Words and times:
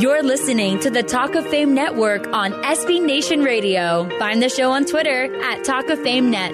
You're 0.00 0.24
listening 0.24 0.80
to 0.80 0.90
the 0.90 1.04
Talk 1.04 1.36
of 1.36 1.46
Fame 1.46 1.72
Network 1.72 2.26
on 2.32 2.50
SB 2.64 3.00
Nation 3.00 3.44
Radio. 3.44 4.08
Find 4.18 4.42
the 4.42 4.48
show 4.48 4.72
on 4.72 4.84
Twitter 4.86 5.32
at 5.44 5.62
Talk 5.62 5.88
of 5.88 6.00
Fame 6.02 6.32
Net. 6.32 6.50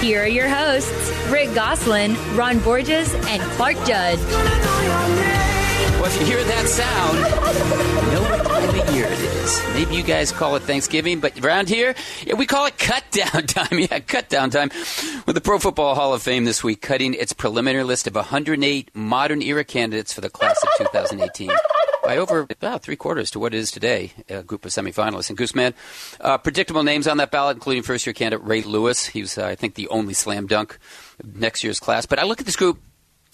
Here 0.00 0.22
are 0.22 0.26
your 0.26 0.48
hosts, 0.48 1.12
Rick 1.28 1.54
Gosselin, 1.54 2.16
Ron 2.34 2.60
Borges, 2.60 3.12
and 3.14 3.42
Clark 3.42 3.76
Judge. 3.84 4.18
Well, 6.00 6.06
if 6.06 6.18
you 6.18 6.26
hear 6.26 6.42
that 6.44 6.66
sound, 6.66 7.18
is. 9.48 9.74
Maybe 9.74 9.96
you 9.96 10.02
guys 10.02 10.32
call 10.32 10.56
it 10.56 10.62
Thanksgiving, 10.62 11.20
but 11.20 11.38
around 11.44 11.68
here, 11.68 11.94
yeah, 12.26 12.34
we 12.34 12.46
call 12.46 12.66
it 12.66 12.78
cut 12.78 13.04
down 13.10 13.46
time. 13.46 13.78
Yeah, 13.78 14.00
cut 14.00 14.28
down 14.28 14.50
time. 14.50 14.70
With 15.26 15.34
the 15.34 15.40
Pro 15.40 15.58
Football 15.58 15.94
Hall 15.94 16.14
of 16.14 16.22
Fame 16.22 16.44
this 16.44 16.62
week 16.62 16.82
cutting 16.82 17.14
its 17.14 17.32
preliminary 17.32 17.84
list 17.84 18.06
of 18.06 18.14
108 18.14 18.90
modern 18.94 19.42
era 19.42 19.64
candidates 19.64 20.12
for 20.12 20.20
the 20.20 20.30
class 20.30 20.62
of 20.62 20.68
2018 20.78 21.50
by 22.04 22.16
over 22.16 22.46
about 22.50 22.82
three 22.82 22.96
quarters 22.96 23.30
to 23.30 23.38
what 23.38 23.54
it 23.54 23.58
is 23.58 23.70
today, 23.70 24.12
a 24.28 24.42
group 24.42 24.64
of 24.64 24.70
semifinalists. 24.70 25.30
And 25.30 25.38
Gooseman, 25.38 25.74
uh, 26.20 26.38
predictable 26.38 26.82
names 26.82 27.06
on 27.06 27.16
that 27.18 27.30
ballot, 27.30 27.56
including 27.56 27.82
first 27.82 28.06
year 28.06 28.14
candidate 28.14 28.46
Ray 28.46 28.62
Lewis. 28.62 29.06
He 29.06 29.20
was, 29.20 29.38
uh, 29.38 29.46
I 29.46 29.54
think, 29.54 29.74
the 29.74 29.88
only 29.88 30.14
slam 30.14 30.46
dunk 30.46 30.78
next 31.24 31.64
year's 31.64 31.80
class. 31.80 32.06
But 32.06 32.18
I 32.18 32.24
look 32.24 32.40
at 32.40 32.46
this 32.46 32.56
group 32.56 32.80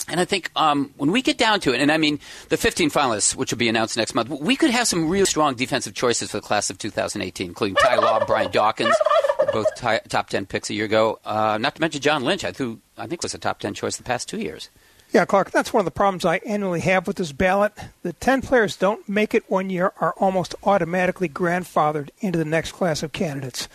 and 0.08 0.20
I 0.20 0.24
think 0.24 0.50
um, 0.54 0.92
when 0.96 1.10
we 1.12 1.22
get 1.22 1.38
down 1.38 1.60
to 1.60 1.72
it, 1.72 1.80
and 1.80 1.90
I 1.90 1.96
mean 1.96 2.20
the 2.48 2.56
15 2.56 2.90
finalists, 2.90 3.34
which 3.34 3.52
will 3.52 3.58
be 3.58 3.68
announced 3.68 3.96
next 3.96 4.14
month, 4.14 4.28
we 4.28 4.56
could 4.56 4.70
have 4.70 4.86
some 4.86 5.08
really 5.08 5.26
strong 5.26 5.54
defensive 5.54 5.94
choices 5.94 6.30
for 6.30 6.38
the 6.38 6.46
class 6.46 6.70
of 6.70 6.78
2018, 6.78 7.46
including 7.46 7.76
Ty 7.76 7.96
Law, 7.96 8.24
Brian 8.24 8.50
Dawkins, 8.50 8.94
both 9.52 9.66
top 9.76 10.28
10 10.28 10.46
picks 10.46 10.70
a 10.70 10.74
year 10.74 10.84
ago. 10.84 11.18
Uh, 11.24 11.58
not 11.58 11.76
to 11.76 11.80
mention 11.80 12.00
John 12.00 12.24
Lynch, 12.24 12.42
th- 12.42 12.78
I 12.98 13.06
think 13.06 13.22
was 13.22 13.34
a 13.34 13.38
top 13.38 13.60
10 13.60 13.74
choice 13.74 13.96
the 13.96 14.02
past 14.02 14.28
two 14.28 14.38
years. 14.38 14.68
Yeah, 15.12 15.24
Clark, 15.24 15.52
that's 15.52 15.72
one 15.72 15.80
of 15.80 15.84
the 15.84 15.92
problems 15.92 16.24
I 16.24 16.38
annually 16.38 16.80
have 16.80 17.06
with 17.06 17.16
this 17.16 17.30
ballot. 17.30 17.72
The 18.02 18.12
10 18.14 18.42
players 18.42 18.76
don't 18.76 19.08
make 19.08 19.32
it 19.32 19.48
one 19.48 19.70
year 19.70 19.92
are 20.00 20.12
almost 20.18 20.56
automatically 20.64 21.28
grandfathered 21.28 22.10
into 22.18 22.36
the 22.36 22.44
next 22.44 22.72
class 22.72 23.02
of 23.04 23.12
candidates. 23.12 23.68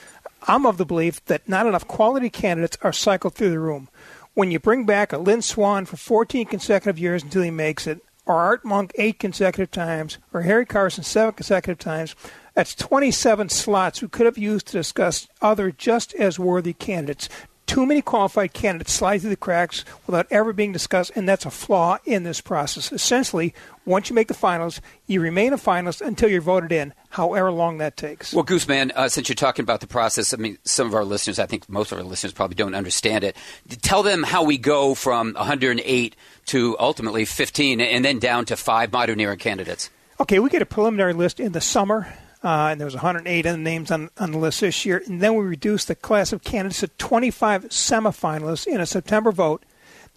I'm 0.47 0.65
of 0.65 0.77
the 0.77 0.85
belief 0.85 1.23
that 1.25 1.47
not 1.47 1.65
enough 1.65 1.87
quality 1.87 2.29
candidates 2.29 2.77
are 2.81 2.91
cycled 2.91 3.35
through 3.35 3.51
the 3.51 3.59
room 3.59 3.87
when 4.33 4.51
you 4.51 4.59
bring 4.59 4.85
back 4.85 5.11
a 5.11 5.17
Lynn 5.17 5.41
Swann 5.41 5.85
for 5.85 5.97
14 5.97 6.45
consecutive 6.45 6.99
years 6.99 7.23
until 7.23 7.41
he 7.41 7.51
makes 7.51 7.87
it, 7.87 8.01
or 8.25 8.35
Art 8.35 8.63
Monk 8.63 8.91
eight 8.95 9.19
consecutive 9.19 9.71
times, 9.71 10.17
or 10.33 10.41
Harry 10.41 10.65
Carson 10.65 11.03
seven 11.03 11.33
consecutive 11.33 11.79
times, 11.79 12.15
that's 12.53 12.75
27 12.75 13.49
slots 13.49 14.01
we 14.01 14.07
could 14.07 14.25
have 14.25 14.37
used 14.37 14.67
to 14.67 14.73
discuss 14.73 15.27
other 15.41 15.71
just 15.71 16.13
as 16.15 16.37
worthy 16.37 16.73
candidates 16.73 17.29
too 17.69 17.85
many 17.85 18.01
qualified 18.01 18.51
candidates 18.51 18.91
slide 18.91 19.19
through 19.21 19.29
the 19.29 19.35
cracks 19.35 19.85
without 20.07 20.25
ever 20.31 20.53
being 20.53 20.71
discussed, 20.71 21.11
and 21.15 21.29
that's 21.29 21.45
a 21.45 21.51
flaw 21.51 21.99
in 22.03 22.23
this 22.23 22.41
process. 22.41 22.91
Essentially, 22.91 23.53
once 23.85 24.09
you 24.09 24.15
make 24.15 24.27
the 24.27 24.33
finals, 24.33 24.81
you 25.05 25.21
remain 25.21 25.53
a 25.53 25.57
finalist 25.57 26.01
until 26.01 26.31
you're 26.31 26.41
voted 26.41 26.71
in, 26.71 26.95
however 27.09 27.51
long 27.51 27.77
that 27.77 27.95
takes. 27.95 28.33
Well, 28.33 28.43
Gooseman, 28.43 28.91
uh, 28.95 29.07
since 29.07 29.29
you're 29.29 29.35
talking 29.35 29.61
about 29.61 29.81
the 29.81 29.87
process, 29.87 30.33
I 30.33 30.37
mean, 30.37 30.57
some 30.63 30.87
of 30.87 30.95
our 30.95 31.05
listeners, 31.05 31.37
I 31.37 31.45
think 31.45 31.69
most 31.69 31.91
of 31.91 31.99
our 31.99 32.03
listeners 32.03 32.33
probably 32.33 32.55
don't 32.55 32.73
understand 32.73 33.23
it. 33.23 33.37
Tell 33.83 34.01
them 34.01 34.23
how 34.23 34.43
we 34.43 34.57
go 34.57 34.95
from 34.95 35.33
108 35.35 36.15
to 36.47 36.75
ultimately 36.79 37.23
15 37.23 37.81
and 37.81 38.03
then 38.03 38.17
down 38.17 38.45
to 38.45 38.57
five 38.57 38.91
modern 38.91 39.19
era 39.19 39.37
candidates. 39.37 39.91
Okay, 40.19 40.39
we 40.39 40.49
get 40.49 40.63
a 40.63 40.65
preliminary 40.65 41.13
list 41.13 41.39
in 41.39 41.51
the 41.51 41.61
summer 41.61 42.11
uh, 42.43 42.69
and 42.71 42.79
there 42.79 42.85
was 42.85 42.95
108 42.95 43.57
names 43.57 43.91
on, 43.91 44.09
on 44.17 44.31
the 44.31 44.37
list 44.37 44.61
this 44.61 44.85
year. 44.85 45.03
And 45.05 45.21
then 45.21 45.35
we 45.35 45.43
reduced 45.43 45.87
the 45.87 45.95
class 45.95 46.31
of 46.31 46.43
candidates 46.43 46.79
to 46.79 46.87
25 46.87 47.65
semifinalists 47.65 48.65
in 48.65 48.79
a 48.79 48.85
September 48.85 49.31
vote. 49.31 49.63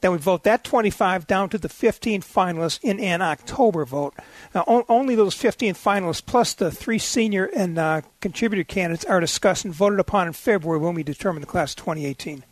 Then 0.01 0.12
we 0.12 0.19
vote 0.19 0.43
that 0.43 0.65
25 0.65 1.28
down 1.28 1.48
to 1.50 1.59
the 1.59 1.69
15 1.69 2.23
finalists 2.23 2.81
in 2.83 2.98
an 2.98 3.23
October 3.23 3.84
vote. 3.84 4.15
Now, 4.53 4.84
only 4.89 5.15
those 5.15 5.34
15 5.34 5.75
finalists 5.75 6.25
plus 6.25 6.55
the 6.55 6.73
three 6.73 6.98
senior 6.98 7.45
and 7.45 7.78
uh, 7.78 8.00
contributor 8.20 8.65
candidates 8.65 9.05
are 9.05 9.20
discussed 9.20 9.65
and 9.65 9.73
voted 9.73 10.00
upon 10.00 10.27
in 10.27 10.33
February 10.33 10.81
when 10.81 10.95
we 10.95 11.05
determine 11.05 11.41
the 11.41 11.47
class 11.47 11.72
of 11.72 11.77
2018. 11.77 12.44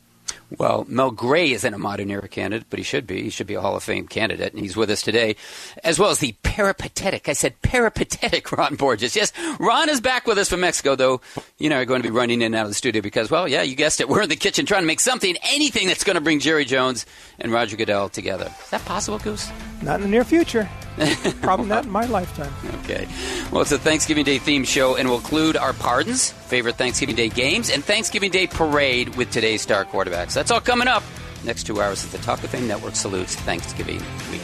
Well, 0.58 0.84
Mel 0.88 1.10
Gray 1.10 1.52
isn't 1.52 1.74
a 1.74 1.78
modern 1.78 2.10
era 2.10 2.28
candidate, 2.28 2.66
but 2.70 2.78
he 2.78 2.82
should 2.82 3.06
be. 3.06 3.22
He 3.22 3.30
should 3.30 3.46
be 3.46 3.54
a 3.54 3.60
Hall 3.60 3.76
of 3.76 3.82
Fame 3.82 4.08
candidate, 4.08 4.52
and 4.52 4.60
he's 4.60 4.76
with 4.76 4.90
us 4.90 5.02
today, 5.02 5.36
as 5.84 5.98
well 5.98 6.10
as 6.10 6.18
the 6.18 6.34
peripatetic. 6.42 7.28
I 7.28 7.34
said 7.34 7.60
peripatetic 7.62 8.50
Ron 8.56 8.76
Borges. 8.76 9.14
Yes, 9.14 9.32
Ron 9.58 9.88
is 9.88 10.00
back 10.00 10.26
with 10.26 10.38
us 10.38 10.48
from 10.48 10.60
Mexico, 10.60 10.96
though. 10.96 11.20
You 11.58 11.70
know, 11.70 11.78
are 11.78 11.84
going 11.84 12.02
to 12.02 12.08
be 12.08 12.14
running 12.14 12.42
in 12.42 12.46
and 12.46 12.56
out 12.56 12.64
of 12.64 12.70
the 12.70 12.74
studio 12.74 13.00
because, 13.00 13.30
well, 13.30 13.46
yeah, 13.46 13.62
you 13.62 13.76
guessed 13.76 14.00
it. 14.00 14.08
We're 14.08 14.22
in 14.22 14.28
the 14.28 14.36
kitchen 14.36 14.66
trying 14.66 14.82
to 14.82 14.86
make 14.86 15.00
something, 15.00 15.36
anything 15.44 15.86
that's 15.86 16.04
going 16.04 16.16
to 16.16 16.20
bring 16.20 16.40
Jerry 16.40 16.64
Jones 16.64 17.06
and 17.38 17.52
Roger 17.52 17.76
Goodell 17.76 18.08
together. 18.08 18.52
Is 18.62 18.70
that 18.70 18.84
possible, 18.84 19.18
Goose? 19.18 19.50
Not 19.82 19.96
in 19.96 20.02
the 20.02 20.08
near 20.08 20.24
future. 20.24 20.68
Probably 21.40 21.66
not 21.66 21.84
in 21.84 21.90
my 21.90 22.04
lifetime. 22.04 22.52
Okay. 22.82 23.08
Well, 23.50 23.62
it's 23.62 23.72
a 23.72 23.78
Thanksgiving 23.78 24.24
Day 24.24 24.38
theme 24.38 24.64
show, 24.64 24.96
and 24.96 25.08
we'll 25.08 25.18
include 25.18 25.56
our 25.56 25.72
pardons, 25.72 26.30
favorite 26.30 26.76
Thanksgiving 26.76 27.16
Day 27.16 27.28
games, 27.28 27.70
and 27.70 27.82
Thanksgiving 27.82 28.30
Day 28.30 28.46
parade 28.46 29.16
with 29.16 29.30
today's 29.30 29.62
star 29.62 29.84
quarterbacks. 29.84 30.36
That's 30.40 30.50
all 30.50 30.60
coming 30.62 30.88
up 30.88 31.02
next 31.44 31.64
two 31.64 31.82
hours 31.82 32.02
as 32.02 32.12
the 32.12 32.16
Talk 32.16 32.42
of 32.42 32.48
Fame 32.48 32.66
Network 32.66 32.96
salutes 32.96 33.36
Thanksgiving 33.36 33.98
week. 34.30 34.40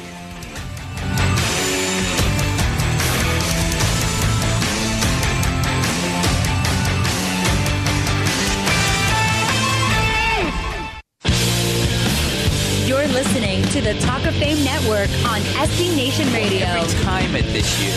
You're 12.87 13.09
listening 13.09 13.63
to 13.71 13.81
the 13.81 13.99
Talk 14.01 14.27
of 14.27 14.35
Fame 14.35 14.63
Network 14.67 15.09
on 15.25 15.41
SB 15.65 15.97
Nation 15.97 16.31
Radio. 16.35 16.67
Every 16.67 17.05
time 17.05 17.35
at 17.35 17.45
this 17.55 17.83
year, 17.83 17.95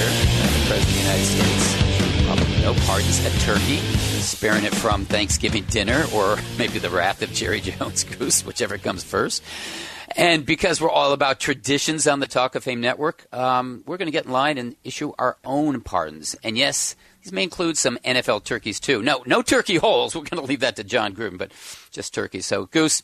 President 0.69 0.79
of 0.79 0.87
the 0.87 0.99
United 1.01 1.25
States 1.25 1.88
probably 2.29 2.61
no 2.61 2.75
pardons 2.85 3.25
a 3.25 3.29
turkey, 3.39 3.77
sparing 4.21 4.63
it 4.63 4.75
from 4.75 5.03
Thanksgiving 5.03 5.63
dinner 5.63 6.05
or 6.13 6.37
maybe 6.59 6.77
the 6.77 6.89
wrath 6.89 7.23
of 7.23 7.31
Jerry 7.31 7.59
Jones 7.61 8.03
Goose, 8.03 8.45
whichever 8.45 8.77
comes 8.77 9.03
first. 9.03 9.41
And 10.15 10.45
because 10.45 10.79
we're 10.79 10.91
all 10.91 11.13
about 11.13 11.39
traditions 11.39 12.05
on 12.05 12.19
the 12.19 12.27
Talk 12.27 12.53
of 12.53 12.63
Fame 12.63 12.81
Network, 12.81 13.25
um, 13.33 13.83
we're 13.87 13.97
going 13.97 14.05
to 14.05 14.11
get 14.11 14.25
in 14.25 14.31
line 14.31 14.59
and 14.59 14.75
issue 14.83 15.11
our 15.17 15.37
own 15.43 15.81
pardons. 15.81 16.35
And 16.43 16.55
yes, 16.55 16.95
these 17.23 17.33
may 17.33 17.41
include 17.41 17.79
some 17.79 17.97
NFL 18.05 18.43
turkeys 18.43 18.79
too. 18.79 19.01
No, 19.01 19.23
no 19.25 19.41
turkey 19.41 19.77
holes. 19.77 20.15
We're 20.15 20.21
going 20.21 20.39
to 20.39 20.47
leave 20.47 20.59
that 20.59 20.75
to 20.75 20.83
Jon 20.83 21.15
Gruden, 21.15 21.39
but 21.39 21.51
just 21.89 22.13
turkeys. 22.13 22.45
So, 22.45 22.67
Goose, 22.67 23.01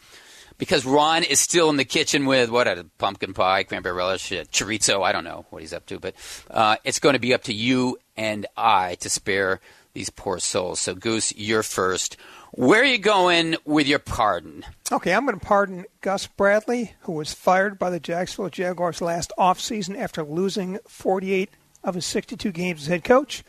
because 0.58 0.86
Ron 0.86 1.24
is 1.24 1.40
still 1.40 1.70
in 1.70 1.78
the 1.78 1.86
kitchen 1.86 2.26
with 2.26 2.50
what 2.50 2.68
a 2.68 2.86
pumpkin 2.98 3.34
pie, 3.34 3.64
cranberry 3.64 3.96
relish, 3.96 4.30
chorizo. 4.30 5.04
I 5.04 5.12
don't 5.12 5.24
know 5.24 5.46
what 5.50 5.62
he's 5.62 5.74
up 5.74 5.86
to, 5.88 6.00
but 6.00 6.16
uh, 6.50 6.78
it's 6.84 7.00
going 7.00 7.14
to 7.14 7.20
be 7.20 7.34
up 7.34 7.44
to 7.44 7.54
you 7.54 7.98
and 8.16 8.46
I 8.56 8.96
to 8.96 9.10
spare 9.10 9.60
these 9.94 10.10
poor 10.10 10.40
souls. 10.40 10.80
So, 10.80 10.94
Goose, 10.94 11.36
you're 11.36 11.64
first. 11.64 12.18
Where 12.52 12.82
are 12.82 12.86
you 12.86 12.98
going 12.98 13.58
with 13.66 13.88
your 13.88 14.00
pardon? 14.00 14.64
Okay, 14.92 15.14
I'm 15.14 15.26
going 15.26 15.38
to 15.38 15.46
pardon 15.46 15.86
Gus 16.02 16.28
Bradley, 16.28 16.94
who 17.02 17.14
was 17.14 17.34
fired 17.34 17.78
by 17.78 17.90
the 17.90 18.00
Jacksonville 18.00 18.50
Jaguars 18.50 19.02
last 19.02 19.34
offseason 19.38 19.98
after 19.98 20.24
losing 20.24 20.80
48 20.88 21.50
of 21.84 21.96
his 21.96 22.06
62 22.06 22.52
games 22.52 22.84
as 22.84 22.88
head 22.88 23.04
coach. 23.04 23.44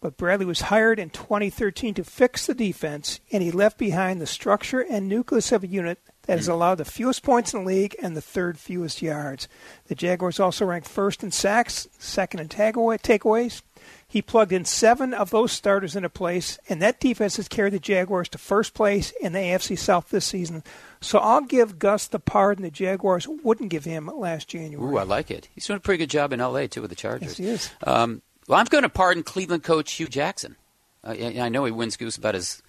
But 0.00 0.16
Bradley 0.16 0.46
was 0.46 0.62
hired 0.62 0.98
in 0.98 1.10
2013 1.10 1.94
to 1.94 2.04
fix 2.04 2.46
the 2.46 2.54
defense, 2.54 3.20
and 3.30 3.42
he 3.42 3.50
left 3.50 3.78
behind 3.78 4.20
the 4.20 4.26
structure 4.26 4.80
and 4.80 5.08
nucleus 5.08 5.52
of 5.52 5.62
a 5.62 5.68
unit 5.68 6.00
that 6.26 6.38
has 6.38 6.48
allowed 6.48 6.76
the 6.76 6.84
fewest 6.84 7.22
points 7.22 7.54
in 7.54 7.60
the 7.60 7.66
league 7.66 7.96
and 8.02 8.16
the 8.16 8.20
third 8.20 8.58
fewest 8.58 9.02
yards. 9.02 9.48
The 9.86 9.94
Jaguars 9.94 10.38
also 10.38 10.64
ranked 10.64 10.88
first 10.88 11.22
in 11.22 11.30
sacks, 11.30 11.88
second 11.98 12.40
in 12.40 12.48
takeaways. 12.48 13.62
He 14.06 14.22
plugged 14.22 14.52
in 14.52 14.64
seven 14.64 15.14
of 15.14 15.30
those 15.30 15.52
starters 15.52 15.94
into 15.94 16.08
place, 16.08 16.58
and 16.68 16.82
that 16.82 16.98
defense 16.98 17.36
has 17.36 17.46
carried 17.46 17.72
the 17.72 17.78
Jaguars 17.78 18.28
to 18.30 18.38
first 18.38 18.74
place 18.74 19.12
in 19.20 19.32
the 19.32 19.38
AFC 19.38 19.78
South 19.78 20.10
this 20.10 20.24
season. 20.24 20.64
So 21.00 21.20
I'll 21.20 21.42
give 21.42 21.78
Gus 21.78 22.08
the 22.08 22.18
pardon 22.18 22.64
the 22.64 22.70
Jaguars 22.70 23.28
wouldn't 23.28 23.70
give 23.70 23.84
him 23.84 24.10
last 24.12 24.48
January. 24.48 24.94
Ooh, 24.94 24.98
I 24.98 25.04
like 25.04 25.30
it. 25.30 25.48
He's 25.54 25.66
doing 25.66 25.76
a 25.76 25.80
pretty 25.80 25.98
good 25.98 26.10
job 26.10 26.32
in 26.32 26.40
L.A. 26.40 26.66
too 26.66 26.82
with 26.82 26.90
the 26.90 26.96
Chargers. 26.96 27.28
Yes, 27.28 27.36
he 27.38 27.46
is. 27.46 27.70
Um, 27.84 28.22
well, 28.48 28.58
I'm 28.58 28.66
going 28.66 28.82
to 28.82 28.88
pardon 28.88 29.22
Cleveland 29.22 29.62
coach 29.62 29.92
Hue 29.92 30.08
Jackson. 30.08 30.56
Uh, 31.04 31.14
I 31.40 31.48
know 31.48 31.64
he 31.64 31.72
wins 31.72 31.96
Goose 31.96 32.16
about 32.16 32.34
as 32.34 32.62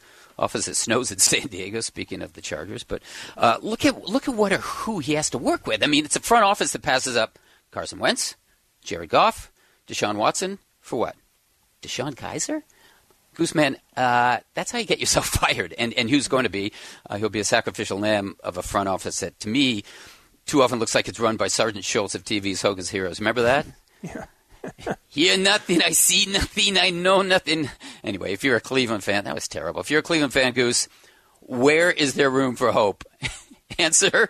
as 0.56 0.68
it 0.68 0.76
snows 0.76 1.12
in 1.12 1.20
San 1.20 1.48
Diego. 1.48 1.80
Speaking 1.82 2.22
of 2.22 2.34
the 2.34 2.42
Chargers, 2.42 2.84
but 2.84 3.02
uh, 3.38 3.58
look 3.62 3.86
at 3.86 4.04
look 4.08 4.28
at 4.28 4.36
what 4.36 4.52
or 4.52 4.58
who 4.58 5.00
he 5.00 5.14
has 5.14 5.30
to 5.32 5.38
work 5.38 5.68
with. 5.68 5.84
I 5.84 5.88
mean, 5.88 6.06
it's 6.06 6.16
a 6.16 6.22
front 6.22 6.44
office 6.44 6.72
that 6.74 6.82
passes 6.82 7.16
up 7.16 7.40
Carson 7.72 8.00
Wentz, 8.00 8.36
Jared 8.84 9.10
Goff, 9.10 9.52
Deshaun 9.88 10.16
Watson 10.16 10.60
for 10.80 11.00
what? 11.00 11.16
DeShone 11.82 12.16
Kizer? 12.16 12.62
Gooseman, 13.36 13.78
uh, 13.96 14.40
that's 14.54 14.72
how 14.72 14.80
you 14.80 14.86
get 14.86 15.00
yourself 15.00 15.26
fired. 15.42 15.74
And 15.78 15.94
and 15.94 16.10
who's 16.10 16.28
going 16.28 16.44
to 16.44 16.50
be? 16.50 16.74
Uh, 17.10 17.18
he'll 17.18 17.30
be 17.30 17.40
a 17.40 17.46
sacrificial 17.46 18.00
lamb 18.00 18.36
of 18.44 18.58
a 18.58 18.64
front 18.64 18.90
office 18.90 19.20
that, 19.22 19.40
to 19.42 19.50
me, 19.50 19.84
too 20.46 20.62
often 20.62 20.80
looks 20.80 20.96
like 20.96 21.08
it's 21.08 21.20
run 21.20 21.38
by 21.38 21.48
Sergeant 21.48 21.86
Schultz 21.86 22.16
of 22.16 22.24
TV's 22.24 22.62
Hogan's 22.62 22.90
Heroes. 22.90 23.20
Remember 23.20 23.44
that? 23.44 23.66
Yeah. 24.04 24.26
Hear 25.08 25.38
nothing, 25.38 25.82
I 25.82 25.92
see 25.92 26.32
nothing, 26.32 26.78
I 26.78 26.90
know 26.90 27.22
nothing. 27.22 27.70
Anyway, 28.04 28.34
if 28.34 28.44
you're 28.44 28.56
a 28.56 28.62
Cleveland 28.62 29.04
fan, 29.04 29.24
that 29.26 29.36
was 29.36 29.48
terrible. 29.48 29.82
If 29.82 29.90
you're 29.90 30.00
a 30.00 30.04
Cleveland 30.04 30.34
fan, 30.34 30.54
Goose, 30.54 30.88
where 31.42 31.92
is 31.92 32.14
there 32.14 32.30
room 32.30 32.56
for 32.56 32.72
hope? 32.72 33.04
Answer: 33.80 34.30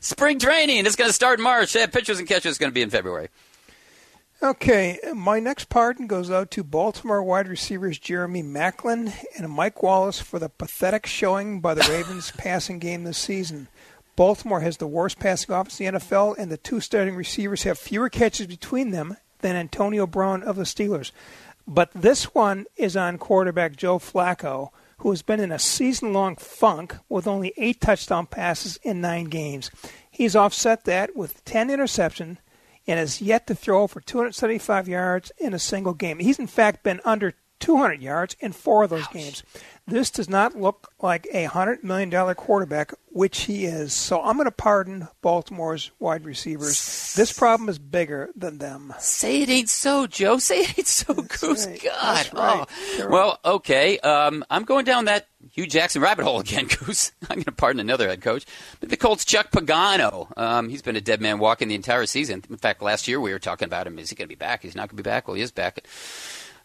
Spring 0.00 0.38
training. 0.38 0.86
It's 0.86 0.96
going 0.96 1.10
to 1.10 1.14
start 1.14 1.38
in 1.38 1.44
March. 1.44 1.74
Yeah, 1.74 1.86
pitchers 1.86 2.18
and 2.18 2.28
catchers 2.28 2.52
is 2.52 2.58
going 2.58 2.70
to 2.70 2.74
be 2.74 2.82
in 2.82 2.90
February. 2.90 3.28
Okay, 4.42 4.98
my 5.14 5.38
next 5.38 5.68
pardon 5.68 6.08
goes 6.08 6.28
out 6.28 6.50
to 6.50 6.64
Baltimore 6.64 7.22
wide 7.22 7.46
receivers 7.46 7.96
Jeremy 7.96 8.42
Maclin 8.42 9.12
and 9.38 9.48
Mike 9.48 9.84
Wallace 9.84 10.20
for 10.20 10.40
the 10.40 10.48
pathetic 10.48 11.06
showing 11.06 11.60
by 11.60 11.74
the 11.74 11.86
Ravens 11.88 12.32
passing 12.36 12.80
game 12.80 13.04
this 13.04 13.18
season. 13.18 13.68
Baltimore 14.16 14.60
has 14.60 14.78
the 14.78 14.86
worst 14.88 15.20
passing 15.20 15.54
offense 15.54 15.80
in 15.80 15.94
the 15.94 16.00
NFL, 16.00 16.36
and 16.38 16.50
the 16.50 16.56
two 16.56 16.80
starting 16.80 17.14
receivers 17.14 17.62
have 17.62 17.78
fewer 17.78 18.08
catches 18.08 18.48
between 18.48 18.90
them 18.90 19.16
than 19.42 19.56
Antonio 19.56 20.06
Brown 20.06 20.42
of 20.42 20.56
the 20.56 20.62
Steelers. 20.62 21.12
But 21.66 21.90
this 21.94 22.34
one 22.34 22.66
is 22.76 22.96
on 22.96 23.18
quarterback 23.18 23.76
Joe 23.76 23.98
Flacco, 23.98 24.70
who 24.98 25.10
has 25.10 25.22
been 25.22 25.40
in 25.40 25.52
a 25.52 25.58
season 25.58 26.12
long 26.12 26.36
funk 26.36 26.96
with 27.08 27.26
only 27.26 27.52
eight 27.56 27.80
touchdown 27.80 28.26
passes 28.26 28.78
in 28.82 29.00
nine 29.00 29.24
games. 29.24 29.70
He's 30.10 30.36
offset 30.36 30.84
that 30.84 31.14
with 31.16 31.44
10 31.44 31.68
interceptions 31.68 32.38
and 32.86 32.98
has 32.98 33.22
yet 33.22 33.46
to 33.46 33.54
throw 33.54 33.86
for 33.86 34.00
275 34.00 34.88
yards 34.88 35.30
in 35.38 35.54
a 35.54 35.58
single 35.58 35.94
game. 35.94 36.18
He's, 36.18 36.38
in 36.38 36.46
fact, 36.46 36.82
been 36.82 37.00
under 37.04 37.34
200 37.60 38.02
yards 38.02 38.36
in 38.40 38.52
four 38.52 38.82
of 38.82 38.90
those 38.90 39.04
Ouch. 39.04 39.12
games. 39.12 39.42
This 39.86 40.10
does 40.12 40.28
not 40.28 40.56
look 40.56 40.92
like 41.00 41.26
a 41.32 41.46
$100 41.48 41.82
million 41.82 42.34
quarterback, 42.34 42.94
which 43.10 43.42
he 43.42 43.64
is. 43.64 43.92
So 43.92 44.22
I'm 44.22 44.36
going 44.36 44.46
to 44.46 44.52
pardon 44.52 45.08
Baltimore's 45.22 45.90
wide 45.98 46.24
receivers. 46.24 47.14
This 47.14 47.32
problem 47.32 47.68
is 47.68 47.80
bigger 47.80 48.30
than 48.36 48.58
them. 48.58 48.94
Say 49.00 49.42
it 49.42 49.50
ain't 49.50 49.68
so, 49.68 50.06
Joe. 50.06 50.38
Say 50.38 50.60
it 50.60 50.78
ain't 50.78 50.86
so, 50.86 51.12
That's 51.14 51.40
Goose. 51.40 51.66
Right. 51.66 51.82
God. 51.82 52.30
Right. 52.32 52.66
Oh. 53.00 53.08
Well, 53.08 53.40
okay. 53.44 53.98
Um, 53.98 54.44
I'm 54.48 54.62
going 54.62 54.84
down 54.84 55.06
that 55.06 55.26
Hue 55.50 55.66
Jackson 55.66 56.00
rabbit 56.00 56.22
hole 56.24 56.38
again, 56.38 56.66
Goose. 56.84 57.10
I'm 57.28 57.36
going 57.36 57.44
to 57.44 57.52
pardon 57.52 57.80
another 57.80 58.06
head 58.06 58.22
coach. 58.22 58.46
But 58.78 58.88
the 58.88 58.96
Colts, 58.96 59.24
Chuck 59.24 59.50
Pagano. 59.50 60.32
Um, 60.38 60.68
he's 60.68 60.82
been 60.82 60.96
a 60.96 61.00
dead 61.00 61.20
man 61.20 61.40
walking 61.40 61.66
the 61.66 61.74
entire 61.74 62.06
season. 62.06 62.44
In 62.48 62.56
fact, 62.56 62.82
last 62.82 63.08
year 63.08 63.20
we 63.20 63.32
were 63.32 63.40
talking 63.40 63.66
about 63.66 63.88
him. 63.88 63.98
Is 63.98 64.10
he 64.10 64.16
going 64.16 64.28
to 64.28 64.34
be 64.34 64.38
back? 64.38 64.62
He's 64.62 64.76
not 64.76 64.88
going 64.88 64.96
to 64.96 65.02
be 65.02 65.10
back. 65.10 65.26
Well, 65.26 65.34
he 65.34 65.42
is 65.42 65.50
back. 65.50 65.84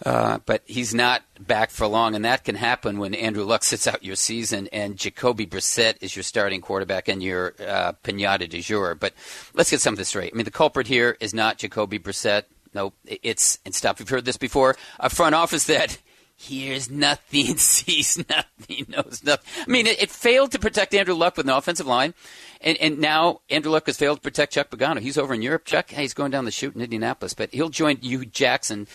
Uh, 0.06 0.40
but 0.46 0.62
he's 0.66 0.94
not 0.94 1.24
back 1.40 1.72
for 1.72 1.88
long, 1.88 2.14
and 2.16 2.24
that 2.24 2.44
can 2.44 2.56
happen 2.56 3.00
when 3.00 3.16
Andrew 3.16 3.44
Luck 3.44 3.64
sits 3.64 3.88
out 3.88 4.04
your 4.04 4.16
season 4.16 4.68
and 4.72 4.98
Jacoby 4.98 5.46
Brissett 5.48 5.96
is 6.02 6.16
your 6.16 6.24
starting 6.24 6.62
quarterback 6.62 7.08
and 7.08 7.24
your 7.24 7.56
uh, 7.60 7.94
pinata 8.04 8.48
du 8.48 8.62
jour. 8.62 8.96
But 8.96 9.14
let's 9.54 9.72
get 9.72 9.82
something 9.82 10.06
straight. 10.06 10.32
I 10.34 10.38
mean, 10.38 10.46
the 10.46 10.52
culprit 10.52 10.88
here 10.88 11.18
is 11.20 11.34
not 11.34 11.58
Jacoby 11.58 12.00
Brissett. 12.00 12.44
No, 12.74 12.94
it's 13.06 13.60
and 13.66 13.74
stop. 13.74 14.00
You've 14.00 14.10
heard 14.10 14.26
this 14.26 14.38
before. 14.38 14.76
A 15.00 15.10
front 15.10 15.34
office 15.34 15.64
that 15.66 15.98
hears 16.36 16.92
nothing, 16.92 17.58
sees 17.58 18.24
nothing, 18.30 18.86
knows 18.90 19.22
nothing. 19.24 19.64
I 19.66 19.70
mean, 19.70 19.88
it, 19.88 20.00
it, 20.00 20.12
failed 20.12 20.52
to 20.52 20.60
protect 20.60 20.94
Andrew 20.94 21.16
Luck 21.16 21.38
with 21.38 21.48
an 21.48 21.54
offensive 21.54 21.88
line, 21.88 22.14
and, 22.62 22.78
and 22.78 23.00
now 23.00 23.42
Andrew 23.50 23.72
Luck 23.72 23.88
has 23.88 23.98
failed 23.98 24.18
to 24.18 24.22
protect 24.22 24.54
Chuck 24.54 24.70
Pagano. 24.70 25.00
He's 25.00 25.18
over 25.18 25.34
in 25.34 25.42
Europe. 25.42 25.66
Chuck, 25.66 25.90
hey, 25.90 26.04
he's 26.04 26.14
going 26.14 26.30
down 26.30 26.46
the 26.46 26.52
chute 26.52 26.76
in 26.76 26.82
Indianapolis, 26.82 27.34
but 27.34 27.52
he'll 27.52 27.70
join 27.70 27.98
Hue 27.98 28.26
Jackson 28.26 28.86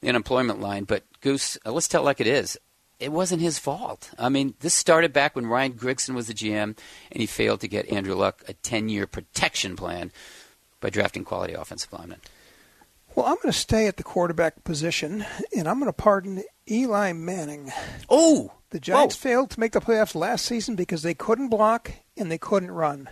the 0.00 0.08
unemployment 0.08 0.60
line. 0.60 0.84
But 0.84 1.04
Goose, 1.20 1.58
uh, 1.64 1.72
let's 1.72 1.88
tell 1.88 2.02
it 2.02 2.06
like 2.06 2.20
it 2.20 2.26
is. 2.26 2.58
It 2.98 3.12
wasn't 3.12 3.40
his 3.40 3.58
fault. 3.58 4.10
I 4.18 4.28
mean, 4.28 4.54
this 4.60 4.74
started 4.74 5.12
back 5.12 5.34
when 5.34 5.46
Ryan 5.46 5.72
Grigson 5.72 6.14
was 6.14 6.26
the 6.26 6.34
GM, 6.34 6.76
and 7.10 7.20
he 7.20 7.26
failed 7.26 7.60
to 7.60 7.68
get 7.68 7.90
Andrew 7.90 8.14
Luck 8.14 8.42
a 8.46 8.52
10-year 8.52 9.06
protection 9.06 9.74
plan 9.74 10.12
by 10.80 10.90
drafting 10.90 11.24
quality 11.24 11.54
offensive 11.54 11.92
linemen. 11.92 12.20
Well, 13.14 13.26
I'm 13.26 13.36
going 13.36 13.52
to 13.52 13.58
stay 13.58 13.86
at 13.86 13.96
the 13.96 14.02
quarterback 14.02 14.64
position, 14.64 15.24
and 15.56 15.66
I'm 15.66 15.80
going 15.80 15.88
to 15.88 15.94
pardon 15.94 16.42
Eli 16.70 17.12
Manning. 17.12 17.72
Oh, 18.08 18.52
the 18.70 18.78
Giants 18.78 19.16
Whoa. 19.16 19.28
failed 19.30 19.50
to 19.50 19.60
make 19.60 19.72
the 19.72 19.80
playoffs 19.80 20.14
last 20.14 20.44
season 20.44 20.76
because 20.76 21.02
they 21.02 21.14
couldn't 21.14 21.48
block 21.48 21.90
and 22.16 22.30
they 22.30 22.38
couldn't 22.38 22.70
run. 22.70 23.08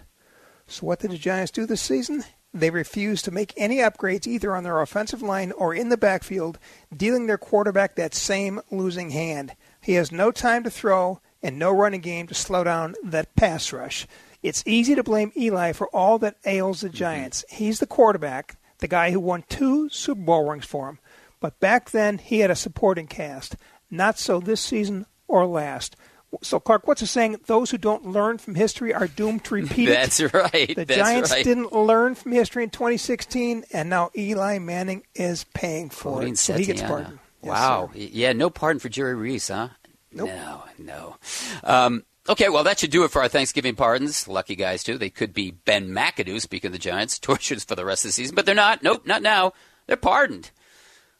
So 0.66 0.86
what 0.86 1.00
did 1.00 1.10
the 1.10 1.18
Giants 1.18 1.50
do 1.50 1.66
this 1.66 1.80
season? 1.80 2.24
They 2.58 2.70
refused 2.70 3.24
to 3.24 3.30
make 3.30 3.54
any 3.56 3.76
upgrades 3.76 4.26
either 4.26 4.54
on 4.54 4.64
their 4.64 4.80
offensive 4.80 5.22
line 5.22 5.52
or 5.52 5.74
in 5.74 5.88
the 5.88 5.96
backfield, 5.96 6.58
dealing 6.94 7.26
their 7.26 7.38
quarterback 7.38 7.94
that 7.94 8.14
same 8.14 8.60
losing 8.70 9.10
hand. 9.10 9.54
He 9.80 9.94
has 9.94 10.10
no 10.10 10.30
time 10.30 10.64
to 10.64 10.70
throw 10.70 11.20
and 11.42 11.58
no 11.58 11.70
running 11.70 12.00
game 12.00 12.26
to 12.26 12.34
slow 12.34 12.64
down 12.64 12.94
that 13.04 13.36
pass 13.36 13.72
rush. 13.72 14.06
It's 14.42 14.64
easy 14.66 14.94
to 14.94 15.02
blame 15.02 15.32
Eli 15.36 15.72
for 15.72 15.88
all 15.88 16.18
that 16.18 16.36
ails 16.44 16.80
the 16.80 16.88
mm-hmm. 16.88 16.96
Giants. 16.96 17.44
He's 17.48 17.80
the 17.80 17.86
quarterback, 17.86 18.56
the 18.78 18.88
guy 18.88 19.10
who 19.10 19.20
won 19.20 19.44
two 19.48 19.88
Super 19.88 20.20
Bowl 20.20 20.48
rings 20.48 20.64
for 20.64 20.88
him. 20.88 20.98
But 21.40 21.60
back 21.60 21.90
then, 21.90 22.18
he 22.18 22.40
had 22.40 22.50
a 22.50 22.56
supporting 22.56 23.06
cast. 23.06 23.56
Not 23.90 24.18
so 24.18 24.40
this 24.40 24.60
season 24.60 25.06
or 25.28 25.46
last. 25.46 25.96
So, 26.42 26.60
Clark, 26.60 26.86
what's 26.86 27.00
the 27.00 27.06
saying? 27.06 27.40
Those 27.46 27.70
who 27.70 27.78
don't 27.78 28.06
learn 28.06 28.38
from 28.38 28.54
history 28.54 28.92
are 28.92 29.06
doomed 29.06 29.44
to 29.44 29.54
repeat 29.54 29.86
That's 29.86 30.20
it. 30.20 30.30
That's 30.30 30.52
right. 30.54 30.68
The 30.76 30.84
That's 30.84 30.98
Giants 30.98 31.30
right. 31.30 31.44
didn't 31.44 31.72
learn 31.72 32.14
from 32.14 32.32
history 32.32 32.64
in 32.64 32.70
2016, 32.70 33.64
and 33.72 33.88
now 33.88 34.10
Eli 34.16 34.58
Manning 34.58 35.04
is 35.14 35.44
paying 35.54 35.88
for 35.88 36.22
it. 36.22 36.36
So 36.36 36.54
he 36.54 36.66
gets 36.66 36.82
pardoned. 36.82 37.18
Wow. 37.40 37.90
Yes, 37.94 38.10
yeah, 38.10 38.32
no 38.32 38.50
pardon 38.50 38.78
for 38.78 38.90
Jerry 38.90 39.14
Reese, 39.14 39.48
huh? 39.48 39.68
Nope. 40.12 40.28
No, 40.28 40.64
no. 40.78 41.16
Um, 41.64 42.04
okay, 42.28 42.48
well, 42.50 42.64
that 42.64 42.78
should 42.78 42.90
do 42.90 43.04
it 43.04 43.10
for 43.10 43.22
our 43.22 43.28
Thanksgiving 43.28 43.74
pardons. 43.74 44.28
Lucky 44.28 44.54
guys, 44.56 44.82
too. 44.82 44.98
They 44.98 45.10
could 45.10 45.32
be 45.32 45.52
Ben 45.52 45.88
McAdoo, 45.88 46.40
speaking 46.40 46.68
of 46.68 46.72
the 46.72 46.78
Giants, 46.78 47.18
tortures 47.20 47.64
for 47.64 47.74
the 47.74 47.84
rest 47.86 48.04
of 48.04 48.10
the 48.10 48.12
season, 48.12 48.34
but 48.34 48.44
they're 48.44 48.54
not. 48.54 48.82
Nope, 48.82 49.06
not 49.06 49.22
now. 49.22 49.52
They're 49.86 49.96
pardoned. 49.96 50.50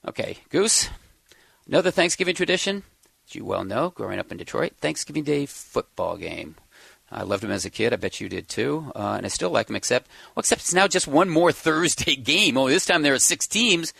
Okay, 0.06 0.38
Goose, 0.50 0.90
another 1.66 1.90
Thanksgiving 1.90 2.34
tradition 2.34 2.82
as 3.28 3.34
you 3.34 3.44
well 3.44 3.64
know, 3.64 3.90
growing 3.90 4.18
up 4.18 4.30
in 4.32 4.38
Detroit, 4.38 4.72
Thanksgiving 4.80 5.24
Day 5.24 5.46
football 5.46 6.16
game. 6.16 6.56
I 7.10 7.22
loved 7.22 7.44
him 7.44 7.50
as 7.50 7.64
a 7.64 7.70
kid. 7.70 7.92
I 7.92 7.96
bet 7.96 8.20
you 8.20 8.28
did 8.28 8.48
too. 8.48 8.92
Uh, 8.94 9.14
and 9.16 9.24
I 9.24 9.28
still 9.28 9.50
like 9.50 9.70
him, 9.70 9.76
except 9.76 10.08
well, 10.34 10.40
except 10.40 10.62
it's 10.62 10.74
now 10.74 10.86
just 10.86 11.06
one 11.08 11.28
more 11.28 11.52
Thursday 11.52 12.16
game. 12.16 12.56
Only 12.56 12.72
this 12.74 12.86
time 12.86 13.02
there 13.02 13.14
are 13.14 13.18
six 13.18 13.46
teams. 13.46 13.92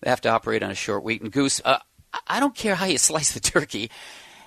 They 0.00 0.10
have 0.10 0.20
to 0.22 0.28
operate 0.28 0.62
on 0.62 0.70
a 0.70 0.74
short 0.74 1.02
week. 1.02 1.22
And 1.22 1.32
Goose, 1.32 1.60
uh, 1.64 1.78
I 2.26 2.40
don't 2.40 2.54
care 2.54 2.76
how 2.76 2.86
you 2.86 2.98
slice 2.98 3.32
the 3.32 3.40
turkey. 3.40 3.90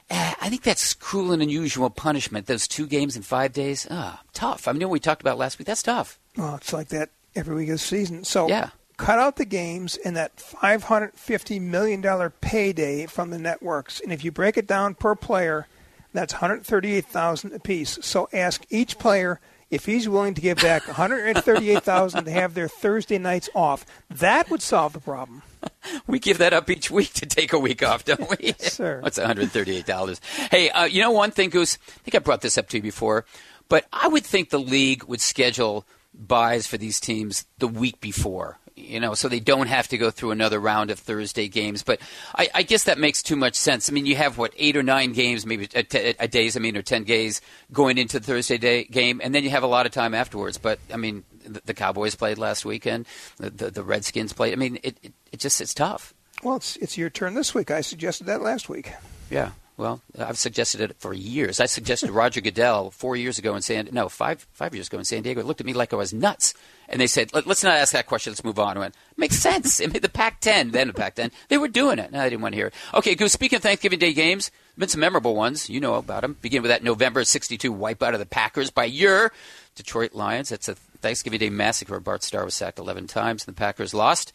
Uh, 0.10 0.34
I 0.42 0.50
think 0.50 0.64
that's 0.64 0.94
cruel 0.94 1.32
and 1.32 1.42
unusual 1.42 1.90
punishment. 1.90 2.48
Those 2.48 2.68
two 2.68 2.88
games 2.88 3.16
in 3.16 3.22
five 3.22 3.54
days, 3.54 3.86
ah, 3.92 4.22
tough. 4.34 4.68
I 4.68 4.72
mean, 4.72 4.82
what 4.82 4.92
we 4.92 5.00
talked 5.00 5.22
about 5.22 5.38
last 5.38 5.60
week. 5.60 5.68
That's 5.68 5.84
tough. 5.84 6.18
Well, 6.36 6.56
it's 6.56 6.74
like 6.74 6.88
that 6.90 7.10
every 7.36 7.56
week 7.56 7.70
of 7.70 7.74
the 7.74 7.80
season. 7.80 8.24
So 8.24 8.48
yeah 8.48 8.70
cut 9.00 9.18
out 9.18 9.38
the 9.38 9.46
games 9.46 9.98
and 9.98 10.16
that 10.18 10.36
$550 10.36 11.62
million 11.62 12.32
payday 12.42 13.06
from 13.06 13.30
the 13.32 13.40
networks. 13.40 14.02
And 14.02 14.12
if 14.12 14.26
you 14.26 14.32
break 14.32 14.58
it 14.58 14.68
down 14.68 14.94
per 14.94 15.16
player, 15.16 15.68
that's 16.14 16.34
138000 16.34 17.54
apiece. 17.54 17.98
So 18.02 18.28
ask 18.34 18.66
each 18.70 19.00
player 19.00 19.40
if 19.72 19.86
he's 19.86 20.10
willing 20.10 20.34
to 20.34 20.42
give 20.42 20.58
back 20.58 20.86
138000 20.86 22.26
to 22.26 22.32
have 22.32 22.54
their 22.54 22.68
Thursday 22.68 23.18
nights 23.18 23.50
off. 23.56 23.86
That 24.10 24.50
would 24.50 24.62
solve 24.62 24.94
the 24.94 25.00
problem. 25.00 25.42
We 26.08 26.20
give 26.20 26.38
that 26.38 26.54
up 26.54 26.70
each 26.70 26.90
week 26.90 27.14
to 27.14 27.26
take 27.26 27.52
a 27.52 27.60
week 27.60 27.84
off, 27.84 28.06
don't 28.06 28.30
we? 28.30 28.38
yes, 28.60 28.74
sir. 28.74 29.02
What's 29.02 29.20
$138? 29.20 30.20
Hey, 30.50 30.70
uh, 30.70 30.86
you 30.86 31.02
know 31.02 31.12
one 31.12 31.32
thing, 31.32 31.50
Goose? 31.50 31.78
I 31.88 32.00
think 32.04 32.16
I 32.16 32.20
brought 32.20 32.42
this 32.42 32.58
up 32.58 32.70
to 32.70 32.78
you 32.78 32.84
before, 32.84 33.26
but 33.68 33.86
I 33.92 34.08
would 34.08 34.26
think 34.26 34.50
the 34.50 34.60
league 34.60 35.04
would 35.06 35.20
schedule 35.20 35.86
byes 36.14 36.66
for 36.66 36.78
these 36.78 37.00
teams 37.00 37.46
the 37.58 37.68
week 37.68 38.00
before 38.00 38.58
you 38.80 39.00
know, 39.00 39.14
so 39.14 39.28
they 39.28 39.40
don't 39.40 39.68
have 39.68 39.88
to 39.90 39.98
go 39.98 40.12
through 40.12 40.32
another 40.32 40.60
round 40.60 40.92
of 40.92 41.00
Thursday 41.00 41.48
games. 41.48 41.84
But 41.84 42.00
I, 42.36 42.50
I 42.54 42.64
guess 42.64 42.86
that 42.86 42.98
makes 42.98 43.22
too 43.22 43.36
much 43.36 43.56
sense. 43.56 43.90
I 43.90 43.94
mean, 43.94 44.06
you 44.06 44.16
have 44.16 44.38
what 44.38 44.54
eight 44.58 44.78
or 44.78 44.84
nine 44.84 45.14
games, 45.14 45.46
maybe 45.46 45.68
a, 45.76 45.84
t- 45.84 46.16
a 46.20 46.28
days. 46.28 46.56
I 46.58 46.60
mean, 46.60 46.78
or 46.78 46.82
ten 46.82 47.04
days 47.04 47.42
going 47.72 47.98
into 47.98 48.20
the 48.20 48.26
Thursday 48.26 48.58
day 48.58 48.84
game, 48.86 49.22
and 49.24 49.34
then 49.34 49.44
you 49.44 49.50
have 49.50 49.64
a 49.64 49.68
lot 49.68 49.86
of 49.86 49.92
time 49.92 50.14
afterwards. 50.14 50.58
But 50.58 50.80
I 50.94 50.98
mean, 50.98 51.24
the, 51.46 51.62
the 51.66 51.74
Cowboys 51.74 52.16
played 52.16 52.38
last 52.38 52.66
weekend. 52.66 53.06
The, 53.38 53.50
the, 53.50 53.72
the 53.72 53.84
Redskins 53.84 54.34
played. 54.34 54.54
I 54.54 54.56
mean, 54.56 54.80
it, 54.84 54.98
it 55.02 55.14
it 55.32 55.40
just 55.40 55.62
it's 55.62 55.74
tough. 55.74 56.14
Well, 56.44 56.56
it's 56.56 56.76
it's 56.78 56.98
your 56.98 57.10
turn 57.10 57.34
this 57.34 57.54
week. 57.54 57.72
I 57.72 57.82
suggested 57.82 58.28
that 58.28 58.42
last 58.42 58.70
week. 58.70 58.94
Yeah. 59.30 59.52
Well, 59.80 60.02
I've 60.20 60.38
suggested 60.38 60.82
it 60.82 60.98
for 61.00 61.14
years. 61.14 61.62
I 61.62 61.66
suggested 61.66 62.10
Roger 62.10 62.42
Goodell 62.42 62.92
four 62.92 63.16
years 63.16 63.40
ago 63.40 63.56
in 63.56 63.62
San 63.62 63.88
no 63.94 64.10
five 64.10 64.46
five 64.52 64.76
years 64.76 64.88
ago 64.88 64.98
in 64.98 65.06
San 65.06 65.24
Diego. 65.24 65.40
It 65.40 65.46
looked 65.46 65.62
at 65.62 65.66
me 65.66 65.72
like 65.72 65.94
I 65.94 65.96
was 65.96 66.12
nuts, 66.12 66.54
and 66.90 67.00
they 67.00 67.08
said, 67.08 67.34
Let, 67.34 67.48
us 67.48 67.64
not 67.64 67.78
ask 67.78 67.94
that 67.94 68.06
question. 68.06 68.32
Let's 68.32 68.44
move 68.44 68.60
on." 68.60 68.76
I 68.76 68.82
went, 68.82 68.96
"Makes 69.16 69.40
sense." 69.40 69.80
It 69.80 69.94
made 69.94 70.02
the 70.02 70.10
Pac-10, 70.10 70.74
then 70.74 70.88
the 70.88 70.94
Pac-10, 70.94 71.32
they 71.48 71.58
were 71.58 71.70
doing 71.70 71.98
it. 71.98 72.12
No, 72.12 72.20
I 72.20 72.28
didn't 72.28 72.42
want 72.42 72.52
to 72.52 72.58
hear 72.58 72.68
it. 72.68 72.74
Okay, 72.94 73.16
Goose. 73.16 73.32
Speaking 73.32 73.56
of 73.56 73.64
Thanksgiving 73.64 74.00
Day 74.00 74.12
games, 74.12 74.52
been 74.78 74.90
some 74.90 75.00
memorable 75.00 75.34
ones. 75.34 75.70
You 75.70 75.80
know 75.80 75.96
about 75.96 76.24
them. 76.24 76.36
Begin 76.42 76.62
with 76.62 76.72
that 76.72 76.84
November 76.84 77.24
'62 77.24 77.74
wipeout 77.74 78.12
of 78.12 78.20
the 78.20 78.26
Packers 78.26 78.72
by 78.72 78.84
your 78.84 79.32
Detroit 79.76 80.14
Lions. 80.14 80.50
That's 80.50 80.68
a 80.68 80.76
Thanksgiving 80.76 81.40
Day 81.40 81.50
massacre. 81.50 82.02
Bart 82.02 82.24
Starr 82.24 82.44
was 82.44 82.54
sacked 82.54 82.80
11 82.80 83.08
times, 83.08 83.46
and 83.48 83.56
the 83.56 83.58
Packers 83.58 83.94
lost 83.94 84.34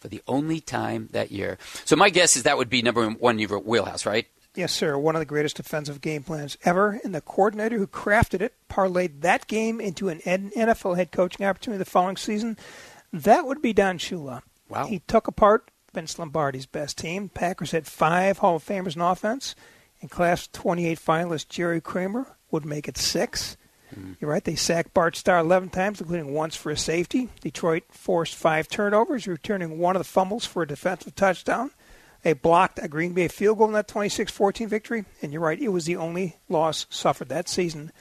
for 0.00 0.08
the 0.08 0.20
only 0.28 0.60
time 0.60 1.08
that 1.12 1.32
year. 1.32 1.56
So 1.86 1.96
my 1.96 2.10
guess 2.10 2.36
is 2.36 2.42
that 2.42 2.58
would 2.58 2.68
be 2.68 2.82
number 2.82 3.08
one 3.08 3.36
in 3.36 3.48
your 3.48 3.58
wheelhouse, 3.58 4.04
right? 4.04 4.26
Yes, 4.54 4.72
sir. 4.72 4.98
One 4.98 5.16
of 5.16 5.20
the 5.20 5.26
greatest 5.26 5.56
defensive 5.56 6.00
game 6.00 6.22
plans 6.22 6.58
ever. 6.64 7.00
And 7.02 7.14
the 7.14 7.22
coordinator 7.22 7.78
who 7.78 7.86
crafted 7.86 8.42
it 8.42 8.54
parlayed 8.68 9.20
that 9.22 9.46
game 9.46 9.80
into 9.80 10.08
an 10.08 10.20
NFL 10.20 10.96
head 10.96 11.10
coaching 11.10 11.46
opportunity 11.46 11.78
the 11.78 11.84
following 11.86 12.16
season. 12.16 12.58
That 13.12 13.46
would 13.46 13.62
be 13.62 13.72
Don 13.72 13.98
Shula. 13.98 14.42
Wow. 14.68 14.86
He 14.86 15.00
took 15.00 15.26
apart 15.26 15.70
Vince 15.94 16.18
Lombardi's 16.18 16.66
best 16.66 16.98
team. 16.98 17.28
Packers 17.28 17.70
had 17.72 17.86
five 17.86 18.38
Hall 18.38 18.56
of 18.56 18.64
Famers 18.64 18.96
in 18.96 19.02
offense, 19.02 19.54
and 20.00 20.10
class 20.10 20.46
28 20.48 20.98
finalist 20.98 21.48
Jerry 21.48 21.80
Kramer 21.80 22.26
would 22.50 22.64
make 22.64 22.88
it 22.88 22.96
six. 22.96 23.56
Mm. 23.94 24.16
You're 24.20 24.30
right. 24.30 24.44
They 24.44 24.54
sacked 24.54 24.94
Bart 24.94 25.16
Starr 25.16 25.40
11 25.40 25.70
times, 25.70 26.00
including 26.00 26.32
once 26.32 26.56
for 26.56 26.70
a 26.70 26.76
safety. 26.76 27.28
Detroit 27.40 27.84
forced 27.90 28.34
five 28.34 28.68
turnovers, 28.68 29.26
returning 29.26 29.78
one 29.78 29.96
of 29.96 30.00
the 30.00 30.08
fumbles 30.08 30.46
for 30.46 30.62
a 30.62 30.66
defensive 30.66 31.14
touchdown. 31.14 31.70
They 32.22 32.32
blocked 32.32 32.78
a 32.80 32.88
Green 32.88 33.14
Bay 33.14 33.28
field 33.28 33.58
goal 33.58 33.66
in 33.68 33.72
that 33.74 33.88
26-14 33.88 34.68
victory, 34.68 35.04
and 35.20 35.32
you're 35.32 35.42
right, 35.42 35.60
it 35.60 35.68
was 35.68 35.86
the 35.86 35.96
only 35.96 36.36
loss 36.48 36.86
suffered 36.88 37.28
that 37.30 37.48
season 37.48 37.92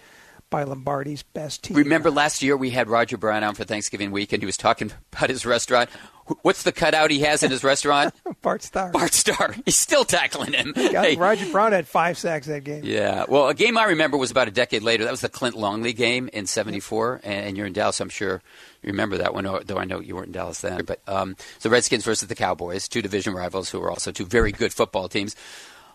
by 0.52 0.64
Lombardi's 0.64 1.24
best 1.24 1.64
team. 1.64 1.78
Remember 1.78 2.12
last 2.12 2.44
year 2.44 2.56
we 2.56 2.70
had 2.70 2.90
Roger 2.90 3.18
Brown 3.18 3.44
on 3.44 3.56
for 3.56 3.64
Thanksgiving 3.64 4.12
week, 4.12 4.34
and 4.34 4.42
he 4.44 4.46
was 4.46 4.58
talking 4.58 4.92
about 5.12 5.32
his 5.32 5.44
restaurant. 5.48 5.90
What's 6.44 6.62
the 6.64 6.72
cutout 6.72 7.10
he 7.10 7.22
has 7.22 7.42
in 7.42 7.50
his 7.50 7.64
restaurant? 7.64 8.14
Bart 8.42 8.62
Starr. 8.62 8.92
Bart 8.92 9.14
Starr. 9.14 9.56
He's 9.66 9.76
still 9.76 10.06
tackling 10.06 10.54
him. 10.54 10.74
hey. 10.76 11.16
Roger 11.16 11.50
Brown 11.52 11.72
had 11.72 11.88
five 11.88 12.18
sacks 12.18 12.48
that 12.48 12.64
game. 12.64 12.84
Yeah. 12.86 13.26
Well, 13.28 13.48
a 13.48 13.54
game 13.54 13.78
I 13.78 13.86
remember 13.86 14.18
was 14.18 14.30
about 14.30 14.48
a 14.48 14.52
decade 14.52 14.84
later. 14.84 15.04
That 15.04 15.12
was 15.12 15.22
the 15.22 15.30
Clint 15.30 15.56
Longley 15.58 15.94
game 15.94 16.30
in 16.32 16.46
'74, 16.46 17.22
and 17.24 17.58
you're 17.58 17.66
in 17.66 17.74
Dallas. 17.74 18.00
I'm 18.00 18.10
sure 18.10 18.42
you 18.84 18.88
remember 18.88 19.18
that 19.18 19.34
one, 19.34 19.48
though 19.66 19.78
I 19.78 19.86
know 19.86 20.00
you 20.00 20.16
weren't 20.16 20.28
in 20.28 20.34
Dallas 20.34 20.62
then. 20.62 20.86
But 20.86 21.02
um, 21.08 21.36
the 21.62 21.70
Redskins 21.70 22.06
versus 22.06 22.28
the 22.28 22.36
Cowboys, 22.36 22.88
two 22.88 23.02
division 23.02 23.34
rivals 23.34 23.70
who 23.70 23.80
were 23.80 23.90
also 23.90 24.12
two 24.12 24.26
very 24.26 24.52
good 24.52 24.74
football 24.74 25.10
teams. 25.10 25.36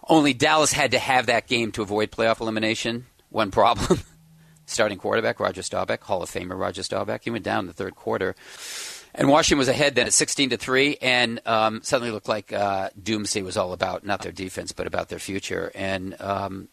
Only 0.09 0.35
Dallas 0.35 0.73
had 0.73 0.93
to 0.93 0.99
have 0.99 1.27
that 1.27 1.47
game 1.47 1.73
to 1.73 1.83
avoid 1.83 2.11
playoff 2.11 2.41
elimination. 2.41 3.07
One 3.31 3.51
problem. 3.51 4.01
starting 4.67 4.99
quarterback, 4.99 5.41
Roger 5.41 5.63
Staubach, 5.63 6.03
Hall 6.03 6.23
of 6.23 6.31
Famer 6.31 6.59
Roger 6.59 6.83
Staubach. 6.83 7.23
He 7.25 7.31
went 7.31 7.45
down 7.45 7.61
in 7.61 7.67
the 7.67 7.73
third 7.73 7.95
quarter. 7.95 8.35
And 9.15 9.29
Washington 9.31 9.59
was 9.59 9.69
ahead 9.69 9.95
then 9.95 10.07
at 10.07 10.13
16 10.13 10.51
to 10.51 10.57
3, 10.59 10.99
and 11.01 11.41
um, 11.47 11.81
suddenly 11.83 12.13
looked 12.13 12.29
like 12.29 12.53
uh, 12.53 12.91
doomsday 13.03 13.41
was 13.41 13.57
all 13.57 13.73
about 13.73 14.05
not 14.05 14.21
their 14.21 14.33
defense, 14.33 14.73
but 14.73 14.87
about 14.87 15.09
their 15.09 15.19
future. 15.19 15.73
And 15.75 16.21
um, 16.21 16.69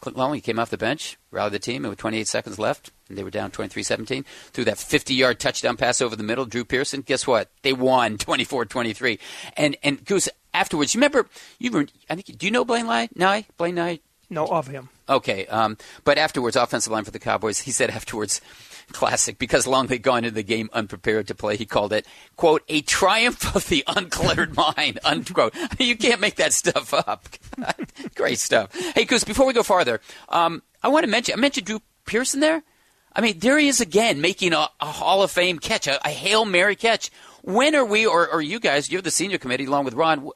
Clint 0.00 0.18
Longley 0.18 0.40
came 0.40 0.58
off 0.58 0.70
the 0.70 0.78
bench, 0.78 1.16
rallied 1.30 1.52
the 1.52 1.58
team, 1.60 1.84
and 1.84 1.90
with 1.90 1.98
28 2.00 2.26
seconds 2.26 2.58
left, 2.58 2.90
and 3.08 3.16
they 3.16 3.22
were 3.22 3.30
down 3.30 3.52
23 3.52 3.84
17, 3.84 4.24
threw 4.52 4.64
that 4.64 4.78
50 4.78 5.14
yard 5.14 5.38
touchdown 5.38 5.76
pass 5.76 6.00
over 6.00 6.16
the 6.16 6.24
middle, 6.24 6.44
Drew 6.44 6.64
Pearson. 6.64 7.02
Guess 7.02 7.26
what? 7.26 7.50
They 7.62 7.72
won 7.72 8.18
24 8.18 8.66
23. 8.66 9.20
And, 9.56 9.76
and 9.84 10.04
Goose, 10.04 10.28
afterwards, 10.52 10.92
you 10.94 10.98
remember, 10.98 11.28
you 11.60 11.86
I 12.10 12.16
think, 12.16 12.36
do 12.36 12.46
you 12.46 12.52
know 12.52 12.64
Blaine 12.64 12.86
Nye? 12.86 13.46
Blaine 13.56 13.76
Nye? 13.76 14.00
No, 14.28 14.46
of 14.46 14.66
him. 14.66 14.88
Okay, 15.08 15.46
um, 15.46 15.76
but 16.04 16.18
afterwards, 16.18 16.56
offensive 16.56 16.92
line 16.92 17.04
for 17.04 17.12
the 17.12 17.18
Cowboys, 17.18 17.60
he 17.60 17.70
said 17.70 17.90
afterwards, 17.90 18.40
classic, 18.92 19.38
because 19.38 19.66
Longley 19.66 19.98
gone 19.98 20.18
into 20.18 20.30
the 20.30 20.42
game 20.42 20.68
unprepared 20.72 21.28
to 21.28 21.34
play, 21.34 21.56
he 21.56 21.66
called 21.66 21.92
it, 21.92 22.06
quote, 22.36 22.62
a 22.68 22.80
triumph 22.82 23.54
of 23.54 23.68
the 23.68 23.84
uncluttered 23.86 24.56
mind, 24.76 24.98
unquote. 25.04 25.54
you 25.78 25.96
can't 25.96 26.20
make 26.20 26.36
that 26.36 26.52
stuff 26.52 26.92
up. 26.94 27.28
Great 28.14 28.38
stuff. 28.38 28.74
Hey, 28.94 29.04
Goose, 29.04 29.24
before 29.24 29.46
we 29.46 29.52
go 29.52 29.62
farther, 29.62 30.00
um, 30.28 30.62
I 30.82 30.88
want 30.88 31.04
to 31.04 31.10
mention, 31.10 31.34
I 31.34 31.40
mentioned 31.40 31.66
Drew 31.66 31.80
Pearson 32.04 32.40
there. 32.40 32.62
I 33.14 33.20
mean, 33.22 33.38
there 33.38 33.58
he 33.58 33.68
is 33.68 33.80
again 33.80 34.20
making 34.20 34.52
a, 34.52 34.68
a 34.80 34.86
Hall 34.86 35.22
of 35.22 35.30
Fame 35.30 35.58
catch, 35.58 35.86
a, 35.86 36.04
a 36.06 36.10
Hail 36.10 36.44
Mary 36.44 36.76
catch. 36.76 37.10
When 37.42 37.74
are 37.74 37.84
we, 37.84 38.06
or, 38.06 38.28
or 38.28 38.42
you 38.42 38.60
guys, 38.60 38.90
you're 38.90 39.02
the 39.02 39.10
senior 39.10 39.38
committee 39.38 39.64
along 39.64 39.84
with 39.84 39.94
Ron, 39.94 40.30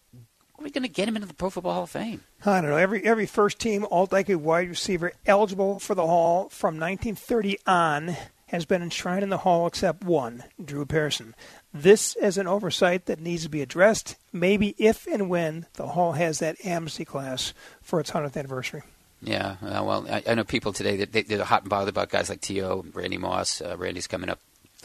are 0.60 0.64
we 0.64 0.70
going 0.70 0.82
to 0.82 0.88
get 0.88 1.08
him 1.08 1.16
into 1.16 1.26
the 1.26 1.34
Pro 1.34 1.48
Football 1.48 1.72
Hall 1.72 1.82
of 1.84 1.90
Fame? 1.90 2.20
I 2.44 2.60
don't 2.60 2.70
know. 2.70 2.76
Every 2.76 3.02
every 3.04 3.26
first 3.26 3.58
team 3.58 3.86
All 3.90 4.06
Decade 4.06 4.36
wide 4.36 4.68
receiver 4.68 5.12
eligible 5.26 5.78
for 5.78 5.94
the 5.94 6.06
Hall 6.06 6.50
from 6.50 6.78
1930 6.78 7.58
on 7.66 8.16
has 8.48 8.66
been 8.66 8.82
enshrined 8.82 9.22
in 9.22 9.30
the 9.30 9.38
Hall 9.38 9.66
except 9.66 10.04
one, 10.04 10.44
Drew 10.62 10.84
Pearson. 10.84 11.34
This 11.72 12.16
is 12.16 12.36
an 12.36 12.48
oversight 12.48 13.06
that 13.06 13.20
needs 13.20 13.44
to 13.44 13.48
be 13.48 13.62
addressed, 13.62 14.16
maybe 14.32 14.74
if 14.76 15.06
and 15.06 15.30
when 15.30 15.66
the 15.74 15.88
Hall 15.88 16.12
has 16.12 16.40
that 16.40 16.56
amnesty 16.64 17.04
class 17.04 17.54
for 17.80 18.00
its 18.00 18.10
100th 18.10 18.36
anniversary. 18.36 18.82
Yeah, 19.22 19.56
uh, 19.62 19.84
well, 19.84 20.06
I, 20.10 20.22
I, 20.26 20.34
know 20.34 20.44
people 20.44 20.72
today 20.72 20.96
that 21.04 21.12
they, 21.12 21.38
are 21.38 21.44
hot 21.44 21.62
and 21.62 21.70
bothered 21.70 21.90
about 21.90 22.08
guys 22.08 22.30
like 22.30 22.40
T.O., 22.40 22.86
Randy 22.94 23.18
Moss. 23.18 23.60
Uh, 23.60 23.76
Randy's 23.76 24.06
coming 24.06 24.30
up 24.30 24.40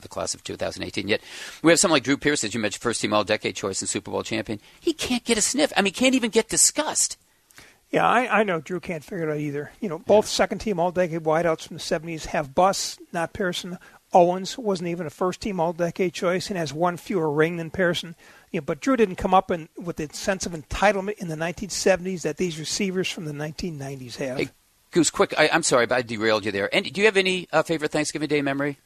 the 0.05 0.09
class 0.09 0.33
of 0.33 0.43
2018. 0.43 1.07
Yet 1.07 1.21
we 1.61 1.71
have 1.71 1.79
someone 1.79 1.95
like 1.95 2.03
Drew 2.03 2.17
as 2.31 2.53
you 2.53 2.59
mentioned, 2.59 2.81
first 2.81 3.01
team 3.01 3.13
All 3.13 3.23
Decade 3.23 3.55
choice 3.55 3.81
and 3.81 3.89
Super 3.89 4.11
Bowl 4.11 4.23
champion. 4.23 4.59
He 4.79 4.93
can't 4.93 5.23
get 5.23 5.37
a 5.37 5.41
sniff. 5.41 5.73
I 5.75 5.81
mean, 5.81 5.93
can't 5.93 6.15
even 6.15 6.29
get 6.29 6.47
discussed. 6.47 7.17
Yeah, 7.91 8.07
I, 8.07 8.41
I 8.41 8.43
know 8.43 8.59
Drew 8.59 8.79
can't 8.79 9.03
figure 9.03 9.29
it 9.29 9.33
out 9.33 9.39
either. 9.39 9.71
You 9.79 9.89
know, 9.89 9.99
both 9.99 10.25
yeah. 10.25 10.29
second 10.29 10.59
team 10.59 10.79
All 10.79 10.91
Decade 10.91 11.21
wideouts 11.21 11.67
from 11.67 11.77
the 11.77 11.81
70s 11.81 12.25
have 12.27 12.55
busts, 12.55 12.97
not 13.13 13.33
Pearson. 13.33 13.77
Owens 14.13 14.57
wasn't 14.57 14.89
even 14.89 15.05
a 15.05 15.09
first 15.09 15.41
team 15.41 15.59
All 15.59 15.73
Decade 15.73 16.13
choice 16.13 16.49
and 16.49 16.57
has 16.57 16.73
one 16.73 16.97
fewer 16.97 17.31
ring 17.31 17.57
than 17.57 17.69
Pearson. 17.69 18.15
You 18.51 18.61
know, 18.61 18.65
but 18.65 18.79
Drew 18.79 18.97
didn't 18.97 19.15
come 19.15 19.33
up 19.33 19.51
in, 19.51 19.69
with 19.77 19.97
the 19.97 20.09
sense 20.13 20.45
of 20.45 20.53
entitlement 20.53 21.19
in 21.19 21.27
the 21.27 21.35
1970s 21.35 22.23
that 22.23 22.37
these 22.37 22.59
receivers 22.59 23.09
from 23.09 23.25
the 23.25 23.33
1990s 23.33 24.15
have. 24.17 24.37
Hey, 24.37 24.49
Goose, 24.91 25.09
quick, 25.09 25.33
I, 25.37 25.47
am 25.47 25.63
sorry, 25.63 25.85
but 25.85 25.95
I 25.95 26.01
derailed 26.01 26.45
you 26.45 26.51
there. 26.51 26.73
And 26.73 26.91
do 26.91 27.01
you 27.01 27.05
have 27.05 27.17
any 27.17 27.47
uh, 27.51 27.63
favorite 27.63 27.91
Thanksgiving 27.91 28.29
Day 28.29 28.41
memory? 28.41 28.77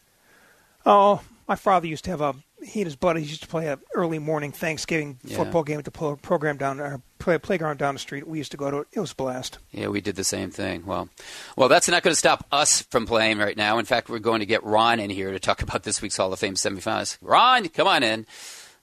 Oh, 0.91 1.21
my 1.47 1.55
father 1.55 1.85
used 1.85 2.05
to 2.05 2.09
have 2.09 2.21
a 2.21 2.33
he 2.63 2.81
and 2.81 2.87
his 2.87 2.95
buddies 2.95 3.29
used 3.29 3.43
to 3.43 3.47
play 3.47 3.67
a 3.67 3.79
early 3.93 4.17
morning 4.17 4.51
Thanksgiving 4.51 5.19
yeah. 5.23 5.37
football 5.37 5.63
game 5.63 5.77
at 5.77 5.85
the 5.85 5.91
program 5.91 6.57
down 6.57 6.79
our 6.79 6.99
play, 7.19 7.37
playground 7.37 7.77
down 7.77 7.93
the 7.93 7.99
street. 7.99 8.27
We 8.27 8.39
used 8.39 8.51
to 8.51 8.57
go 8.57 8.71
to 8.71 8.77
it. 8.79 8.87
It 8.91 8.99
was 8.99 9.11
a 9.11 9.15
blast. 9.15 9.59
Yeah, 9.71 9.89
we 9.89 10.01
did 10.01 10.15
the 10.15 10.23
same 10.23 10.49
thing. 10.49 10.87
Well, 10.87 11.07
well, 11.55 11.69
that's 11.69 11.87
not 11.87 12.01
going 12.01 12.11
to 12.11 12.19
stop 12.19 12.45
us 12.51 12.81
from 12.81 13.05
playing 13.05 13.37
right 13.37 13.55
now. 13.55 13.77
In 13.77 13.85
fact, 13.85 14.09
we're 14.09 14.17
going 14.17 14.39
to 14.39 14.47
get 14.47 14.63
Ron 14.63 14.99
in 14.99 15.11
here 15.11 15.31
to 15.31 15.39
talk 15.39 15.61
about 15.63 15.83
this 15.83 16.01
week's 16.01 16.17
Hall 16.17 16.33
of 16.33 16.39
Fame 16.39 16.55
semifinals. 16.55 17.19
Ron, 17.21 17.69
come 17.69 17.87
on 17.87 18.01
in. 18.01 18.25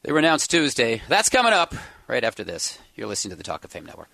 They 0.02 0.12
were 0.12 0.20
announced 0.20 0.50
Tuesday. 0.50 1.02
That's 1.08 1.28
coming 1.28 1.52
up 1.52 1.75
right 2.06 2.22
after 2.22 2.44
this. 2.44 2.78
You're 2.94 3.08
listening 3.08 3.30
to 3.30 3.36
the 3.36 3.42
Talk 3.42 3.64
of 3.64 3.72
Fame 3.72 3.84
Network. 3.84 4.10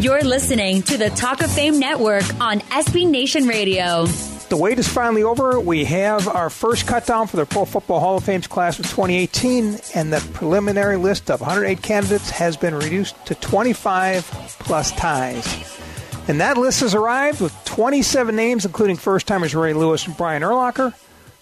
You're 0.00 0.22
listening 0.22 0.82
to 0.82 0.98
the 0.98 1.10
Talk 1.10 1.40
of 1.40 1.52
Fame 1.52 1.78
Network 1.78 2.24
on 2.40 2.60
SB 2.60 3.08
Nation 3.08 3.46
Radio. 3.46 4.06
The 4.52 4.58
wait 4.58 4.78
is 4.78 4.86
finally 4.86 5.22
over. 5.22 5.58
We 5.58 5.86
have 5.86 6.28
our 6.28 6.50
first 6.50 6.84
cutdown 6.84 7.26
for 7.26 7.38
the 7.38 7.46
Pro 7.46 7.64
Football 7.64 8.00
Hall 8.00 8.18
of 8.18 8.24
Fame's 8.24 8.46
class 8.46 8.78
of 8.78 8.84
2018, 8.84 9.78
and 9.94 10.12
the 10.12 10.20
preliminary 10.34 10.98
list 10.98 11.30
of 11.30 11.40
108 11.40 11.80
candidates 11.80 12.28
has 12.28 12.58
been 12.58 12.74
reduced 12.74 13.16
to 13.24 13.34
25 13.34 14.26
plus 14.58 14.92
ties. 14.92 15.80
And 16.28 16.42
that 16.42 16.58
list 16.58 16.80
has 16.80 16.94
arrived 16.94 17.40
with 17.40 17.54
27 17.64 18.36
names, 18.36 18.66
including 18.66 18.96
first 18.96 19.26
timers 19.26 19.54
Ray 19.54 19.72
Lewis 19.72 20.06
and 20.06 20.14
Brian 20.18 20.42
Urlacher, 20.42 20.92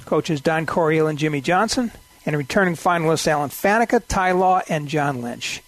coaches 0.05 0.41
Don 0.41 0.65
Coryell 0.65 1.09
and 1.09 1.19
Jimmy 1.19 1.41
Johnson, 1.41 1.91
and 2.25 2.37
returning 2.37 2.77
finalists 2.77 3.27
Alan 3.27 3.51
Faneca, 3.51 4.01
Ty 4.07 4.31
Law, 4.33 4.63
and 4.69 4.87
John 4.87 5.21
Lynch. 5.21 5.65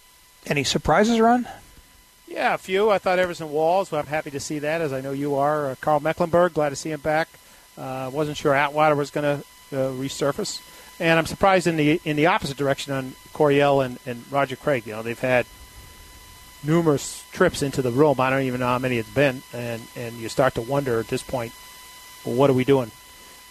Any 0.46 0.62
surprises, 0.62 1.18
Ron? 1.18 1.48
Yeah, 2.32 2.54
a 2.54 2.58
few. 2.58 2.88
I 2.88 2.96
thought 2.96 3.18
Everson 3.18 3.50
Walls. 3.50 3.92
Well, 3.92 4.00
I'm 4.00 4.06
happy 4.06 4.30
to 4.30 4.40
see 4.40 4.60
that, 4.60 4.80
as 4.80 4.90
I 4.90 5.02
know 5.02 5.12
you 5.12 5.34
are. 5.34 5.70
Uh, 5.70 5.74
Karl 5.82 6.00
Mecklenburg, 6.00 6.54
glad 6.54 6.70
to 6.70 6.76
see 6.76 6.90
him 6.90 7.00
back. 7.00 7.28
Uh, 7.76 8.10
wasn't 8.12 8.38
sure 8.38 8.54
Atwater 8.54 8.96
was 8.96 9.10
going 9.10 9.24
to 9.24 9.78
uh, 9.78 9.90
resurface, 9.92 10.62
and 10.98 11.18
I'm 11.18 11.26
surprised 11.26 11.66
in 11.66 11.76
the 11.76 12.00
in 12.04 12.16
the 12.16 12.26
opposite 12.26 12.56
direction 12.56 12.94
on 12.94 13.12
Coryell 13.34 13.82
and, 13.82 13.98
and 14.06 14.24
Roger 14.30 14.56
Craig. 14.56 14.86
You 14.86 14.94
know, 14.94 15.02
they've 15.02 15.18
had 15.18 15.44
numerous 16.64 17.22
trips 17.32 17.60
into 17.60 17.82
the 17.82 17.90
room. 17.90 18.18
I 18.18 18.30
don't 18.30 18.42
even 18.42 18.60
know 18.60 18.66
how 18.66 18.78
many 18.78 18.96
it's 18.96 19.10
been, 19.10 19.42
and 19.52 19.82
and 19.94 20.16
you 20.16 20.30
start 20.30 20.54
to 20.54 20.62
wonder 20.62 21.00
at 21.00 21.08
this 21.08 21.22
point, 21.22 21.52
well, 22.24 22.34
what 22.34 22.48
are 22.48 22.54
we 22.54 22.64
doing? 22.64 22.90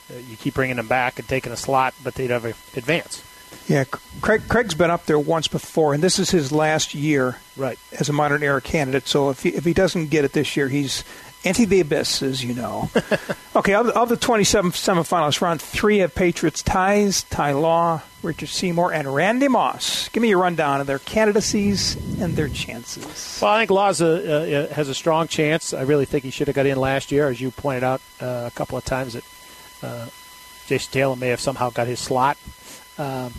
Uh, 0.10 0.18
you 0.28 0.38
keep 0.38 0.56
bringing 0.56 0.78
them 0.78 0.88
back 0.88 1.20
and 1.20 1.28
taking 1.28 1.52
a 1.52 1.58
slot, 1.58 1.94
but 2.04 2.16
they 2.16 2.28
never 2.28 2.48
advance. 2.48 3.24
Yeah, 3.68 3.86
Craig, 4.22 4.42
Craig's 4.50 4.74
been 4.74 4.92
up 4.92 5.06
there 5.06 5.20
once 5.20 5.48
before, 5.48 5.94
and 5.94 6.04
this 6.04 6.20
is 6.20 6.30
his 6.30 6.52
last 6.52 6.94
year 6.94 7.38
right. 7.56 7.80
as 7.94 8.10
a 8.10 8.14
modern 8.14 8.44
era 8.44 8.62
candidate. 8.62 9.08
So 9.08 9.30
if 9.30 9.44
he, 9.44 9.50
if 9.50 9.64
he 9.64 9.74
doesn't 9.74 10.10
get 10.10 10.26
it 10.26 10.34
this 10.34 10.58
year, 10.58 10.68
he's 10.68 11.04
into 11.44 11.66
the 11.66 11.80
abyss, 11.80 12.22
as 12.22 12.44
you 12.44 12.54
know. 12.54 12.90
okay, 13.56 13.74
of 13.74 13.88
the, 13.88 13.98
of 13.98 14.10
the 14.10 14.18
27 14.18 14.72
semifinalists, 14.72 15.42
Ron, 15.42 15.58
three 15.58 16.00
have 16.00 16.14
Patriots 16.14 16.62
ties 16.62 17.24
Ty 17.24 17.54
Law, 17.54 18.02
Richard 18.22 18.50
Seymour, 18.50 18.94
and 18.94 19.14
Randy 19.14 19.48
Moss. 19.48 20.10
Give 20.10 20.22
me 20.22 20.30
your 20.30 20.40
rundown 20.40 20.82
of 20.82 20.88
their 20.88 21.00
candidacies 21.00 21.96
and 22.20 22.36
their 22.36 22.50
chances. 22.50 23.40
Well, 23.42 23.52
I 23.52 23.60
think 23.60 23.72
Law 23.72 23.90
uh, 23.90 24.68
has 24.68 24.90
a 24.90 24.94
strong 24.94 25.28
chance. 25.28 25.74
I 25.74 25.82
really 25.82 26.06
think 26.06 26.24
he 26.24 26.32
should 26.32 26.48
have 26.48 26.56
got 26.56 26.66
in 26.66 26.78
last 26.78 27.12
year, 27.12 27.28
as 27.28 27.42
you 27.42 27.52
pointed 27.52 27.84
out 27.84 28.02
uh, 28.20 28.44
a 28.48 28.52
couple 28.54 28.78
of 28.78 28.86
times 28.86 29.14
that 29.14 29.24
uh, 29.82 30.08
Jason 30.68 30.92
Taylor 30.92 31.16
may 31.16 31.30
have 31.30 31.40
somehow 31.40 31.70
got 31.70 31.88
his 31.88 32.00
slot 32.00 32.38
um, 33.02 33.34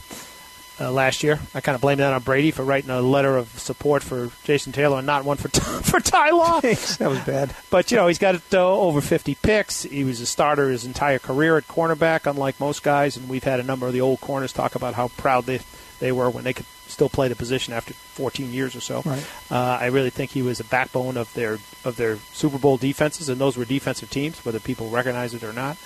uh, 0.80 0.90
last 0.90 1.22
year. 1.22 1.38
I 1.54 1.60
kind 1.60 1.74
of 1.74 1.80
blame 1.80 1.98
that 1.98 2.12
on 2.12 2.22
Brady 2.22 2.50
for 2.50 2.64
writing 2.64 2.90
a 2.90 3.00
letter 3.00 3.36
of 3.36 3.48
support 3.58 4.02
for 4.02 4.30
Jason 4.44 4.72
Taylor 4.72 4.98
and 4.98 5.06
not 5.06 5.24
one 5.24 5.36
for 5.36 5.48
for 5.82 6.00
Ty 6.00 6.30
Law. 6.30 6.60
that 6.60 7.08
was 7.08 7.20
bad. 7.20 7.54
But 7.70 7.90
you 7.90 7.96
know 7.96 8.08
he's 8.08 8.18
got 8.18 8.40
uh, 8.52 8.80
over 8.80 9.00
50 9.00 9.36
picks. 9.36 9.82
He 9.82 10.04
was 10.04 10.20
a 10.20 10.26
starter 10.26 10.70
his 10.70 10.84
entire 10.84 11.18
career 11.18 11.56
at 11.56 11.68
cornerback, 11.68 12.28
unlike 12.28 12.58
most 12.58 12.82
guys. 12.82 13.16
And 13.16 13.28
we've 13.28 13.44
had 13.44 13.60
a 13.60 13.62
number 13.62 13.86
of 13.86 13.92
the 13.92 14.00
old 14.00 14.20
corners 14.20 14.52
talk 14.52 14.74
about 14.74 14.94
how 14.94 15.08
proud 15.08 15.46
they 15.46 15.60
they 16.00 16.10
were 16.12 16.28
when 16.28 16.42
they 16.42 16.52
could 16.52 16.66
still 16.88 17.08
play 17.08 17.28
the 17.28 17.36
position 17.36 17.72
after 17.72 17.94
14 17.94 18.52
years 18.52 18.74
or 18.76 18.80
so. 18.80 19.02
Right. 19.04 19.24
Uh, 19.50 19.78
I 19.80 19.86
really 19.86 20.10
think 20.10 20.30
he 20.30 20.42
was 20.42 20.60
a 20.60 20.64
backbone 20.64 21.16
of 21.16 21.32
their 21.34 21.58
of 21.84 21.96
their 21.96 22.16
Super 22.32 22.58
Bowl 22.58 22.76
defenses, 22.76 23.28
and 23.28 23.40
those 23.40 23.56
were 23.56 23.64
defensive 23.64 24.10
teams, 24.10 24.44
whether 24.44 24.58
people 24.58 24.88
recognize 24.88 25.34
it 25.34 25.44
or 25.44 25.52
not. 25.52 25.76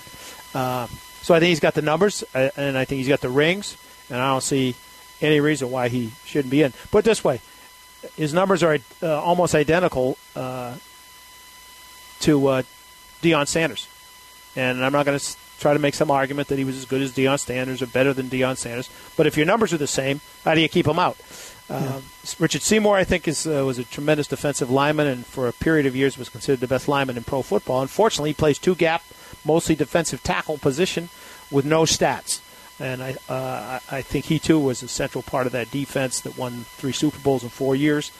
Uh, 0.55 0.87
so 1.27 1.33
I 1.33 1.41
think 1.41 1.49
he's 1.49 1.59
got 1.59 1.73
the 1.73 1.81
numbers, 1.81 2.23
uh, 2.33 2.51
and 2.55 2.77
I 2.77 2.85
think 2.85 2.99
he's 2.99 3.09
got 3.09 3.19
the 3.19 3.27
rings 3.27 3.75
and 4.09 4.21
I 4.21 4.31
don't 4.31 4.39
see 4.39 4.75
any 5.21 5.41
reason 5.41 5.69
why 5.69 5.89
he 5.89 6.13
shouldn't 6.23 6.51
be 6.51 6.63
in. 6.63 6.71
Put 6.89 7.03
this 7.03 7.21
way, 7.21 7.41
his 8.15 8.33
numbers 8.33 8.63
are 8.63 8.77
uh, 9.03 9.21
almost 9.21 9.53
identical 9.53 10.17
uh, 10.37 10.75
to 12.21 12.47
uh, 12.47 12.63
Deion 13.21 13.45
Sanders. 13.45 13.89
And 14.55 14.85
I'm 14.85 14.93
not 14.93 15.05
going 15.05 15.19
to 15.19 15.35
try 15.59 15.73
to 15.73 15.79
make 15.79 15.95
some 15.95 16.09
argument 16.09 16.47
that 16.47 16.57
he 16.57 16.63
was 16.63 16.77
as 16.77 16.85
good 16.85 17.01
as 17.01 17.11
Deion 17.11 17.39
Sanders 17.41 17.81
or 17.81 17.87
better 17.87 18.13
than 18.13 18.27
Deion 18.27 18.55
Sanders. 18.55 18.89
But 19.17 19.27
if 19.27 19.35
your 19.35 19.45
numbers 19.45 19.73
are 19.73 19.77
the 19.77 19.85
same, 19.85 20.21
how 20.45 20.55
do 20.55 20.61
you 20.61 20.69
keep 20.69 20.87
him 20.87 20.97
out? 20.97 21.17
Uh, 21.69 21.99
Richard 22.39 22.61
Seymour, 22.61 22.95
I 22.95 23.03
think, 23.03 23.27
is 23.27 23.45
uh, 23.45 23.65
was 23.65 23.77
a 23.77 23.83
tremendous 23.83 24.27
defensive 24.27 24.71
lineman, 24.71 25.07
and 25.07 25.25
for 25.25 25.49
a 25.49 25.51
period 25.51 25.85
of 25.85 25.97
years 25.97 26.17
was 26.17 26.29
considered 26.29 26.61
the 26.61 26.67
best 26.67 26.87
lineman 26.87 27.17
in 27.17 27.25
pro 27.25 27.41
football. 27.41 27.81
Unfortunately, 27.81 28.29
he 28.29 28.33
plays 28.33 28.57
two 28.57 28.73
gap, 28.73 29.03
mostly 29.47 29.75
defensive 29.75 30.21
tackle 30.21 30.57
position 30.57 31.09
with 31.49 31.65
no 31.65 31.83
stats. 31.83 32.41
And 32.79 33.01
I, 33.01 33.15
uh, 33.27 33.79
I 33.89 34.01
think 34.03 34.25
he 34.25 34.37
too 34.37 34.59
was 34.59 34.83
a 34.83 34.87
central 34.87 35.23
part 35.23 35.47
of 35.47 35.53
that 35.53 35.71
defense 35.71 36.21
that 36.21 36.37
won 36.37 36.65
three 36.77 36.91
Super 36.91 37.17
Bowls 37.19 37.43
in 37.43 37.49
four 37.49 37.75
years. 37.75 38.11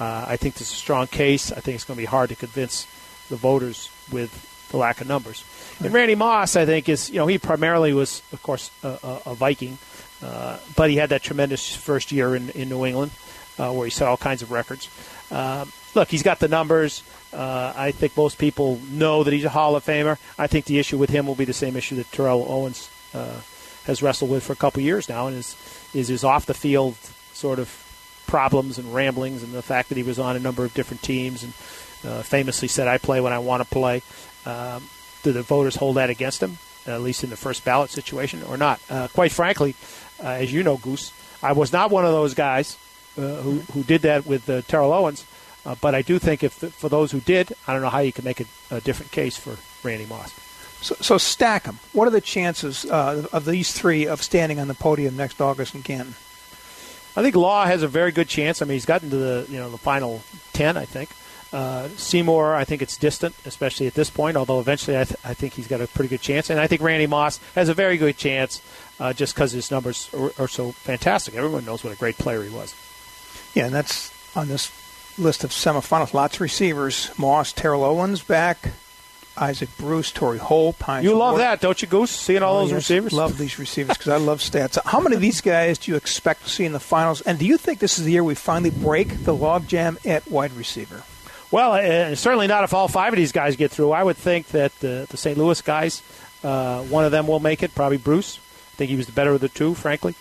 Uh, 0.00 0.24
I 0.26 0.36
think 0.36 0.54
this 0.54 0.68
is 0.68 0.72
a 0.72 0.76
strong 0.76 1.06
case. 1.06 1.52
I 1.52 1.60
think 1.60 1.74
it's 1.74 1.84
going 1.84 1.96
to 1.96 2.02
be 2.02 2.06
hard 2.06 2.30
to 2.30 2.36
convince 2.36 2.86
the 3.28 3.36
voters 3.36 3.90
with 4.10 4.68
the 4.70 4.78
lack 4.78 5.00
of 5.00 5.06
numbers. 5.06 5.44
And 5.82 5.92
Randy 5.92 6.14
Moss, 6.14 6.56
I 6.56 6.64
think, 6.64 6.88
is 6.88 7.10
you 7.10 7.16
know 7.16 7.26
he 7.26 7.38
primarily 7.38 7.92
was, 7.92 8.22
of 8.32 8.42
course, 8.42 8.70
a, 8.82 9.20
a, 9.26 9.34
Viking, 9.34 9.78
uh, 10.22 10.58
but 10.74 10.90
he 10.90 10.96
had 10.96 11.10
that 11.10 11.22
tremendous 11.22 11.74
first 11.74 12.12
year 12.12 12.34
in, 12.34 12.50
in 12.50 12.68
New 12.68 12.84
England 12.86 13.12
uh, 13.58 13.72
where 13.72 13.86
he 13.86 13.90
set 13.90 14.08
all 14.08 14.16
kinds 14.16 14.42
of 14.42 14.50
records. 14.50 14.88
Um, 15.30 15.72
look, 15.94 16.08
he's 16.08 16.22
got 16.22 16.38
the 16.38 16.48
numbers. 16.48 17.02
Uh, 17.32 17.72
I 17.76 17.90
think 17.90 18.16
most 18.16 18.38
people 18.38 18.80
know 18.90 19.24
that 19.24 19.32
he's 19.32 19.44
a 19.44 19.50
Hall 19.50 19.76
of 19.76 19.84
Famer. 19.84 20.18
I 20.38 20.46
think 20.46 20.64
the 20.66 20.78
issue 20.78 20.98
with 20.98 21.10
him 21.10 21.26
will 21.26 21.34
be 21.34 21.44
the 21.44 21.52
same 21.52 21.76
issue 21.76 21.96
that 21.96 22.10
Terrell 22.12 22.46
Owens 22.48 22.88
uh, 23.14 23.40
has 23.84 24.02
wrestled 24.02 24.30
with 24.30 24.44
for 24.44 24.52
a 24.52 24.56
couple 24.56 24.82
years 24.82 25.08
now, 25.08 25.26
and 25.26 25.36
is 25.36 25.56
is 25.94 26.08
his 26.08 26.24
off 26.24 26.46
the 26.46 26.54
field 26.54 26.94
sort 27.32 27.58
of 27.58 27.82
problems 28.26 28.78
and 28.78 28.94
ramblings, 28.94 29.42
and 29.42 29.52
the 29.52 29.62
fact 29.62 29.88
that 29.88 29.96
he 29.96 30.02
was 30.02 30.18
on 30.18 30.36
a 30.36 30.40
number 30.40 30.64
of 30.64 30.74
different 30.74 31.02
teams 31.02 31.42
and 31.42 31.52
uh, 32.10 32.22
famously 32.22 32.68
said, 32.68 32.88
"I 32.88 32.98
play 32.98 33.20
when 33.20 33.32
I 33.32 33.38
want 33.38 33.62
to 33.62 33.68
play." 33.68 34.02
Um, 34.44 34.88
do 35.22 35.32
the 35.32 35.42
voters 35.42 35.74
hold 35.74 35.96
that 35.96 36.08
against 36.08 36.42
him, 36.42 36.58
at 36.86 37.00
least 37.00 37.24
in 37.24 37.30
the 37.30 37.36
first 37.36 37.64
ballot 37.64 37.90
situation, 37.90 38.44
or 38.44 38.56
not? 38.56 38.80
Uh, 38.88 39.08
quite 39.08 39.32
frankly, 39.32 39.74
uh, 40.22 40.28
as 40.28 40.52
you 40.52 40.62
know, 40.62 40.76
Goose, 40.76 41.12
I 41.42 41.52
was 41.52 41.72
not 41.72 41.90
one 41.90 42.04
of 42.04 42.12
those 42.12 42.34
guys 42.34 42.76
uh, 42.76 42.85
who 43.16 43.58
who 43.72 43.82
did 43.82 44.02
that 44.02 44.26
with 44.26 44.48
uh, 44.48 44.62
Terrell 44.62 44.92
Owens. 44.92 45.24
Uh, 45.64 45.74
but 45.80 45.94
I 45.96 46.02
do 46.02 46.18
think 46.20 46.44
if 46.44 46.52
for 46.52 46.88
those 46.88 47.10
who 47.10 47.20
did, 47.20 47.52
I 47.66 47.72
don't 47.72 47.82
know 47.82 47.88
how 47.88 47.98
you 47.98 48.12
can 48.12 48.24
make 48.24 48.40
a, 48.40 48.44
a 48.70 48.80
different 48.80 49.10
case 49.10 49.36
for 49.36 49.56
Randy 49.86 50.06
Moss. 50.06 50.32
So, 50.80 50.94
so 51.00 51.18
stack 51.18 51.64
them. 51.64 51.78
What 51.92 52.06
are 52.06 52.12
the 52.12 52.20
chances 52.20 52.84
uh, 52.84 53.26
of 53.32 53.44
these 53.44 53.72
three 53.72 54.06
of 54.06 54.22
standing 54.22 54.60
on 54.60 54.68
the 54.68 54.74
podium 54.74 55.16
next 55.16 55.40
August 55.40 55.74
in 55.74 55.82
Canton? 55.82 56.14
I 57.16 57.22
think 57.22 57.34
Law 57.34 57.64
has 57.64 57.82
a 57.82 57.88
very 57.88 58.12
good 58.12 58.28
chance. 58.28 58.60
I 58.60 58.66
mean, 58.66 58.74
he's 58.74 58.84
gotten 58.84 59.10
to 59.10 59.16
the 59.16 59.46
you 59.48 59.58
know 59.58 59.70
the 59.70 59.78
final 59.78 60.22
ten. 60.52 60.76
I 60.76 60.84
think 60.84 61.10
uh, 61.52 61.88
Seymour. 61.96 62.54
I 62.54 62.64
think 62.64 62.82
it's 62.82 62.96
distant, 62.96 63.34
especially 63.44 63.86
at 63.86 63.94
this 63.94 64.10
point. 64.10 64.36
Although 64.36 64.60
eventually, 64.60 64.98
I, 64.98 65.04
th- 65.04 65.18
I 65.24 65.34
think 65.34 65.54
he's 65.54 65.66
got 65.66 65.80
a 65.80 65.88
pretty 65.88 66.08
good 66.08 66.20
chance, 66.20 66.50
and 66.50 66.60
I 66.60 66.66
think 66.66 66.82
Randy 66.82 67.06
Moss 67.06 67.40
has 67.54 67.70
a 67.70 67.74
very 67.74 67.96
good 67.96 68.18
chance, 68.18 68.62
uh, 69.00 69.14
just 69.14 69.34
because 69.34 69.52
his 69.52 69.70
numbers 69.70 70.10
are, 70.12 70.30
are 70.38 70.48
so 70.48 70.72
fantastic. 70.72 71.34
Everyone 71.34 71.64
knows 71.64 71.82
what 71.82 71.92
a 71.92 71.96
great 71.96 72.18
player 72.18 72.42
he 72.42 72.50
was. 72.50 72.74
Yeah, 73.56 73.66
and 73.66 73.74
that's 73.74 74.12
on 74.36 74.48
this 74.48 74.70
list 75.18 75.42
of 75.44 75.50
semifinals. 75.50 76.12
Lots 76.14 76.36
of 76.36 76.40
receivers: 76.42 77.10
Moss, 77.18 77.52
Terrell 77.52 77.82
Owens 77.84 78.22
back, 78.22 78.72
Isaac 79.36 79.70
Bruce, 79.78 80.12
Torry 80.12 80.38
Holt. 80.38 80.76
Hines 80.80 81.04
You 81.04 81.16
love 81.16 81.32
Ward. 81.32 81.40
that, 81.42 81.60
don't 81.60 81.80
you, 81.80 81.88
Goose? 81.88 82.10
Seeing 82.10 82.42
all 82.42 82.56
Oh, 82.58 82.60
those 82.60 82.70
yes. 82.70 82.76
receivers. 82.76 83.12
Love 83.12 83.38
these 83.38 83.58
receivers 83.58 83.96
because 83.96 84.12
I 84.12 84.18
love 84.18 84.40
stats. 84.40 84.78
How 84.84 85.00
many 85.00 85.16
of 85.16 85.22
these 85.22 85.40
guys 85.40 85.78
do 85.78 85.90
you 85.90 85.96
expect 85.96 86.44
to 86.44 86.50
see 86.50 86.64
in 86.64 86.72
the 86.72 86.80
finals? 86.80 87.20
And 87.22 87.38
do 87.38 87.46
you 87.46 87.56
think 87.56 87.78
this 87.78 87.98
is 87.98 88.04
the 88.04 88.12
year 88.12 88.22
we 88.24 88.34
finally 88.34 88.70
break 88.70 89.24
the 89.24 89.34
logjam 89.34 90.04
at 90.06 90.30
wide 90.30 90.52
receiver? 90.52 91.02
Well, 91.50 91.72
uh, 91.72 92.14
certainly 92.16 92.46
not 92.48 92.64
if 92.64 92.74
all 92.74 92.88
five 92.88 93.12
of 93.12 93.16
these 93.16 93.32
guys 93.32 93.56
get 93.56 93.70
through. 93.70 93.92
I 93.92 94.02
would 94.02 94.16
think 94.16 94.48
that 94.48 94.78
the, 94.80 95.06
the 95.08 95.16
St. 95.16 95.38
Louis 95.38 95.62
guys, 95.62 96.02
uh, 96.42 96.82
one 96.82 97.04
of 97.04 97.12
them 97.12 97.26
will 97.26 97.40
make 97.40 97.62
it, 97.62 97.74
probably 97.74 97.98
Bruce. 97.98 98.38
I 98.38 98.76
think 98.76 98.90
he 98.90 98.96
was 98.96 99.06
the 99.06 99.12
better 99.12 99.30
of 99.30 99.40
the 99.40 99.48
two, 99.48 99.74
frankly. 99.74 100.14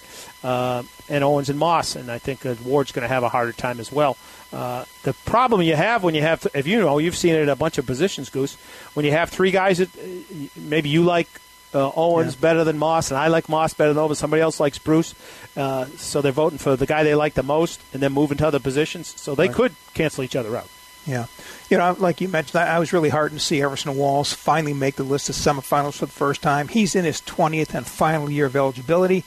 Uh, 0.44 0.84
and 1.10 1.24
Owens 1.24 1.50
and 1.50 1.60
Moss, 1.60 1.96
and 1.96 2.10
I 2.12 2.18
think 2.18 2.46
uh, 2.46 2.56
Ward's 2.64 2.92
going 2.92 3.04
to 3.04 3.08
have 3.14 3.24
a 3.24 3.30
harder 3.30 3.52
time 3.52 3.80
as 3.80 3.92
well. 3.92 4.18
Uh, 4.54 4.86
the 5.04 5.14
problem 5.26 5.62
you 5.62 5.76
have 5.76 6.04
when 6.04 6.16
you 6.16 6.22
have, 6.22 6.48
if 6.54 6.66
you 6.68 6.80
know, 6.80 6.98
you've 6.98 7.16
seen 7.18 7.36
it 7.36 7.42
at 7.44 7.50
a 7.50 7.56
bunch 7.56 7.78
of 7.78 7.86
positions, 7.86 8.30
Goose, 8.30 8.56
when 8.94 9.06
you 9.06 9.12
have 9.12 9.30
three 9.30 9.52
guys 9.52 9.78
that 9.80 9.90
uh, 9.98 10.48
maybe 10.56 10.90
you 10.90 11.04
like 11.04 11.28
uh, 11.74 11.92
Owens 11.96 12.36
Yeah. 12.36 12.42
better 12.42 12.64
than 12.64 12.78
Moss, 12.78 13.12
and 13.12 13.18
I 13.18 13.28
like 13.28 13.50
Moss 13.50 13.74
better 13.74 13.94
than 13.94 14.02
Owens. 14.02 14.18
Somebody 14.18 14.42
else 14.42 14.60
likes 14.60 14.78
Bruce, 14.80 15.14
uh, 15.58 15.86
so 15.98 16.22
they're 16.22 16.32
voting 16.32 16.58
for 16.58 16.76
the 16.76 16.86
guy 16.86 17.04
they 17.04 17.16
like 17.16 17.34
the 17.34 17.44
most, 17.44 17.82
and 17.94 18.02
then 18.02 18.14
moving 18.14 18.38
to 18.38 18.48
other 18.48 18.60
positions. 18.60 19.14
So 19.20 19.36
they 19.36 19.50
could 19.50 19.74
cancel 19.94 20.24
each 20.24 20.36
other 20.36 20.56
out. 20.56 20.70
Yeah. 21.06 21.26
You 21.70 21.78
know, 21.78 21.96
like 22.00 22.20
you 22.22 22.28
mentioned, 22.30 22.60
I 22.62 22.78
I 22.78 22.80
was 22.80 22.92
really 22.94 23.10
heartened 23.10 23.40
to 23.40 23.46
see 23.46 23.62
Everson 23.62 23.96
Walls 23.96 24.34
finally 24.34 24.74
make 24.74 24.96
the 24.96 25.04
list 25.04 25.30
of 25.30 25.36
semifinals 25.36 25.94
for 25.98 26.08
the 26.08 26.12
first 26.12 26.42
time. 26.42 26.68
He's 26.68 26.96
in 26.96 27.06
his 27.06 27.22
20th 27.22 27.76
and 27.76 27.86
final 27.86 28.28
year 28.32 28.48
of 28.48 28.56
eligibility, 28.56 29.24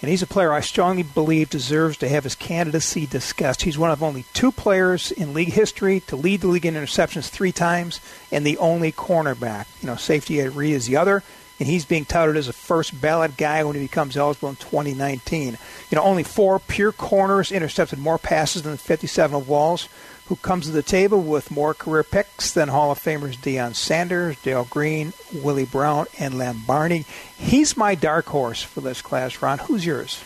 and 0.00 0.10
he's 0.10 0.22
a 0.22 0.26
player 0.26 0.52
I 0.52 0.60
strongly 0.60 1.02
believe 1.02 1.50
deserves 1.50 1.98
to 1.98 2.08
have 2.08 2.24
his 2.24 2.34
candidacy 2.34 3.06
discussed. 3.06 3.62
He's 3.62 3.78
one 3.78 3.90
of 3.90 4.02
only 4.02 4.24
two 4.32 4.50
players 4.50 5.12
in 5.12 5.34
league 5.34 5.52
history 5.52 6.00
to 6.00 6.16
lead 6.16 6.40
the 6.40 6.48
league 6.48 6.66
in 6.66 6.74
interceptions 6.74 7.28
three 7.28 7.52
times, 7.52 8.00
and 8.32 8.44
the 8.44 8.58
only 8.58 8.92
cornerback. 8.92 9.66
You 9.82 9.88
know, 9.88 9.96
safety 9.96 10.40
Ed 10.40 10.56
Reed 10.56 10.74
is 10.74 10.86
the 10.86 10.96
other, 10.96 11.22
and 11.58 11.68
he's 11.68 11.84
being 11.84 12.06
touted 12.06 12.38
as 12.38 12.48
a 12.48 12.54
first 12.54 12.98
ballot 12.98 13.36
guy 13.36 13.62
when 13.62 13.76
he 13.76 13.82
becomes 13.82 14.16
eligible 14.16 14.48
in 14.48 14.56
2019. 14.56 15.58
You 15.90 15.96
know, 15.96 16.02
only 16.02 16.22
four 16.22 16.58
pure 16.58 16.92
corners 16.92 17.52
intercepted 17.52 17.98
more 17.98 18.18
passes 18.18 18.62
than 18.62 18.72
the 18.72 18.78
57 18.78 19.36
of 19.36 19.48
Walls 19.48 19.88
who 20.30 20.36
comes 20.36 20.66
to 20.66 20.70
the 20.70 20.80
table 20.80 21.20
with 21.20 21.50
more 21.50 21.74
career 21.74 22.04
picks 22.04 22.52
than 22.52 22.68
Hall 22.68 22.92
of 22.92 23.00
Famers 23.00 23.36
Deion 23.36 23.74
Sanders, 23.74 24.40
Darrell 24.42 24.68
Green, 24.70 25.12
Willie 25.34 25.64
Brown, 25.64 26.06
and 26.20 26.38
Lem 26.38 26.60
Barney. 26.68 27.04
He's 27.36 27.76
my 27.76 27.96
dark 27.96 28.26
horse 28.26 28.62
for 28.62 28.80
this 28.80 29.02
class, 29.02 29.42
Ron. 29.42 29.58
Who's 29.58 29.84
yours? 29.84 30.22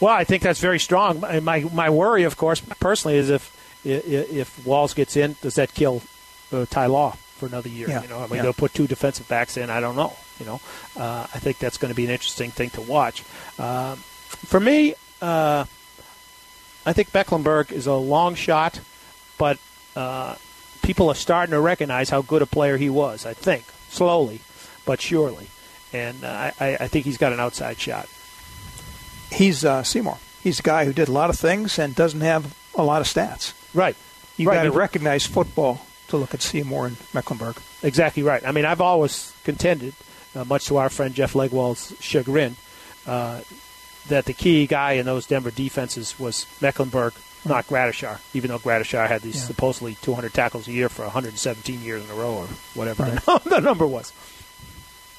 Well, 0.00 0.12
I 0.12 0.24
think 0.24 0.42
that's 0.42 0.58
very 0.58 0.80
strong. 0.80 1.20
My 1.20 1.60
my, 1.60 1.90
worry, 1.90 2.24
of 2.24 2.36
course, 2.36 2.60
personally, 2.80 3.18
is 3.18 3.30
if 3.30 3.56
if, 3.84 4.66
Walls 4.66 4.94
gets 4.94 5.16
in, 5.16 5.36
does 5.42 5.54
that 5.54 5.74
kill 5.74 6.02
uh, 6.52 6.66
Ty 6.68 6.86
Law 6.86 7.12
for 7.36 7.46
another 7.46 7.68
year? 7.68 7.88
Yeah, 7.88 8.02
You 8.02 8.08
know, 8.08 8.18
I 8.18 8.22
mean, 8.22 8.36
yeah. 8.36 8.42
they'll 8.42 8.52
put 8.52 8.74
two 8.74 8.88
defensive 8.88 9.28
backs 9.28 9.56
in. 9.56 9.70
I 9.70 9.78
don't 9.78 9.94
know. 9.94 10.16
You 10.40 10.46
know, 10.46 10.60
uh, 10.96 11.28
I 11.32 11.38
think 11.38 11.58
that's 11.58 11.78
going 11.78 11.90
to 11.90 11.96
be 11.96 12.04
an 12.04 12.10
interesting 12.10 12.50
thing 12.50 12.70
to 12.70 12.80
watch. 12.80 13.22
Um, 13.60 13.96
for 13.98 14.58
me, 14.58 14.94
uh, 15.22 15.66
I 16.84 16.92
think 16.92 17.14
Mecklenburg 17.14 17.70
is 17.70 17.86
a 17.86 17.94
long 17.94 18.34
shot, 18.34 18.80
but 19.40 19.58
uh, 19.96 20.34
people 20.82 21.08
are 21.08 21.14
starting 21.14 21.52
to 21.52 21.60
recognize 21.60 22.10
how 22.10 22.20
good 22.20 22.42
a 22.42 22.46
player 22.46 22.76
he 22.76 22.90
was. 22.90 23.24
I 23.24 23.32
think 23.32 23.64
slowly, 23.88 24.40
but 24.84 25.00
surely, 25.00 25.48
and 25.94 26.22
uh, 26.22 26.50
I, 26.60 26.76
I 26.78 26.88
think 26.88 27.06
he's 27.06 27.16
got 27.16 27.32
an 27.32 27.40
outside 27.40 27.78
shot. 27.80 28.06
He's 29.32 29.64
uh, 29.64 29.82
Seymour. 29.82 30.18
He's 30.42 30.60
a 30.60 30.62
guy 30.62 30.84
who 30.84 30.92
did 30.92 31.08
a 31.08 31.12
lot 31.12 31.30
of 31.30 31.38
things 31.38 31.78
and 31.78 31.94
doesn't 31.94 32.20
have 32.20 32.54
a 32.74 32.82
lot 32.82 33.00
of 33.00 33.06
stats. 33.06 33.54
Right. 33.74 33.96
You 34.36 34.48
Right, 34.48 34.56
got 34.56 34.62
to 34.64 34.72
recognize 34.72 35.26
football 35.26 35.84
to 36.08 36.16
look 36.16 36.34
at 36.34 36.42
Seymour 36.42 36.86
and 36.88 36.96
Mecklenburg. 37.14 37.56
Exactly 37.82 38.22
right. 38.22 38.44
I 38.46 38.52
mean, 38.52 38.64
I've 38.64 38.80
always 38.80 39.32
contended, 39.44 39.94
uh, 40.34 40.44
much 40.44 40.66
to 40.66 40.76
our 40.78 40.88
friend 40.90 41.14
Jeff 41.14 41.32
Legwold's 41.34 41.94
chagrin, 42.00 42.56
uh, 43.06 43.40
that 44.08 44.24
the 44.26 44.32
key 44.32 44.66
guy 44.66 44.92
in 44.92 45.06
those 45.06 45.26
Denver 45.26 45.50
defenses 45.50 46.18
was 46.18 46.46
Mecklenburg, 46.60 47.12
not 47.44 47.66
Gradishar, 47.66 48.18
even 48.34 48.50
though 48.50 48.58
Gradishar 48.58 49.08
had 49.08 49.22
these 49.22 49.36
Yeah. 49.36 49.42
supposedly 49.46 49.94
200 50.02 50.32
tackles 50.34 50.68
a 50.68 50.72
year 50.72 50.88
for 50.88 51.02
117 51.04 51.82
years 51.82 52.04
in 52.04 52.10
a 52.10 52.14
row 52.14 52.34
or 52.34 52.46
whatever 52.74 53.04
the, 53.04 53.40
the 53.48 53.60
number 53.60 53.86
was. 53.86 54.12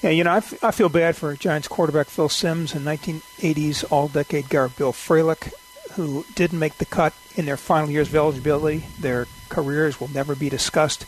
Yeah, 0.02 0.10
you 0.12 0.24
know, 0.24 0.32
I, 0.32 0.38
f- 0.38 0.64
I 0.64 0.72
feel 0.72 0.90
bad 0.90 1.16
for 1.16 1.36
Giants 1.36 1.68
quarterback 1.68 2.08
Phil 2.08 2.30
Simms 2.30 2.74
and 2.74 2.86
1980s 2.86 3.86
All-Decade 3.92 4.50
guard 4.50 4.76
Bill 4.76 4.92
Fralic, 4.94 5.54
who 5.94 6.26
didn't 6.36 6.58
make 6.60 6.78
the 6.80 6.86
cut 6.86 7.14
in 7.36 7.46
their 7.46 7.58
final 7.58 7.90
years 7.90 8.08
of 8.10 8.16
eligibility. 8.16 8.86
Their 9.00 9.28
careers 9.50 10.00
will 10.00 10.08
never 10.10 10.34
be 10.36 10.50
discussed. 10.50 11.06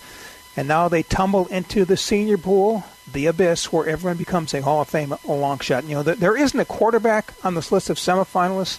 And 0.56 0.68
now 0.68 0.88
they 0.90 1.02
tumble 1.02 1.48
into 1.48 1.86
the 1.86 1.98
senior 1.98 2.38
pool, 2.38 2.84
the 3.12 3.26
abyss, 3.26 3.74
where 3.74 3.88
everyone 3.88 4.18
becomes 4.18 4.54
a 4.54 4.62
Hall 4.62 4.82
of 4.82 4.90
Fame 4.90 5.12
a 5.28 5.32
long 5.34 5.58
shot. 5.58 5.86
You 5.86 5.96
know, 5.96 6.04
there, 6.04 6.14
there 6.16 6.38
isn't 6.38 6.60
a 6.60 6.66
quarterback 6.66 7.34
on 7.44 7.56
this 7.56 7.72
list 7.72 7.90
of 7.90 7.98
semifinalists, 7.98 8.78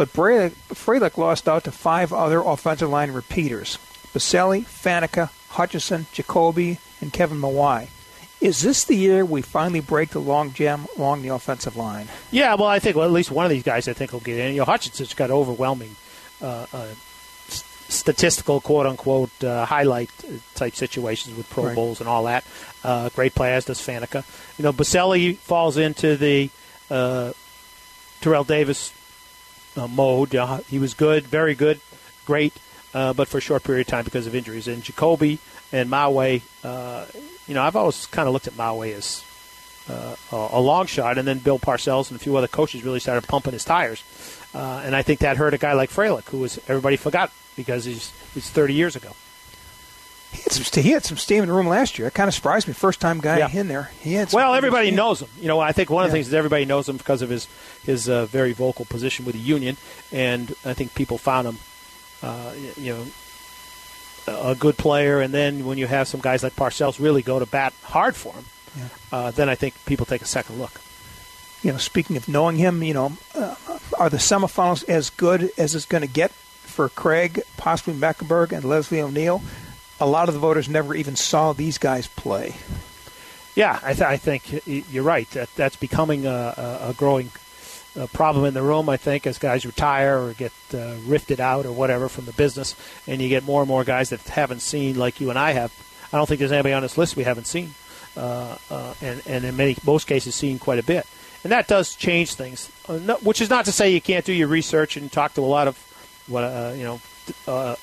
but 0.00 0.12
Fralic 0.14 1.18
lost 1.18 1.46
out 1.46 1.64
to 1.64 1.70
five 1.70 2.10
other 2.10 2.40
offensive 2.40 2.88
line 2.88 3.10
repeaters. 3.12 3.76
Boselli, 4.14 4.62
Faneca, 4.62 5.28
Hutchinson, 5.50 6.06
Jacoby, 6.10 6.78
and 7.02 7.12
Kevin 7.12 7.38
Mawae. 7.38 7.88
Is 8.40 8.62
this 8.62 8.84
the 8.84 8.94
year 8.96 9.26
we 9.26 9.42
finally 9.42 9.80
break 9.80 10.10
the 10.10 10.18
long 10.18 10.54
jam 10.54 10.86
along 10.96 11.20
the 11.20 11.28
offensive 11.28 11.76
line? 11.76 12.08
Yeah, 12.30 12.54
well, 12.54 12.68
I 12.68 12.78
think 12.78 12.96
well, 12.96 13.04
at 13.04 13.12
least 13.12 13.30
one 13.30 13.44
of 13.44 13.50
these 13.50 13.62
guys 13.62 13.88
I 13.88 13.92
think 13.92 14.14
will 14.14 14.20
get 14.20 14.38
in. 14.38 14.52
You 14.54 14.60
know, 14.60 14.64
Hutchinson's 14.64 15.12
got 15.12 15.30
overwhelming 15.30 15.94
uh, 16.40 16.64
uh, 16.72 16.86
statistical 17.48 18.62
quote 18.62 18.86
unquote 18.86 19.44
uh, 19.44 19.66
highlight 19.66 20.08
type 20.54 20.74
situations 20.74 21.36
with 21.36 21.50
Pro 21.50 21.64
Right. 21.66 21.74
Bowls 21.74 22.00
and 22.00 22.08
all 22.08 22.24
that. 22.24 22.42
Uh, 22.82 23.10
great 23.10 23.34
play 23.34 23.52
as 23.52 23.66
does 23.66 23.80
Faneca. 23.80 24.24
You 24.56 24.62
know, 24.62 24.72
Boselli 24.72 25.36
falls 25.36 25.76
into 25.76 26.16
the 26.16 26.48
uh, 26.90 27.34
Terrell 28.22 28.44
Davis 28.44 28.94
uh, 29.76 29.86
mode. 29.88 30.34
Uh, 30.34 30.58
he 30.68 30.78
was 30.78 30.94
good, 30.94 31.24
very 31.24 31.54
good, 31.54 31.80
great, 32.26 32.52
uh, 32.94 33.12
but 33.12 33.28
for 33.28 33.38
a 33.38 33.40
short 33.40 33.62
period 33.64 33.86
of 33.86 33.86
time 33.86 34.04
because 34.04 34.26
of 34.26 34.34
injuries. 34.34 34.68
And 34.68 34.82
Jacoby 34.82 35.38
and 35.72 35.90
Mawae, 35.90 36.42
uh, 36.64 37.06
you 37.46 37.54
know, 37.54 37.62
I've 37.62 37.76
always 37.76 38.06
kind 38.06 38.26
of 38.26 38.32
looked 38.32 38.46
at 38.46 38.54
Mawae 38.54 38.94
as 38.94 39.24
uh, 39.88 40.16
a 40.32 40.60
long 40.60 40.86
shot, 40.86 41.18
and 41.18 41.26
then 41.26 41.38
Bill 41.38 41.58
Parcells 41.58 42.10
and 42.10 42.20
a 42.20 42.22
few 42.22 42.36
other 42.36 42.48
coaches 42.48 42.84
really 42.84 43.00
started 43.00 43.26
pumping 43.26 43.52
his 43.52 43.64
tires, 43.64 44.02
uh, 44.54 44.82
and 44.84 44.94
I 44.94 45.02
think 45.02 45.20
that 45.20 45.36
hurt 45.36 45.54
a 45.54 45.58
guy 45.58 45.72
like 45.72 45.90
Fralic, 45.90 46.28
who 46.28 46.38
was 46.38 46.58
everybody 46.68 46.96
forgot 46.96 47.32
because 47.56 47.84
he's 47.84 48.12
he's 48.34 48.48
30 48.50 48.74
years 48.74 48.96
ago. 48.96 49.10
He 50.32 50.42
had 50.42 50.52
some, 50.52 50.82
he 50.82 50.90
had 50.90 51.04
some 51.04 51.16
steam 51.16 51.42
in 51.42 51.48
the 51.48 51.54
room 51.54 51.66
last 51.66 51.98
year. 51.98 52.06
It 52.06 52.14
kind 52.14 52.28
of 52.28 52.34
surprised 52.34 52.68
me. 52.68 52.74
First 52.74 53.00
time 53.00 53.20
guy 53.20 53.38
yeah. 53.38 53.50
in 53.50 53.66
there. 53.66 53.90
He 54.00 54.14
had 54.14 54.32
well, 54.32 54.54
everybody 54.54 54.88
steam. 54.88 54.96
knows 54.96 55.20
him. 55.20 55.28
You 55.40 55.48
know, 55.48 55.58
I 55.58 55.72
think 55.72 55.90
one 55.90 56.04
of 56.04 56.10
the 56.10 56.14
things 56.14 56.28
is 56.28 56.34
everybody 56.34 56.64
knows 56.64 56.88
him 56.88 56.96
because 56.96 57.22
of 57.22 57.30
his 57.30 57.48
his 57.84 58.08
uh, 58.08 58.26
very 58.26 58.52
vocal 58.52 58.84
position 58.84 59.24
with 59.24 59.34
the 59.34 59.40
union, 59.40 59.76
and 60.12 60.54
I 60.64 60.74
think 60.74 60.94
people 60.94 61.18
found 61.18 61.48
him, 61.48 61.58
uh, 62.22 62.52
you 62.76 62.94
know, 62.94 63.06
a 64.28 64.54
good 64.54 64.76
player. 64.76 65.20
And 65.20 65.34
then 65.34 65.66
when 65.66 65.78
you 65.78 65.88
have 65.88 66.06
some 66.06 66.20
guys 66.20 66.42
like 66.44 66.54
Parcells 66.54 67.00
really 67.00 67.22
go 67.22 67.40
to 67.40 67.46
bat 67.46 67.72
hard 67.82 68.14
for 68.14 68.32
him, 68.32 68.44
yeah. 68.76 68.88
uh, 69.10 69.30
then 69.32 69.48
I 69.48 69.56
think 69.56 69.74
people 69.84 70.06
take 70.06 70.22
a 70.22 70.26
second 70.26 70.58
look. 70.58 70.80
You 71.62 71.72
know, 71.72 71.78
speaking 71.78 72.16
of 72.16 72.28
knowing 72.28 72.56
him, 72.56 72.82
you 72.84 72.94
know, 72.94 73.12
uh, 73.34 73.56
are 73.98 74.08
the 74.08 74.16
semifinals 74.16 74.88
as 74.88 75.10
good 75.10 75.50
as 75.58 75.74
it's 75.74 75.86
going 75.86 76.02
to 76.02 76.08
get 76.08 76.30
for 76.30 76.88
Craig, 76.88 77.42
possibly 77.56 77.94
Mecklenburg, 77.94 78.52
and 78.52 78.64
Leslie 78.64 79.00
O'Neal? 79.00 79.42
A 80.00 80.06
lot 80.06 80.28
of 80.28 80.34
the 80.34 80.40
voters 80.40 80.68
never 80.68 80.94
even 80.94 81.16
saw 81.16 81.52
these 81.52 81.78
guys 81.78 82.06
play. 82.06 82.56
Yeah, 83.54 83.78
I, 83.82 83.92
th- 83.92 84.02
I 84.02 84.16
think 84.16 84.66
you're 84.66 85.04
right. 85.04 85.28
That 85.32 85.54
that's 85.56 85.76
becoming 85.76 86.24
a, 86.24 86.88
a 86.88 86.94
growing 86.96 87.30
uh, 87.98 88.06
problem 88.08 88.44
in 88.44 88.54
the 88.54 88.62
room. 88.62 88.88
I 88.88 88.96
think 88.96 89.26
as 89.26 89.38
guys 89.38 89.66
retire 89.66 90.18
or 90.18 90.32
get 90.32 90.52
uh, 90.72 90.94
rifted 91.04 91.40
out 91.40 91.66
or 91.66 91.72
whatever 91.72 92.08
from 92.08 92.24
the 92.24 92.32
business, 92.32 92.74
and 93.06 93.20
you 93.20 93.28
get 93.28 93.44
more 93.44 93.62
and 93.62 93.68
more 93.68 93.84
guys 93.84 94.10
that 94.10 94.20
haven't 94.28 94.60
seen 94.60 94.96
like 94.96 95.20
you 95.20 95.30
and 95.30 95.38
I 95.38 95.52
have. 95.52 95.72
I 96.12 96.16
don't 96.16 96.26
think 96.26 96.38
there's 96.38 96.52
anybody 96.52 96.72
on 96.72 96.82
this 96.82 96.96
list 96.96 97.16
we 97.16 97.24
haven't 97.24 97.46
seen 97.46 97.74
uh, 98.16 98.56
uh, 98.70 98.94
and, 99.00 99.22
and 99.26 99.44
in 99.44 99.56
many 99.56 99.76
most 99.84 100.06
cases 100.06 100.34
seen 100.34 100.58
quite 100.58 100.78
a 100.78 100.82
bit. 100.82 101.06
And 101.42 101.52
that 101.52 101.68
does 101.68 101.94
change 101.94 102.34
things, 102.34 102.70
uh, 102.88 102.98
which 103.22 103.40
is 103.40 103.48
not 103.48 103.64
to 103.64 103.72
say 103.72 103.90
you 103.90 104.00
can't 104.00 104.24
do 104.24 104.32
your 104.32 104.48
research 104.48 104.96
and 104.96 105.10
talk 105.10 105.34
to 105.34 105.40
a 105.40 105.42
lot 105.42 105.68
of 105.68 105.76
what 106.26 106.44
uh, 106.44 106.72
you 106.76 106.84
know 106.84 107.00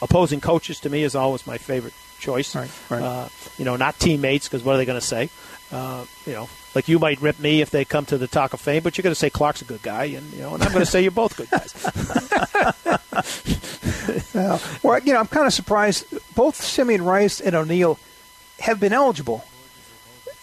opposing 0.01 0.41
coaches. 0.41 0.80
To 0.82 0.89
me, 0.89 1.03
is 1.03 1.15
always 1.15 1.47
my 1.47 1.58
favorite 1.58 1.93
choice. 2.19 2.56
Right, 2.56 2.71
right. 2.89 3.01
Uh, 3.01 3.30
you 3.58 3.65
know, 3.65 3.75
not 3.75 3.99
teammates 3.99 4.47
because 4.47 4.63
what 4.63 4.75
are 4.75 4.77
they 4.77 4.86
going 4.86 4.99
to 4.99 5.06
say? 5.06 5.30
Uh, 5.71 6.06
you 6.25 6.34
know, 6.34 6.49
like 6.75 6.88
you 6.88 6.99
might 6.99 7.21
rip 7.21 7.39
me 7.39 7.62
if 7.62 7.71
they 7.71 7.84
come 7.84 8.06
to 8.06 8.17
the 8.17 8.27
Talk 8.27 8.53
of 8.53 8.62
Fame, 8.62 8.84
but 8.84 8.97
you're 8.97 9.03
going 9.03 9.12
to 9.12 9.19
say 9.19 9.30
Clark's 9.30 9.62
a 9.62 9.65
good 9.65 9.82
guy, 9.82 10.06
and 10.06 10.32
you 10.32 10.39
know, 10.39 10.53
and 10.53 10.63
I'm 10.63 10.71
going 10.71 10.86
to 10.86 10.89
say 10.89 11.01
you're 11.01 11.12
both 11.12 11.36
good 11.36 11.49
guys. 11.49 11.73
well, 14.84 14.99
you 14.99 15.13
know, 15.13 15.19
I'm 15.19 15.27
kind 15.27 15.47
of 15.47 15.53
surprised. 15.53 16.06
Both 16.36 16.62
Simeon 16.62 17.03
Rice 17.03 17.41
and 17.41 17.56
O'Neal 17.56 17.99
have 18.60 18.80
been 18.80 18.93
eligible 18.93 19.43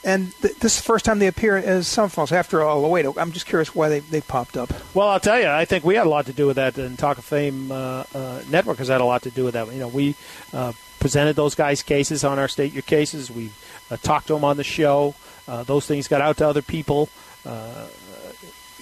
and 0.05 0.33
th- 0.43 0.57
this 0.57 0.77
is 0.77 0.79
the 0.79 0.85
first 0.85 1.05
time 1.05 1.19
they 1.19 1.27
appear 1.27 1.57
as 1.57 1.87
semifinals 1.87 2.31
after 2.31 2.63
all. 2.63 2.91
Wait, 2.91 3.07
I'm 3.17 3.33
just 3.33 3.47
curious 3.47 3.75
why 3.75 3.89
they, 3.89 4.01
they 4.01 4.21
popped 4.21 4.57
up. 4.57 4.71
Well, 4.95 5.09
I'll 5.09 5.21
tell 5.21 5.41
you, 5.41 5.49
I 5.49 5.65
think 5.65 5.85
we 5.85 5.95
had 5.95 6.07
a 6.07 6.11
lot 6.11 6.27
to 6.27 6.33
do 6.33 6.47
with 6.47 6.57
that, 6.57 6.77
and 6.79 6.99
Talk 6.99 7.19
of 7.19 7.25
Fame 7.25 7.73
uh, 7.73 8.05
uh, 8.15 8.43
Network 8.51 8.79
has 8.79 8.89
had 8.89 9.01
a 9.01 9.05
lot 9.05 9.23
to 9.23 9.31
do 9.31 9.45
with 9.45 9.55
that. 9.55 9.73
You 9.73 9.81
know, 9.81 9.89
we 9.89 10.15
uh, 10.53 10.73
presented 11.01 11.37
those 11.37 11.55
guys' 11.55 11.83
cases 11.83 12.23
on 12.23 12.39
our 12.39 12.49
State 12.49 12.73
Your 12.73 12.83
Cases. 12.83 13.31
We 13.31 13.51
uh, 13.91 13.97
talked 13.97 14.27
to 14.29 14.35
them 14.35 14.45
on 14.45 14.57
the 14.57 14.65
show. 14.65 15.15
Uh, 15.49 15.63
those 15.63 15.87
things 15.87 16.09
got 16.09 16.21
out 16.21 16.37
to 16.39 16.49
other 16.49 16.63
people. 16.63 17.09
Uh, 17.45 17.87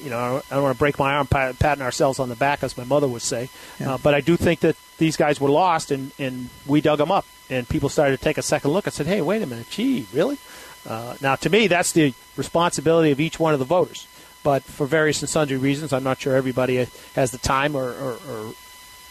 you 0.02 0.11
know, 0.11 0.42
I 0.50 0.54
don't 0.54 0.64
want 0.64 0.74
to 0.74 0.78
break 0.78 0.98
my 0.98 1.14
arm 1.14 1.28
patting 1.28 1.82
ourselves 1.82 2.18
on 2.18 2.28
the 2.28 2.35
back, 2.35 2.64
as 2.64 2.76
my 2.76 2.85
mother 2.85 3.06
would 3.06 3.22
say. 3.22 3.48
Yeah. 3.78 3.98
but 4.02 4.14
I 4.14 4.20
do 4.20 4.37
think 4.37 4.61
that 4.61 4.76
these 4.98 5.16
guys 5.16 5.40
were 5.40 5.50
lost, 5.50 5.92
and, 5.92 6.11
and 6.18 6.48
we 6.66 6.80
dug 6.80 6.98
them 6.98 7.12
up. 7.12 7.24
And 7.48 7.68
people 7.68 7.88
started 7.88 8.16
to 8.16 8.24
take 8.24 8.38
a 8.38 8.42
second 8.42 8.70
look 8.70 8.87
and 8.87 8.94
said, 8.94 9.06
hey, 9.06 9.20
wait 9.20 9.42
a 9.42 9.46
minute, 9.46 9.68
gee, 9.70 10.06
really? 10.12 10.38
Uh, 10.87 11.16
now, 11.21 11.37
to 11.37 11.51
me, 11.51 11.66
that's 11.66 11.92
the 11.92 12.14
responsibility 12.37 13.11
of 13.11 13.21
each 13.21 13.38
one 13.38 13.53
of 13.53 13.59
the 13.59 13.64
voters. 13.64 14.07
But 14.42 14.64
for 14.64 14.87
various 14.87 15.23
and 15.23 15.29
sundry 15.29 15.57
reasons, 15.57 15.92
I'm 15.92 16.03
not 16.03 16.21
sure 16.21 16.35
everybody 16.35 16.87
has 17.14 17.31
the 17.31 17.38
time 17.38 17.77
or, 17.77 17.90
or, 17.90 18.18
or 18.29 18.55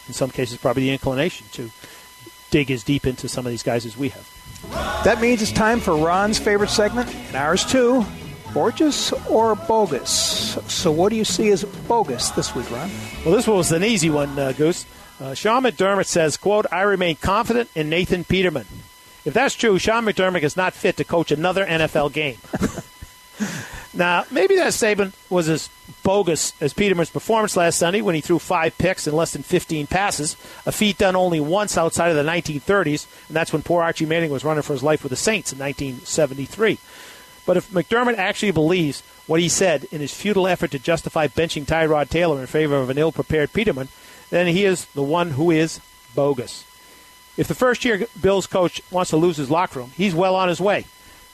in 0.08 0.14
some 0.14 0.30
cases, 0.30 0.58
probably 0.58 0.84
the 0.84 0.92
inclination 0.92 1.48
to 1.54 1.72
dig 2.50 2.70
as 2.70 2.84
deep 2.84 3.08
into 3.08 3.30
some 3.30 3.46
of 3.46 3.50
these 3.52 3.64
guys 3.64 3.86
as 3.86 3.96
we 3.96 4.10
have. 4.10 4.28
That 5.04 5.22
means 5.22 5.42
it's 5.42 5.52
time 5.52 5.80
for 5.80 5.96
Ron's 5.96 6.38
favorite 6.38 6.70
segment, 6.70 7.14
and 7.16 7.36
ours 7.36 7.66
too. 7.66 8.06
Borges 8.54 9.14
or 9.30 9.56
bogus? 9.56 10.58
So, 10.68 10.92
what 10.92 11.10
do 11.10 11.16
you 11.16 11.24
see 11.24 11.50
as 11.52 11.64
bogus 11.64 12.32
this 12.32 12.54
week, 12.54 12.70
Ron? 12.70 12.92
Well, 13.26 13.34
this 13.34 13.48
one 13.48 13.58
was 13.58 13.72
an 13.72 13.84
easy 13.84 14.10
one, 14.10 14.38
uh, 14.38 14.52
Goose. 14.52 14.86
Uh, 15.22 15.34
Sean 15.34 15.64
McDermott 15.64 16.08
says, 16.08 16.36
"quote 16.36 16.66
I 16.72 16.82
remain 16.82 17.16
confident 17.16 17.70
in 17.76 17.90
Nathan 17.90 18.26
Peterman." 18.26 18.66
If 19.24 19.34
that's 19.34 19.56
true, 19.56 19.78
Sean 19.78 20.06
McDermott 20.06 20.42
is 20.42 20.58
not 20.58 20.74
fit 20.74 20.98
to 20.98 21.04
coach 21.04 21.32
another 21.32 21.66
NFL 21.66 22.12
game. 22.12 22.38
now, 23.94 24.26
maybe 24.32 24.56
that 24.56 24.74
statement 24.74 25.14
was 25.30 25.48
as 25.48 25.70
bogus 26.04 26.54
as 26.60 26.74
Peterman's 26.74 27.12
performance 27.12 27.56
last 27.56 27.78
Sunday 27.78 28.02
when 28.02 28.16
he 28.16 28.22
threw 28.22 28.40
five 28.40 28.76
picks 28.78 29.06
and 29.06 29.16
less 29.16 29.34
than 29.34 29.44
15 29.44 29.88
passes, 29.88 30.36
a 30.66 30.72
feat 30.72 30.98
done 30.98 31.16
only 31.16 31.40
once 31.40 31.78
outside 31.78 32.10
of 32.10 32.16
the 32.16 32.30
1930s, 32.30 33.06
and 33.28 33.36
that's 33.36 33.54
when 33.54 33.62
poor 33.62 33.84
Archie 33.84 34.08
Manning 34.08 34.32
was 34.32 34.44
running 34.44 34.64
for 34.64 34.74
his 34.74 34.84
life 34.84 35.04
with 35.04 35.12
the 35.12 35.16
Saints 35.16 35.54
in 35.54 35.60
1973. 35.60 36.80
But 37.46 37.58
if 37.58 37.70
McDermott 37.70 38.18
actually 38.18 38.52
believes 38.52 39.02
what 39.28 39.40
he 39.40 39.50
said 39.50 39.86
in 39.92 40.02
his 40.02 40.14
futile 40.14 40.48
effort 40.48 40.72
to 40.72 40.80
justify 40.80 41.28
benching 41.28 41.66
Tyrod 41.66 42.10
Taylor 42.10 42.40
in 42.40 42.48
favor 42.48 42.78
of 42.78 42.90
an 42.90 42.98
ill 42.98 43.12
prepared 43.12 43.54
Peterman, 43.54 43.90
then 44.30 44.48
he 44.48 44.66
is 44.66 44.86
the 44.86 45.04
one 45.04 45.32
who 45.32 45.52
is 45.52 45.80
bogus. 46.16 46.66
If 47.42 47.48
the 47.48 47.56
first 47.56 47.84
year 47.84 48.06
Bills 48.22 48.46
coach 48.46 48.84
wants 48.92 49.10
to 49.10 49.18
lose 49.18 49.38
his 49.38 49.50
locker 49.50 49.80
room, 49.80 49.92
he's 49.98 50.14
well 50.14 50.36
on 50.36 50.48
his 50.48 50.62
way. 50.62 50.86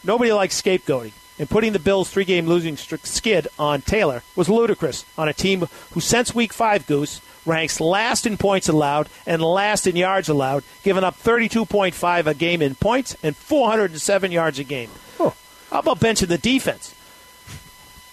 Nobody 0.06 0.32
likes 0.32 0.62
scapegoating, 0.62 1.12
and 1.38 1.50
putting 1.50 1.74
the 1.74 1.80
Bills' 1.80 2.10
three 2.10 2.24
game 2.24 2.48
losing 2.48 2.78
skid 2.78 3.50
on 3.60 3.82
Taylor 3.82 4.24
was 4.34 4.48
ludicrous 4.48 5.04
on 5.18 5.28
a 5.28 5.34
team 5.34 5.68
who, 5.92 6.00
since 6.00 6.34
week 6.34 6.54
five, 6.54 6.88
Goose, 6.88 7.20
ranks 7.46 7.82
last 7.82 8.26
in 8.26 8.38
points 8.38 8.70
allowed 8.70 9.10
and 9.26 9.42
last 9.42 9.86
in 9.86 9.98
yards 9.98 10.30
allowed, 10.30 10.64
giving 10.82 11.04
up 11.04 11.22
32.5 11.22 12.26
a 12.26 12.34
game 12.34 12.62
in 12.62 12.76
points 12.76 13.18
and 13.22 13.36
407 13.36 14.32
yards 14.32 14.60
a 14.60 14.64
game. 14.64 14.90
Oh. 15.20 15.36
How 15.70 15.80
about 15.80 16.00
benching 16.00 16.30
the 16.30 16.38
defense? 16.38 16.96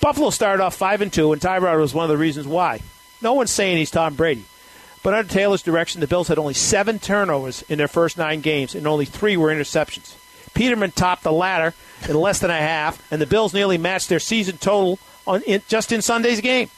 Buffalo 0.00 0.30
started 0.30 0.64
off 0.64 0.74
5 0.74 1.00
and 1.00 1.12
2, 1.12 1.32
and 1.32 1.40
Tyrod 1.40 1.78
was 1.78 1.94
one 1.94 2.02
of 2.02 2.10
the 2.10 2.18
reasons 2.18 2.48
why. 2.48 2.80
No 3.22 3.34
one's 3.34 3.52
saying 3.52 3.76
he's 3.76 3.92
Tom 3.92 4.16
Brady. 4.16 4.46
But 5.04 5.12
under 5.12 5.30
Taylor's 5.30 5.62
direction, 5.62 6.00
the 6.00 6.06
Bills 6.06 6.28
had 6.28 6.38
only 6.38 6.54
seven 6.54 6.98
turnovers 6.98 7.62
in 7.68 7.76
their 7.76 7.88
first 7.88 8.16
nine 8.16 8.40
games, 8.40 8.74
and 8.74 8.86
only 8.86 9.04
three 9.04 9.36
were 9.36 9.54
interceptions. 9.54 10.16
Peterman 10.54 10.92
topped 10.92 11.24
the 11.24 11.30
latter 11.30 11.74
in 12.08 12.16
less 12.16 12.38
than 12.38 12.50
a 12.50 12.58
half, 12.58 13.06
and 13.12 13.20
the 13.20 13.26
Bills 13.26 13.52
nearly 13.52 13.76
matched 13.76 14.08
their 14.08 14.18
season 14.18 14.56
total 14.56 14.98
on 15.26 15.42
in, 15.42 15.62
just 15.68 15.92
in 15.92 16.00
Sunday's 16.00 16.40
game. 16.40 16.70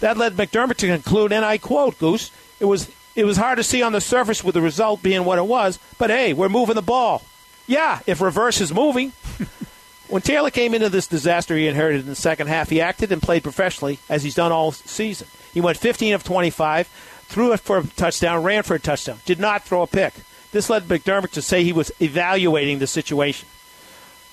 That 0.00 0.16
led 0.16 0.34
McDermott 0.34 0.78
to 0.78 0.88
conclude, 0.88 1.32
and 1.32 1.44
I 1.44 1.58
quote, 1.58 1.96
Goose, 2.00 2.32
it 2.58 2.64
was 2.64 2.90
it 3.14 3.24
was 3.24 3.36
hard 3.36 3.58
to 3.58 3.64
see 3.64 3.82
on 3.82 3.92
the 3.92 4.00
surface 4.00 4.42
with 4.42 4.54
the 4.54 4.60
result 4.60 5.00
being 5.00 5.24
what 5.24 5.38
it 5.38 5.46
was, 5.46 5.78
but 5.96 6.10
hey, 6.10 6.32
we're 6.32 6.48
moving 6.48 6.74
the 6.74 6.82
ball. 6.82 7.22
Yeah, 7.68 8.00
if 8.04 8.20
reverse 8.20 8.60
is 8.60 8.74
moving. 8.74 9.12
when 10.08 10.22
Taylor 10.22 10.50
came 10.50 10.74
into 10.74 10.88
this 10.88 11.06
disaster 11.06 11.56
he 11.56 11.68
inherited 11.68 12.00
in 12.00 12.06
the 12.08 12.16
second 12.16 12.48
half, 12.48 12.68
he 12.68 12.80
acted 12.80 13.12
and 13.12 13.22
played 13.22 13.44
professionally 13.44 14.00
as 14.08 14.24
he's 14.24 14.34
done 14.34 14.50
all 14.50 14.72
season. 14.72 15.28
He 15.52 15.60
went 15.60 15.78
15 15.78 16.14
of 16.14 16.24
25, 16.24 16.88
threw 17.30 17.52
it 17.52 17.60
for 17.60 17.78
a 17.78 17.86
touchdown, 17.86 18.42
ran 18.42 18.64
for 18.64 18.74
a 18.74 18.80
touchdown, 18.80 19.20
did 19.24 19.38
not 19.38 19.62
throw 19.62 19.82
a 19.82 19.86
pick. 19.86 20.14
This 20.50 20.68
led 20.68 20.88
McDermott 20.88 21.30
to 21.32 21.42
say 21.42 21.62
he 21.62 21.72
was 21.72 21.92
evaluating 22.00 22.80
the 22.80 22.88
situation. 22.88 23.48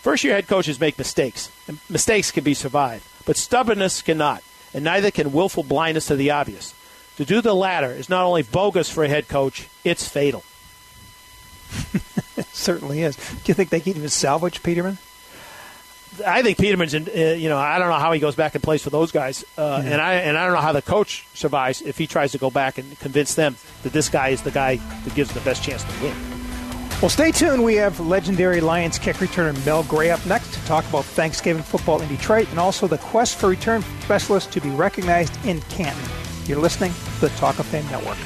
First 0.02 0.24
year 0.24 0.34
head 0.34 0.48
coaches 0.48 0.80
make 0.80 0.98
mistakes, 0.98 1.52
and 1.68 1.80
mistakes 1.90 2.32
can 2.32 2.44
be 2.44 2.56
survived, 2.56 3.06
but 3.26 3.38
stubbornness 3.38 4.02
cannot, 4.02 4.42
and 4.74 4.84
neither 4.84 5.12
can 5.12 5.32
willful 5.32 5.64
blindness 5.64 6.08
to 6.08 6.16
the 6.16 6.32
obvious. 6.32 6.74
To 7.18 7.26
do 7.26 7.40
the 7.42 7.54
latter 7.54 7.92
is 7.92 8.10
not 8.10 8.26
only 8.26 8.42
bogus 8.42 8.90
for 8.90 9.04
a 9.04 9.10
head 9.10 9.28
coach, 9.28 9.68
it's 9.84 10.08
fatal. 10.08 10.44
it 12.38 12.46
certainly 12.48 13.04
is. 13.04 13.16
Do 13.16 13.24
you 13.46 13.54
think 13.54 13.70
they 13.70 13.80
can 13.80 13.96
even 13.96 14.10
salvage 14.10 14.64
Peterman? 14.64 14.98
I 16.26 16.42
think 16.44 16.58
Peterman's, 16.58 16.94
in, 16.94 17.08
uh, 17.08 17.36
you 17.36 17.50
know, 17.50 17.58
I 17.58 17.80
don't 17.80 17.90
know 17.90 17.96
how 17.96 18.12
he 18.12 18.20
goes 18.20 18.36
back 18.36 18.56
and 18.56 18.64
plays 18.64 18.82
for 18.84 18.90
those 18.90 19.12
guys, 19.12 19.44
uh, 19.58 19.82
yeah. 19.84 19.92
and 19.92 20.02
I 20.02 20.14
and 20.16 20.38
I 20.38 20.46
don't 20.46 20.56
know 20.56 20.62
how 20.62 20.74
the 20.74 20.82
coach 20.82 21.28
survives 21.34 21.82
if 21.82 21.98
he 21.98 22.08
tries 22.08 22.32
to 22.32 22.38
go 22.38 22.50
back 22.50 22.78
and 22.78 23.00
convince 23.00 23.36
them 23.36 23.56
that 23.84 23.94
this 23.94 24.10
guy 24.10 24.30
is 24.30 24.42
the 24.42 24.52
guy 24.52 24.78
that 24.78 25.16
gives 25.16 25.30
them 25.30 25.44
the 25.44 25.46
best 25.46 25.64
chance 25.64 25.84
to 25.84 26.04
win. 26.04 26.16
Well, 27.02 27.10
stay 27.10 27.32
tuned. 27.32 27.64
We 27.64 27.76
have 27.76 28.00
legendary 28.00 28.60
Lions 28.60 28.98
kick 28.98 29.18
returner 29.18 29.54
Mel 29.66 29.84
Gray 29.84 30.10
up 30.10 30.26
next 30.26 30.52
to 30.56 30.66
talk 30.66 30.88
about 30.90 31.06
Thanksgiving 31.06 31.62
football 31.62 32.02
in 32.02 32.10
Detroit 32.10 32.50
and 32.50 32.60
also 32.60 32.88
the 32.88 32.98
quest 32.98 33.38
for 33.38 33.50
return 33.50 33.84
specialists 34.02 34.52
to 34.54 34.62
be 34.62 34.70
recognized 34.70 35.38
in 35.46 35.62
Canton. 35.62 36.10
You're 36.46 36.60
listening 36.60 36.94
to 37.20 37.22
the 37.22 37.30
Talk 37.36 37.60
of 37.60 37.68
Fame 37.68 37.86
Network. 37.92 38.18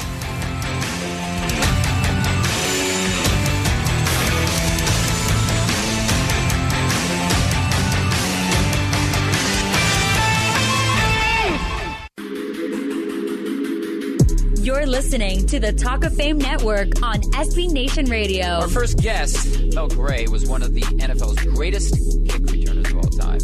Listening 14.91 15.45
to 15.45 15.58
the 15.58 15.71
Talk 15.71 16.04
of 16.04 16.13
Fame 16.17 16.38
Network 16.38 17.01
on 17.01 17.21
SB 17.21 17.71
Nation 17.71 18.08
Radio. 18.08 18.45
Our 18.45 18.67
first 18.67 18.97
guest, 18.97 19.62
Mel 19.73 19.88
Gray, 19.88 20.27
was 20.27 20.45
one 20.45 20.62
of 20.62 20.73
the 20.73 20.82
NFL's 20.82 21.41
greatest 21.56 21.93
kick 22.27 22.41
returners 22.51 22.91
of 22.91 22.97
all 22.97 23.04
time. 23.04 23.39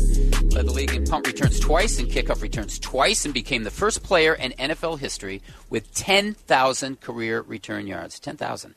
Led 0.50 0.66
the 0.66 0.74
league 0.74 0.94
in 0.94 1.06
punt 1.06 1.26
returns 1.26 1.58
twice 1.62 2.00
and 2.00 2.10
kickoff 2.10 2.42
returns 2.42 2.78
twice 2.78 3.24
and 3.24 3.34
became 3.34 3.64
the 3.64 3.72
first 3.72 4.04
player 4.04 4.34
in 4.34 4.52
NFL 4.60 5.00
history 5.00 5.42
with 5.70 5.94
10,000 5.94 7.00
career 7.00 7.40
return 7.40 7.88
yards. 7.88 8.20
10,000. 8.20 8.76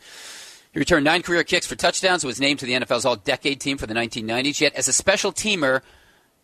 He 0.72 0.78
returned 0.78 1.04
nine 1.04 1.22
career 1.22 1.42
kicks 1.42 1.66
for 1.66 1.74
touchdowns, 1.74 2.22
was 2.22 2.38
named 2.38 2.60
to 2.60 2.66
the 2.66 2.74
NFL's 2.74 3.04
All 3.04 3.16
Decade 3.16 3.60
team 3.60 3.78
for 3.78 3.88
the 3.88 3.94
1990s. 3.94 4.60
Yet, 4.60 4.76
as 4.76 4.86
a 4.86 4.92
special 4.92 5.32
teamer, 5.32 5.80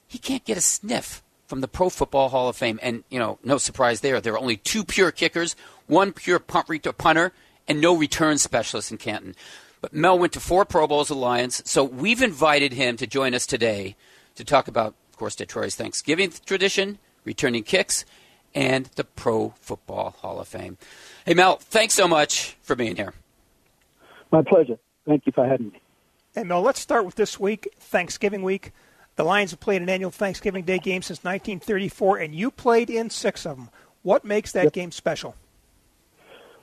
he 0.08 0.18
can't 0.18 0.44
get 0.44 0.58
a 0.58 0.60
sniff 0.60 1.22
from 1.46 1.60
the 1.60 1.68
Pro 1.68 1.88
Football 1.88 2.28
Hall 2.28 2.48
of 2.48 2.56
Fame. 2.56 2.78
And, 2.82 3.04
you 3.10 3.18
know, 3.20 3.38
no 3.44 3.58
surprise 3.58 4.00
there. 4.00 4.20
There 4.20 4.34
are 4.34 4.38
only 4.38 4.56
two 4.56 4.84
pure 4.84 5.12
kickers, 5.12 5.54
one 5.86 6.12
pure 6.12 6.38
punt 6.38 6.68
return 6.68 6.94
punter, 6.96 7.32
and 7.68 7.80
no 7.80 7.96
return 7.96 8.38
specialist 8.38 8.90
in 8.90 8.98
Canton. 8.98 9.34
But 9.80 9.92
Mel 9.92 10.18
went 10.18 10.32
to 10.32 10.40
four 10.40 10.64
Pro 10.64 10.86
Bowls 10.86 11.10
with 11.10 11.18
Lions, 11.18 11.62
so 11.68 11.84
we've 11.84 12.22
invited 12.22 12.72
him 12.72 12.96
to 12.96 13.06
join 13.06 13.34
us 13.34 13.46
today 13.46 13.96
to 14.36 14.44
talk 14.44 14.68
about, 14.68 14.94
of 15.10 15.16
course, 15.16 15.34
Detroit's 15.34 15.76
Thanksgiving 15.76 16.32
tradition, 16.44 16.98
returning 17.24 17.62
kicks, 17.62 18.04
and 18.54 18.86
the 18.96 19.04
Pro 19.04 19.50
Football 19.60 20.16
Hall 20.18 20.40
of 20.40 20.48
Fame. 20.48 20.78
Hey, 21.24 21.34
Mel, 21.34 21.56
thanks 21.56 21.94
so 21.94 22.08
much 22.08 22.56
for 22.62 22.74
being 22.74 22.96
here. 22.96 23.12
My 24.32 24.42
pleasure. 24.42 24.78
Thank 25.06 25.26
you 25.26 25.32
for 25.32 25.46
having 25.46 25.68
me. 25.68 25.80
Hey, 26.34 26.42
Mel, 26.42 26.62
let's 26.62 26.80
start 26.80 27.04
with 27.04 27.14
this 27.14 27.38
week, 27.38 27.68
Thanksgiving 27.78 28.42
week. 28.42 28.72
The 29.16 29.24
Lions 29.24 29.52
have 29.52 29.60
played 29.60 29.82
an 29.82 29.88
annual 29.88 30.10
Thanksgiving 30.10 30.64
Day 30.64 30.78
game 30.78 31.02
since 31.02 31.20
1934, 31.20 32.18
and 32.18 32.34
you 32.34 32.50
played 32.50 32.90
in 32.90 33.08
six 33.08 33.46
of 33.46 33.56
them. 33.56 33.70
What 34.02 34.24
makes 34.24 34.52
that 34.52 34.64
yep. 34.64 34.72
game 34.72 34.92
special? 34.92 35.34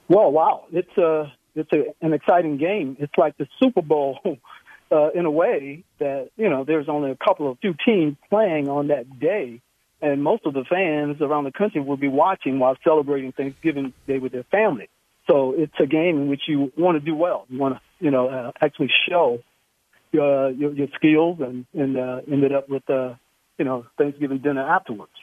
Well, 0.07 0.31
wow, 0.31 0.65
it's 0.71 0.97
a 0.97 1.31
it's 1.55 1.71
a, 1.71 2.05
an 2.05 2.13
exciting 2.13 2.57
game. 2.57 2.97
It's 2.99 3.13
like 3.17 3.37
the 3.37 3.47
Super 3.61 3.81
Bowl 3.81 4.19
uh, 4.91 5.09
in 5.11 5.25
a 5.25 5.31
way 5.31 5.83
that 5.99 6.29
you 6.35 6.49
know 6.49 6.63
there's 6.63 6.89
only 6.89 7.11
a 7.11 7.15
couple 7.15 7.49
of 7.49 7.59
few 7.59 7.73
teams 7.85 8.17
playing 8.29 8.69
on 8.69 8.87
that 8.87 9.19
day, 9.19 9.61
and 10.01 10.23
most 10.23 10.45
of 10.45 10.53
the 10.53 10.65
fans 10.69 11.21
around 11.21 11.45
the 11.45 11.51
country 11.51 11.81
will 11.81 11.97
be 11.97 12.07
watching 12.07 12.59
while 12.59 12.75
celebrating 12.83 13.31
Thanksgiving 13.31 13.93
Day 14.07 14.19
with 14.19 14.31
their 14.31 14.43
family. 14.43 14.89
So 15.29 15.53
it's 15.57 15.73
a 15.79 15.85
game 15.85 16.17
in 16.17 16.27
which 16.27 16.41
you 16.47 16.71
want 16.77 16.95
to 16.97 16.99
do 16.99 17.15
well. 17.15 17.45
You 17.49 17.59
want 17.59 17.75
to 17.75 17.81
you 17.99 18.11
know 18.11 18.27
uh, 18.27 18.51
actually 18.61 18.91
show 19.09 19.39
uh, 20.15 20.47
your, 20.47 20.73
your 20.73 20.87
skills 20.95 21.39
and 21.39 21.65
and 21.73 21.97
uh, 21.97 22.21
ended 22.29 22.53
up 22.53 22.67
with 22.67 22.87
uh, 22.89 23.15
you 23.57 23.65
know 23.65 23.85
Thanksgiving 23.97 24.39
dinner 24.39 24.61
afterwards. 24.61 25.13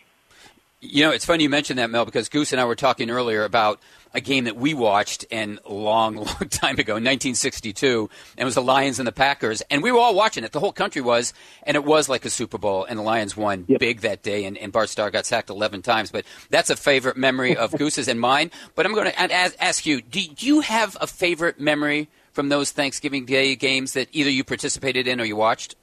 You 0.82 1.04
know, 1.04 1.10
it's 1.10 1.26
funny 1.26 1.42
you 1.42 1.50
mentioned 1.50 1.78
that, 1.78 1.90
Mel, 1.90 2.06
because 2.06 2.28
Goose 2.30 2.52
and 2.52 2.60
I 2.60 2.64
were 2.64 2.74
talking 2.74 3.10
earlier 3.10 3.44
about 3.44 3.80
a 4.14 4.20
game 4.20 4.44
that 4.44 4.56
we 4.56 4.74
watched 4.74 5.24
and 5.30 5.60
a 5.66 5.72
long, 5.72 6.16
long 6.16 6.48
time 6.48 6.78
ago, 6.78 6.94
1962, 6.94 8.08
and 8.36 8.42
it 8.42 8.44
was 8.44 8.54
the 8.54 8.62
Lions 8.62 8.98
and 8.98 9.06
the 9.06 9.12
Packers, 9.12 9.62
and 9.70 9.82
we 9.82 9.92
were 9.92 9.98
all 9.98 10.14
watching 10.14 10.42
it. 10.42 10.52
The 10.52 10.60
whole 10.60 10.72
country 10.72 11.02
was, 11.02 11.32
and 11.64 11.76
it 11.76 11.84
was 11.84 12.08
like 12.08 12.24
a 12.24 12.30
Super 12.30 12.58
Bowl, 12.58 12.84
and 12.84 12.98
the 12.98 13.02
Lions 13.02 13.36
won 13.36 13.66
yep. 13.68 13.78
big 13.78 14.00
that 14.00 14.22
day, 14.22 14.44
and, 14.44 14.56
and 14.56 14.72
Bart 14.72 14.88
Starr 14.88 15.10
got 15.10 15.26
sacked 15.26 15.50
11 15.50 15.82
times. 15.82 16.10
But 16.10 16.24
that's 16.48 16.70
a 16.70 16.76
favorite 16.76 17.16
memory 17.16 17.56
of 17.56 17.72
Goose's 17.78 18.08
and 18.08 18.20
mine. 18.20 18.50
But 18.74 18.86
I'm 18.86 18.94
going 18.94 19.10
to 19.10 19.20
ask 19.62 19.86
you, 19.86 20.00
do 20.00 20.20
you 20.38 20.60
have 20.60 20.96
a 21.00 21.06
favorite 21.06 21.60
memory 21.60 22.08
from 22.32 22.48
those 22.48 22.70
Thanksgiving 22.70 23.26
Day 23.26 23.54
games 23.54 23.92
that 23.92 24.08
either 24.12 24.30
you 24.30 24.44
participated 24.44 25.06
in 25.06 25.20
or 25.20 25.24
you 25.24 25.36
watched? 25.36 25.76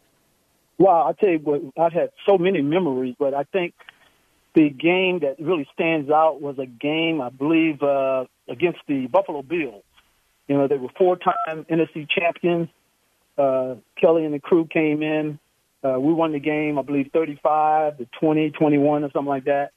Well, 0.80 1.08
I 1.08 1.14
tell 1.14 1.30
you 1.30 1.40
what, 1.40 1.62
I've 1.78 1.94
had 1.94 2.12
so 2.26 2.38
many 2.38 2.62
memories, 2.62 3.16
but 3.18 3.34
I 3.34 3.44
think 3.44 3.74
the 4.58 4.70
game 4.72 5.20
that 5.20 5.36
really 5.40 5.68
stands 5.76 6.10
out 6.10 6.42
was 6.42 6.58
a 6.58 6.66
game, 6.66 7.22
I 7.22 7.30
believe, 7.30 7.84
uh, 7.84 8.26
against 8.50 8.80
the 8.88 9.06
Buffalo 9.06 9.44
Bills. 9.44 9.84
You 10.48 10.58
know, 10.58 10.68
they 10.68 10.78
were 10.78 10.90
four-time 10.98 11.64
NFC 11.70 12.10
champions. 12.10 12.68
Uh, 13.38 13.76
Kelly 14.02 14.26
and 14.26 14.34
the 14.34 14.40
crew 14.40 14.66
came 14.66 15.04
in. 15.04 15.38
Uh, 15.84 16.00
we 16.00 16.12
won 16.12 16.32
the 16.32 16.40
game, 16.40 16.80
I 16.80 16.82
believe, 16.82 17.12
35 17.14 18.00
to 18.00 18.08
20, 18.20 18.50
21 18.50 19.04
or 19.04 19.12
something 19.12 19.30
like 19.30 19.44
that. 19.44 19.74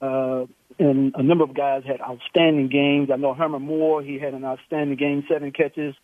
Uh, 0.00 0.46
and 0.78 1.14
a 1.14 1.22
number 1.22 1.44
of 1.44 1.52
guys 1.52 1.82
had 1.86 2.00
outstanding 2.00 2.68
games. 2.68 3.10
I 3.12 3.16
know 3.16 3.34
Herman 3.34 3.60
Moore, 3.60 4.02
he 4.02 4.18
had 4.18 4.32
an 4.32 4.46
outstanding 4.46 4.96
game, 4.96 5.24
seven 5.28 5.52
catches 5.52 5.94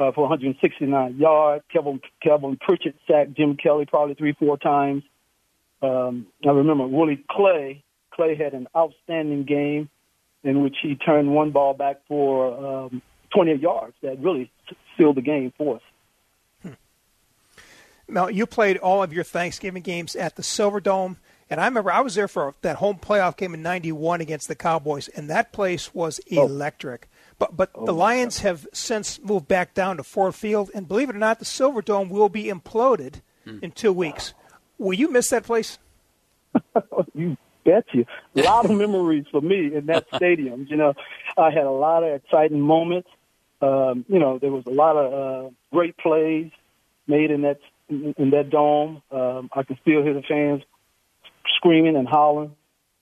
uh, 0.00 0.10
for 0.10 0.22
169 0.22 1.18
yards. 1.18 1.64
Kevin, 1.72 2.00
Kelvin 2.20 2.58
Pritchett 2.60 2.96
sacked 3.06 3.34
Jim 3.34 3.56
Kelly 3.56 3.86
probably 3.86 4.16
three, 4.16 4.32
four 4.32 4.58
times. 4.58 5.04
Um, 5.84 6.26
I 6.44 6.50
remember 6.50 6.86
Willie 6.86 7.24
Clay. 7.30 7.82
Clay 8.12 8.36
had 8.36 8.54
an 8.54 8.68
outstanding 8.76 9.44
game 9.44 9.88
in 10.42 10.62
which 10.62 10.76
he 10.82 10.94
turned 10.94 11.34
one 11.34 11.50
ball 11.50 11.74
back 11.74 12.00
for 12.06 12.84
um, 12.84 13.02
28 13.34 13.60
yards. 13.60 13.94
That 14.02 14.20
really 14.20 14.50
sealed 14.96 15.16
the 15.16 15.22
game 15.22 15.52
for 15.56 15.76
us. 15.76 15.82
Hmm. 16.62 17.64
Now, 18.08 18.28
you 18.28 18.46
played 18.46 18.76
all 18.76 19.02
of 19.02 19.12
your 19.12 19.24
Thanksgiving 19.24 19.82
games 19.82 20.14
at 20.14 20.36
the 20.36 20.42
Silverdome. 20.42 21.16
And 21.50 21.60
I 21.60 21.66
remember 21.66 21.92
I 21.92 22.00
was 22.00 22.14
there 22.14 22.28
for 22.28 22.54
that 22.62 22.76
home 22.76 22.98
playoff 22.98 23.36
game 23.36 23.54
in 23.54 23.62
'91 23.62 24.20
against 24.20 24.48
the 24.48 24.54
Cowboys, 24.54 25.08
and 25.08 25.28
that 25.28 25.52
place 25.52 25.94
was 25.94 26.20
oh. 26.32 26.46
electric. 26.46 27.06
Oh. 27.06 27.34
But 27.38 27.56
but 27.56 27.70
oh 27.74 27.86
the 27.86 27.92
Lions 27.92 28.40
have 28.40 28.66
since 28.72 29.20
moved 29.20 29.46
back 29.46 29.74
down 29.74 29.98
to 29.98 30.02
Ford 30.02 30.34
Field, 30.34 30.70
and 30.74 30.88
believe 30.88 31.10
it 31.10 31.16
or 31.16 31.18
not, 31.18 31.38
the 31.38 31.44
Silverdome 31.44 32.08
will 32.08 32.28
be 32.28 32.44
imploded 32.44 33.20
hmm. 33.44 33.58
in 33.60 33.72
two 33.72 33.92
weeks. 33.92 34.32
Will 34.78 34.94
you 34.94 35.10
miss 35.10 35.30
that 35.30 35.44
place? 35.44 35.78
you 37.14 37.36
bet 37.64 37.84
you. 37.92 38.04
A 38.36 38.42
lot 38.42 38.64
of 38.64 38.70
memories 38.76 39.26
for 39.30 39.40
me 39.40 39.74
in 39.74 39.86
that 39.86 40.06
stadium. 40.14 40.66
You 40.68 40.76
know, 40.76 40.94
I 41.36 41.50
had 41.50 41.64
a 41.64 41.70
lot 41.70 42.02
of 42.04 42.14
exciting 42.14 42.60
moments. 42.60 43.08
Um, 43.60 44.04
you 44.08 44.18
know, 44.18 44.38
there 44.38 44.52
was 44.52 44.66
a 44.66 44.70
lot 44.70 44.96
of 44.96 45.12
uh, 45.12 45.50
great 45.72 45.96
plays 45.96 46.50
made 47.06 47.30
in 47.30 47.42
that 47.42 47.60
in, 47.88 48.30
that 48.30 48.50
dome. 48.50 49.02
Um, 49.10 49.50
I 49.54 49.62
can 49.62 49.78
still 49.82 50.02
hear 50.02 50.14
the 50.14 50.22
fans 50.22 50.62
screaming 51.56 51.96
and 51.96 52.08
howling. 52.08 52.56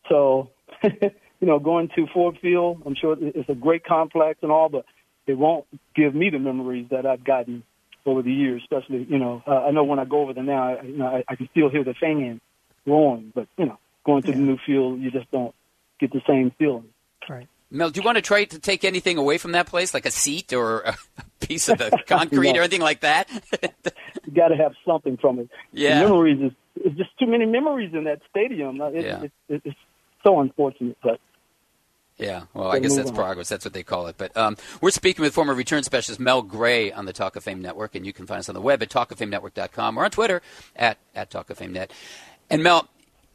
So, 0.08 0.50
you 0.82 1.11
know, 1.40 1.58
going 1.58 1.88
to 1.96 2.06
Ford 2.12 2.38
Field, 2.40 2.82
I'm 2.85 2.94
sure 2.94 3.16
it's 3.18 3.48
a 3.48 3.54
great 3.54 3.85
complex 3.85 4.40
and 4.42 4.50
all, 4.50 4.68
but 4.68 4.85
it 5.26 5.38
won't 5.38 5.66
give 5.94 6.14
me 6.14 6.30
the 6.30 6.38
memories 6.38 6.87
that 6.90 7.06
I've 7.06 7.24
gotten 7.24 7.62
over 8.06 8.22
the 8.22 8.32
years. 8.32 8.62
Especially, 8.62 9.06
you 9.08 9.18
know, 9.18 9.42
uh, 9.46 9.64
I 9.64 9.70
know 9.70 9.84
when 9.84 9.98
I 9.98 10.04
go 10.04 10.22
over 10.22 10.32
there 10.32 10.44
now, 10.44 10.74
I, 10.74 10.82
you 10.82 10.96
know, 10.96 11.06
I, 11.06 11.24
I 11.28 11.36
can 11.36 11.48
still 11.50 11.70
hear 11.70 11.84
the 11.84 11.94
fans 11.94 12.40
roaring. 12.86 13.32
But 13.34 13.48
you 13.56 13.66
know, 13.66 13.78
going 14.04 14.22
to 14.22 14.28
yeah. 14.28 14.36
the 14.36 14.40
new 14.40 14.58
field, 14.64 15.00
you 15.00 15.10
just 15.10 15.30
don't 15.30 15.54
get 16.00 16.12
the 16.12 16.22
same 16.26 16.52
feeling. 16.58 16.88
Right. 17.28 17.48
Mel, 17.70 17.88
do 17.88 18.00
you 18.00 18.04
want 18.04 18.16
to 18.16 18.22
try 18.22 18.44
to 18.44 18.58
take 18.58 18.84
anything 18.84 19.16
away 19.16 19.38
from 19.38 19.52
that 19.52 19.66
place, 19.66 19.94
like 19.94 20.04
a 20.04 20.10
seat 20.10 20.52
or 20.52 20.80
a 20.80 20.96
piece 21.40 21.70
of 21.70 21.78
the 21.78 21.90
concrete 22.06 22.56
or 22.56 22.60
anything 22.60 22.82
like 22.82 23.00
that? 23.00 23.30
you 24.26 24.32
got 24.34 24.48
to 24.48 24.56
have 24.56 24.74
something 24.86 25.16
from 25.16 25.38
it. 25.38 25.48
Yeah. 25.72 26.00
The 26.00 26.04
memories 26.04 26.40
is 26.42 26.52
it's 26.76 26.96
just 26.96 27.18
too 27.18 27.26
many 27.26 27.46
memories 27.46 27.94
in 27.94 28.04
that 28.04 28.20
stadium. 28.28 28.78
It, 28.80 29.04
yeah. 29.04 29.22
It, 29.22 29.32
it, 29.48 29.62
it's 29.64 29.78
so 30.22 30.40
unfortunate, 30.40 30.98
but. 31.02 31.18
Yeah, 32.18 32.42
well, 32.55 32.70
I 32.70 32.79
guess 32.79 32.94
that's 32.94 33.11
on. 33.11 33.16
progress. 33.16 33.48
That's 33.48 33.64
what 33.64 33.75
they 33.75 33.83
call 33.83 34.07
it. 34.07 34.16
But 34.16 34.37
um, 34.37 34.57
we're 34.81 34.90
speaking 34.90 35.22
with 35.22 35.35
former 35.35 35.55
return 35.55 35.83
specialist 35.83 36.20
Mel 36.20 36.42
Gray 36.42 36.92
on 36.92 37.05
the 37.05 37.12
Talk 37.12 37.37
of 37.37 37.44
Fame 37.44 37.61
Network, 37.61 37.94
and 37.94 38.07
you 38.07 38.12
can 38.12 38.27
find 38.27 38.40
us 38.40 38.48
on 38.48 38.55
the 38.55 38.61
web 38.61 38.83
at 38.83 38.90
talkoffamenetwork.com 38.90 39.98
or 39.98 40.05
on 40.05 40.11
Twitter 40.11 40.42
at, 40.77 40.98
at 41.14 41.31
Talk 41.31 41.51
of 41.51 41.59
Fame 41.59 41.72
Net. 41.72 41.90
And 42.51 42.62
Mel, 42.62 42.87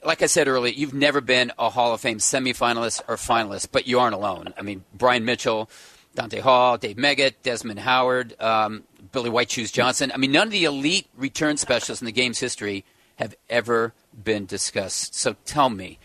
like 0.06 0.22
I 0.22 0.28
said 0.28 0.48
earlier, 0.48 0.74
you've 0.74 0.94
never 0.94 1.22
been 1.22 1.52
a 1.58 1.70
Hall 1.70 1.94
of 1.94 2.02
Fame 2.02 2.20
semifinalist 2.20 3.02
or 3.08 3.16
finalist, 3.16 3.70
but 3.72 3.88
you 3.88 4.00
aren't 4.00 4.16
alone. 4.16 4.54
I 4.58 4.62
mean, 4.62 4.84
Brian 4.94 5.26
Mitchell, 5.26 5.70
Dante 6.16 6.40
Hall, 6.40 6.78
Dave 6.78 6.98
Meggett, 6.98 7.34
Desmond 7.44 7.80
Howard, 7.80 8.40
um, 8.42 8.84
Billy 9.12 9.30
White 9.30 9.52
Shoes 9.52 9.72
Johnson. 9.72 10.12
I 10.14 10.18
mean, 10.18 10.32
none 10.32 10.48
of 10.48 10.52
the 10.52 10.66
elite 10.66 11.08
return 11.16 11.58
specialists 11.58 12.02
in 12.02 12.06
the 12.06 12.12
game's 12.12 12.40
history 12.40 12.86
have 13.16 13.36
ever 13.50 13.94
been 14.24 14.46
discussed. 14.46 15.16
So 15.16 15.36
tell 15.46 15.70
me, 15.70 16.00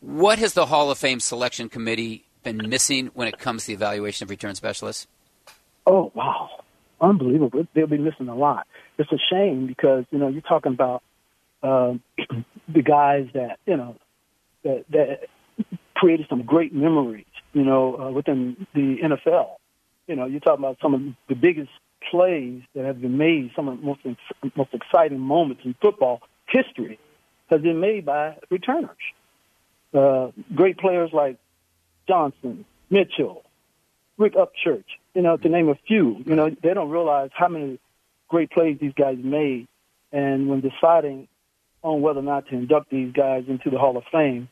what 0.00 0.38
has 0.38 0.54
the 0.54 0.66
Hall 0.66 0.90
of 0.90 0.98
Fame 0.98 1.20
selection 1.20 1.68
committee 1.68 2.24
been 2.42 2.68
missing 2.68 3.10
when 3.14 3.28
it 3.28 3.38
comes 3.38 3.62
to 3.62 3.68
the 3.68 3.74
evaluation 3.74 4.24
of 4.24 4.30
return 4.30 4.54
specialists? 4.54 5.06
Oh, 5.86 6.12
wow. 6.14 6.50
Unbelievable. 7.00 7.66
They'll 7.74 7.86
be 7.86 7.98
missing 7.98 8.28
a 8.28 8.34
lot. 8.34 8.66
It's 8.98 9.10
a 9.12 9.18
shame 9.30 9.66
because, 9.66 10.04
you 10.10 10.18
know, 10.18 10.28
you're 10.28 10.42
talking 10.42 10.72
about 10.72 11.02
uh, 11.62 11.94
the 12.68 12.82
guys 12.82 13.28
that, 13.34 13.58
you 13.66 13.76
know, 13.76 13.96
that, 14.64 14.84
that 14.90 15.20
created 15.94 16.26
some 16.28 16.42
great 16.42 16.74
memories, 16.74 17.24
you 17.52 17.64
know, 17.64 17.98
uh, 17.98 18.10
within 18.10 18.66
the 18.74 18.98
NFL. 19.02 19.56
You 20.06 20.16
know, 20.16 20.26
you're 20.26 20.40
talking 20.40 20.64
about 20.64 20.78
some 20.80 20.94
of 20.94 21.00
the 21.28 21.34
biggest 21.34 21.70
plays 22.10 22.62
that 22.74 22.84
have 22.84 23.00
been 23.00 23.18
made, 23.18 23.50
some 23.56 23.68
of 23.68 23.80
the 23.80 23.84
most, 23.84 24.00
most 24.54 24.72
exciting 24.72 25.18
moments 25.18 25.62
in 25.64 25.74
football 25.80 26.20
history 26.48 26.98
has 27.50 27.60
been 27.60 27.80
made 27.80 28.04
by 28.04 28.36
returners. 28.50 28.96
Uh, 29.96 30.30
great 30.54 30.78
players 30.78 31.10
like 31.12 31.38
Johnson, 32.06 32.64
Mitchell, 32.90 33.42
Rick 34.18 34.34
Upchurch, 34.34 34.84
you 35.14 35.22
know, 35.22 35.36
to 35.36 35.48
name 35.48 35.68
a 35.68 35.74
few. 35.86 36.22
You 36.24 36.36
know, 36.36 36.50
they 36.50 36.74
don't 36.74 36.90
realize 36.90 37.30
how 37.32 37.48
many 37.48 37.78
great 38.28 38.50
plays 38.50 38.78
these 38.80 38.92
guys 38.92 39.16
made. 39.22 39.68
And 40.12 40.48
when 40.48 40.60
deciding 40.60 41.28
on 41.82 42.02
whether 42.02 42.20
or 42.20 42.22
not 42.22 42.48
to 42.48 42.54
induct 42.54 42.90
these 42.90 43.12
guys 43.12 43.44
into 43.48 43.70
the 43.70 43.78
Hall 43.78 43.96
of 43.96 44.04
Fame, 44.12 44.48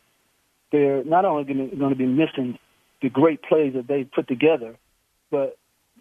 they're 0.72 1.04
not 1.04 1.24
only 1.24 1.44
going 1.44 1.90
to 1.90 1.94
be 1.94 2.06
missing 2.06 2.58
the 3.02 3.08
great 3.08 3.42
plays 3.42 3.74
that 3.74 3.86
they 3.86 4.04
put 4.04 4.26
together, 4.26 4.76
but 5.30 5.56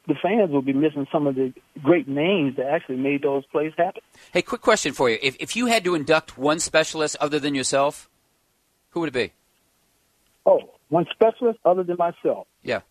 the 0.07 0.15
fans 0.21 0.51
will 0.51 0.61
be 0.61 0.73
missing 0.73 1.07
some 1.11 1.27
of 1.27 1.35
the 1.35 1.53
great 1.81 2.07
names 2.07 2.55
that 2.57 2.65
actually 2.67 2.97
made 2.97 3.21
those 3.21 3.45
plays 3.45 3.73
happen. 3.77 4.01
Hey, 4.31 4.41
quick 4.41 4.61
question 4.61 4.93
for 4.93 5.09
you: 5.09 5.17
If 5.21 5.35
if 5.39 5.55
you 5.55 5.67
had 5.67 5.83
to 5.85 5.95
induct 5.95 6.37
one 6.37 6.59
specialist 6.59 7.15
other 7.19 7.39
than 7.39 7.55
yourself, 7.55 8.09
who 8.93 9.01
would 9.01 9.09
it 9.09 9.13
be? 9.13 9.33
Oh, 10.45 10.59
one 10.89 11.05
specialist 11.11 11.59
other 11.65 11.83
than 11.83 11.97
myself. 11.97 12.47
Yeah. 12.61 12.81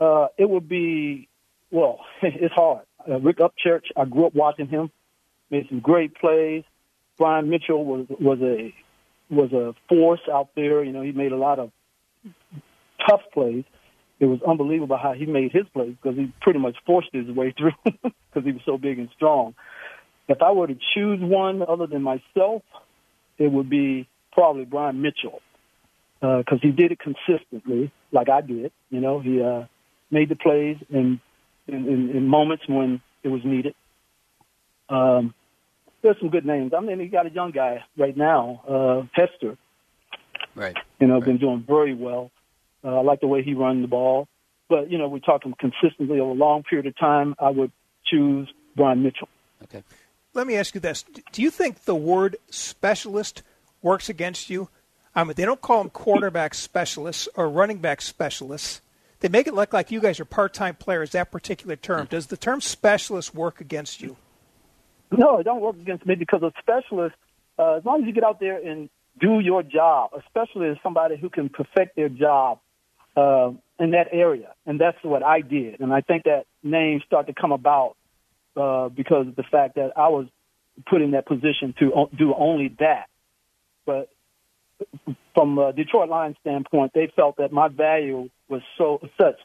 Uh, 0.00 0.28
it 0.38 0.48
would 0.48 0.68
be 0.68 1.28
well, 1.70 2.00
it's 2.22 2.54
hard. 2.54 2.84
Uh, 3.08 3.20
Rick 3.20 3.38
Upchurch, 3.38 3.84
I 3.96 4.04
grew 4.04 4.26
up 4.26 4.34
watching 4.34 4.66
him, 4.66 4.90
made 5.50 5.68
some 5.68 5.80
great 5.80 6.14
plays. 6.14 6.64
Brian 7.18 7.50
Mitchell 7.50 7.84
was 7.84 8.06
was 8.08 8.38
a 8.40 8.74
was 9.30 9.52
a 9.52 9.74
force 9.88 10.20
out 10.32 10.48
there. 10.56 10.82
You 10.82 10.92
know, 10.92 11.02
he 11.02 11.12
made 11.12 11.32
a 11.32 11.36
lot 11.36 11.58
of 11.58 11.70
tough 13.06 13.22
plays. 13.32 13.64
It 14.18 14.26
was 14.26 14.40
unbelievable 14.46 14.98
how 14.98 15.12
he 15.12 15.26
made 15.26 15.52
his 15.52 15.66
plays 15.72 15.94
because 16.02 16.18
he 16.18 16.32
pretty 16.42 16.58
much 16.58 16.76
forced 16.86 17.08
his 17.12 17.26
way 17.28 17.52
through 17.58 17.72
because 17.84 18.44
he 18.44 18.52
was 18.52 18.62
so 18.64 18.78
big 18.78 18.98
and 18.98 19.08
strong. 19.14 19.54
If 20.28 20.42
I 20.42 20.52
were 20.52 20.66
to 20.66 20.76
choose 20.94 21.20
one 21.20 21.62
other 21.62 21.86
than 21.86 22.02
myself, 22.02 22.62
it 23.38 23.50
would 23.50 23.68
be 23.68 24.08
probably 24.32 24.64
Brian 24.64 25.02
Mitchell 25.02 25.40
because 26.20 26.58
uh, 26.58 26.62
he 26.62 26.70
did 26.70 26.92
it 26.92 26.98
consistently, 26.98 27.90
like 28.12 28.28
I 28.28 28.42
did. 28.42 28.72
You 28.90 29.00
know, 29.00 29.20
he 29.20 29.42
uh, 29.42 29.64
made 30.10 30.28
the 30.28 30.36
plays 30.36 30.76
in, 30.90 31.20
in, 31.66 31.88
in, 31.88 32.10
in 32.10 32.26
moments 32.26 32.64
when 32.68 33.00
it 33.22 33.28
was 33.28 33.42
needed. 33.44 33.74
Um, 34.88 35.34
there's 36.02 36.18
some 36.18 36.30
good 36.30 36.46
names. 36.46 36.72
I 36.76 36.80
mean, 36.80 36.98
he 37.00 37.06
got 37.06 37.26
a 37.26 37.30
young 37.30 37.52
guy 37.52 37.84
right 37.96 38.16
now, 38.16 38.62
uh, 38.68 39.02
Hester. 39.14 39.56
Right. 40.54 40.76
You 40.98 41.06
know, 41.06 41.14
right. 41.14 41.24
been 41.24 41.38
doing 41.38 41.64
very 41.66 41.94
well. 41.94 42.30
Uh, 42.82 42.98
I 42.98 43.02
like 43.02 43.20
the 43.20 43.26
way 43.26 43.42
he 43.42 43.54
runs 43.54 43.82
the 43.82 43.88
ball. 43.88 44.28
But, 44.68 44.90
you 44.90 44.98
know, 44.98 45.08
we're 45.08 45.18
talking 45.18 45.54
consistently 45.58 46.20
over 46.20 46.30
a 46.30 46.34
long 46.34 46.62
period 46.62 46.86
of 46.86 46.96
time. 46.96 47.34
I 47.38 47.50
would 47.50 47.72
choose 48.04 48.48
Brian 48.76 49.02
Mitchell. 49.02 49.28
Okay. 49.64 49.82
Let 50.32 50.46
me 50.46 50.56
ask 50.56 50.74
you 50.74 50.80
this. 50.80 51.04
Do 51.32 51.42
you 51.42 51.50
think 51.50 51.84
the 51.84 51.94
word 51.94 52.36
specialist 52.50 53.42
works 53.82 54.08
against 54.08 54.48
you? 54.48 54.68
Mean, 55.16 55.34
they 55.36 55.44
don't 55.44 55.60
call 55.60 55.78
them 55.78 55.90
quarterback 55.90 56.54
specialists 56.54 57.28
or 57.34 57.48
running 57.48 57.78
back 57.78 58.00
specialists. 58.00 58.80
They 59.20 59.28
make 59.28 59.46
it 59.46 59.54
look 59.54 59.72
like 59.72 59.90
you 59.90 60.00
guys 60.00 60.18
are 60.18 60.24
part-time 60.24 60.76
players. 60.76 61.10
That 61.10 61.30
particular 61.30 61.76
term 61.76 62.06
does 62.06 62.28
the 62.28 62.36
term 62.36 62.60
specialist 62.60 63.34
work 63.34 63.60
against 63.60 64.00
you? 64.00 64.16
No, 65.10 65.38
it 65.38 65.44
don't 65.44 65.60
work 65.60 65.76
against 65.76 66.06
me 66.06 66.14
because 66.14 66.42
a 66.42 66.52
specialist, 66.58 67.16
uh, 67.58 67.74
as 67.74 67.84
long 67.84 68.02
as 68.02 68.06
you 68.06 68.12
get 68.12 68.24
out 68.24 68.40
there 68.40 68.56
and 68.56 68.88
do 69.20 69.40
your 69.40 69.62
job, 69.62 70.10
a 70.14 70.22
specialist 70.28 70.78
is 70.78 70.82
somebody 70.82 71.16
who 71.16 71.28
can 71.28 71.48
perfect 71.48 71.96
their 71.96 72.08
job 72.08 72.60
uh, 73.16 73.50
in 73.78 73.90
that 73.90 74.08
area, 74.12 74.54
and 74.64 74.80
that's 74.80 74.96
what 75.02 75.22
I 75.22 75.40
did. 75.40 75.80
And 75.80 75.92
I 75.92 76.00
think 76.00 76.24
that 76.24 76.46
name 76.62 77.02
started 77.04 77.34
to 77.34 77.40
come 77.40 77.52
about 77.52 77.96
uh, 78.56 78.88
because 78.88 79.26
of 79.26 79.36
the 79.36 79.42
fact 79.42 79.74
that 79.74 79.92
I 79.96 80.08
was 80.08 80.26
put 80.86 81.02
in 81.02 81.10
that 81.10 81.26
position 81.26 81.74
to 81.80 82.08
do 82.16 82.32
only 82.34 82.74
that. 82.78 83.08
But 83.84 84.08
from 85.34 85.58
a 85.58 85.72
Detroit 85.72 86.08
Lions 86.08 86.36
standpoint, 86.40 86.92
they 86.94 87.12
felt 87.14 87.36
that 87.38 87.52
my 87.52 87.68
value 87.68 88.28
was 88.48 88.62
so 88.76 89.00
such 89.20 89.36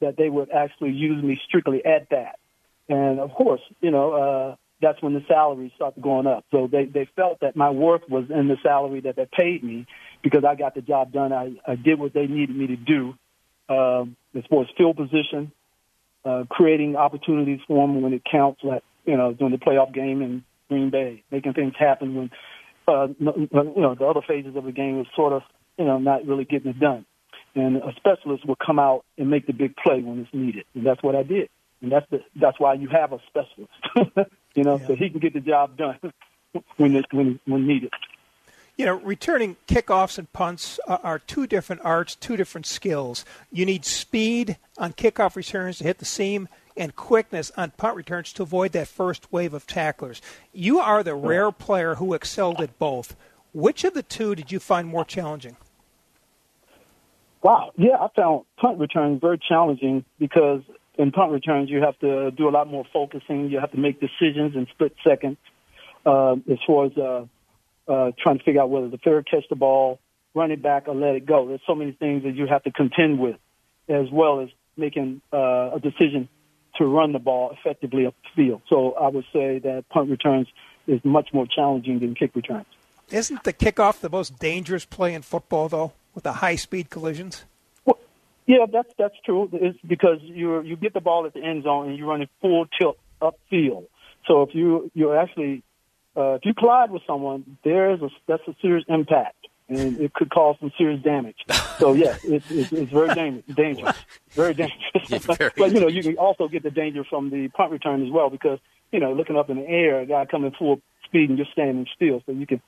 that 0.00 0.16
they 0.16 0.28
would 0.28 0.50
actually 0.50 0.92
use 0.92 1.22
me 1.22 1.40
strictly 1.46 1.84
at 1.84 2.08
that. 2.10 2.38
And 2.88 3.20
of 3.20 3.32
course, 3.32 3.60
you 3.80 3.90
know, 3.90 4.12
uh, 4.12 4.56
that's 4.80 5.00
when 5.02 5.14
the 5.14 5.22
salaries 5.28 5.72
started 5.76 6.02
going 6.02 6.26
up. 6.26 6.44
So 6.50 6.66
they, 6.66 6.86
they 6.86 7.08
felt 7.16 7.40
that 7.40 7.54
my 7.54 7.70
worth 7.70 8.08
was 8.08 8.30
in 8.30 8.48
the 8.48 8.56
salary 8.62 9.00
that 9.02 9.16
they 9.16 9.26
paid 9.30 9.62
me 9.62 9.86
because 10.22 10.44
I 10.44 10.54
got 10.54 10.74
the 10.74 10.80
job 10.80 11.12
done. 11.12 11.32
I, 11.32 11.52
I 11.66 11.76
did 11.76 11.98
what 11.98 12.14
they 12.14 12.26
needed 12.26 12.56
me 12.56 12.68
to 12.68 12.76
do 12.76 13.14
um, 13.68 14.16
as 14.34 14.44
far 14.48 14.62
as 14.62 14.68
field 14.76 14.96
position, 14.96 15.52
uh, 16.24 16.44
creating 16.48 16.96
opportunities 16.96 17.60
for 17.66 17.86
them 17.86 18.00
when 18.00 18.12
it 18.12 18.22
counts, 18.24 18.62
like, 18.64 18.82
you 19.04 19.16
know, 19.16 19.32
during 19.32 19.52
the 19.52 19.58
playoff 19.58 19.92
game 19.92 20.22
in 20.22 20.44
Green 20.68 20.90
Bay, 20.90 21.22
making 21.30 21.54
things 21.54 21.74
happen 21.78 22.14
when, 22.14 22.30
uh, 22.88 23.08
you 23.18 23.48
know, 23.52 23.94
the 23.94 24.06
other 24.06 24.22
phases 24.26 24.56
of 24.56 24.64
the 24.64 24.72
game 24.72 24.98
was 24.98 25.06
sort 25.14 25.32
of, 25.32 25.42
you 25.78 25.84
know, 25.84 25.98
not 25.98 26.26
really 26.26 26.44
getting 26.44 26.70
it 26.70 26.80
done. 26.80 27.04
And 27.54 27.76
a 27.78 27.92
specialist 27.96 28.46
will 28.46 28.56
come 28.56 28.78
out 28.78 29.04
and 29.18 29.28
make 29.28 29.46
the 29.46 29.52
big 29.52 29.74
play 29.76 30.00
when 30.02 30.20
it's 30.20 30.32
needed. 30.32 30.64
And 30.74 30.86
that's 30.86 31.02
what 31.02 31.16
I 31.16 31.22
did. 31.22 31.48
And 31.82 31.90
that's 31.90 32.08
the, 32.10 32.20
that's 32.36 32.60
why 32.60 32.74
you 32.74 32.88
have 32.88 33.12
a 33.12 33.18
specialist. 33.26 34.30
you 34.54 34.64
know, 34.64 34.78
yeah. 34.78 34.86
so 34.86 34.94
he 34.94 35.10
can 35.10 35.18
get 35.18 35.34
the 35.34 35.40
job 35.40 35.76
done 35.76 35.98
when 36.76 36.96
it, 36.96 37.06
when 37.12 37.40
when 37.46 37.66
needed. 37.66 37.92
You 38.76 38.86
know, 38.86 38.94
returning 38.94 39.56
kickoffs 39.66 40.18
and 40.18 40.32
punts 40.32 40.78
are 40.86 41.18
two 41.18 41.46
different 41.46 41.82
arts, 41.84 42.14
two 42.14 42.36
different 42.36 42.66
skills. 42.66 43.26
You 43.52 43.66
need 43.66 43.84
speed 43.84 44.56
on 44.78 44.92
kickoff 44.94 45.36
returns 45.36 45.78
to 45.78 45.84
hit 45.84 45.98
the 45.98 46.06
seam 46.06 46.48
and 46.76 46.94
quickness 46.96 47.50
on 47.56 47.72
punt 47.72 47.96
returns 47.96 48.32
to 48.34 48.42
avoid 48.42 48.72
that 48.72 48.88
first 48.88 49.32
wave 49.32 49.54
of 49.54 49.66
tacklers. 49.66 50.20
You 50.52 50.78
are 50.78 51.02
the 51.02 51.14
rare 51.14 51.52
player 51.52 51.96
who 51.96 52.14
excelled 52.14 52.60
at 52.60 52.78
both. 52.78 53.16
Which 53.52 53.84
of 53.84 53.94
the 53.94 54.02
two 54.02 54.34
did 54.34 54.52
you 54.52 54.60
find 54.60 54.88
more 54.88 55.04
challenging? 55.04 55.56
Wow, 57.42 57.72
yeah, 57.76 57.96
I 57.96 58.08
found 58.14 58.44
punt 58.58 58.78
returns 58.78 59.20
very 59.20 59.38
challenging 59.38 60.04
because 60.18 60.62
in 60.98 61.10
punt 61.10 61.32
returns, 61.32 61.70
you 61.70 61.82
have 61.82 61.98
to 62.00 62.30
do 62.30 62.48
a 62.48 62.50
lot 62.50 62.68
more 62.68 62.84
focusing. 62.92 63.48
You 63.48 63.60
have 63.60 63.72
to 63.72 63.78
make 63.78 64.00
decisions 64.00 64.54
in 64.54 64.66
split 64.70 64.94
seconds 65.02 65.38
uh, 66.04 66.34
as 66.50 66.58
far 66.66 66.86
as 66.86 66.96
uh, 66.98 67.24
uh, 67.88 68.12
trying 68.18 68.38
to 68.38 68.44
figure 68.44 68.60
out 68.60 68.70
whether 68.70 68.88
the 68.88 68.98
fair 68.98 69.22
catch 69.22 69.44
the 69.48 69.56
ball, 69.56 69.98
run 70.34 70.50
it 70.50 70.62
back, 70.62 70.88
or 70.88 70.94
let 70.94 71.14
it 71.14 71.24
go. 71.24 71.48
There's 71.48 71.62
so 71.66 71.74
many 71.74 71.92
things 71.92 72.24
that 72.24 72.34
you 72.34 72.46
have 72.46 72.62
to 72.64 72.70
contend 72.70 73.18
with, 73.18 73.36
as 73.88 74.10
well 74.12 74.40
as 74.40 74.50
making 74.76 75.22
uh, 75.32 75.70
a 75.74 75.80
decision 75.80 76.28
to 76.80 76.86
run 76.86 77.12
the 77.12 77.18
ball 77.18 77.54
effectively 77.58 78.06
up 78.06 78.14
the 78.22 78.42
field. 78.44 78.62
So 78.68 78.92
I 78.92 79.08
would 79.08 79.26
say 79.32 79.58
that 79.58 79.84
punt 79.90 80.10
returns 80.10 80.48
is 80.86 81.04
much 81.04 81.28
more 81.32 81.46
challenging 81.46 82.00
than 82.00 82.14
kick 82.14 82.34
returns. 82.34 82.66
Isn't 83.10 83.44
the 83.44 83.52
kickoff 83.52 84.00
the 84.00 84.08
most 84.08 84.38
dangerous 84.38 84.86
play 84.86 85.12
in 85.12 85.22
football, 85.22 85.68
though, 85.68 85.92
with 86.14 86.24
the 86.24 86.34
high 86.34 86.56
speed 86.56 86.88
collisions? 86.88 87.44
Yeah, 88.46 88.66
that's 88.72 88.88
that's 88.98 89.14
true. 89.24 89.48
It's 89.52 89.78
because 89.86 90.18
you 90.22 90.60
you 90.62 90.74
get 90.74 90.92
the 90.92 91.00
ball 91.00 91.24
at 91.26 91.34
the 91.34 91.40
end 91.40 91.62
zone 91.64 91.88
and 91.88 91.96
you're 91.96 92.08
running 92.08 92.28
full 92.40 92.66
tilt 92.80 92.98
upfield. 93.20 93.86
So 94.26 94.42
if 94.42 94.54
you 94.54 94.90
you're 94.94 95.16
actually 95.16 95.62
uh, 96.16 96.32
if 96.34 96.44
you 96.44 96.54
collide 96.54 96.90
with 96.90 97.02
someone, 97.06 97.58
there's 97.62 98.00
a 98.00 98.08
that's 98.26 98.42
a 98.48 98.56
serious 98.60 98.84
impact 98.88 99.46
and 99.70 100.00
it 100.00 100.12
could 100.12 100.30
cause 100.30 100.56
some 100.60 100.72
serious 100.76 101.02
damage. 101.02 101.38
So 101.78 101.92
yes, 101.94 102.24
it's 102.24 102.50
it's, 102.50 102.72
it's 102.72 102.90
very 102.90 103.14
dangerous. 103.14 103.44
dangerous, 103.54 103.96
very 104.30 104.54
dangerous. 104.54 105.24
very 105.36 105.50
but 105.56 105.72
you 105.72 105.80
know, 105.80 105.88
you 105.88 106.02
can 106.02 106.16
also 106.18 106.48
get 106.48 106.62
the 106.62 106.70
danger 106.70 107.04
from 107.04 107.30
the 107.30 107.48
punt 107.48 107.70
return 107.70 108.04
as 108.04 108.10
well 108.10 108.30
because 108.30 108.58
you 108.92 108.98
know, 108.98 109.12
looking 109.12 109.36
up 109.36 109.48
in 109.48 109.58
the 109.58 109.68
air, 109.68 110.00
a 110.00 110.06
guy 110.06 110.26
coming 110.26 110.52
full 110.58 110.80
speed 111.04 111.30
and 111.30 111.38
just 111.38 111.52
standing 111.52 111.86
still, 111.94 112.22
so 112.26 112.32
you 112.32 112.46
can 112.46 112.60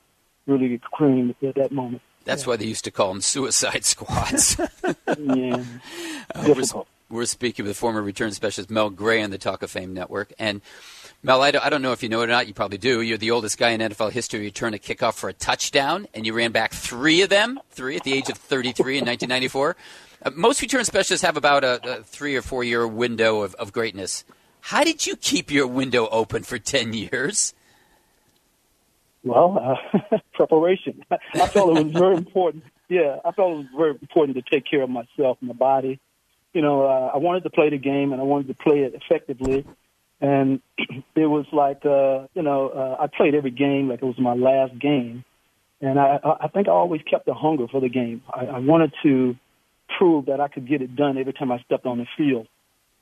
really 0.47 0.69
get 0.69 0.83
creamed 0.83 1.35
at 1.43 1.57
that 1.57 1.73
moment. 1.73 2.03
That's 2.25 2.43
yeah. 2.43 2.51
why 2.51 2.57
they 2.57 2.67
used 2.67 2.85
to 2.85 2.93
call 2.93 3.09
them 3.09 3.21
suicide 3.21 3.85
squads. 3.85 4.57
yeah. 5.19 5.65
Uh, 6.35 6.55
we're, 6.55 6.85
we're, 7.11 7.25
speaking 7.27 7.67
with 7.67 7.77
former 7.77 8.01
return 8.01 8.31
specialist 8.31 8.71
Mel 8.71 8.91
Gray 8.91 9.23
on 9.23 9.31
the 9.31 9.39
Talk 9.39 9.63
of 9.65 9.71
Fame 9.73 9.93
Network. 9.93 10.33
And 10.39 10.61
Mel, 11.25 11.41
I 11.41 11.53
don't, 11.53 11.65
I 11.65 11.71
don't, 11.71 11.83
know 11.83 11.93
if 11.93 12.03
you 12.03 12.09
know 12.09 12.23
it 12.23 12.25
or 12.25 12.33
not. 12.33 12.49
You 12.49 12.55
probably 12.55 12.79
do. 12.79 13.01
You're 13.01 13.17
the 13.17 13.31
oldest 13.31 13.57
guy 13.57 13.71
in 13.71 13.81
NFL 13.81 14.11
history 14.11 14.41
to 14.41 14.45
return 14.45 14.75
a 14.75 14.79
kickoff 14.79 15.15
for 15.15 15.29
a 15.29 15.33
touchdown, 15.33 16.09
and 16.15 16.27
you 16.27 16.35
ran 16.35 16.51
back 16.51 16.73
three 16.73 17.23
of 17.23 17.29
them, 17.29 17.61
three 17.71 17.95
at 17.95 18.03
the 18.03 18.13
age 18.13 18.29
of 18.29 18.37
33 18.37 18.99
in 18.99 19.05
1994. 19.05 19.77
Uh, 20.25 20.31
most 20.35 20.61
return 20.61 20.85
specialists 20.85 21.25
have 21.25 21.37
about 21.37 21.63
a, 21.63 21.99
a 21.99 22.03
three 22.03 22.35
or 22.35 22.43
four 22.43 22.65
year 22.65 22.89
window 22.89 23.43
of, 23.43 23.55
of 23.55 23.73
greatness. 23.73 24.25
How 24.63 24.83
did 24.83 25.07
you 25.07 25.15
keep 25.15 25.53
your 25.53 25.69
window 25.69 26.09
open 26.09 26.43
for 26.43 26.59
10 26.59 26.93
years? 26.93 27.55
Well, 29.23 29.79
uh, 30.13 30.19
preparation. 30.35 31.05
I 31.09 31.47
felt 31.47 31.79
it 31.79 31.85
was 31.85 31.93
very 31.93 32.17
important. 32.17 32.65
Yeah, 32.89 33.19
I 33.25 33.31
felt 33.31 33.53
it 33.53 33.57
was 33.59 33.67
very 33.77 33.91
important 33.93 34.37
to 34.39 34.43
take 34.51 34.69
care 34.69 34.83
of 34.83 34.91
myself 34.91 35.39
and 35.41 35.49
my 35.49 35.55
body. 35.55 36.01
You 36.53 36.63
know, 36.63 36.83
uh, 36.83 37.13
I 37.15 37.19
wanted 37.19 37.45
to 37.45 37.51
play 37.51 37.71
the 37.71 37.79
game 37.79 38.13
and 38.13 38.21
I 38.21 38.25
wanted 38.25 38.49
to 38.49 38.55
play 38.55 38.81
it 38.81 38.95
effectively. 38.95 39.65
And 40.23 40.61
it 41.15 41.27
was 41.27 41.45
like, 41.53 41.85
uh, 41.85 42.29
you 42.33 42.43
know, 42.43 42.69
uh, 42.69 43.03
I 43.03 43.09
played 43.15 43.35
every 43.35 43.51
game 43.51 43.89
like 43.89 44.01
it 44.01 44.07
was 44.07 44.19
my 44.19 44.35
last 44.35 44.79
game. 44.81 45.25
And 45.83 45.99
I, 45.99 46.21
I 46.41 46.49
think 46.49 46.69
I 46.69 46.71
always 46.71 47.03
kept 47.03 47.27
the 47.27 47.35
hunger 47.35 47.67
for 47.67 47.81
the 47.81 47.89
game. 47.89 48.23
I, 48.33 48.47
I 48.47 48.59
wanted 48.61 48.93
to 49.03 49.35
prove 49.99 50.27
that 50.27 50.41
I 50.41 50.47
could 50.47 50.69
get 50.69 50.81
it 50.81 50.95
done 50.95 51.19
every 51.19 51.33
time 51.33 51.51
I 51.51 51.59
stepped 51.67 51.87
on 51.87 51.99
the 51.99 52.07
field. 52.17 52.47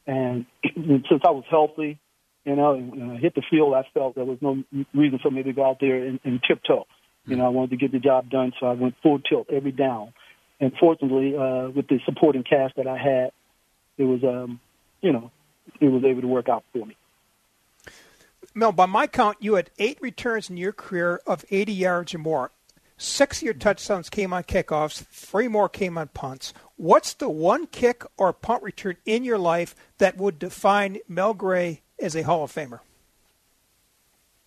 And 0.06 0.46
since 0.64 1.22
I 1.22 1.30
was 1.30 1.44
healthy, 1.50 1.98
you 2.46 2.56
know, 2.56 2.74
when 2.74 3.10
I 3.10 3.16
hit 3.18 3.34
the 3.34 3.42
field, 3.50 3.74
I 3.74 3.84
felt 3.92 4.14
there 4.14 4.24
was 4.24 4.38
no 4.40 4.64
reason 4.94 5.18
for 5.22 5.30
me 5.30 5.42
to 5.42 5.52
go 5.52 5.68
out 5.68 5.76
there 5.78 6.02
and, 6.02 6.18
and 6.24 6.40
tiptoe. 6.42 6.86
You 7.26 7.36
know, 7.36 7.44
I 7.44 7.48
wanted 7.50 7.70
to 7.70 7.76
get 7.76 7.92
the 7.92 7.98
job 7.98 8.30
done, 8.30 8.52
so 8.58 8.66
I 8.66 8.72
went 8.72 8.94
full 9.02 9.20
tilt 9.20 9.48
every 9.50 9.72
down. 9.72 10.14
And 10.58 10.72
fortunately, 10.80 11.36
uh, 11.36 11.68
with 11.68 11.86
the 11.88 12.00
supporting 12.06 12.44
cast 12.44 12.76
that 12.76 12.86
I 12.86 12.96
had, 12.96 13.32
it 13.98 14.04
was, 14.04 14.24
um, 14.24 14.58
you 15.02 15.12
know, 15.12 15.30
it 15.80 15.88
was 15.88 16.02
able 16.04 16.22
to 16.22 16.26
work 16.26 16.48
out 16.48 16.64
for 16.72 16.86
me. 16.86 16.96
Mel, 18.54 18.72
by 18.72 18.86
my 18.86 19.06
count, 19.06 19.38
you 19.40 19.54
had 19.54 19.70
eight 19.78 19.98
returns 20.00 20.50
in 20.50 20.56
your 20.56 20.72
career 20.72 21.20
of 21.26 21.44
80 21.50 21.72
yards 21.72 22.14
or 22.14 22.18
more. 22.18 22.50
Six 22.96 23.38
of 23.38 23.42
your 23.44 23.54
touchdowns 23.54 24.10
came 24.10 24.32
on 24.32 24.42
kickoffs, 24.42 25.04
three 25.06 25.48
more 25.48 25.68
came 25.68 25.96
on 25.96 26.08
punts. 26.08 26.52
What's 26.76 27.14
the 27.14 27.30
one 27.30 27.66
kick 27.66 28.04
or 28.18 28.32
punt 28.32 28.62
return 28.62 28.96
in 29.06 29.24
your 29.24 29.38
life 29.38 29.74
that 29.98 30.18
would 30.18 30.38
define 30.38 30.98
Mel 31.08 31.32
Gray 31.32 31.82
as 31.98 32.14
a 32.14 32.22
Hall 32.22 32.44
of 32.44 32.52
Famer? 32.52 32.80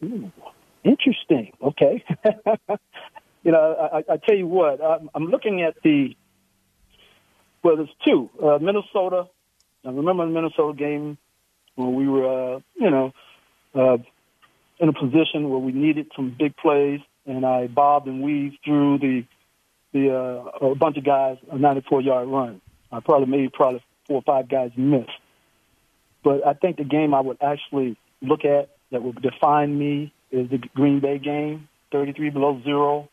Ooh, 0.03 0.31
interesting. 0.83 1.53
Okay. 1.63 2.03
you 3.43 3.51
know, 3.51 3.89
I, 3.91 4.13
I 4.13 4.17
tell 4.17 4.35
you 4.35 4.47
what, 4.47 4.83
I'm, 4.83 5.09
I'm 5.15 5.25
looking 5.25 5.63
at 5.63 5.75
the, 5.81 6.15
well, 7.63 7.77
there's 7.77 7.89
two. 8.05 8.29
Uh, 8.39 8.59
Minnesota, 8.59 9.27
I 9.85 9.89
remember 9.89 10.25
the 10.25 10.31
Minnesota 10.31 10.77
game 10.77 11.17
when 11.75 11.95
we 11.95 12.07
were, 12.07 12.55
uh, 12.55 12.59
you 12.75 12.91
know, 12.91 13.13
uh, 13.75 13.97
in 14.79 14.89
a 14.89 14.93
position 14.93 15.49
where 15.49 15.59
we 15.59 15.71
needed 15.71 16.11
some 16.15 16.35
big 16.37 16.55
plays, 16.57 16.99
and 17.25 17.45
I 17.45 17.67
bobbed 17.67 18.07
and 18.07 18.21
weaved 18.21 18.57
through 18.65 18.99
the 18.99 19.23
the 19.93 20.11
uh, 20.11 20.67
a 20.67 20.75
bunch 20.75 20.97
of 20.97 21.05
guys 21.05 21.37
a 21.51 21.57
94 21.57 22.01
yard 22.01 22.27
run. 22.27 22.61
I 22.91 22.99
probably 22.99 23.27
made 23.27 23.53
probably 23.53 23.83
four 24.07 24.17
or 24.17 24.21
five 24.23 24.49
guys 24.49 24.71
miss. 24.75 25.07
But 26.23 26.45
I 26.45 26.53
think 26.53 26.77
the 26.77 26.83
game 26.83 27.13
I 27.13 27.19
would 27.19 27.37
actually 27.41 27.97
look 28.21 28.45
at 28.45 28.69
that 28.91 29.03
would 29.03 29.21
define 29.21 29.77
me 29.77 30.13
is 30.31 30.49
the 30.49 30.57
Green 30.57 30.99
Bay 30.99 31.19
game, 31.19 31.67
33 31.91 32.29
below 32.29 32.61
zero. 32.63 33.09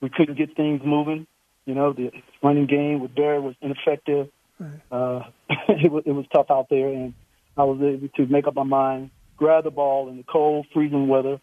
We 0.00 0.08
couldn't 0.08 0.36
get 0.36 0.56
things 0.56 0.82
moving. 0.84 1.26
You 1.66 1.74
know, 1.74 1.92
the 1.92 2.10
running 2.42 2.66
game 2.66 3.00
with 3.00 3.14
Barry 3.14 3.40
was 3.40 3.54
ineffective. 3.60 4.28
Right. 4.58 4.70
Uh, 4.90 5.22
it, 5.68 5.90
was, 5.90 6.02
it 6.06 6.12
was 6.12 6.26
tough 6.32 6.46
out 6.50 6.68
there, 6.70 6.88
and 6.88 7.14
I 7.56 7.64
was 7.64 7.80
able 7.80 8.08
to 8.08 8.26
make 8.26 8.46
up 8.46 8.54
my 8.54 8.64
mind, 8.64 9.10
grab 9.42 9.64
the 9.64 9.72
ball 9.72 10.08
in 10.08 10.18
the 10.18 10.22
cold, 10.22 10.66
freezing 10.72 11.08
weather. 11.08 11.40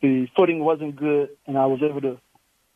The 0.00 0.26
footing 0.34 0.60
wasn't 0.60 0.96
good, 0.96 1.28
and 1.46 1.58
I 1.58 1.66
was 1.66 1.82
able 1.82 2.00
to 2.00 2.18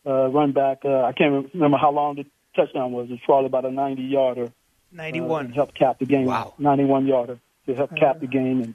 uh, 0.06 0.28
run 0.28 0.52
back. 0.52 0.80
Uh, 0.84 1.02
I 1.02 1.12
can't 1.12 1.50
remember 1.54 1.78
how 1.78 1.92
long 1.92 2.16
the 2.16 2.26
touchdown 2.54 2.92
was. 2.92 3.08
It's 3.10 3.24
probably 3.24 3.46
about 3.46 3.64
a 3.64 3.70
90 3.70 4.02
yarder. 4.02 4.52
91. 4.92 5.46
Uh, 5.46 5.48
to 5.48 5.54
help 5.54 5.74
cap 5.74 5.98
the 5.98 6.04
game. 6.04 6.26
Wow. 6.26 6.52
91 6.58 7.06
yarder 7.06 7.38
to 7.66 7.74
help 7.74 7.96
cap 7.96 8.20
the 8.20 8.26
uh. 8.26 8.30
game 8.30 8.60
and, 8.60 8.74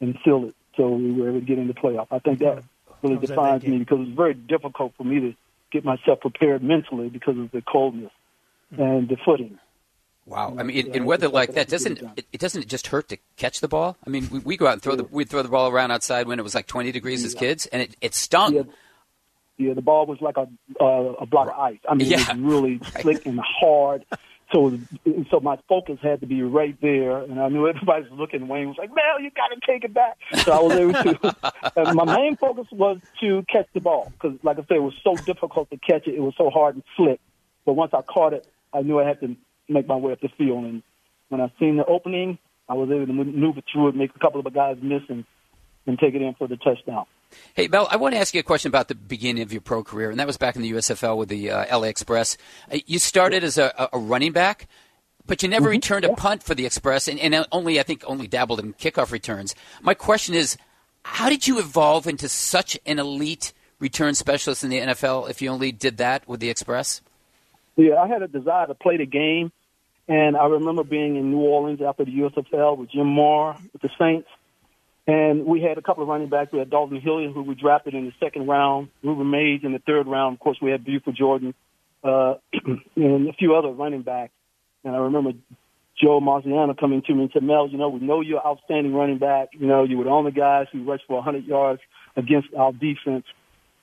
and 0.00 0.18
seal 0.24 0.46
it 0.46 0.54
so 0.76 0.88
we 0.88 1.12
were 1.12 1.28
able 1.28 1.40
to 1.40 1.46
get 1.46 1.58
in 1.58 1.68
the 1.68 1.74
playoff. 1.74 2.06
I 2.10 2.18
think 2.18 2.38
that 2.38 2.62
really 3.02 3.18
defines 3.18 3.64
me 3.64 3.78
because 3.78 3.98
it 3.98 4.08
was 4.08 4.16
very 4.16 4.34
difficult 4.34 4.94
for 4.96 5.04
me 5.04 5.20
to 5.20 5.34
get 5.70 5.84
myself 5.84 6.20
prepared 6.20 6.62
mentally 6.62 7.08
because 7.08 7.36
of 7.38 7.50
the 7.50 7.62
coldness 7.62 8.12
mm-hmm. 8.72 8.82
and 8.82 9.08
the 9.08 9.16
footing. 9.22 9.58
Wow, 10.26 10.56
I 10.58 10.64
mean, 10.64 10.76
in, 10.76 10.94
in 10.94 11.04
weather 11.04 11.28
like 11.28 11.54
that, 11.54 11.68
doesn't 11.68 12.02
it, 12.16 12.26
it, 12.32 12.40
doesn't 12.40 12.66
just 12.66 12.88
hurt 12.88 13.08
to 13.10 13.18
catch 13.36 13.60
the 13.60 13.68
ball? 13.68 13.96
I 14.04 14.10
mean, 14.10 14.28
we, 14.28 14.38
we 14.40 14.56
go 14.56 14.66
out 14.66 14.72
and 14.72 14.82
throw 14.82 14.96
the 14.96 15.04
we'd 15.04 15.30
throw 15.30 15.40
the 15.42 15.48
ball 15.48 15.70
around 15.70 15.92
outside 15.92 16.26
when 16.26 16.40
it 16.40 16.42
was 16.42 16.52
like 16.52 16.66
20 16.66 16.90
degrees 16.90 17.22
yeah. 17.22 17.26
as 17.26 17.34
kids, 17.34 17.66
and 17.66 17.82
it, 17.82 17.96
it 18.00 18.14
stung. 18.14 18.54
Yeah. 18.54 18.62
Yeah, 19.58 19.72
the 19.72 19.82
ball 19.82 20.04
was 20.04 20.20
like 20.20 20.36
a 20.36 20.46
uh, 20.82 21.14
a 21.20 21.26
block 21.26 21.48
of 21.48 21.54
ice. 21.58 21.78
I 21.88 21.94
mean, 21.94 22.08
yeah. 22.08 22.20
it 22.20 22.28
was 22.28 22.38
really 22.40 22.76
right. 22.76 23.02
slick 23.02 23.24
and 23.24 23.40
hard. 23.40 24.04
So, 24.52 24.78
so 25.30 25.40
my 25.40 25.58
focus 25.68 25.98
had 26.02 26.20
to 26.20 26.26
be 26.26 26.42
right 26.42 26.76
there, 26.80 27.18
and 27.18 27.40
I 27.40 27.48
knew 27.48 27.66
everybody 27.66 28.02
was 28.02 28.12
looking. 28.12 28.48
Wayne 28.48 28.68
was 28.68 28.76
like, 28.78 28.90
"Mel, 28.94 29.20
you 29.20 29.30
got 29.30 29.48
to 29.48 29.60
take 29.66 29.84
it 29.84 29.94
back." 29.94 30.18
So 30.44 30.52
I 30.52 30.60
was 30.60 30.72
able 30.72 30.92
to. 30.92 31.36
and 31.76 31.96
my 31.96 32.04
main 32.04 32.36
focus 32.36 32.66
was 32.70 32.98
to 33.20 33.44
catch 33.50 33.66
the 33.72 33.80
ball 33.80 34.12
because, 34.12 34.38
like 34.42 34.58
I 34.58 34.62
said, 34.62 34.76
it 34.76 34.82
was 34.82 34.94
so 35.02 35.16
difficult 35.16 35.70
to 35.70 35.78
catch 35.78 36.06
it. 36.06 36.14
It 36.14 36.20
was 36.20 36.34
so 36.36 36.50
hard 36.50 36.74
and 36.74 36.84
slick. 36.96 37.20
But 37.64 37.74
once 37.74 37.94
I 37.94 38.02
caught 38.02 38.34
it, 38.34 38.46
I 38.72 38.82
knew 38.82 39.00
I 39.00 39.04
had 39.04 39.20
to 39.20 39.36
make 39.68 39.86
my 39.86 39.96
way 39.96 40.12
up 40.12 40.20
the 40.20 40.28
field. 40.36 40.64
And 40.64 40.82
when 41.28 41.40
I 41.40 41.52
seen 41.58 41.76
the 41.76 41.84
opening, 41.84 42.38
I 42.68 42.74
was 42.74 42.90
able 42.90 43.06
to 43.06 43.12
maneuver 43.12 43.60
through 43.72 43.88
it, 43.88 43.96
make 43.96 44.10
a 44.14 44.18
couple 44.18 44.40
of 44.40 44.54
guys 44.54 44.76
miss, 44.82 45.02
and, 45.08 45.24
and 45.86 45.98
take 45.98 46.14
it 46.14 46.22
in 46.22 46.34
for 46.34 46.48
the 46.48 46.56
touchdown. 46.56 47.06
Hey, 47.54 47.68
Mel, 47.68 47.88
I 47.90 47.96
want 47.96 48.14
to 48.14 48.20
ask 48.20 48.34
you 48.34 48.40
a 48.40 48.44
question 48.44 48.68
about 48.68 48.88
the 48.88 48.94
beginning 48.94 49.42
of 49.42 49.52
your 49.52 49.60
pro 49.60 49.82
career, 49.82 50.10
and 50.10 50.20
that 50.20 50.26
was 50.26 50.36
back 50.36 50.56
in 50.56 50.62
the 50.62 50.72
USFL 50.72 51.16
with 51.16 51.28
the 51.28 51.50
uh, 51.50 51.78
LA 51.78 51.88
Express. 51.88 52.36
Uh, 52.72 52.78
you 52.86 52.98
started 52.98 53.44
as 53.44 53.58
a, 53.58 53.88
a, 53.92 53.98
running 53.98 54.32
back, 54.32 54.68
but 55.26 55.42
you 55.42 55.48
never 55.48 55.66
mm-hmm. 55.66 55.72
returned 55.72 56.04
a 56.04 56.14
punt 56.14 56.42
for 56.42 56.54
the 56.54 56.66
Express, 56.66 57.08
and, 57.08 57.18
and, 57.18 57.46
only 57.52 57.80
I 57.80 57.82
think 57.82 58.04
only 58.06 58.26
dabbled 58.26 58.60
in 58.60 58.74
kickoff 58.74 59.10
returns. 59.10 59.54
My 59.82 59.94
question 59.94 60.34
is, 60.34 60.56
how 61.02 61.28
did 61.28 61.46
you 61.46 61.58
evolve 61.58 62.06
into 62.06 62.28
such 62.28 62.78
an 62.86 62.98
elite 62.98 63.52
return 63.78 64.14
specialist 64.14 64.64
in 64.64 64.70
the 64.70 64.80
NFL 64.80 65.28
if 65.28 65.42
you 65.42 65.50
only 65.50 65.72
did 65.72 65.98
that 65.98 66.26
with 66.28 66.40
the 66.40 66.50
Express? 66.50 67.00
Yeah, 67.76 67.96
I 67.96 68.08
had 68.08 68.22
a 68.22 68.28
desire 68.28 68.66
to 68.66 68.74
play 68.74 68.96
the 68.96 69.06
game, 69.06 69.52
and 70.08 70.36
I 70.36 70.46
remember 70.46 70.84
being 70.84 71.16
in 71.16 71.30
New 71.30 71.40
Orleans 71.40 71.80
after 71.82 72.04
the 72.04 72.12
USFL 72.12 72.78
with 72.78 72.90
Jim 72.90 73.06
Mora 73.06 73.58
with 73.72 73.82
the 73.82 73.90
Saints 73.98 74.28
and 75.06 75.46
we 75.46 75.62
had 75.62 75.78
a 75.78 75.82
couple 75.82 76.02
of 76.02 76.08
running 76.08 76.28
backs. 76.28 76.52
We 76.52 76.58
had 76.58 76.70
Dalton 76.70 77.00
Hilliard, 77.00 77.32
who 77.32 77.42
we 77.42 77.54
drafted 77.54 77.94
in 77.94 78.06
the 78.06 78.12
second 78.18 78.48
round, 78.48 78.88
Rueben 79.04 79.30
Mayes 79.30 79.60
in 79.62 79.72
the 79.72 79.78
third 79.78 80.06
round. 80.06 80.34
Of 80.34 80.40
course, 80.40 80.58
we 80.60 80.70
had 80.70 80.84
Buford 80.84 81.14
Jordan, 81.14 81.54
uh, 82.02 82.34
and 82.96 83.28
a 83.28 83.32
few 83.34 83.54
other 83.54 83.68
running 83.68 84.02
backs. 84.02 84.32
And 84.84 84.96
I 84.96 84.98
remember 84.98 85.32
Joe 86.00 86.20
Marciano 86.20 86.78
coming 86.78 87.02
to 87.02 87.14
me 87.14 87.22
and 87.22 87.30
said, 87.32 87.44
Mel, 87.44 87.68
you 87.68 87.78
know, 87.78 87.88
we 87.88 88.00
know 88.00 88.20
you're 88.20 88.44
outstanding 88.44 88.94
running 88.94 89.18
back. 89.18 89.50
You 89.52 89.66
know, 89.66 89.84
you 89.84 89.96
were 89.96 90.04
the 90.04 90.10
only 90.10 90.32
guys 90.32 90.66
who 90.72 90.84
rushed 90.84 91.04
for 91.06 91.14
100 91.14 91.44
yards 91.44 91.80
against 92.16 92.48
our 92.54 92.72
defense 92.72 93.24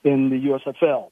in 0.04 0.28
the 0.28 0.36
USFL, 0.36 1.10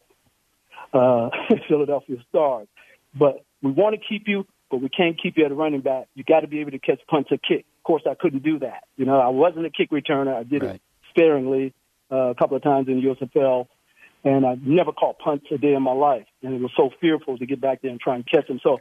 uh, 0.93 1.31
Philadelphia 1.69 2.17
Stars. 2.29 2.69
But 3.15 3.43
we 3.63 3.71
want 3.71 3.99
to 3.99 4.07
keep 4.07 4.29
you, 4.29 4.47
but 4.73 4.81
we 4.81 4.89
can't 4.89 5.21
keep 5.23 5.37
you 5.37 5.45
at 5.45 5.53
a 5.53 5.55
running 5.55 5.83
back. 5.83 6.09
You 6.15 6.25
got 6.25 6.41
to 6.41 6.47
be 6.47 6.61
able 6.61 6.71
to 6.71 6.79
catch 6.79 6.99
punts 7.07 7.31
or 7.31 7.37
kick. 7.37 7.67
Of 7.81 7.83
course, 7.85 8.03
I 8.11 8.15
couldn't 8.15 8.43
do 8.43 8.59
that. 8.61 8.85
You 8.97 9.05
know, 9.05 9.21
I 9.21 9.29
wasn't 9.29 9.67
a 9.67 9.71
kick 9.71 9.91
returner. 9.91 10.35
I 10.35 10.45
did 10.45 10.63
right. 10.63 10.77
it 10.77 10.83
sparingly 11.11 11.75
uh, 12.11 12.31
a 12.31 12.35
couple 12.35 12.57
of 12.57 12.63
times 12.63 12.89
in 12.89 13.03
the 13.03 13.15
USFL, 13.15 13.67
and 14.25 14.47
I 14.47 14.57
never 14.63 14.91
caught 14.91 15.19
punts 15.19 15.45
a 15.53 15.59
day 15.59 15.75
in 15.75 15.83
my 15.83 15.93
life. 15.93 16.25
And 16.43 16.55
it 16.55 16.61
was 16.63 16.71
so 16.75 16.89
fearful 17.03 17.37
to 17.37 17.45
get 17.45 17.61
back 17.61 17.83
there 17.83 17.91
and 17.91 18.01
try 18.01 18.15
and 18.15 18.27
catch 18.27 18.49
them. 18.49 18.61
So 18.63 18.79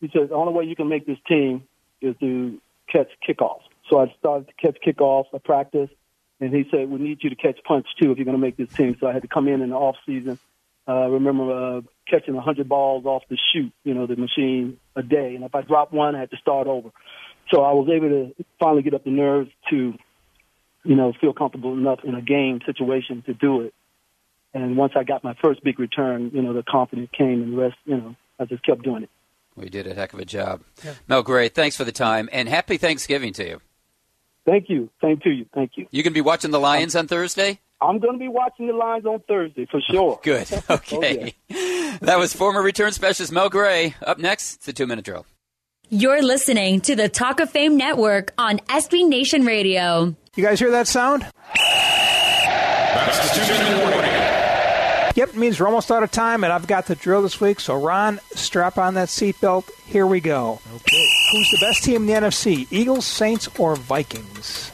he 0.00 0.08
said, 0.12 0.28
the 0.28 0.34
only 0.34 0.52
way 0.52 0.64
you 0.66 0.76
can 0.76 0.88
make 0.88 1.04
this 1.04 1.18
team 1.26 1.64
is 2.00 2.14
to 2.20 2.60
catch 2.88 3.08
kickoffs. 3.28 3.62
So 3.90 3.98
I 3.98 4.14
started 4.20 4.46
to 4.46 4.54
catch 4.54 4.78
kickoffs. 4.86 5.26
I 5.34 5.38
practiced, 5.38 5.94
and 6.38 6.54
he 6.54 6.64
said, 6.70 6.88
we 6.88 7.00
need 7.00 7.24
you 7.24 7.30
to 7.30 7.36
catch 7.36 7.58
punts 7.64 7.88
too 8.00 8.12
if 8.12 8.18
you're 8.18 8.24
going 8.24 8.36
to 8.36 8.40
make 8.40 8.56
this 8.56 8.72
team. 8.72 8.96
So 9.00 9.08
I 9.08 9.12
had 9.12 9.22
to 9.22 9.28
come 9.28 9.48
in 9.48 9.62
in 9.62 9.70
the 9.70 9.76
off 9.76 9.96
season. 10.06 10.38
Uh, 10.86 10.92
I 10.92 11.06
remember 11.06 11.78
uh, 11.78 11.80
catching 12.08 12.34
100 12.34 12.68
balls 12.68 13.04
off 13.06 13.22
the 13.28 13.38
chute, 13.52 13.72
you 13.84 13.94
know, 13.94 14.06
the 14.06 14.16
machine 14.16 14.78
a 14.96 15.02
day. 15.02 15.34
And 15.34 15.44
if 15.44 15.54
I 15.54 15.62
dropped 15.62 15.92
one, 15.92 16.16
I 16.16 16.20
had 16.20 16.30
to 16.30 16.36
start 16.38 16.66
over. 16.66 16.90
So 17.50 17.62
I 17.62 17.72
was 17.72 17.88
able 17.88 18.08
to 18.08 18.44
finally 18.58 18.82
get 18.82 18.94
up 18.94 19.04
the 19.04 19.10
nerves 19.10 19.50
to, 19.70 19.94
you 20.84 20.96
know, 20.96 21.12
feel 21.20 21.32
comfortable 21.32 21.72
enough 21.72 22.00
in 22.04 22.14
a 22.14 22.22
game 22.22 22.60
situation 22.66 23.22
to 23.26 23.34
do 23.34 23.62
it. 23.62 23.74
And 24.54 24.76
once 24.76 24.92
I 24.96 25.04
got 25.04 25.24
my 25.24 25.34
first 25.40 25.62
big 25.62 25.78
return, 25.78 26.30
you 26.34 26.42
know, 26.42 26.52
the 26.52 26.62
confidence 26.62 27.10
came 27.16 27.42
and 27.42 27.52
the 27.52 27.56
rest, 27.56 27.76
you 27.84 27.96
know, 27.96 28.16
I 28.38 28.44
just 28.44 28.64
kept 28.64 28.82
doing 28.82 29.04
it. 29.04 29.10
We 29.56 29.68
did 29.68 29.86
a 29.86 29.94
heck 29.94 30.12
of 30.12 30.18
a 30.18 30.24
job. 30.24 30.62
Yeah. 30.84 30.94
Mel, 31.06 31.22
great. 31.22 31.54
Thanks 31.54 31.76
for 31.76 31.84
the 31.84 31.92
time 31.92 32.28
and 32.32 32.48
happy 32.48 32.76
Thanksgiving 32.76 33.32
to 33.34 33.46
you. 33.46 33.60
Thank 34.44 34.68
you. 34.68 34.90
Same 35.00 35.18
to 35.20 35.30
you. 35.30 35.46
Thank 35.54 35.72
you. 35.76 35.86
You 35.90 36.02
can 36.02 36.12
be 36.12 36.20
watching 36.20 36.50
the 36.50 36.58
Lions 36.58 36.96
on 36.96 37.06
Thursday? 37.06 37.60
I'm 37.80 37.98
going 37.98 38.14
to 38.14 38.18
be 38.18 38.28
watching 38.28 38.66
the 38.66 38.72
Lions 38.72 39.06
on 39.06 39.20
Thursday 39.28 39.66
for 39.70 39.80
sure. 39.80 40.20
Good. 40.24 40.48
Okay. 40.70 41.34
oh, 41.50 41.54
yeah. 41.54 41.98
That 42.02 42.18
was 42.18 42.32
former 42.32 42.62
return 42.62 42.92
specialist 42.92 43.32
Mel 43.32 43.48
Gray. 43.48 43.94
Up 44.02 44.18
next, 44.18 44.56
it's 44.56 44.66
the 44.66 44.72
two 44.72 44.86
minute 44.86 45.04
drill. 45.04 45.26
You're 45.90 46.22
listening 46.22 46.80
to 46.82 46.96
the 46.96 47.08
Talk 47.08 47.40
of 47.40 47.50
Fame 47.50 47.76
Network 47.76 48.32
on 48.38 48.58
SB 48.60 49.06
Nation 49.08 49.44
Radio. 49.44 50.16
You 50.34 50.42
guys 50.42 50.58
hear 50.58 50.70
that 50.70 50.88
sound? 50.88 51.26
That's 51.54 53.38
the 53.38 53.44
two 53.44 53.52
minute 53.52 53.92
warning. 53.92 54.11
Yep, 55.14 55.28
it 55.30 55.36
means 55.36 55.60
we're 55.60 55.66
almost 55.66 55.90
out 55.90 56.02
of 56.02 56.10
time, 56.10 56.42
and 56.42 56.52
I've 56.52 56.66
got 56.66 56.86
the 56.86 56.94
drill 56.94 57.20
this 57.22 57.38
week. 57.40 57.60
So, 57.60 57.78
Ron, 57.78 58.18
strap 58.34 58.78
on 58.78 58.94
that 58.94 59.08
seatbelt. 59.08 59.70
Here 59.84 60.06
we 60.06 60.20
go. 60.20 60.60
Okay. 60.74 61.08
Who's 61.32 61.50
the 61.50 61.58
best 61.60 61.84
team 61.84 61.96
in 61.96 62.06
the 62.06 62.28
NFC? 62.28 62.66
Eagles, 62.70 63.04
Saints, 63.04 63.48
or 63.58 63.76
Vikings? 63.76 64.70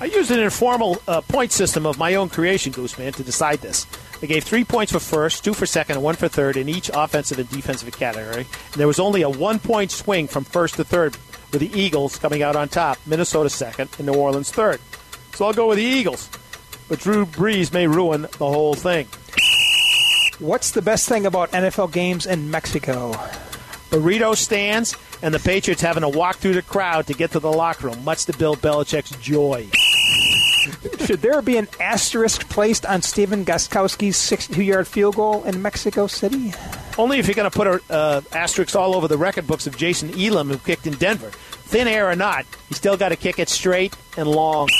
I 0.00 0.06
used 0.06 0.30
an 0.30 0.40
informal 0.40 1.00
uh, 1.06 1.20
point 1.20 1.52
system 1.52 1.86
of 1.86 1.98
my 1.98 2.14
own 2.16 2.30
creation, 2.30 2.72
Gooseman, 2.72 3.14
to 3.14 3.22
decide 3.22 3.60
this. 3.60 3.86
I 4.22 4.26
gave 4.26 4.44
three 4.44 4.64
points 4.64 4.92
for 4.92 4.98
first, 4.98 5.44
two 5.44 5.54
for 5.54 5.66
second, 5.66 5.96
and 5.96 6.04
one 6.04 6.16
for 6.16 6.26
third 6.26 6.56
in 6.56 6.68
each 6.68 6.90
offensive 6.92 7.38
and 7.38 7.48
defensive 7.48 7.96
category. 7.96 8.46
And 8.72 8.74
there 8.74 8.86
was 8.86 8.98
only 8.98 9.22
a 9.22 9.30
one 9.30 9.58
point 9.58 9.90
swing 9.90 10.26
from 10.26 10.44
first 10.44 10.74
to 10.76 10.84
third, 10.84 11.16
with 11.52 11.60
the 11.60 11.78
Eagles 11.78 12.18
coming 12.18 12.42
out 12.42 12.56
on 12.56 12.68
top, 12.68 12.98
Minnesota 13.06 13.50
second, 13.50 13.90
and 13.98 14.06
New 14.06 14.14
Orleans 14.14 14.50
third. 14.50 14.80
So 15.34 15.46
I'll 15.46 15.52
go 15.52 15.68
with 15.68 15.78
the 15.78 15.84
Eagles. 15.84 16.28
But 16.88 17.00
Drew 17.00 17.24
Brees 17.24 17.72
may 17.72 17.86
ruin 17.86 18.22
the 18.22 18.48
whole 18.48 18.74
thing. 18.74 19.06
What's 20.40 20.70
the 20.70 20.80
best 20.80 21.06
thing 21.06 21.26
about 21.26 21.50
NFL 21.50 21.92
games 21.92 22.24
in 22.24 22.50
Mexico? 22.50 23.12
Burrito 23.90 24.34
stands 24.34 24.96
and 25.20 25.34
the 25.34 25.38
Patriots 25.38 25.82
having 25.82 26.00
to 26.00 26.08
walk 26.08 26.36
through 26.36 26.54
the 26.54 26.62
crowd 26.62 27.08
to 27.08 27.12
get 27.12 27.32
to 27.32 27.40
the 27.40 27.52
locker 27.52 27.88
room, 27.88 28.02
much 28.04 28.24
to 28.24 28.32
Bill 28.32 28.56
Belichick's 28.56 29.10
joy. 29.16 29.68
Should 31.06 31.20
there 31.20 31.42
be 31.42 31.58
an 31.58 31.68
asterisk 31.78 32.48
placed 32.48 32.86
on 32.86 33.02
Stephen 33.02 33.44
Gostkowski's 33.44 34.16
62-yard 34.16 34.88
field 34.88 35.16
goal 35.16 35.44
in 35.44 35.60
Mexico 35.60 36.06
City? 36.06 36.54
Only 36.96 37.18
if 37.18 37.26
you're 37.26 37.34
going 37.34 37.50
to 37.50 37.54
put 37.54 37.66
an 37.66 37.80
uh, 37.90 38.22
asterisk 38.32 38.74
all 38.74 38.94
over 38.94 39.08
the 39.08 39.18
record 39.18 39.46
books 39.46 39.66
of 39.66 39.76
Jason 39.76 40.18
Elam, 40.18 40.48
who 40.48 40.56
kicked 40.56 40.86
in 40.86 40.94
Denver. 40.94 41.28
Thin 41.30 41.86
air 41.86 42.08
or 42.08 42.16
not, 42.16 42.46
you 42.70 42.76
still 42.76 42.96
got 42.96 43.10
to 43.10 43.16
kick 43.16 43.38
it 43.38 43.50
straight 43.50 43.94
and 44.16 44.26
long. 44.26 44.70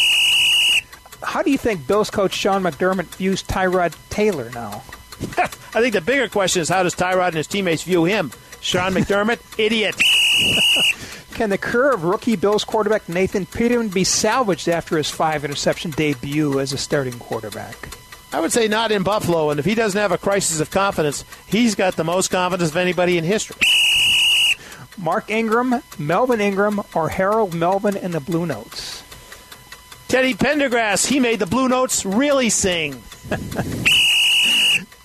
How 1.22 1.42
do 1.42 1.50
you 1.50 1.58
think 1.58 1.86
Bills 1.86 2.08
coach 2.08 2.32
Sean 2.32 2.62
McDermott 2.62 3.14
views 3.16 3.42
Tyrod 3.42 3.94
Taylor 4.08 4.48
now? 4.54 4.82
I 5.38 5.80
think 5.80 5.94
the 5.94 6.00
bigger 6.00 6.28
question 6.28 6.62
is 6.62 6.68
how 6.68 6.82
does 6.82 6.94
Tyrod 6.94 7.28
and 7.28 7.36
his 7.36 7.46
teammates 7.46 7.82
view 7.82 8.04
him? 8.04 8.32
Sean 8.60 8.92
McDermott, 8.92 9.40
idiot. 9.58 9.94
Can 11.34 11.50
the 11.50 11.58
career 11.58 11.92
of 11.92 12.04
rookie 12.04 12.36
Bills 12.36 12.64
quarterback 12.64 13.08
Nathan 13.08 13.46
Peterman 13.46 13.88
be 13.88 14.04
salvaged 14.04 14.68
after 14.68 14.96
his 14.96 15.10
five 15.10 15.44
interception 15.44 15.90
debut 15.92 16.60
as 16.60 16.72
a 16.72 16.78
starting 16.78 17.18
quarterback? 17.18 17.76
I 18.32 18.40
would 18.40 18.52
say 18.52 18.68
not 18.68 18.92
in 18.92 19.02
Buffalo, 19.02 19.50
and 19.50 19.58
if 19.58 19.64
he 19.64 19.74
doesn't 19.74 20.00
have 20.00 20.12
a 20.12 20.18
crisis 20.18 20.60
of 20.60 20.70
confidence, 20.70 21.24
he's 21.46 21.74
got 21.74 21.96
the 21.96 22.04
most 22.04 22.28
confidence 22.28 22.70
of 22.70 22.76
anybody 22.76 23.18
in 23.18 23.24
history. 23.24 23.56
Mark 24.98 25.30
Ingram, 25.30 25.82
Melvin 25.98 26.40
Ingram, 26.40 26.80
or 26.94 27.08
Harold 27.08 27.54
Melvin 27.54 27.96
and 27.96 28.12
the 28.12 28.20
Blue 28.20 28.46
Notes? 28.46 29.02
Teddy 30.08 30.34
Pendergrass, 30.34 31.06
he 31.06 31.20
made 31.20 31.38
the 31.38 31.46
Blue 31.46 31.68
Notes 31.68 32.04
really 32.04 32.50
sing. 32.50 33.02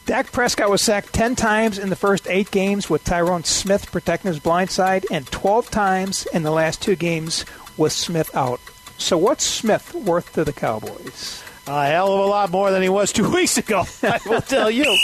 Dak 0.06 0.32
Prescott 0.32 0.70
was 0.70 0.84
sacked 0.84 1.14
10 1.14 1.36
times 1.36 1.80
in 1.80 1.90
the 1.90 1.96
first 1.96 2.28
eight 2.30 2.52
games 2.52 2.92
with 2.92 3.04
Tyron 3.04 3.44
Smith 3.44 3.92
protecting 3.92 4.30
his 4.30 4.40
blind 4.40 4.70
side, 4.70 5.04
and 5.10 5.26
12 5.32 5.72
times 5.72 6.28
in 6.28 6.44
the 6.44 6.52
last 6.52 6.80
two 6.80 6.96
games 6.96 7.44
with 7.76 7.92
Smith 7.92 8.36
out. 8.36 8.60
So, 9.00 9.18
what's 9.18 9.44
Smith 9.44 9.96
worth 9.96 10.34
to 10.34 10.44
the 10.44 10.54
Cowboys? 10.54 11.44
A 11.66 11.88
hell 11.88 12.14
of 12.14 12.20
a 12.20 12.26
lot 12.28 12.52
more 12.52 12.70
than 12.70 12.84
he 12.84 12.90
was 12.90 13.12
two 13.12 13.32
weeks 13.34 13.58
ago, 13.58 13.84
I 14.04 14.20
will 14.28 14.42
tell 14.42 14.70
you. 14.70 14.84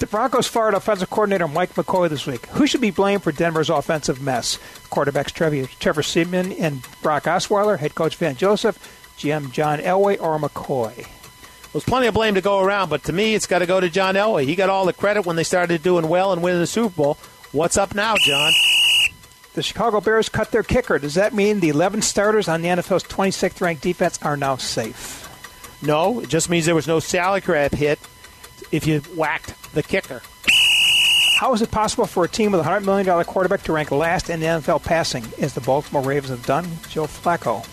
the 0.00 0.08
Broncos 0.10 0.48
fired 0.48 0.74
offensive 0.74 1.08
coordinator 1.10 1.46
Mike 1.46 1.74
McCoy 1.74 2.08
this 2.08 2.26
week. 2.26 2.46
Who 2.46 2.66
should 2.66 2.80
be 2.80 2.90
blamed 2.90 3.22
for 3.22 3.30
Denver's 3.30 3.70
offensive 3.70 4.20
mess? 4.20 4.58
Quarterbacks 4.90 5.32
Trevor, 5.32 5.68
Trevor 5.78 6.02
Siemian 6.02 6.52
and 6.54 6.82
Brock 7.00 7.24
Osweiler, 7.24 7.78
head 7.78 7.94
coach 7.94 8.16
Vance 8.16 8.38
Joseph, 8.38 8.76
GM 9.16 9.52
John 9.52 9.78
Elway, 9.78 10.20
or 10.20 10.36
McCoy? 10.40 11.06
There's 11.74 11.82
plenty 11.82 12.06
of 12.06 12.14
blame 12.14 12.36
to 12.36 12.40
go 12.40 12.60
around, 12.60 12.88
but 12.88 13.02
to 13.04 13.12
me, 13.12 13.34
it's 13.34 13.48
got 13.48 13.58
to 13.58 13.66
go 13.66 13.80
to 13.80 13.90
John 13.90 14.14
Elway. 14.14 14.44
He 14.44 14.54
got 14.54 14.70
all 14.70 14.86
the 14.86 14.92
credit 14.92 15.26
when 15.26 15.34
they 15.34 15.42
started 15.42 15.82
doing 15.82 16.08
well 16.08 16.32
and 16.32 16.40
winning 16.40 16.60
the 16.60 16.68
Super 16.68 16.94
Bowl. 16.94 17.18
What's 17.50 17.76
up 17.76 17.96
now, 17.96 18.14
John? 18.16 18.52
The 19.54 19.62
Chicago 19.64 20.00
Bears 20.00 20.28
cut 20.28 20.52
their 20.52 20.62
kicker. 20.62 21.00
Does 21.00 21.14
that 21.14 21.34
mean 21.34 21.58
the 21.58 21.70
11 21.70 22.02
starters 22.02 22.46
on 22.46 22.62
the 22.62 22.68
NFL's 22.68 23.02
26th 23.02 23.60
ranked 23.60 23.82
defense 23.82 24.20
are 24.22 24.36
now 24.36 24.54
safe? 24.54 25.28
No, 25.82 26.20
it 26.20 26.28
just 26.28 26.48
means 26.48 26.64
there 26.64 26.76
was 26.76 26.86
no 26.86 27.00
salary 27.00 27.40
cap 27.40 27.72
hit 27.72 27.98
if 28.70 28.86
you 28.86 29.00
whacked 29.16 29.74
the 29.74 29.82
kicker. 29.82 30.22
How 31.38 31.54
is 31.54 31.60
it 31.60 31.72
possible 31.72 32.06
for 32.06 32.22
a 32.22 32.28
team 32.28 32.52
with 32.52 32.60
a 32.60 32.64
$100 32.64 32.84
million 32.84 33.24
quarterback 33.24 33.62
to 33.64 33.72
rank 33.72 33.90
last 33.90 34.30
in 34.30 34.38
the 34.38 34.46
NFL 34.46 34.84
passing, 34.84 35.24
as 35.40 35.54
the 35.54 35.60
Baltimore 35.60 36.02
Ravens 36.02 36.30
have 36.30 36.46
done? 36.46 36.66
Joe 36.88 37.06
Flacco. 37.06 37.66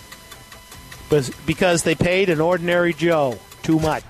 Because 1.46 1.84
they 1.84 1.94
paid 1.94 2.30
an 2.30 2.40
ordinary 2.40 2.92
Joe 2.94 3.38
too 3.62 3.78
much. 3.78 4.04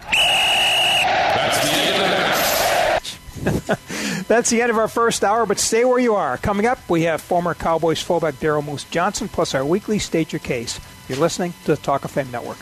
That's 1.35 1.65
the 1.65 1.77
end 1.77 1.95
of 1.95 3.45
the 3.45 3.53
match. 3.77 3.83
That's 4.29 4.51
the 4.51 4.63
end 4.63 4.71
of 4.71 4.79
our 4.79 4.89
first 4.89 5.25
hour, 5.25 5.47
but 5.47 5.59
stay 5.59 5.85
where 5.85 5.99
you 5.99 6.15
are. 6.15 6.37
Coming 6.39 6.67
up, 6.67 6.79
we 6.89 7.03
have 7.03 7.21
former 7.21 7.55
Cowboys 7.55 8.01
fullback 8.01 8.35
Daryl 8.35 8.65
Moose 8.65 8.85
Johnson, 8.85 9.29
plus 9.29 9.55
our 9.55 9.65
weekly 9.65 9.99
State 9.99 10.33
Your 10.33 10.41
Case. 10.41 10.81
You're 11.09 11.19
listening 11.19 11.53
to 11.65 11.75
the 11.75 11.77
Talk 11.77 12.05
of 12.05 12.11
Fame 12.11 12.31
Network. 12.31 12.59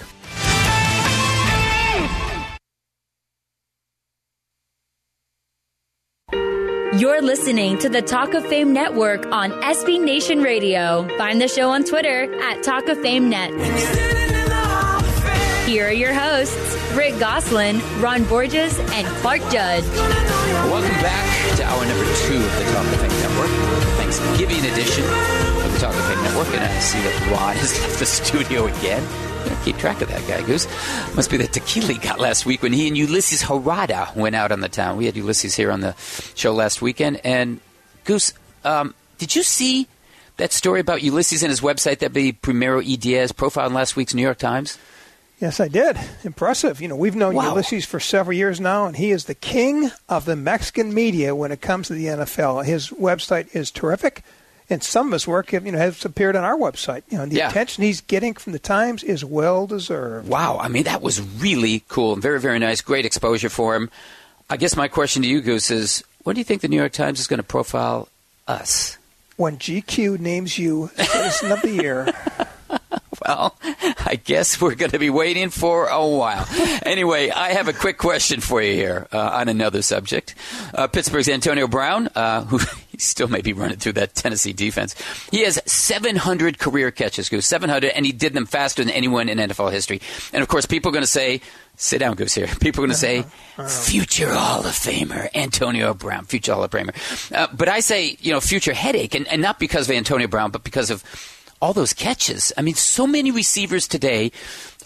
You're 6.98 7.22
listening 7.22 7.78
to 7.78 7.88
the 7.88 8.02
Talk 8.02 8.34
of 8.34 8.44
Fame 8.46 8.72
Network 8.72 9.24
on 9.26 9.52
SB 9.62 10.04
Nation 10.04 10.42
Radio. 10.42 11.08
Find 11.16 11.40
the 11.40 11.48
show 11.48 11.70
on 11.70 11.84
Twitter 11.84 12.34
at 12.42 12.62
Talk 12.62 12.88
of 12.88 13.00
Fame 13.00 13.30
Net. 13.30 14.19
Here 15.70 15.86
are 15.86 15.92
your 15.92 16.12
hosts, 16.12 16.76
Rick 16.96 17.20
Gosselin, 17.20 17.80
Ron 18.00 18.24
Borges, 18.24 18.76
and 18.76 19.06
Clark 19.18 19.40
Judge. 19.52 19.84
Welcome 20.66 20.90
back 21.00 21.56
to 21.58 21.62
hour 21.62 21.86
number 21.86 22.04
two 22.26 22.34
of 22.34 22.58
the 22.58 22.64
Talk 22.72 22.84
of 22.86 23.00
Fame 23.00 23.20
Network, 23.20 23.50
Thanksgiving 23.96 24.64
edition 24.68 25.04
of 25.04 25.72
the 25.72 25.78
Talk 25.78 25.94
of 25.94 26.04
Fame 26.06 26.24
Network. 26.24 26.48
And 26.48 26.64
I 26.64 26.78
see 26.80 26.98
that 26.98 27.30
Ron 27.30 27.54
has 27.54 27.80
left 27.82 27.98
the 28.00 28.06
studio 28.06 28.66
again. 28.66 29.06
keep 29.64 29.78
track 29.78 30.00
of 30.00 30.08
that 30.08 30.26
guy, 30.26 30.44
Goose. 30.44 30.66
Must 31.14 31.30
be 31.30 31.36
the 31.36 31.46
tequila 31.46 31.92
he 31.92 31.98
got 32.00 32.18
last 32.18 32.46
week 32.46 32.64
when 32.64 32.72
he 32.72 32.88
and 32.88 32.98
Ulysses 32.98 33.40
Harada 33.40 34.12
went 34.16 34.34
out 34.34 34.50
on 34.50 34.58
the 34.62 34.68
town. 34.68 34.96
We 34.96 35.06
had 35.06 35.16
Ulysses 35.16 35.54
here 35.54 35.70
on 35.70 35.82
the 35.82 35.94
show 36.34 36.52
last 36.52 36.82
weekend. 36.82 37.20
And, 37.22 37.60
Goose, 38.02 38.32
um, 38.64 38.92
did 39.18 39.36
you 39.36 39.44
see 39.44 39.86
that 40.36 40.52
story 40.52 40.80
about 40.80 41.04
Ulysses 41.04 41.44
and 41.44 41.50
his 41.50 41.60
website 41.60 42.00
that 42.00 42.12
the 42.12 42.32
Primero 42.32 42.82
E. 42.82 42.96
Diaz 42.96 43.30
profiled 43.30 43.68
in 43.68 43.74
last 43.74 43.94
week's 43.94 44.14
New 44.14 44.22
York 44.22 44.38
Times? 44.38 44.76
Yes, 45.40 45.58
I 45.58 45.68
did. 45.68 45.96
Impressive. 46.22 46.82
You 46.82 46.88
know, 46.88 46.96
we've 46.96 47.16
known 47.16 47.34
wow. 47.34 47.50
Ulysses 47.50 47.86
for 47.86 47.98
several 47.98 48.36
years 48.36 48.60
now, 48.60 48.84
and 48.84 48.94
he 48.94 49.10
is 49.10 49.24
the 49.24 49.34
king 49.34 49.90
of 50.06 50.26
the 50.26 50.36
Mexican 50.36 50.92
media 50.92 51.34
when 51.34 51.50
it 51.50 51.62
comes 51.62 51.88
to 51.88 51.94
the 51.94 52.06
NFL. 52.06 52.66
His 52.66 52.90
website 52.90 53.54
is 53.56 53.70
terrific, 53.70 54.22
and 54.68 54.82
some 54.82 55.06
of 55.06 55.12
his 55.14 55.26
work, 55.26 55.52
you 55.52 55.60
know, 55.60 55.78
has 55.78 56.04
appeared 56.04 56.36
on 56.36 56.44
our 56.44 56.58
website. 56.58 57.04
You 57.08 57.16
know, 57.16 57.24
the 57.26 57.36
yeah. 57.36 57.48
attention 57.48 57.82
he's 57.82 58.02
getting 58.02 58.34
from 58.34 58.52
the 58.52 58.58
Times 58.58 59.02
is 59.02 59.24
well 59.24 59.66
deserved. 59.66 60.28
Wow, 60.28 60.58
I 60.60 60.68
mean, 60.68 60.82
that 60.82 61.00
was 61.00 61.22
really 61.22 61.84
cool 61.88 62.16
very, 62.16 62.38
very 62.38 62.58
nice. 62.58 62.82
Great 62.82 63.06
exposure 63.06 63.48
for 63.48 63.74
him. 63.74 63.90
I 64.50 64.58
guess 64.58 64.76
my 64.76 64.88
question 64.88 65.22
to 65.22 65.28
you, 65.28 65.40
Goose, 65.40 65.70
is 65.70 66.04
when 66.22 66.34
do 66.34 66.40
you 66.40 66.44
think 66.44 66.60
the 66.60 66.68
New 66.68 66.76
York 66.76 66.92
Times 66.92 67.18
is 67.18 67.26
going 67.26 67.38
to 67.38 67.44
profile 67.44 68.08
us? 68.46 68.98
When 69.36 69.56
GQ 69.56 70.18
names 70.20 70.58
you 70.58 70.90
Citizen 70.96 71.52
of 71.52 71.62
the 71.62 71.70
Year. 71.70 72.12
well, 73.26 73.56
I 74.06 74.20
guess 74.22 74.60
we're 74.60 74.74
going 74.74 74.92
to 74.92 74.98
be 74.98 75.10
waiting 75.10 75.50
for 75.50 75.86
a 75.86 76.06
while. 76.06 76.46
Anyway, 76.84 77.30
I 77.30 77.50
have 77.50 77.68
a 77.68 77.72
quick 77.72 77.98
question 77.98 78.40
for 78.40 78.62
you 78.62 78.74
here 78.74 79.06
uh, 79.12 79.30
on 79.34 79.48
another 79.48 79.82
subject. 79.82 80.34
Uh, 80.74 80.86
Pittsburgh's 80.86 81.28
Antonio 81.28 81.66
Brown, 81.66 82.08
uh, 82.14 82.44
who 82.44 82.60
still 82.98 83.28
may 83.28 83.40
be 83.40 83.52
running 83.52 83.78
through 83.78 83.92
that 83.92 84.14
Tennessee 84.14 84.52
defense, 84.52 84.94
he 85.30 85.42
has 85.42 85.60
700 85.66 86.58
career 86.58 86.90
catches, 86.90 87.28
Goose, 87.28 87.46
700, 87.46 87.90
and 87.90 88.06
he 88.06 88.12
did 88.12 88.32
them 88.32 88.46
faster 88.46 88.82
than 88.82 88.92
anyone 88.92 89.28
in 89.28 89.38
NFL 89.38 89.72
history. 89.72 90.00
And 90.32 90.42
of 90.42 90.48
course, 90.48 90.66
people 90.66 90.90
are 90.90 90.92
going 90.92 91.02
to 91.02 91.06
say, 91.06 91.40
Sit 91.76 91.98
down, 92.00 92.14
Goose. 92.14 92.34
Here, 92.34 92.46
people 92.60 92.84
are 92.84 92.88
going 92.88 92.90
to 92.90 92.94
say, 92.94 93.24
"Future 93.66 94.34
Hall 94.34 94.60
of 94.60 94.72
Famer 94.72 95.28
Antonio 95.34 95.94
Brown, 95.94 96.26
future 96.26 96.52
Hall 96.52 96.62
of 96.62 96.70
Famer." 96.70 96.94
Uh, 97.34 97.48
but 97.54 97.70
I 97.70 97.80
say, 97.80 98.18
you 98.20 98.32
know, 98.32 98.40
future 98.40 98.74
headache, 98.74 99.14
and, 99.14 99.26
and 99.28 99.40
not 99.40 99.58
because 99.58 99.88
of 99.88 99.96
Antonio 99.96 100.28
Brown, 100.28 100.50
but 100.50 100.62
because 100.62 100.90
of 100.90 101.02
all 101.60 101.72
those 101.72 101.92
catches. 101.92 102.52
I 102.56 102.62
mean, 102.62 102.74
so 102.74 103.06
many 103.06 103.30
receivers 103.30 103.86
today 103.86 104.32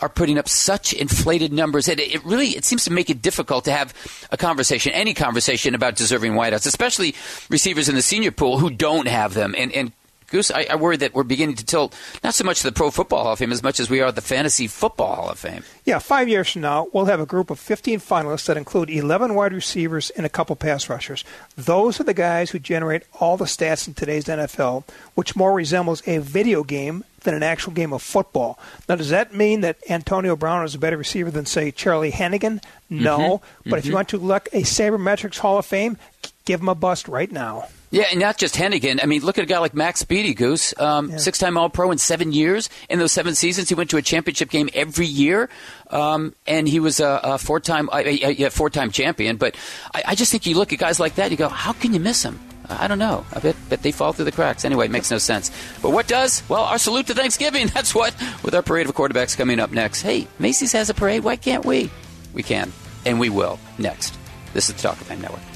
are 0.00 0.08
putting 0.08 0.38
up 0.38 0.48
such 0.48 0.92
inflated 0.92 1.52
numbers. 1.52 1.86
that 1.86 2.00
it 2.00 2.24
really 2.24 2.48
it 2.48 2.64
seems 2.64 2.84
to 2.84 2.92
make 2.92 3.10
it 3.10 3.22
difficult 3.22 3.64
to 3.66 3.72
have 3.72 3.94
a 4.30 4.36
conversation, 4.36 4.92
any 4.92 5.14
conversation 5.14 5.74
about 5.74 5.96
deserving 5.96 6.32
wideouts, 6.32 6.66
especially 6.66 7.14
receivers 7.48 7.88
in 7.88 7.94
the 7.94 8.02
senior 8.02 8.32
pool 8.32 8.58
who 8.58 8.70
don't 8.70 9.06
have 9.06 9.34
them. 9.34 9.54
And, 9.56 9.72
and 9.72 9.92
Goose, 10.34 10.50
I, 10.50 10.66
I, 10.68 10.74
worry 10.74 10.96
that 10.96 11.14
we're 11.14 11.22
beginning 11.22 11.54
to 11.54 11.64
tilt 11.64 11.94
not 12.24 12.34
so 12.34 12.42
much 12.42 12.62
the 12.62 12.72
Pro 12.72 12.90
Football 12.90 13.22
Hall 13.22 13.34
of 13.34 13.38
Fame 13.38 13.52
as 13.52 13.62
much 13.62 13.78
as 13.78 13.88
we 13.88 14.00
are 14.00 14.10
the 14.10 14.20
Fantasy 14.20 14.66
Football 14.66 15.14
Hall 15.14 15.30
of 15.30 15.38
Fame. 15.38 15.62
Yeah, 15.84 16.00
five 16.00 16.28
years 16.28 16.50
from 16.50 16.62
now, 16.62 16.88
we'll 16.92 17.04
have 17.04 17.20
a 17.20 17.24
group 17.24 17.50
of 17.50 17.60
15 17.60 18.00
finalists 18.00 18.46
that 18.46 18.56
include 18.56 18.90
11 18.90 19.36
wide 19.36 19.52
receivers 19.52 20.10
and 20.10 20.26
a 20.26 20.28
couple 20.28 20.56
pass 20.56 20.88
rushers. 20.88 21.22
Those 21.54 22.00
are 22.00 22.04
the 22.04 22.14
guys 22.14 22.50
who 22.50 22.58
generate 22.58 23.04
all 23.20 23.36
the 23.36 23.44
stats 23.44 23.86
in 23.86 23.94
today's 23.94 24.24
NFL, 24.24 24.82
which 25.14 25.36
more 25.36 25.52
resembles 25.52 26.02
a 26.08 26.18
video 26.18 26.64
game 26.64 27.04
than 27.20 27.34
an 27.34 27.44
actual 27.44 27.72
game 27.72 27.92
of 27.92 28.02
football. 28.02 28.58
Now, 28.88 28.96
does 28.96 29.10
that 29.10 29.32
mean 29.32 29.60
that 29.60 29.78
Antonio 29.88 30.34
Brown 30.34 30.64
is 30.64 30.74
a 30.74 30.80
better 30.80 30.96
receiver 30.96 31.30
than, 31.30 31.46
say, 31.46 31.70
Charlie 31.70 32.10
Hennigan? 32.10 32.60
No. 32.90 33.18
Mm-hmm. 33.18 33.70
But 33.70 33.76
mm-hmm. 33.76 33.78
if 33.78 33.84
you 33.84 33.90
mm-hmm. 33.90 33.94
want 33.94 34.08
to 34.08 34.18
look 34.18 34.48
a 34.52 34.62
Sabermetrics 34.62 35.38
Hall 35.38 35.58
of 35.58 35.66
Fame, 35.66 35.96
give 36.44 36.60
him 36.60 36.68
a 36.68 36.74
bust 36.74 37.06
right 37.06 37.30
now. 37.30 37.68
Yeah, 37.94 38.06
and 38.10 38.18
not 38.18 38.38
just 38.38 38.56
Hennigan. 38.56 38.98
I 39.00 39.06
mean, 39.06 39.22
look 39.22 39.38
at 39.38 39.44
a 39.44 39.46
guy 39.46 39.58
like 39.58 39.72
Mac 39.72 39.94
Speedie 39.94 40.34
Goose, 40.34 40.74
um, 40.80 41.10
yeah. 41.10 41.16
six-time 41.18 41.56
All-Pro 41.56 41.92
in 41.92 41.98
seven 41.98 42.32
years. 42.32 42.68
In 42.88 42.98
those 42.98 43.12
seven 43.12 43.36
seasons, 43.36 43.68
he 43.68 43.76
went 43.76 43.90
to 43.90 43.96
a 43.98 44.02
championship 44.02 44.50
game 44.50 44.68
every 44.74 45.06
year, 45.06 45.48
um, 45.90 46.34
and 46.44 46.68
he 46.68 46.80
was 46.80 46.98
a, 46.98 47.20
a 47.22 47.38
four-time, 47.38 47.88
a, 47.92 48.44
a 48.44 48.50
four-time 48.50 48.90
champion. 48.90 49.36
But 49.36 49.54
I, 49.94 50.02
I, 50.08 50.14
just 50.16 50.32
think 50.32 50.44
you 50.44 50.56
look 50.56 50.72
at 50.72 50.80
guys 50.80 50.98
like 50.98 51.14
that, 51.14 51.30
you 51.30 51.36
go, 51.36 51.48
how 51.48 51.72
can 51.72 51.94
you 51.94 52.00
miss 52.00 52.24
him? 52.24 52.40
I 52.68 52.88
don't 52.88 52.98
know. 52.98 53.24
I 53.32 53.38
bet, 53.38 53.56
bet 53.68 53.82
they 53.82 53.92
fall 53.92 54.12
through 54.12 54.24
the 54.24 54.32
cracks. 54.32 54.64
Anyway, 54.64 54.86
it 54.86 54.90
makes 54.90 55.10
no 55.12 55.18
sense. 55.18 55.52
But 55.80 55.90
what 55.90 56.08
does? 56.08 56.42
Well, 56.48 56.64
our 56.64 56.78
salute 56.78 57.06
to 57.08 57.14
Thanksgiving. 57.14 57.66
That's 57.74 57.94
what. 57.94 58.12
With 58.42 58.54
our 58.54 58.62
parade 58.62 58.88
of 58.88 58.94
quarterbacks 58.94 59.36
coming 59.36 59.60
up 59.60 59.70
next. 59.70 60.02
Hey, 60.02 60.26
Macy's 60.40 60.72
has 60.72 60.90
a 60.90 60.94
parade. 60.94 61.22
Why 61.22 61.36
can't 61.36 61.64
we? 61.64 61.90
We 62.32 62.42
can, 62.42 62.72
and 63.06 63.20
we 63.20 63.28
will 63.28 63.60
next. 63.78 64.18
This 64.52 64.68
is 64.68 64.74
the 64.74 64.82
Talk 64.82 65.00
of 65.00 65.06
Fame 65.06 65.20
Network. 65.20 65.53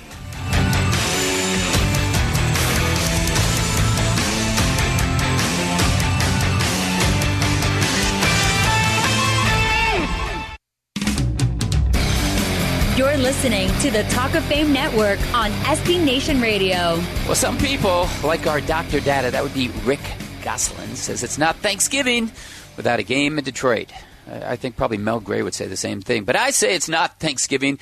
You're 12.98 13.16
listening 13.16 13.68
to 13.82 13.92
the 13.92 14.02
Talk 14.10 14.34
of 14.34 14.44
Fame 14.46 14.72
Network 14.72 15.20
on 15.32 15.52
SB 15.52 16.04
Nation 16.04 16.40
Radio. 16.40 16.96
Well, 17.26 17.36
some 17.36 17.56
people, 17.56 18.08
like 18.24 18.48
our 18.48 18.60
Dr. 18.60 18.98
Data, 18.98 19.30
that 19.30 19.40
would 19.40 19.54
be 19.54 19.68
Rick 19.84 20.00
Gosselin, 20.42 20.96
says 20.96 21.22
it's 21.22 21.38
not 21.38 21.54
Thanksgiving 21.58 22.32
without 22.76 22.98
a 22.98 23.04
game 23.04 23.38
in 23.38 23.44
Detroit. 23.44 23.92
I 24.26 24.56
think 24.56 24.76
probably 24.76 24.96
Mel 24.96 25.20
Gray 25.20 25.42
would 25.42 25.54
say 25.54 25.68
the 25.68 25.76
same 25.76 26.02
thing. 26.02 26.24
But 26.24 26.34
I 26.34 26.50
say 26.50 26.74
it's 26.74 26.88
not 26.88 27.20
Thanksgiving 27.20 27.78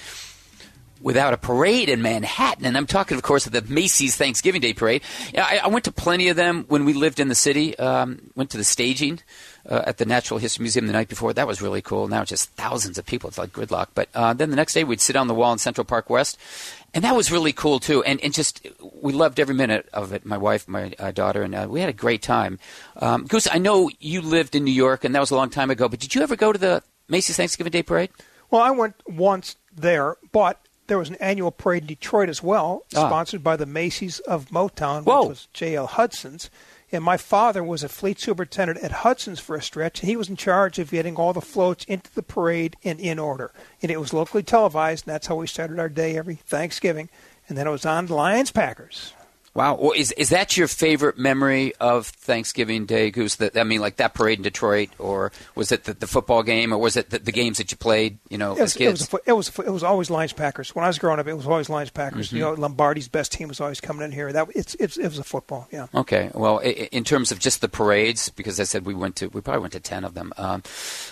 without 1.01 1.33
a 1.33 1.37
parade 1.37 1.89
in 1.89 2.03
Manhattan. 2.03 2.65
And 2.65 2.77
I'm 2.77 2.87
talking, 2.87 3.17
of 3.17 3.23
course, 3.23 3.47
of 3.47 3.53
the 3.53 3.63
Macy's 3.63 4.17
Thanksgiving 4.17 4.61
Day 4.61 4.73
Parade. 4.73 5.03
I, 5.37 5.61
I 5.65 5.69
went 5.69 5.85
to 5.85 5.93
plenty 5.93 6.29
of 6.29 6.37
them 6.37 6.65
when 6.69 6.85
we 6.85 6.93
lived 6.93 7.21
in 7.21 7.29
the 7.29 7.35
city. 7.35 7.79
Um, 7.79 8.31
went 8.35 8.51
to 8.51 8.57
the 8.57 8.65
staging 8.65 9.21
uh, 9.69 9.83
at 9.87 9.99
the 9.99 10.07
Natural 10.07 10.39
History 10.39 10.63
Museum 10.63 10.87
the 10.87 10.93
night 10.93 11.09
before. 11.09 11.33
That 11.33 11.47
was 11.47 11.61
really 11.61 11.83
cool. 11.83 12.09
Now 12.09 12.23
it's 12.23 12.31
just 12.31 12.51
thousands 12.51 12.99
of 12.99 13.07
people. 13.07 13.29
It's 13.29 13.39
like 13.39 13.53
gridlock. 13.53 13.89
But 13.95 14.09
uh, 14.15 14.33
then 14.35 14.51
the 14.51 14.57
next 14.57 14.75
day 14.75 14.85
we'd 14.85 15.01
sit 15.01 15.17
on 15.17 15.27
the 15.27 15.35
wall 15.35 15.53
in 15.53 15.59
Central 15.59 15.85
Park 15.85 16.11
West. 16.11 16.39
And 16.95 17.05
that 17.05 17.15
was 17.15 17.31
really 17.31 17.53
cool 17.53 17.79
too, 17.79 18.03
and 18.05 18.19
and 18.23 18.33
just 18.33 18.67
we 19.03 19.13
loved 19.13 19.39
every 19.39 19.55
minute 19.55 19.87
of 19.93 20.15
it. 20.15 20.25
My 20.25 20.39
wife, 20.39 20.67
my 20.67 20.95
uh, 20.99 21.11
daughter, 21.11 21.43
and 21.43 21.55
uh, 21.55 21.67
we 21.69 21.81
had 21.81 21.91
a 21.91 21.93
great 21.93 22.23
time. 22.23 22.59
Um, 22.97 23.27
Goose, 23.27 23.47
I 23.53 23.59
know 23.59 23.91
you 24.01 24.23
lived 24.23 24.55
in 24.55 24.65
New 24.65 24.73
York, 24.73 25.05
and 25.05 25.15
that 25.15 25.21
was 25.21 25.31
a 25.31 25.37
long 25.37 25.51
time 25.51 25.71
ago. 25.71 25.91
But 25.91 26.01
did 26.01 26.15
you 26.15 26.23
ever 26.23 26.37
go 26.37 26.55
to 26.55 26.59
the 26.59 26.83
Macy's 27.07 27.37
Thanksgiving 27.37 27.71
Day 27.71 27.83
Parade? 27.83 28.09
Well, 28.51 28.63
I 28.63 28.71
went 28.71 28.95
once 29.07 29.57
there, 29.75 30.17
but 30.33 30.66
there 30.87 30.99
was 30.99 31.09
an 31.09 31.17
annual 31.17 31.51
parade 31.51 31.83
in 31.85 31.89
Detroit 31.89 32.29
as 32.29 32.43
well, 32.43 32.85
Ah. 32.95 33.09
sponsored 33.09 33.43
by 33.45 33.57
the 33.57 33.67
Macy's 33.67 34.21
of 34.21 34.47
Motown, 34.51 35.05
Whoa. 35.05 35.23
which 35.23 35.29
was 35.29 35.49
J.L. 35.53 35.87
Hudson's. 35.87 36.51
And 36.93 37.03
my 37.03 37.17
father 37.17 37.65
was 37.65 37.83
a 37.83 37.89
fleet 37.89 38.21
superintendent 38.21 38.79
at 38.85 38.93
Hudson's 39.03 39.41
for 39.41 39.57
a 39.57 39.63
stretch, 39.63 40.01
and 40.01 40.09
he 40.09 40.17
was 40.17 40.29
in 40.29 40.37
charge 40.37 40.79
of 40.79 40.93
getting 40.93 41.17
all 41.17 41.33
the 41.33 41.41
floats 41.41 41.85
into 41.87 42.15
the 42.15 42.23
parade 42.23 42.77
and 42.85 43.01
in 43.01 43.19
order. 43.19 43.51
And 43.83 43.91
it 43.91 43.99
was 44.01 44.13
locally 44.13 44.45
televised, 44.45 45.07
and 45.07 45.13
that's 45.13 45.27
how 45.27 45.35
we 45.35 45.49
started 45.49 45.81
our 45.81 45.89
day 45.89 46.17
every 46.17 46.37
Thanksgiving. 46.37 47.09
And 47.49 47.59
then 47.59 47.67
it 47.67 47.71
was 47.71 47.85
on 47.87 48.07
the 48.07 48.15
Lions 48.15 48.53
Packers. 48.53 49.13
Wow, 49.57 49.77
well, 49.77 49.93
is 49.93 50.13
is 50.13 50.29
that 50.29 50.59
your 50.59 50.69
favorite 50.69 51.17
memory 51.17 51.75
of 51.81 52.09
Thanksgiving 52.09 52.85
Day, 52.85 53.11
Goose? 53.11 53.37
That 53.37 53.57
I 53.57 53.65
mean, 53.65 53.81
like 53.81 53.97
that 53.97 54.13
parade 54.13 54.39
in 54.39 54.43
Detroit, 54.43 54.91
or 54.99 55.33
was 55.55 55.73
it 55.73 55.85
the, 55.85 55.95
the 55.95 56.07
football 56.07 56.43
game, 56.43 56.75
or 56.75 56.79
was 56.79 56.95
it 56.95 57.09
the, 57.09 57.21
the 57.21 57.33
games 57.33 57.57
that 57.57 57.71
you 57.71 57.79
played? 57.79 58.19
You 58.29 58.37
know, 58.37 58.51
It 58.53 58.61
was, 58.61 58.61
as 58.61 58.77
it 58.77 58.79
kids. 58.81 59.01
was, 59.01 59.15
a 59.15 59.31
it 59.31 59.33
was 59.33 59.59
it 59.61 59.71
was 59.71 59.83
always 59.83 60.11
Lions 60.11 60.35
Packers. 60.35 60.75
When 60.75 60.85
I 60.85 60.89
was 60.89 60.99
growing 60.99 61.21
up, 61.21 61.27
it 61.27 61.33
was 61.33 61.47
always 61.47 61.71
Lions 61.71 61.89
Packers. 61.89 62.27
Mm-hmm. 62.27 62.37
You 62.37 62.43
know, 62.43 62.53
Lombardi's 62.53 63.09
best 63.09 63.33
team 63.33 63.49
was 63.49 63.59
always 63.59 63.81
coming 63.81 64.05
in 64.05 64.13
here. 64.13 64.31
That 64.31 64.49
it's, 64.55 64.75
it's 64.75 64.99
it 64.99 65.09
was 65.09 65.19
a 65.19 65.25
football. 65.25 65.69
Yeah. 65.73 65.87
Okay. 65.95 66.31
Well, 66.35 66.59
in 66.59 67.05
terms 67.05 67.33
of 67.33 67.39
just 67.39 67.63
the 67.63 67.69
parades, 67.69 68.29
because 68.29 68.61
I 68.61 68.65
said 68.65 68.85
we 68.85 68.95
went 68.95 69.17
to, 69.17 69.29
we 69.29 69.41
probably 69.41 69.63
went 69.63 69.73
to 69.73 69.81
ten 69.81 70.05
of 70.05 70.13
them. 70.13 70.35
Um, 70.37 70.65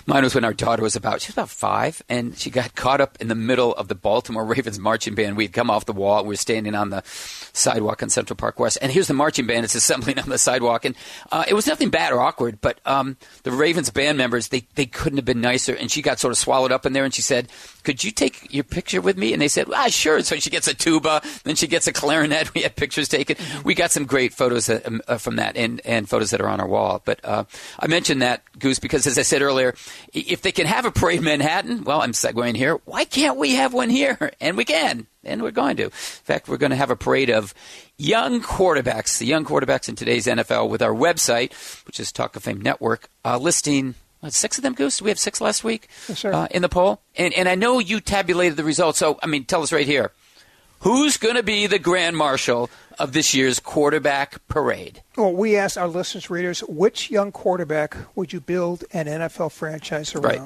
mine 0.04 0.22
was 0.22 0.34
when 0.34 0.44
our 0.44 0.52
daughter 0.52 0.82
was 0.82 0.96
about, 0.96 1.22
she 1.22 1.28
was 1.28 1.36
about 1.36 1.48
five, 1.48 2.02
and 2.10 2.36
she 2.36 2.50
got 2.50 2.74
caught 2.74 3.00
up 3.00 3.16
in 3.22 3.28
the 3.28 3.34
middle 3.34 3.74
of 3.74 3.88
the 3.88 3.94
Baltimore 3.94 4.44
Ravens 4.44 4.78
marching 4.78 5.14
band. 5.14 5.38
We'd 5.38 5.54
come 5.54 5.70
off 5.70 5.86
the 5.86 5.94
wall, 5.94 6.24
we 6.24 6.28
were 6.28 6.36
standing 6.36 6.74
on 6.74 6.90
the 6.90 7.02
sidewalk 7.06 8.02
in 8.02 8.10
Central 8.10 8.33
Park 8.36 8.58
West, 8.58 8.78
and 8.80 8.90
here's 8.90 9.08
the 9.08 9.14
marching 9.14 9.46
band. 9.46 9.64
It's 9.64 9.74
assembling 9.84 10.18
on 10.18 10.28
the 10.28 10.38
sidewalk, 10.38 10.84
and 10.84 10.94
uh, 11.32 11.44
it 11.46 11.54
was 11.54 11.66
nothing 11.66 11.90
bad 11.90 12.12
or 12.12 12.20
awkward, 12.20 12.60
but 12.60 12.80
um, 12.86 13.16
the 13.42 13.52
Ravens 13.52 13.90
band 13.90 14.18
members, 14.18 14.48
they 14.48 14.66
they 14.74 14.86
couldn't 14.86 15.18
have 15.18 15.24
been 15.24 15.40
nicer, 15.40 15.74
and 15.74 15.90
she 15.90 16.02
got 16.02 16.18
sort 16.18 16.32
of 16.32 16.38
swallowed 16.38 16.72
up 16.72 16.86
in 16.86 16.92
there, 16.92 17.04
and 17.04 17.14
she 17.14 17.22
said, 17.22 17.48
"Could 17.82 18.04
you 18.04 18.10
take 18.10 18.52
your 18.52 18.64
picture 18.64 19.00
with 19.00 19.16
me?" 19.16 19.32
And 19.32 19.40
they 19.40 19.48
said, 19.48 19.68
"Ah, 19.72 19.88
sure." 19.88 20.22
So 20.22 20.36
she 20.36 20.50
gets 20.50 20.68
a 20.68 20.74
tuba, 20.74 21.22
then 21.44 21.56
she 21.56 21.66
gets 21.66 21.86
a 21.86 21.92
clarinet. 21.92 22.52
We 22.54 22.62
had 22.62 22.76
pictures 22.76 23.08
taken. 23.08 23.36
We 23.64 23.74
got 23.74 23.90
some 23.90 24.04
great 24.04 24.32
photos 24.32 24.68
uh, 24.68 24.80
um, 24.84 25.02
uh, 25.08 25.18
from 25.18 25.36
that, 25.36 25.56
and 25.56 25.80
and 25.84 26.08
photos 26.08 26.30
that 26.30 26.40
are 26.40 26.48
on 26.48 26.60
our 26.60 26.68
wall. 26.68 27.02
But 27.04 27.20
uh, 27.24 27.44
I 27.80 27.88
mentioned 27.88 28.22
that 28.22 28.42
Goose 28.58 28.78
because, 28.78 29.06
as 29.06 29.18
I 29.18 29.22
said 29.22 29.42
earlier, 29.42 29.74
if 30.12 30.42
they 30.42 30.52
can 30.52 30.66
have 30.66 30.84
a 30.84 30.92
parade 30.92 31.18
in 31.18 31.24
Manhattan, 31.24 31.84
well, 31.84 32.00
I'm 32.00 32.12
segueing 32.12 32.56
here. 32.56 32.76
Why 32.84 33.04
can't 33.04 33.36
we 33.36 33.54
have 33.56 33.72
one 33.74 33.90
here? 33.90 34.32
And 34.40 34.56
we 34.58 34.64
can, 34.64 35.06
and 35.26 35.42
we're 35.42 35.50
going 35.50 35.76
to. 35.76 35.84
In 35.84 35.90
fact, 35.90 36.48
we're 36.48 36.56
going 36.56 36.70
to 36.70 36.76
have 36.76 36.90
a 36.90 36.96
parade 36.96 37.30
of 37.30 37.54
young 37.98 38.40
quarterbacks, 38.40 39.18
the 39.18 39.26
young 39.26 39.44
quarterbacks 39.44 39.88
in 39.88 39.96
today's 39.96 40.26
NFL, 40.26 40.68
with 40.68 40.82
our 40.82 40.94
website, 40.94 41.52
which 41.86 42.00
is 42.00 42.12
Talk 42.12 42.36
of 42.36 42.42
Fame 42.44 42.60
Network, 42.60 43.08
uh, 43.24 43.38
listing. 43.38 43.94
what, 44.20 44.32
Six 44.32 44.58
of 44.58 44.62
them, 44.62 44.74
Goose. 44.74 44.98
Did 44.98 45.04
we 45.04 45.10
have 45.10 45.18
six 45.18 45.40
last 45.40 45.64
week 45.64 45.88
Yes, 46.08 46.24
uh, 46.24 46.48
in 46.50 46.62
the 46.62 46.68
poll, 46.68 47.00
and 47.16 47.32
and 47.34 47.48
I 47.48 47.54
know 47.54 47.78
you 47.78 48.00
tabulated 48.00 48.56
the 48.56 48.64
results. 48.64 48.98
So 48.98 49.18
I 49.22 49.26
mean, 49.26 49.44
tell 49.44 49.62
us 49.62 49.72
right 49.72 49.86
here, 49.86 50.12
who's 50.80 51.16
going 51.16 51.36
to 51.36 51.42
be 51.42 51.66
the 51.66 51.78
grand 51.78 52.16
marshal 52.16 52.70
of 52.98 53.12
this 53.12 53.34
year's 53.34 53.58
quarterback 53.60 54.46
parade? 54.48 55.02
Well, 55.16 55.32
we 55.32 55.56
asked 55.56 55.76
our 55.76 55.88
listeners, 55.88 56.30
readers, 56.30 56.60
which 56.60 57.10
young 57.10 57.32
quarterback 57.32 57.96
would 58.14 58.32
you 58.32 58.40
build 58.40 58.84
an 58.92 59.06
NFL 59.06 59.50
franchise 59.52 60.14
Right. 60.14 60.40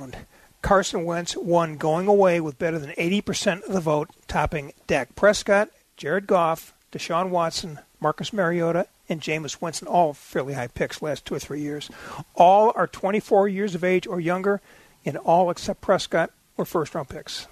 Carson 0.62 1.04
Wentz 1.04 1.36
won 1.36 1.76
going 1.76 2.08
away 2.08 2.40
with 2.40 2.58
better 2.58 2.78
than 2.78 2.90
80% 2.90 3.62
of 3.66 3.72
the 3.72 3.80
vote, 3.80 4.10
topping 4.26 4.72
Dak 4.86 5.14
Prescott, 5.14 5.70
Jared 5.96 6.26
Goff, 6.26 6.74
Deshaun 6.92 7.30
Watson, 7.30 7.78
Marcus 8.00 8.32
Mariota, 8.32 8.86
and 9.08 9.20
Jameis 9.20 9.60
Winston, 9.60 9.88
all 9.88 10.12
fairly 10.12 10.54
high 10.54 10.66
picks 10.66 11.00
last 11.00 11.24
two 11.24 11.34
or 11.34 11.38
three 11.38 11.60
years. 11.60 11.90
All 12.34 12.72
are 12.74 12.86
24 12.86 13.48
years 13.48 13.74
of 13.74 13.84
age 13.84 14.06
or 14.06 14.20
younger, 14.20 14.60
and 15.04 15.16
all 15.16 15.50
except 15.50 15.80
Prescott 15.80 16.30
were 16.56 16.64
first 16.64 16.94
round 16.94 17.08
picks. 17.08 17.46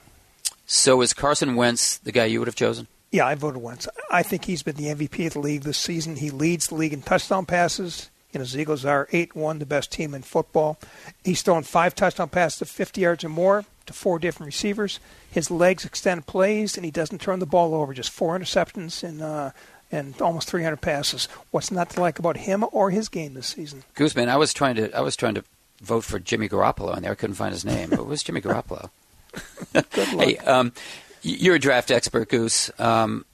So 0.66 1.00
is 1.00 1.14
Carson 1.14 1.54
Wentz 1.54 1.98
the 1.98 2.12
guy 2.12 2.24
you 2.26 2.40
would 2.40 2.48
have 2.48 2.56
chosen? 2.56 2.88
Yeah, 3.12 3.26
I 3.26 3.36
voted 3.36 3.62
Wentz. 3.62 3.88
I 4.10 4.22
think 4.22 4.44
he's 4.44 4.62
been 4.62 4.76
the 4.76 4.86
MVP 4.86 5.28
of 5.28 5.32
the 5.34 5.38
league 5.40 5.62
this 5.62 5.78
season. 5.78 6.16
He 6.16 6.30
leads 6.30 6.66
the 6.66 6.74
league 6.74 6.92
in 6.92 7.02
touchdown 7.02 7.46
passes. 7.46 8.10
You 8.32 8.38
know, 8.38 8.44
his 8.44 8.58
Eagles 8.58 8.84
are 8.84 9.08
8 9.12 9.34
1, 9.34 9.58
the 9.58 9.66
best 9.66 9.92
team 9.92 10.14
in 10.14 10.22
football. 10.22 10.78
He's 11.24 11.42
thrown 11.42 11.62
five 11.62 11.94
touchdown 11.94 12.28
passes 12.28 12.62
of 12.62 12.68
50 12.68 13.00
yards 13.00 13.24
or 13.24 13.28
more 13.28 13.64
to 13.86 13.92
four 13.92 14.18
different 14.18 14.46
receivers. 14.46 15.00
His 15.30 15.50
legs 15.50 15.84
extend 15.84 16.26
plays, 16.26 16.76
and 16.76 16.84
he 16.84 16.90
doesn't 16.90 17.20
turn 17.20 17.38
the 17.38 17.46
ball 17.46 17.74
over. 17.74 17.94
Just 17.94 18.10
four 18.10 18.38
interceptions 18.38 19.02
and, 19.02 19.22
uh, 19.22 19.50
and 19.90 20.20
almost 20.20 20.48
300 20.50 20.80
passes. 20.80 21.26
What's 21.50 21.70
not 21.70 21.90
to 21.90 22.00
like 22.00 22.18
about 22.18 22.36
him 22.38 22.64
or 22.72 22.90
his 22.90 23.08
game 23.08 23.34
this 23.34 23.48
season? 23.48 23.84
Gooseman, 23.94 24.28
I 24.28 24.36
was 24.36 24.52
trying 24.52 24.74
to 24.76 24.94
I 24.96 25.00
was 25.00 25.16
trying 25.16 25.34
to 25.34 25.44
vote 25.80 26.04
for 26.04 26.18
Jimmy 26.18 26.48
Garoppolo, 26.48 26.96
in 26.96 27.02
there 27.02 27.12
I 27.12 27.14
couldn't 27.14 27.36
find 27.36 27.52
his 27.52 27.64
name. 27.64 27.90
But 27.90 28.00
it 28.00 28.06
was 28.06 28.22
Jimmy 28.22 28.40
Garoppolo. 28.40 28.90
Good 29.72 30.12
luck. 30.12 30.26
Hey, 30.26 30.36
um, 30.38 30.72
you're 31.22 31.56
a 31.56 31.60
draft 31.60 31.90
expert, 31.90 32.28
Goose. 32.28 32.70
Um, 32.78 33.24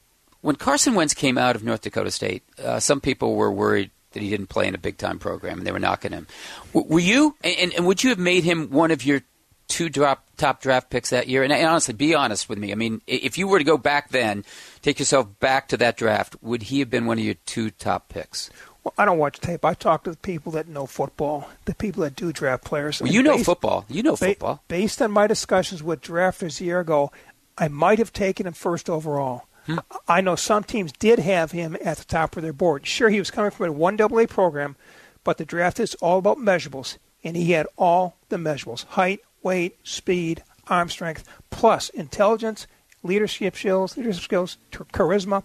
when 0.41 0.57
Carson 0.57 0.95
Wentz 0.95 1.15
came 1.15 1.39
out 1.39 1.57
of 1.57 1.63
North 1.63 1.83
Dakota 1.83 2.11
State, 2.11 2.43
uh, 2.63 2.81
some 2.81 3.01
people 3.01 3.37
were 3.37 3.53
worried 3.53 3.91
that 4.13 4.23
he 4.23 4.31
didn't 4.31 4.47
play 4.49 4.67
in 4.69 4.75
a 4.75 4.79
big 4.79 4.99
time 4.99 5.19
program, 5.19 5.59
and 5.59 5.67
they 5.67 5.73
were 5.73 5.79
knocking 5.79 6.13
him. 6.13 6.27
W- 6.75 6.93
were 6.93 7.01
you? 7.01 7.35
And, 7.43 7.73
and 7.75 7.87
would 7.87 8.03
you 8.03 8.11
have 8.11 8.19
made 8.19 8.45
him 8.45 8.71
one 8.71 8.91
of 8.91 9.05
your 9.05 9.23
two 9.69 9.89
drop, 9.89 10.25
top 10.37 10.61
draft 10.61 10.91
picks 10.91 11.11
that 11.11 11.29
year? 11.29 11.43
And, 11.43 11.53
and 11.53 11.67
honestly, 11.67 11.95
be 11.95 12.15
honest 12.15 12.49
with 12.49 12.59
me. 12.59 12.73
I 12.73 12.75
mean, 12.75 13.01
if 13.07 13.39
you 13.39 13.49
were 13.49 13.59
to 13.59 13.65
go 13.65 13.79
back 13.79 14.11
then, 14.11 14.45
take 14.83 14.99
yourself 14.99 15.39
back 15.41 15.69
to 15.69 15.77
that 15.79 15.97
draft, 15.97 16.37
would 16.43 16.65
he 16.65 16.79
have 16.81 16.91
been 16.91 17.07
one 17.07 17.19
of 17.19 17.25
your 17.25 17.35
two 17.47 17.71
top 17.71 18.09
picks? 18.09 18.51
Well, 18.85 18.95
I 18.99 19.05
don't 19.05 19.19
watch 19.19 19.39
tape. 19.39 19.65
I 19.65 19.75
talk 19.75 20.03
to 20.05 20.11
the 20.11 20.17
people 20.17 20.51
that 20.53 20.67
know 20.67 20.87
football, 20.87 21.49
the 21.67 21.75
people 21.75 22.03
that 22.03 22.17
do 22.17 22.33
draft 22.33 22.65
players. 22.65 23.01
Well, 23.01 23.13
you 23.13 23.23
know 23.23 23.35
based- 23.37 23.47
football. 23.47 23.85
You 23.89 24.03
know 24.03 24.13
Ba- 24.17 24.27
football. 24.27 24.63
based 24.67 25.01
on 25.01 25.13
my 25.13 25.29
discussions 25.29 25.83
with 25.85 26.01
drafters 26.03 26.61
a 26.61 26.65
year 26.65 26.81
ago, 26.81 27.13
I 27.57 27.69
might 27.69 27.99
have 27.99 28.13
taken 28.13 28.45
him 28.47 28.55
first 28.55 28.91
overall. 28.91 29.47
Hmm. 29.67 29.79
I 30.09 30.21
know 30.21 30.35
some 30.37 30.65
teams 30.65 30.93
did 30.93 31.19
have 31.21 31.53
him 31.53 31.77
at 31.85 31.99
the 31.99 32.05
top 32.05 32.37
of 32.37 32.43
their 32.43 32.53
board. 32.53 32.87
Sure, 32.87 33.09
he 33.11 33.19
was 33.19 33.31
coming 33.31 33.51
from 33.51 33.67
a 33.67 33.73
one 33.73 34.01
AA 34.01 34.27
program, 34.27 34.77
but 35.25 35.39
the 35.39 35.45
draft 35.45 35.79
is 35.79 35.95
all 35.97 36.19
about 36.19 36.39
measurables, 36.39 36.99
and 37.23 37.37
he 37.37 37.53
had 37.53 37.67
all 37.79 38.17
the 38.29 38.37
measurables: 38.37 38.85
height, 38.87 39.21
weight, 39.43 39.77
speed, 39.85 40.43
arm 40.69 40.89
strength, 40.89 41.25
plus 41.51 41.89
intelligence, 41.91 42.67
leadership 43.05 43.57
skills, 43.57 43.97
leadership 43.97 44.23
skills, 44.25 44.59
charisma. 44.73 45.45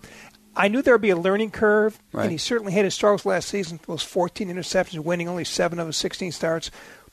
I 0.56 0.68
knew 0.70 0.82
there 0.82 0.96
would 0.96 1.02
be 1.02 1.12
a 1.12 1.16
learning 1.16 1.52
curve, 1.52 2.00
Right. 2.12 2.24
and 2.24 2.32
he 2.32 2.40
certainly 2.40 2.74
had 2.74 2.86
his 2.86 2.96
struggles 2.96 3.28
last 3.28 3.48
season. 3.48 3.80
Those 3.86 4.02
14 4.02 4.50
interceptions, 4.50 5.00
winning 5.04 5.28
only 5.28 5.44
seven 5.44 5.78
of 5.80 5.86
his 5.86 5.98
16 5.98 6.32
starts. 6.32 6.72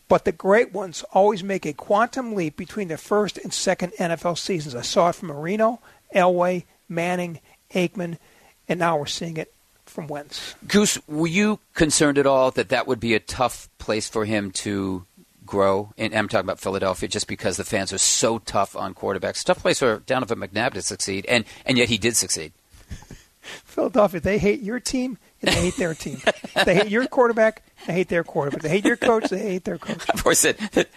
But 0.09 0.25
the 0.25 0.33
great 0.33 0.73
ones 0.73 1.03
always 1.13 1.43
make 1.45 1.67
a 1.67 1.75
quantum 1.75 2.35
leap 2.35 2.57
between 2.57 2.89
their 2.89 2.97
first 2.97 3.37
and 3.39 3.53
second 3.53 3.93
NFL 3.99 4.39
seasons. 4.39 4.75
I 4.75 4.81
saw 4.83 5.11
it 5.11 5.15
from 5.17 5.29
Marino, 5.29 5.81
Elway, 6.15 6.65
Manning, 6.89 7.41
Aikman, 7.73 8.19
and 8.69 8.79
now 8.79 8.97
we're 8.97 9.07
seeing 9.07 9.37
it 9.37 9.53
from 9.85 10.07
Wentz. 10.07 10.55
Goose, 10.67 10.99
were 11.07 11.27
you 11.27 11.61
concerned 11.75 12.19
at 12.19 12.27
all 12.27 12.51
that 12.53 12.71
that 12.71 12.87
would 12.87 13.01
be 13.01 13.15
a 13.15 13.21
tough 13.21 13.69
place 13.79 14.09
for 14.09 14.25
him 14.25 14.51
to 14.53 15.05
grow? 15.47 15.93
And 15.99 16.15
I'm 16.15 16.29
talking 16.29 16.47
about 16.47 16.61
Philadelphia, 16.61 17.09
just 17.09 17.27
because 17.27 17.57
the 17.57 17.65
fans 17.65 17.93
are 17.93 17.99
so 17.99 18.39
tough 18.39 18.75
on 18.77 18.95
quarterbacks. 18.95 19.45
Tough 19.45 19.61
place 19.61 19.79
for 19.79 20.01
Donovan 20.01 20.41
McNabb 20.41 20.75
to 20.75 20.83
succeed, 20.83 21.27
and 21.27 21.45
and 21.67 21.79
yet 21.79 21.89
he 21.89 21.99
did 21.99 22.17
succeed. 22.17 22.53
Philadelphia, 23.41 24.21
they 24.21 24.39
hate 24.39 24.61
your 24.61 24.81
team 24.81 25.19
and 25.47 25.55
they 25.55 25.61
hate 25.61 25.77
their 25.77 25.95
team. 25.95 26.21
they 26.65 26.75
hate 26.75 26.89
your 26.89 27.07
quarterback, 27.07 27.63
they 27.87 27.93
hate 27.93 28.09
their 28.09 28.25
quarterback. 28.25 28.63
They 28.63 28.69
hate 28.69 28.85
your 28.85 28.97
coach, 28.97 29.29
they 29.29 29.39
hate 29.39 29.65
their 29.65 29.79
coach. 29.79 30.09
Of 30.09 30.23
course, 30.23 30.47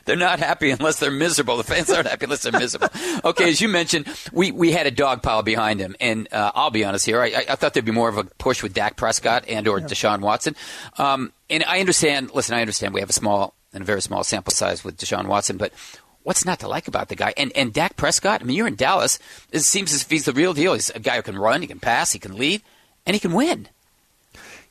they're 0.06 0.16
not 0.16 0.40
happy 0.40 0.72
unless 0.72 1.00
they're 1.00 1.12
miserable. 1.12 1.58
The 1.58 1.64
fans 1.64 1.90
aren't 1.90 2.08
happy 2.08 2.26
unless 2.26 2.44
they're 2.44 2.52
miserable. 2.58 2.90
Okay, 3.26 3.50
as 3.50 3.62
you 3.62 3.68
mentioned, 3.68 4.08
we, 4.32 4.52
we 4.52 4.72
had 4.72 4.88
a 4.88 4.92
dog 4.92 5.22
pile 5.24 5.44
behind 5.44 5.80
him, 5.80 5.96
and 6.00 6.28
uh, 6.32 6.52
I'll 6.56 6.72
be 6.72 6.86
honest 6.86 7.06
here. 7.06 7.22
I, 7.22 7.46
I, 7.50 7.56
thought 7.56 7.74
there'd 7.74 7.86
be 7.86 7.92
more 7.92 8.10
of 8.10 8.18
a 8.18 8.24
push 8.24 8.64
with 8.64 8.74
Dak 8.74 8.96
Prescott 8.96 9.46
and 9.48 9.68
or 9.68 9.80
Deshaun 9.80 10.22
Watson. 10.22 10.56
Um, 10.98 11.34
and 11.50 11.64
I 11.66 11.80
understand. 11.80 12.32
Listen, 12.34 12.56
I 12.56 12.62
understand 12.62 12.94
we 12.94 13.00
have 13.02 13.10
a 13.10 13.14
small 13.14 13.56
and 13.74 13.82
a 13.82 13.86
very 13.86 14.02
small 14.02 14.24
sample 14.24 14.54
size 14.54 14.84
with 14.84 14.98
Deshaun 14.98 15.28
Watson, 15.28 15.58
but 15.58 15.74
what's 16.24 16.46
not 16.46 16.60
to 16.60 16.68
like 16.68 16.88
about 16.88 17.10
the 17.10 17.16
guy? 17.16 17.34
And 17.38 17.52
and 17.56 17.74
Dak 17.74 17.96
Prescott. 17.96 18.42
I 18.42 18.44
mean, 18.44 18.58
you're 18.58 18.68
in 18.68 18.76
Dallas. 18.76 19.20
It 19.52 19.62
seems 19.62 19.94
as 19.94 20.04
if 20.04 20.10
he's 20.10 20.26
the 20.26 20.34
real 20.34 20.54
deal. 20.54 20.74
He's 20.74 20.90
a 20.90 21.00
guy 21.00 21.16
who 21.16 21.22
can 21.22 21.38
run, 21.38 21.62
he 21.62 21.68
can 21.68 21.80
pass, 21.80 22.12
he 22.12 22.20
can 22.20 22.38
lead, 22.38 22.62
and 23.06 23.16
he 23.16 23.20
can 23.20 23.34
win. 23.34 23.70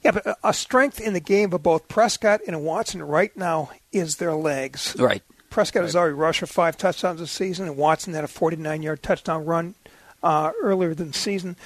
Yeah, 0.07 0.13
but 0.13 0.27
a- 0.27 0.37
a 0.45 0.53
strength 0.55 1.01
in 1.01 1.13
the 1.13 1.21
game 1.21 1.53
of 1.53 1.63
both 1.63 1.89
Prescott 1.89 2.41
and 2.47 2.63
Watson 2.65 3.03
right 3.03 3.37
now 3.37 3.71
is 3.93 4.17
their 4.17 4.35
legs. 4.35 4.97
Right. 4.99 5.23
Prescott 5.51 5.83
has 5.83 5.97
already 5.97 6.15
rushed 6.15 6.41
for 6.41 6.47
five 6.47 6.77
touchdowns 6.77 7.21
this 7.21 7.31
season, 7.31 7.67
and 7.67 7.77
Watson 7.77 8.15
had 8.15 8.25
a 8.25 8.29
49 8.29 8.83
yard 8.83 9.03
touchdown 9.03 9.45
run. 9.45 9.75
uh, 10.23 10.51
earlier 10.63 10.91
in 10.91 10.97
the 10.97 11.13
season. 11.13 11.57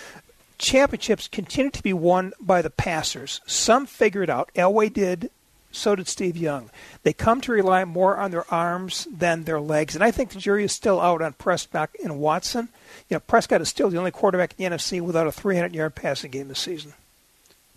Championships 0.59 1.28
continue 1.28 1.70
to 1.70 1.82
be 1.82 1.93
won 1.95 2.32
by 2.41 2.61
the 2.61 2.68
passers. 2.68 3.41
Some 3.47 3.86
figure 3.86 4.22
it 4.22 4.28
out. 4.28 4.51
Elway 4.55 4.93
did. 4.93 5.30
So 5.72 5.95
did 5.95 6.09
Steve 6.09 6.36
Young. 6.36 6.68
They 7.05 7.12
come 7.12 7.41
to 7.43 7.53
rely 7.53 7.84
more 7.84 8.16
on 8.18 8.32
their 8.32 8.53
arms 8.53 9.07
than 9.11 9.45
their 9.45 9.61
legs, 9.61 9.95
and 9.95 10.03
I 10.03 10.11
think 10.11 10.30
the 10.30 10.38
jury 10.41 10.64
is 10.64 10.72
still 10.72 11.01
out 11.01 11.22
on 11.22 11.32
Prescott 11.34 11.91
and 12.03 12.18
Watson. 12.18 12.68
You 13.09 13.14
know, 13.14 13.20
Prescott 13.20 13.61
is 13.61 13.68
still 13.68 13.88
the 13.88 13.97
only 13.99 14.11
quarterback 14.11 14.55
in 14.59 14.70
the 14.72 14.76
NFC 14.76 15.01
without 15.01 15.28
a 15.28 15.30
300-yard 15.30 15.95
passing 15.95 16.32
game 16.32 16.49
this 16.49 16.59
season. 16.59 16.93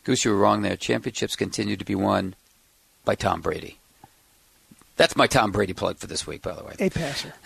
Goose, 0.03 0.25
you 0.25 0.31
were 0.31 0.37
wrong 0.37 0.61
there. 0.61 0.75
Championships 0.75 1.35
continue 1.35 1.77
to 1.77 1.85
be 1.85 1.95
won 1.95 2.35
by 3.05 3.15
Tom 3.15 3.41
Brady. 3.41 3.77
That's 4.95 5.15
my 5.15 5.27
Tom 5.27 5.51
Brady 5.51 5.73
plug 5.73 5.97
for 5.97 6.07
this 6.07 6.27
week, 6.27 6.41
by 6.41 6.53
the 6.53 6.63
way. 6.63 6.75
A 6.79 6.89
passer. 6.89 7.33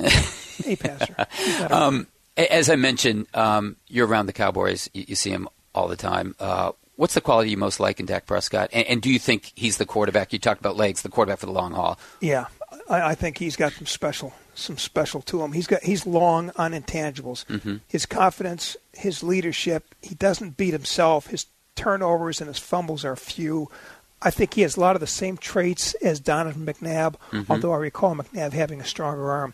a 0.66 0.76
passer. 0.76 1.28
Um, 1.72 2.08
as 2.36 2.70
I 2.70 2.76
mentioned, 2.76 3.28
um, 3.34 3.78
you're 3.88 4.08
around 4.08 4.26
the 4.26 4.34
Cowboys. 4.34 4.90
You, 4.94 5.06
you 5.10 5.16
see 5.16 5.32
him 5.32 5.48
all 5.74 5.88
the 5.88 5.96
time. 5.96 6.36
Uh, 6.40 6.74
what's 6.98 7.14
the 7.14 7.22
quality 7.22 7.52
you 7.52 7.58
most 7.58 7.80
like 7.80 8.00
in 8.00 8.06
Dak 8.06 8.26
Prescott? 8.26 8.70
And, 8.74 8.86
and, 8.88 9.02
do 9.02 9.10
you 9.10 9.20
think 9.20 9.54
he's 9.56 9.78
the 9.78 9.86
quarterback? 9.86 10.34
You 10.34 10.40
talked 10.40 10.60
about 10.60 10.76
legs, 10.76 11.04
the 11.04 11.10
quarterback 11.10 11.40
for 11.40 11.46
the 11.46 11.52
long 11.54 11.72
haul. 11.72 11.98
Yeah, 12.20 12.48
I, 12.90 13.12
I 13.12 13.16
think 13.16 13.38
he's 13.38 13.56
got 13.56 13.72
some 13.74 13.86
special, 13.86 14.34
some 14.54 14.78
special 14.78 15.22
to 15.24 15.42
him. 15.42 15.54
He's 15.54 15.68
got 15.68 15.84
he's 15.84 16.06
long 16.06 16.52
on 16.58 16.74
intangibles. 16.74 17.46
Mm-hmm. 17.46 17.78
His 17.88 18.06
confidence, 18.06 18.76
his 18.94 19.24
leadership. 19.24 19.96
He 20.02 20.16
doesn't 20.16 20.58
beat 20.58 20.74
himself. 20.74 21.28
His 21.28 21.46
turnovers 21.78 22.42
and 22.42 22.50
his 22.50 22.60
fumbles 22.60 23.06
are 23.06 23.16
few. 23.16 23.70
I 24.22 24.32
think 24.32 24.56
he 24.56 24.62
has 24.62 24.76
a 24.76 24.80
lot 24.80 24.96
of 24.96 25.00
the 25.00 25.08
same 25.08 25.38
traits 25.38 25.94
as 25.96 26.20
Donovan 26.20 26.66
McNabb, 26.66 27.16
mm-hmm. 27.32 27.52
although 27.52 27.72
I 27.72 27.78
recall 27.78 28.16
McNabb 28.16 28.52
having 28.52 28.82
a 28.82 28.86
stronger 28.86 29.30
arm. 29.30 29.54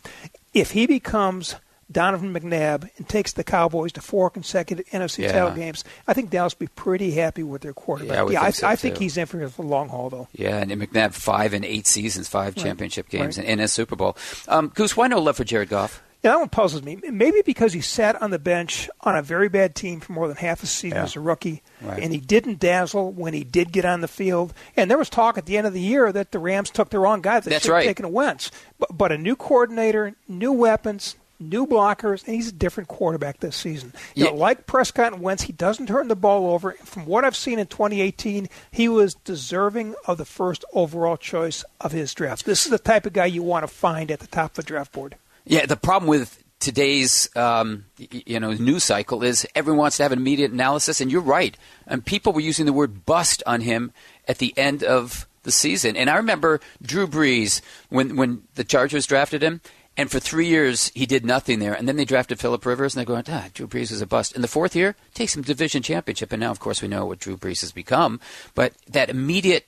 If 0.53 0.71
he 0.71 0.87
becomes 0.87 1.55
Donovan 1.91 2.33
McNabb 2.33 2.89
and 2.97 3.07
takes 3.07 3.33
the 3.33 3.43
Cowboys 3.43 3.91
to 3.93 4.01
four 4.01 4.29
consecutive 4.29 4.85
NFC 4.87 5.23
yeah. 5.23 5.33
title 5.33 5.51
games, 5.51 5.83
I 6.07 6.13
think 6.13 6.29
Dallas 6.29 6.57
will 6.57 6.67
be 6.67 6.71
pretty 6.75 7.11
happy 7.11 7.43
with 7.43 7.61
their 7.61 7.73
quarterback. 7.73 8.15
Yeah, 8.15 8.23
I, 8.23 8.29
yeah, 8.29 8.39
think, 8.39 8.47
I, 8.47 8.51
so 8.51 8.67
I 8.67 8.75
think 8.77 8.97
he's 8.97 9.17
in 9.17 9.25
for 9.25 9.45
the 9.45 9.61
long 9.61 9.89
haul, 9.89 10.09
though. 10.09 10.27
Yeah, 10.33 10.57
and 10.57 10.71
McNabb 10.71 11.13
five 11.13 11.53
and 11.53 11.65
eight 11.65 11.85
seasons, 11.85 12.29
five 12.29 12.55
right. 12.55 12.63
championship 12.63 13.09
games, 13.09 13.37
right. 13.37 13.43
and, 13.43 13.59
and 13.59 13.61
a 13.61 13.67
Super 13.67 13.97
Bowl. 13.97 14.17
Um, 14.47 14.69
Goose, 14.69 14.95
why 14.95 15.07
no 15.07 15.19
love 15.19 15.37
for 15.37 15.43
Jared 15.43 15.69
Goff? 15.69 16.01
Yeah, 16.23 16.31
that 16.31 16.39
one 16.39 16.49
puzzles 16.49 16.83
me. 16.83 16.97
Maybe 17.03 17.41
because 17.45 17.73
he 17.73 17.81
sat 17.81 18.21
on 18.21 18.31
the 18.31 18.39
bench 18.39 18.89
on 19.01 19.15
a 19.15 19.21
very 19.21 19.49
bad 19.49 19.75
team 19.75 19.99
for 19.99 20.13
more 20.13 20.27
than 20.29 20.37
half 20.37 20.63
a 20.63 20.67
season 20.67 20.97
yeah. 20.97 21.03
as 21.03 21.15
a 21.17 21.19
rookie, 21.19 21.61
right. 21.81 22.01
and 22.01 22.13
he 22.13 22.19
didn't 22.19 22.59
dazzle 22.59 23.11
when 23.11 23.33
he 23.33 23.43
did 23.43 23.73
get 23.73 23.83
on 23.83 23.99
the 23.99 24.07
field. 24.07 24.53
And 24.77 24.89
there 24.89 24.97
was 24.97 25.09
talk 25.09 25.37
at 25.37 25.45
the 25.45 25.57
end 25.57 25.67
of 25.67 25.73
the 25.73 25.81
year 25.81 26.11
that 26.13 26.31
the 26.31 26.39
Rams 26.39 26.69
took 26.69 26.89
the 26.89 26.99
wrong 26.99 27.21
guy. 27.21 27.41
That 27.41 27.49
That's 27.49 27.67
right. 27.67 27.83
taken 27.85 28.05
a 28.05 28.09
Wentz. 28.09 28.51
But, 28.79 28.97
but 28.97 29.11
a 29.11 29.17
new 29.17 29.35
coordinator, 29.35 30.15
new 30.29 30.53
weapons, 30.53 31.17
new 31.41 31.67
blockers, 31.67 32.25
and 32.25 32.35
he's 32.35 32.47
a 32.47 32.53
different 32.53 32.87
quarterback 32.87 33.41
this 33.41 33.57
season. 33.57 33.91
You 34.15 34.23
Yeah. 34.25 34.31
know, 34.31 34.37
like 34.37 34.65
Prescott 34.65 35.11
and 35.11 35.21
Wentz, 35.21 35.43
he 35.43 35.51
doesn't 35.51 35.87
turn 35.87 36.07
the 36.07 36.15
ball 36.15 36.51
over. 36.53 36.71
From 36.85 37.05
what 37.05 37.25
I've 37.25 37.35
seen 37.35 37.59
in 37.59 37.67
2018, 37.67 38.47
he 38.71 38.87
was 38.87 39.15
deserving 39.25 39.95
of 40.05 40.17
the 40.17 40.25
first 40.25 40.63
overall 40.73 41.17
choice 41.17 41.65
of 41.81 41.91
his 41.91 42.13
draft. 42.13 42.45
This 42.45 42.63
is 42.63 42.71
the 42.71 42.79
type 42.79 43.05
of 43.05 43.11
guy 43.11 43.25
you 43.25 43.43
want 43.43 43.63
to 43.63 43.73
find 43.73 44.09
at 44.09 44.19
the 44.21 44.27
top 44.27 44.51
of 44.51 44.55
the 44.55 44.63
draft 44.63 44.93
board. 44.93 45.15
Yeah, 45.45 45.65
the 45.65 45.75
problem 45.75 46.07
with 46.09 46.43
today's 46.59 47.29
um, 47.35 47.85
you 47.97 48.39
know 48.39 48.53
news 48.53 48.85
cycle 48.85 49.23
is 49.23 49.45
everyone 49.53 49.79
wants 49.79 49.97
to 49.97 50.03
have 50.03 50.13
an 50.13 50.19
immediate 50.19 50.51
analysis, 50.51 51.01
and 51.01 51.11
you're 51.11 51.21
right. 51.21 51.57
And 51.85 52.05
people 52.05 52.33
were 52.33 52.39
using 52.39 52.65
the 52.65 52.73
word 52.73 53.05
"bust" 53.05 53.43
on 53.45 53.61
him 53.61 53.91
at 54.27 54.37
the 54.37 54.53
end 54.57 54.83
of 54.83 55.27
the 55.43 55.51
season. 55.51 55.97
And 55.97 56.09
I 56.09 56.15
remember 56.15 56.61
Drew 56.81 57.07
Brees 57.07 57.61
when 57.89 58.15
when 58.15 58.43
the 58.55 58.63
Chargers 58.63 59.05
drafted 59.05 59.43
him. 59.43 59.61
And 59.95 60.09
for 60.09 60.19
three 60.19 60.47
years, 60.47 60.91
he 60.95 61.05
did 61.05 61.23
nothing 61.23 61.59
there. 61.59 61.75
And 61.75 61.87
then 61.87 61.97
they 61.97 62.05
drafted 62.05 62.39
Philip 62.39 62.65
Rivers, 62.65 62.95
and 62.95 62.99
they're 62.99 63.13
going, 63.13 63.25
ah, 63.29 63.49
Drew 63.53 63.67
Brees 63.67 63.91
is 63.91 64.01
a 64.01 64.07
bust. 64.07 64.35
In 64.35 64.41
the 64.41 64.47
fourth 64.47 64.75
year, 64.75 64.95
takes 65.13 65.35
him 65.35 65.43
division 65.43 65.83
championship. 65.83 66.31
And 66.31 66.39
now, 66.39 66.49
of 66.49 66.59
course, 66.59 66.81
we 66.81 66.87
know 66.87 67.05
what 67.05 67.19
Drew 67.19 67.37
Brees 67.37 67.61
has 67.61 67.71
become. 67.71 68.19
But 68.55 68.73
that 68.87 69.11
immediate 69.11 69.67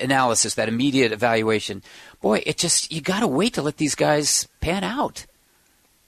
analysis, 0.00 0.54
that 0.54 0.68
immediate 0.68 1.12
evaluation, 1.12 1.82
boy, 2.20 2.42
it 2.46 2.58
just, 2.58 2.92
you 2.92 3.00
got 3.00 3.20
to 3.20 3.26
wait 3.26 3.54
to 3.54 3.62
let 3.62 3.76
these 3.76 3.94
guys 3.94 4.48
pan 4.60 4.84
out. 4.84 5.26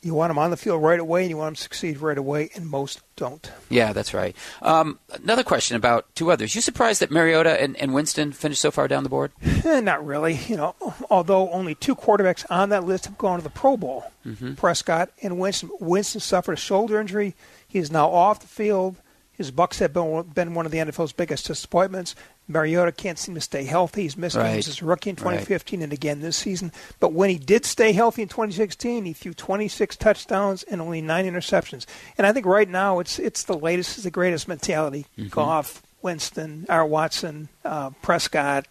You 0.00 0.14
want 0.14 0.30
them 0.30 0.38
on 0.38 0.50
the 0.50 0.56
field 0.56 0.80
right 0.80 1.00
away, 1.00 1.22
and 1.22 1.30
you 1.30 1.36
want 1.36 1.48
them 1.48 1.54
to 1.56 1.62
succeed 1.62 1.98
right 1.98 2.16
away, 2.16 2.50
and 2.54 2.68
most 2.68 3.00
don't. 3.16 3.50
Yeah, 3.68 3.92
that's 3.92 4.14
right. 4.14 4.36
Um, 4.62 5.00
another 5.24 5.42
question 5.42 5.76
about 5.76 6.14
two 6.14 6.30
others. 6.30 6.54
You 6.54 6.60
surprised 6.60 7.02
that 7.02 7.10
Mariota 7.10 7.60
and, 7.60 7.76
and 7.78 7.92
Winston 7.92 8.30
finished 8.30 8.60
so 8.60 8.70
far 8.70 8.86
down 8.86 9.02
the 9.02 9.08
board? 9.08 9.32
Eh, 9.64 9.80
not 9.80 10.06
really. 10.06 10.38
You 10.48 10.56
know, 10.56 10.76
although 11.10 11.50
only 11.50 11.74
two 11.74 11.96
quarterbacks 11.96 12.46
on 12.48 12.68
that 12.68 12.84
list 12.84 13.06
have 13.06 13.18
gone 13.18 13.38
to 13.38 13.42
the 13.42 13.50
Pro 13.50 13.76
Bowl, 13.76 14.12
Prescott 14.56 15.10
and 15.20 15.40
Winston. 15.40 15.70
Winston 15.80 16.20
suffered 16.20 16.52
a 16.52 16.56
shoulder 16.56 17.00
injury. 17.00 17.34
He 17.66 17.80
is 17.80 17.90
now 17.90 18.08
off 18.08 18.40
the 18.40 18.46
field. 18.46 18.96
His 19.32 19.50
Bucks 19.50 19.78
have 19.80 19.92
been, 19.92 20.22
been 20.22 20.54
one 20.54 20.64
of 20.64 20.72
the 20.72 20.78
NFL's 20.78 21.12
biggest 21.12 21.46
disappointments. 21.46 22.14
Mariota 22.48 22.90
can't 22.92 23.18
seem 23.18 23.34
to 23.34 23.40
stay 23.40 23.64
healthy. 23.64 24.02
He's 24.02 24.16
missed 24.16 24.34
Right. 24.36 24.54
games 24.54 24.68
as 24.68 24.80
a 24.80 24.84
rookie 24.86 25.10
in 25.10 25.16
2015 25.16 25.82
and 25.82 25.92
again 25.92 26.20
this 26.20 26.36
season. 26.38 26.72
But 26.98 27.12
when 27.12 27.28
he 27.30 27.38
did 27.38 27.64
stay 27.66 27.92
healthy 27.92 28.22
in 28.22 28.28
2016, 28.28 29.04
he 29.04 29.12
threw 29.12 29.34
26 29.34 29.96
touchdowns 29.96 30.62
and 30.64 30.80
only 30.80 31.00
nine 31.02 31.26
interceptions. 31.26 31.84
And 32.16 32.26
I 32.26 32.32
think 32.32 32.46
right 32.46 32.68
now 32.68 32.98
it's 33.00 33.18
it's 33.18 33.42
the 33.44 33.56
latest 33.56 33.98
is 33.98 34.04
the 34.04 34.10
greatest 34.10 34.48
mentality. 34.48 35.06
Goff, 35.30 35.82
Winston, 36.02 36.64
or 36.68 36.86
Watson, 36.86 37.48
uh, 37.64 37.90
Prescott, 38.02 38.66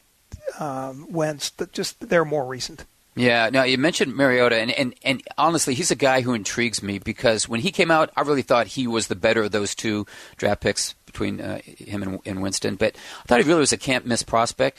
um, 0.60 1.06
Wentz. 1.12 1.52
Just 1.72 2.10
they're 2.10 2.26
more 2.26 2.46
recent. 2.46 2.86
Yeah, 3.18 3.50
now 3.50 3.64
you 3.64 3.78
mentioned 3.78 4.16
Mariota, 4.16 4.58
and, 4.58 4.72
and, 4.72 4.96
and 5.04 5.24
honestly, 5.38 5.74
he's 5.74 5.92
a 5.92 5.96
guy 5.96 6.22
who 6.22 6.34
intrigues 6.34 6.84
me 6.84 7.00
because 7.00 7.50
when 7.50 7.62
he 7.62 7.72
came 7.72 7.90
out, 7.90 8.12
I 8.16 8.22
really 8.22 8.44
thought 8.44 8.68
he 8.68 8.86
was 8.86 9.08
the 9.08 9.16
better 9.16 9.44
of 9.44 9.52
those 9.52 9.74
two 9.74 10.06
draft 10.38 10.62
picks 10.62 10.94
between 11.06 11.42
uh, 11.42 11.60
him 11.64 12.04
and, 12.04 12.20
and 12.26 12.42
Winston. 12.42 12.76
But 12.76 12.96
I 12.96 13.24
thought 13.24 13.42
he 13.42 13.48
really 13.48 13.62
was 13.62 13.74
a 13.74 13.78
can't 13.78 14.06
miss 14.06 14.22
prospect. 14.24 14.78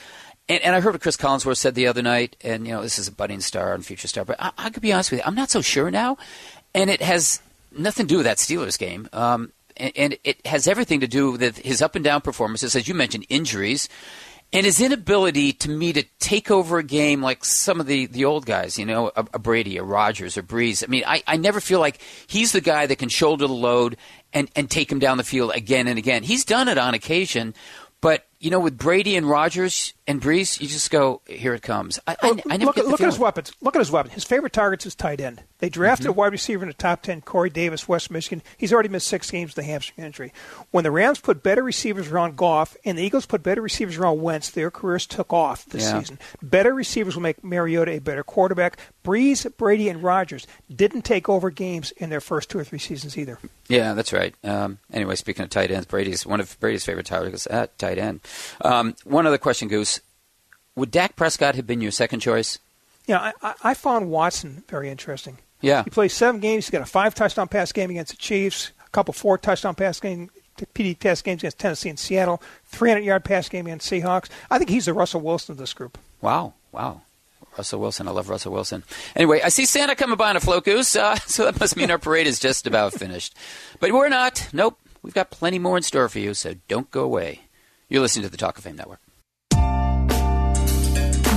And, 0.49 0.63
and 0.63 0.75
I 0.75 0.81
heard 0.81 0.95
what 0.95 1.03
Cris 1.03 1.17
Collinsworth 1.17 1.57
said 1.57 1.75
the 1.75 1.89
other 1.89 2.03
night, 2.03 2.37
and 2.43 2.67
you 2.67 2.73
know 2.73 2.83
this 2.83 2.99
is 2.99 3.09
a 3.09 3.13
budding 3.13 3.41
star 3.41 3.75
and 3.75 3.85
future 3.85 4.09
star. 4.09 4.25
But 4.25 4.37
I, 4.41 4.53
I 4.57 4.71
could 4.71 4.83
be 4.83 4.93
honest 4.93 5.11
with 5.11 5.21
you, 5.21 5.25
I'm 5.27 5.35
not 5.35 5.51
so 5.51 5.61
sure 5.61 5.91
now, 5.91 6.17
and 6.75 6.89
it 6.89 7.03
has 7.03 7.43
nothing 7.77 8.07
to 8.07 8.09
do 8.09 8.17
with 8.19 8.27
that 8.27 8.39
Steelers 8.39 8.79
game. 8.79 9.09
Um, 9.13 9.53
and, 9.77 9.93
and 9.97 10.19
it 10.25 10.47
has 10.47 10.67
everything 10.67 11.01
to 11.01 11.09
do 11.09 11.33
with 11.33 11.59
his 11.59 11.83
up 11.83 11.95
and 11.95 12.05
down 12.05 12.21
performances, 12.21 12.75
as 12.77 12.89
you 12.89 12.95
mentioned, 12.95 13.27
injuries 13.29 13.89
and 14.53 14.65
his 14.65 14.81
inability 14.81 15.53
to 15.53 15.71
me 15.71 15.93
to 15.93 16.05
take 16.19 16.51
over 16.51 16.79
a 16.79 16.83
game 16.83 17.23
like 17.23 17.45
some 17.45 17.81
of 17.81 17.87
the, 17.87 18.07
the 18.07 18.25
old 18.25 18.47
guys, 18.47 18.79
you 18.79 18.87
know, 18.87 19.09
a, 19.15 19.27
a 19.35 19.39
Brady, 19.39 19.77
a 19.77 19.83
Rodgers, 19.83 20.37
a 20.37 20.43
Brees. 20.43 20.83
I 20.83 20.87
mean, 20.87 21.05
I, 21.07 21.23
I 21.27 21.37
never 21.37 21.61
feel 21.61 21.81
like 21.81 22.01
he's 22.27 22.53
the 22.53 22.61
guy 22.61 22.87
that 22.87 22.97
can 22.97 23.09
shoulder 23.09 23.47
the 23.47 23.53
load 23.53 23.97
and, 24.33 24.51
and 24.57 24.71
take 24.71 24.91
him 24.91 24.99
down 24.99 25.19
the 25.19 25.25
field 25.25 25.53
again 25.55 25.87
and 25.87 25.99
again. 25.99 26.23
He's 26.23 26.45
done 26.45 26.69
it 26.69 26.79
on 26.79 26.95
occasion, 26.95 27.55
but 28.01 28.28
you 28.41 28.51
know, 28.51 28.61
with 28.61 28.79
Brady 28.79 29.17
and 29.17 29.29
Rodgers 29.29 29.95
and 30.07 30.23
Brees, 30.23 30.61
you 30.61 30.69
just 30.69 30.91
go, 30.91 31.21
here 31.27 31.55
it 31.55 31.63
comes. 31.63 31.99
I, 32.07 32.17
I, 32.23 32.43
I 32.51 32.57
never 32.57 32.67
look, 32.67 32.77
look 32.77 33.01
at 33.01 33.07
his 33.07 33.19
weapons. 33.19 33.53
Look 33.61 33.75
at 33.75 33.81
his 33.81 33.91
weapon. 33.91 34.13
His 34.13 34.25
favorite 34.25 34.53
targets 34.53 34.87
is 34.87 34.95
tight 34.95 35.21
end. 35.21 35.43
They 35.59 35.69
drafted 35.69 36.05
Mm-hmm. 36.05 36.11
a 36.11 36.13
wide 36.13 36.33
receiver 36.33 36.63
in 36.63 36.69
the 36.69 36.75
top 36.75 37.03
ten, 37.03 37.21
Corey 37.21 37.51
Davis, 37.51 37.89
West 37.89 38.11
Michigan. 38.13 38.43
He's 38.57 38.73
already 38.73 38.89
missed 38.91 39.09
six 39.09 39.29
games 39.31 39.57
with 39.57 39.65
a 39.65 39.67
hamstring 39.69 40.07
injury. 40.07 40.33
When 40.71 40.85
the 40.85 40.91
Rams 40.93 41.19
put 41.21 41.43
better 41.43 41.63
receivers 41.65 42.09
around 42.09 42.37
Goff 42.37 42.77
and 42.85 42.97
the 42.97 43.03
Eagles 43.03 43.27
put 43.27 43.43
better 43.43 43.61
receivers 43.61 43.97
around 43.99 44.23
Wentz, 44.23 44.51
their 44.51 44.71
careers 44.71 45.05
took 45.07 45.33
off 45.33 45.65
this 45.67 45.83
Yeah. 45.83 45.99
season. 45.99 46.19
Better 46.41 46.73
receivers 46.73 47.17
will 47.17 47.23
make 47.23 47.43
Mariota 47.43 47.91
a 47.93 47.99
better 47.99 48.23
quarterback. 48.23 48.79
Brees, 49.05 49.45
Brady, 49.57 49.89
and 49.89 50.03
Rodgers 50.03 50.47
didn't 50.75 51.03
take 51.03 51.29
over 51.29 51.51
games 51.51 51.91
in 51.97 52.09
their 52.11 52.21
first 52.21 52.51
two 52.51 52.59
or 52.59 52.65
three 52.65 52.79
seasons 52.79 53.19
either. 53.19 53.39
Yeah, 53.69 53.95
that's 53.95 54.13
right. 54.13 54.35
Um, 54.45 54.79
anyway, 54.93 55.17
speaking 55.17 55.43
of 55.43 55.51
tight 55.51 55.71
ends, 55.71 55.87
Brady's 55.87 56.25
one 56.25 56.41
of 56.41 56.59
Brady's 56.61 56.85
favorite 56.85 57.07
targets 57.07 57.47
at 57.51 57.77
tight 57.79 57.99
end. 57.99 58.21
Um, 58.63 58.95
one 59.05 59.27
other 59.27 59.39
question, 59.39 59.69
Goose: 59.69 60.01
Would 60.77 60.91
Dak 60.91 61.17
Prescott 61.17 61.55
have 61.55 61.67
been 61.67 61.81
your 61.81 61.91
second 61.93 62.21
choice? 62.21 62.59
Yeah, 63.07 63.19
I, 63.21 63.33
I- 63.43 63.55
I 63.71 63.75
found 63.75 64.11
Watson 64.11 64.65
very 64.69 64.91
interesting. 64.91 65.39
Yeah, 65.61 65.83
He 65.83 65.91
played 65.91 66.11
seven 66.11 66.41
games. 66.41 66.67
He's 66.67 66.71
got 66.71 66.83
a 66.83 66.87
five 66.87 67.15
touchdown 67.15 67.49
pass 67.49 67.73
game 67.73 67.91
against 67.91 68.13
the 68.13 68.17
Chiefs, 68.19 68.71
a 68.87 68.91
couple 68.91 69.13
four 69.13 69.39
touchdown 69.39 69.75
pass 69.75 69.99
game. 69.99 70.31
PD 70.75 70.99
pass 70.99 71.23
games 71.23 71.41
against 71.43 71.59
Tennessee 71.61 71.89
and 71.89 71.99
Seattle, 71.99 72.43
300 72.67 73.05
yard 73.05 73.25
pass 73.25 73.49
game 73.49 73.67
against 73.67 73.89
Seahawks. 73.91 74.29
I 74.51 74.59
think 74.59 74.71
he's 74.71 74.87
the 74.87 74.93
Russell 74.93 75.21
Wilson 75.21 75.53
of 75.53 75.59
this 75.59 75.73
group. 75.73 75.97
Wow, 76.21 76.55
wow. 76.73 77.03
Russell 77.57 77.81
Wilson. 77.81 78.07
I 78.09 78.11
love 78.11 78.29
Russell 78.29 78.53
Wilson. 78.53 78.83
Anyway, 79.17 79.41
I 79.43 79.49
see 79.51 79.65
Santa 79.67 79.95
coming 79.97 80.17
by 80.17 80.31
on 80.31 80.37
a 80.37 80.41
float 80.41 80.65
goose, 80.65 80.95
uh, 80.97 81.15
so 81.27 81.45
that 81.45 81.59
must 81.61 81.77
mean 81.77 81.91
our 81.93 81.99
parade 81.99 82.27
is 82.27 82.39
just 82.41 82.67
about 82.67 82.93
finished. 82.93 83.37
But 83.81 83.93
we're 83.93 84.09
not. 84.09 84.49
Nope. 84.53 84.79
We've 85.03 85.15
got 85.15 85.31
plenty 85.31 85.59
more 85.61 85.77
in 85.77 85.83
store 85.85 86.09
for 86.09 86.19
you, 86.19 86.35
so 86.35 86.55
don't 86.67 86.91
go 86.91 87.03
away. 87.05 87.43
You're 87.91 88.03
listening 88.03 88.25
to 88.25 88.31
the 88.31 88.37
Talk 88.37 88.59
of 88.59 88.65
Fame 88.65 88.77
Network. 88.77 89.01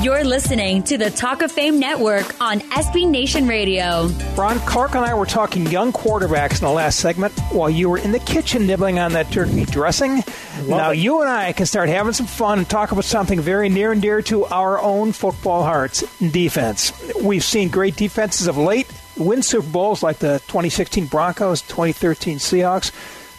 You're 0.04 0.26
listening 0.26 0.84
to 0.84 0.97
the 0.97 1.10
Talk 1.10 1.41
of 1.43 1.49
Fame 1.49 1.80
Network 1.80 2.41
on 2.41 2.60
SB 2.60 3.10
Nation 3.10 3.47
Radio. 3.47 4.08
Ron 4.36 4.60
Clark 4.60 4.95
and 4.95 5.06
I 5.06 5.14
were 5.14 5.26
talking 5.26 5.66
young 5.68 5.93
quarterbacks 5.93 6.60
in 6.60 6.66
the 6.66 6.72
last 6.72 6.99
segment 6.99 7.32
while 7.54 7.70
you 7.70 7.89
were 7.89 7.99
in 7.99 8.12
the 8.12 8.20
kitchen 8.20 8.68
nibbling 8.68 8.99
on 8.99 9.14
that 9.14 9.32
turkey 9.32 9.64
dressing. 9.64 10.26
now 10.68 10.91
it. 10.91 10.97
you 10.97 11.22
and 11.22 11.30
I 11.30 11.54
can 11.54 11.66
start 11.66 11.88
having 11.88 12.12
some 12.12 12.28
fun 12.28 12.58
and 12.58 12.70
talk 12.70 12.91
about 12.91 13.06
something 13.06 13.39
very 13.39 13.70
near 13.70 13.93
and 13.93 14.02
dear 14.02 14.22
to 14.24 14.43
our 14.43 14.78
own 14.78 15.14
football 15.14 15.64
hearts 15.64 16.04
defense. 16.20 16.91
We've 17.22 17.45
seen 17.45 17.70
great 17.70 17.95
defenses 17.95 18.47
of 18.47 18.58
late. 18.58 18.91
win 19.16 19.41
Super 19.41 19.70
Bowls 19.70 20.04
like 20.04 20.18
the 20.18 20.39
2016 20.47 21.06
Broncos, 21.06 21.62
2013 21.62 22.39
Seahawks. 22.39 22.91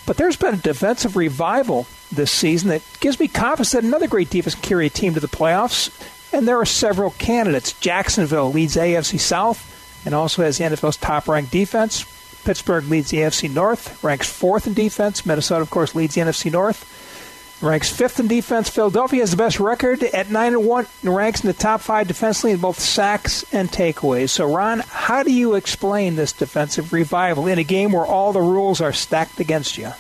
But 0.06 0.16
there's 0.16 0.36
been 0.36 0.54
a 0.54 0.56
defensive 0.56 1.14
revival 1.14 1.86
this 2.14 2.30
season 2.30 2.68
that 2.68 2.82
gives 3.00 3.18
me 3.18 3.28
confidence 3.28 3.72
that 3.72 3.84
another 3.84 4.08
great 4.08 4.30
defense 4.30 4.54
can 4.54 4.62
carry 4.62 4.86
a 4.86 4.90
team 4.90 5.14
to 5.14 5.20
the 5.20 5.28
playoffs. 5.28 5.90
And 6.32 6.48
there 6.48 6.58
are 6.58 6.66
several 6.66 7.10
candidates. 7.10 7.72
Jacksonville 7.74 8.52
leads 8.52 8.76
AFC 8.76 9.20
South 9.20 9.68
and 10.04 10.14
also 10.14 10.42
has 10.42 10.58
the 10.58 10.64
NFL's 10.64 10.96
top 10.96 11.28
ranked 11.28 11.52
defense. 11.52 12.04
Pittsburgh 12.44 12.84
leads 12.86 13.10
the 13.10 13.18
AFC 13.18 13.52
North, 13.52 14.02
ranks 14.02 14.30
fourth 14.30 14.66
in 14.66 14.74
defense. 14.74 15.24
Minnesota, 15.24 15.62
of 15.62 15.70
course, 15.70 15.94
leads 15.94 16.14
the 16.14 16.22
NFC 16.22 16.50
North, 16.50 17.60
ranks 17.62 17.88
fifth 17.90 18.18
in 18.18 18.26
defense. 18.26 18.68
Philadelphia 18.68 19.20
has 19.20 19.30
the 19.30 19.36
best 19.36 19.60
record 19.60 20.02
at 20.02 20.30
nine 20.30 20.54
and 20.54 20.64
one, 20.64 20.86
and 21.02 21.14
ranks 21.14 21.42
in 21.42 21.46
the 21.46 21.54
top 21.54 21.80
five 21.80 22.08
defensively 22.08 22.50
in 22.50 22.58
both 22.58 22.80
sacks 22.80 23.44
and 23.52 23.70
takeaways. 23.70 24.30
So, 24.30 24.52
Ron, 24.52 24.80
how 24.80 25.22
do 25.22 25.32
you 25.32 25.54
explain 25.54 26.16
this 26.16 26.32
defensive 26.32 26.92
revival 26.92 27.46
in 27.46 27.58
a 27.58 27.64
game 27.64 27.92
where 27.92 28.06
all 28.06 28.32
the 28.32 28.40
rules 28.40 28.80
are 28.80 28.92
stacked 28.92 29.38
against 29.38 29.78
you? 29.78 29.92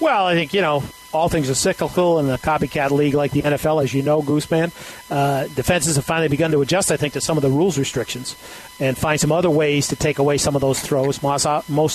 Well, 0.00 0.26
I 0.26 0.34
think 0.34 0.52
you 0.52 0.60
know 0.60 0.82
all 1.12 1.28
things 1.28 1.48
are 1.48 1.54
cyclical 1.54 2.18
in 2.18 2.28
a 2.28 2.36
copycat 2.36 2.90
league 2.90 3.14
like 3.14 3.30
the 3.32 3.42
NFL, 3.42 3.82
as 3.82 3.94
you 3.94 4.02
know, 4.02 4.20
Gooseman. 4.20 4.72
Uh, 5.10 5.46
defenses 5.54 5.96
have 5.96 6.04
finally 6.04 6.28
begun 6.28 6.50
to 6.50 6.60
adjust, 6.60 6.90
I 6.92 6.96
think, 6.96 7.14
to 7.14 7.20
some 7.20 7.38
of 7.38 7.42
the 7.42 7.50
rules 7.50 7.78
restrictions 7.78 8.36
and 8.78 8.96
find 8.96 9.18
some 9.18 9.32
other 9.32 9.50
ways 9.50 9.88
to 9.88 9.96
take 9.96 10.18
away 10.18 10.36
some 10.36 10.54
of 10.54 10.60
those 10.60 10.80
throws. 10.80 11.22
Most 11.22 11.46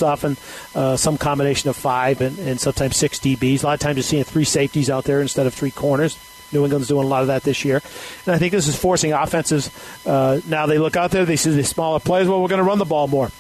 often, 0.02 0.38
uh, 0.74 0.98
some 0.98 1.18
combination 1.18 1.70
of 1.70 1.76
five 1.76 2.22
and, 2.22 2.40
and 2.40 2.60
sometimes 2.60 2.98
six 2.98 3.20
DBs. 3.20 3.64
A 3.64 3.68
lot 3.68 3.74
of 3.76 3.80
times 3.80 3.98
you're 3.98 4.04
seeing 4.04 4.24
three 4.24 4.46
safeties 4.46 4.90
out 4.90 5.04
there 5.04 5.22
instead 5.22 5.46
of 5.46 5.54
three 5.54 5.72
corners. 5.72 6.18
New 6.52 6.64
England's 6.64 6.88
doing 6.88 7.06
a 7.06 7.10
lot 7.10 7.22
of 7.22 7.28
that 7.28 7.44
this 7.44 7.66
year. 7.66 7.82
And 8.26 8.36
I 8.36 8.38
think 8.38 8.52
this 8.52 8.68
is 8.68 8.76
forcing 8.76 9.12
offenses. 9.12 9.72
Uh, 10.06 10.40
now 10.48 10.66
they 10.66 10.78
look 10.78 10.96
out 10.96 11.12
there, 11.12 11.26
they 11.26 11.36
see 11.36 11.52
the 11.52 11.64
smaller 11.64 12.00
players, 12.00 12.28
well, 12.28 12.42
we're 12.42 12.48
going 12.48 12.60
to 12.60 12.64
run 12.64 12.78
the 12.78 12.86
ball 12.86 13.08
more 13.08 13.32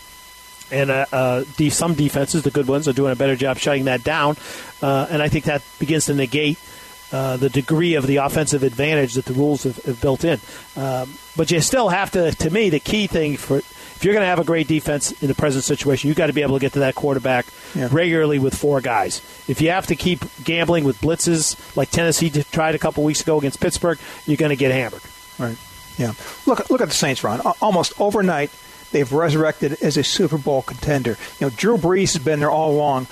and 0.71 0.89
uh, 0.89 1.05
uh, 1.11 1.43
some 1.69 1.93
defenses, 1.93 2.43
the 2.43 2.51
good 2.51 2.67
ones, 2.67 2.87
are 2.87 2.93
doing 2.93 3.11
a 3.11 3.15
better 3.15 3.35
job 3.35 3.57
shutting 3.57 3.85
that 3.85 4.03
down. 4.03 4.37
Uh, 4.81 5.07
and 5.09 5.21
I 5.21 5.29
think 5.29 5.45
that 5.45 5.63
begins 5.79 6.05
to 6.07 6.13
negate 6.13 6.59
uh, 7.11 7.37
the 7.37 7.49
degree 7.49 7.93
of 7.93 8.07
the 8.07 8.17
offensive 8.17 8.63
advantage 8.63 9.13
that 9.13 9.25
the 9.25 9.33
rules 9.33 9.63
have, 9.63 9.77
have 9.83 10.01
built 10.01 10.23
in. 10.23 10.39
Um, 10.75 11.13
but 11.37 11.51
you 11.51 11.61
still 11.61 11.89
have 11.89 12.11
to, 12.11 12.31
to 12.31 12.49
me, 12.49 12.69
the 12.69 12.79
key 12.79 13.07
thing 13.07 13.37
for 13.37 13.61
if 14.03 14.03
you're 14.03 14.15
going 14.15 14.23
to 14.23 14.27
have 14.27 14.39
a 14.39 14.43
great 14.43 14.67
defense 14.67 15.13
in 15.21 15.29
the 15.29 15.33
present 15.33 15.63
situation, 15.63 16.09
you've 16.09 16.17
got 16.17 16.27
to 16.27 16.33
be 16.33 16.41
able 16.41 16.55
to 16.55 16.59
get 16.59 16.73
to 16.73 16.79
that 16.79 16.93
quarterback 16.93 17.45
yeah. 17.73 17.87
regularly 17.89 18.37
with 18.37 18.53
four 18.53 18.81
guys. 18.81 19.19
If 19.47 19.61
you 19.61 19.69
have 19.69 19.87
to 19.87 19.95
keep 19.95 20.19
gambling 20.43 20.83
with 20.83 20.99
blitzes 20.99 21.55
like 21.77 21.89
Tennessee 21.89 22.29
tried 22.29 22.75
a 22.75 22.79
couple 22.79 23.05
weeks 23.05 23.21
ago 23.21 23.37
against 23.37 23.61
Pittsburgh, 23.61 23.97
you're 24.25 24.35
going 24.35 24.49
to 24.49 24.57
get 24.57 24.73
hammered. 24.73 25.01
Right. 25.39 25.57
Yeah. 25.97 26.13
Look, 26.45 26.69
look 26.69 26.81
at 26.81 26.89
the 26.89 26.93
Saints, 26.93 27.23
Ron. 27.23 27.39
Almost 27.61 27.93
overnight, 28.01 28.51
they've 28.93 29.11
resurrected 29.11 29.73
as 29.81 29.97
a 29.97 30.03
Super 30.03 30.37
Bowl 30.37 30.61
contender. 30.61 31.17
You 31.39 31.47
know, 31.47 31.53
Drew 31.55 31.77
Brees 31.77 32.13
has 32.13 32.23
been 32.23 32.39
there 32.39 32.49
all 32.49 32.71
along, 32.71 33.07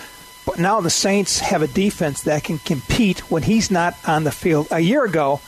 but 0.46 0.58
now 0.58 0.80
the 0.80 0.90
Saints 0.90 1.40
have 1.40 1.62
a 1.62 1.68
defense 1.68 2.22
that 2.24 2.44
can 2.46 2.60
compete 2.60 3.30
when 3.30 3.44
he's 3.44 3.70
not 3.70 3.98
on 4.08 4.24
the 4.24 4.32
field. 4.32 4.68
A 4.72 4.80
year 4.80 5.04
ago, 5.04 5.42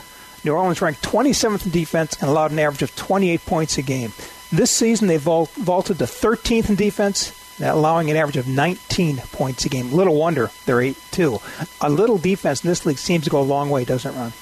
New 0.44 0.52
Orleans 0.52 0.82
ranked 0.82 1.02
27th 1.02 1.66
in 1.66 1.72
defense 1.72 2.18
and 2.20 2.30
allowed 2.30 2.52
an 2.52 2.60
average 2.60 2.82
of 2.82 2.96
28 2.96 3.46
points 3.46 3.78
a 3.78 3.82
game. 3.82 4.12
This 4.52 4.70
season, 4.70 5.08
they 5.08 5.18
vaulted 5.18 5.98
to 6.00 6.04
13th 6.04 6.70
in 6.70 6.76
defense, 6.76 7.32
allowing 7.60 8.12
an 8.12 8.18
average 8.18 8.38
of 8.38 8.48
19 8.48 9.18
points 9.32 9.66
a 9.66 9.70
game. 9.70 9.92
Little 9.92 10.16
wonder 10.16 10.52
they're 10.66 10.82
8 10.82 10.98
2. 11.12 11.40
A 11.82 11.90
little 11.90 12.18
defense 12.18 12.64
in 12.64 12.68
this 12.68 12.86
league 12.86 12.98
seems 12.98 13.24
to 13.24 13.30
go 13.30 13.40
a 13.40 13.42
long 13.42 13.70
way, 13.70 13.86
doesn't 13.86 14.14
it, 14.14 14.18
Ron? 14.18 14.34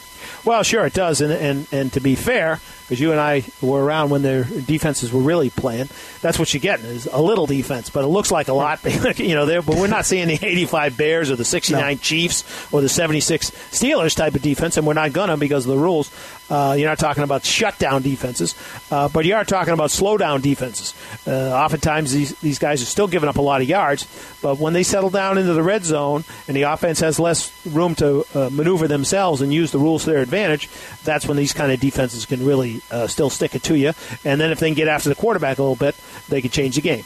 Well, 0.43 0.63
sure, 0.63 0.85
it 0.85 0.93
does. 0.93 1.21
And, 1.21 1.31
and, 1.31 1.67
and 1.71 1.93
to 1.93 1.99
be 1.99 2.15
fair, 2.15 2.59
because 2.91 2.99
you 2.99 3.11
and 3.11 3.21
I 3.21 3.45
were 3.61 3.81
around 3.81 4.09
when 4.09 4.21
their 4.21 4.43
defenses 4.43 5.13
were 5.13 5.21
really 5.21 5.49
playing. 5.49 5.87
That's 6.19 6.37
what 6.37 6.53
you're 6.53 6.59
getting 6.59 6.87
is 6.87 7.05
a 7.05 7.21
little 7.21 7.45
defense, 7.45 7.89
but 7.89 8.03
it 8.03 8.07
looks 8.07 8.31
like 8.31 8.49
a 8.49 8.53
lot. 8.53 8.83
you 9.17 9.33
know, 9.33 9.45
but 9.61 9.77
we're 9.77 9.87
not 9.87 10.05
seeing 10.05 10.27
the 10.27 10.37
85 10.41 10.97
Bears 10.97 11.31
or 11.31 11.37
the 11.37 11.45
69 11.45 11.81
no. 11.81 11.95
Chiefs 11.95 12.43
or 12.73 12.81
the 12.81 12.89
76 12.89 13.51
Steelers 13.51 14.13
type 14.13 14.35
of 14.35 14.41
defense, 14.41 14.75
and 14.75 14.85
we're 14.85 14.93
not 14.93 15.13
gonna 15.13 15.37
because 15.37 15.65
of 15.65 15.71
the 15.71 15.77
rules. 15.77 16.11
Uh, 16.51 16.73
you're 16.73 16.89
not 16.89 16.99
talking 16.99 17.23
about 17.23 17.45
shutdown 17.45 18.01
defenses, 18.01 18.55
uh, 18.91 19.07
but 19.07 19.23
you 19.23 19.33
are 19.33 19.45
talking 19.45 19.73
about 19.73 19.89
slow 19.89 20.17
down 20.17 20.41
defenses. 20.41 20.93
Uh, 21.25 21.49
oftentimes, 21.51 22.11
these 22.11 22.37
these 22.39 22.59
guys 22.59 22.81
are 22.81 22.85
still 22.85 23.07
giving 23.07 23.29
up 23.29 23.37
a 23.37 23.41
lot 23.41 23.61
of 23.61 23.69
yards, 23.69 24.05
but 24.41 24.59
when 24.59 24.73
they 24.73 24.83
settle 24.83 25.09
down 25.09 25.37
into 25.37 25.53
the 25.53 25.63
red 25.63 25.85
zone 25.85 26.25
and 26.49 26.57
the 26.57 26.63
offense 26.63 26.99
has 26.99 27.19
less 27.19 27.53
room 27.65 27.95
to 27.95 28.25
uh, 28.35 28.49
maneuver 28.51 28.89
themselves 28.89 29.41
and 29.41 29.53
use 29.53 29.71
the 29.71 29.79
rules 29.79 30.03
to 30.03 30.09
their 30.09 30.21
advantage, 30.21 30.67
that's 31.05 31.25
when 31.25 31.37
these 31.37 31.53
kind 31.53 31.71
of 31.71 31.79
defenses 31.79 32.25
can 32.25 32.45
really 32.45 32.81
uh, 32.91 33.07
still 33.07 33.29
stick 33.29 33.55
it 33.55 33.63
to 33.63 33.77
you. 33.77 33.93
And 34.25 34.41
then 34.41 34.51
if 34.51 34.59
they 34.59 34.67
can 34.67 34.75
get 34.75 34.89
after 34.89 35.07
the 35.07 35.15
quarterback 35.15 35.57
a 35.57 35.61
little 35.61 35.77
bit, 35.77 35.95
they 36.27 36.41
can 36.41 36.51
change 36.51 36.75
the 36.75 36.81
game. 36.81 37.05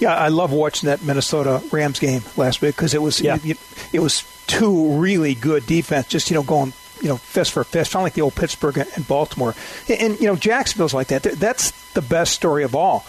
Yeah, 0.00 0.14
I 0.14 0.28
love 0.28 0.52
watching 0.52 0.88
that 0.88 1.02
Minnesota 1.02 1.62
Rams 1.70 1.98
game 1.98 2.22
last 2.36 2.60
week 2.60 2.76
because 2.76 2.92
it 2.92 3.00
was 3.00 3.22
yeah. 3.22 3.38
it, 3.42 3.58
it, 3.92 4.00
was 4.00 4.24
two 4.46 4.98
really 4.98 5.34
good 5.34 5.64
defense, 5.64 6.08
just 6.08 6.30
you 6.30 6.34
know 6.34 6.42
going 6.42 6.72
you 7.02 7.08
know 7.08 7.16
fist 7.16 7.52
for 7.52 7.64
fist, 7.64 7.92
kind 7.92 8.02
of 8.02 8.04
like 8.04 8.14
the 8.14 8.22
old 8.22 8.34
Pittsburgh 8.34 8.78
and 8.78 9.08
Baltimore, 9.08 9.54
and, 9.88 10.18
you 10.20 10.26
know 10.26 10.36
Jacksonville's 10.36 10.94
like 10.94 11.08
that. 11.08 11.22
That's 11.22 11.72
the 11.92 12.02
best 12.02 12.32
story 12.32 12.64
of 12.64 12.74
all. 12.74 13.04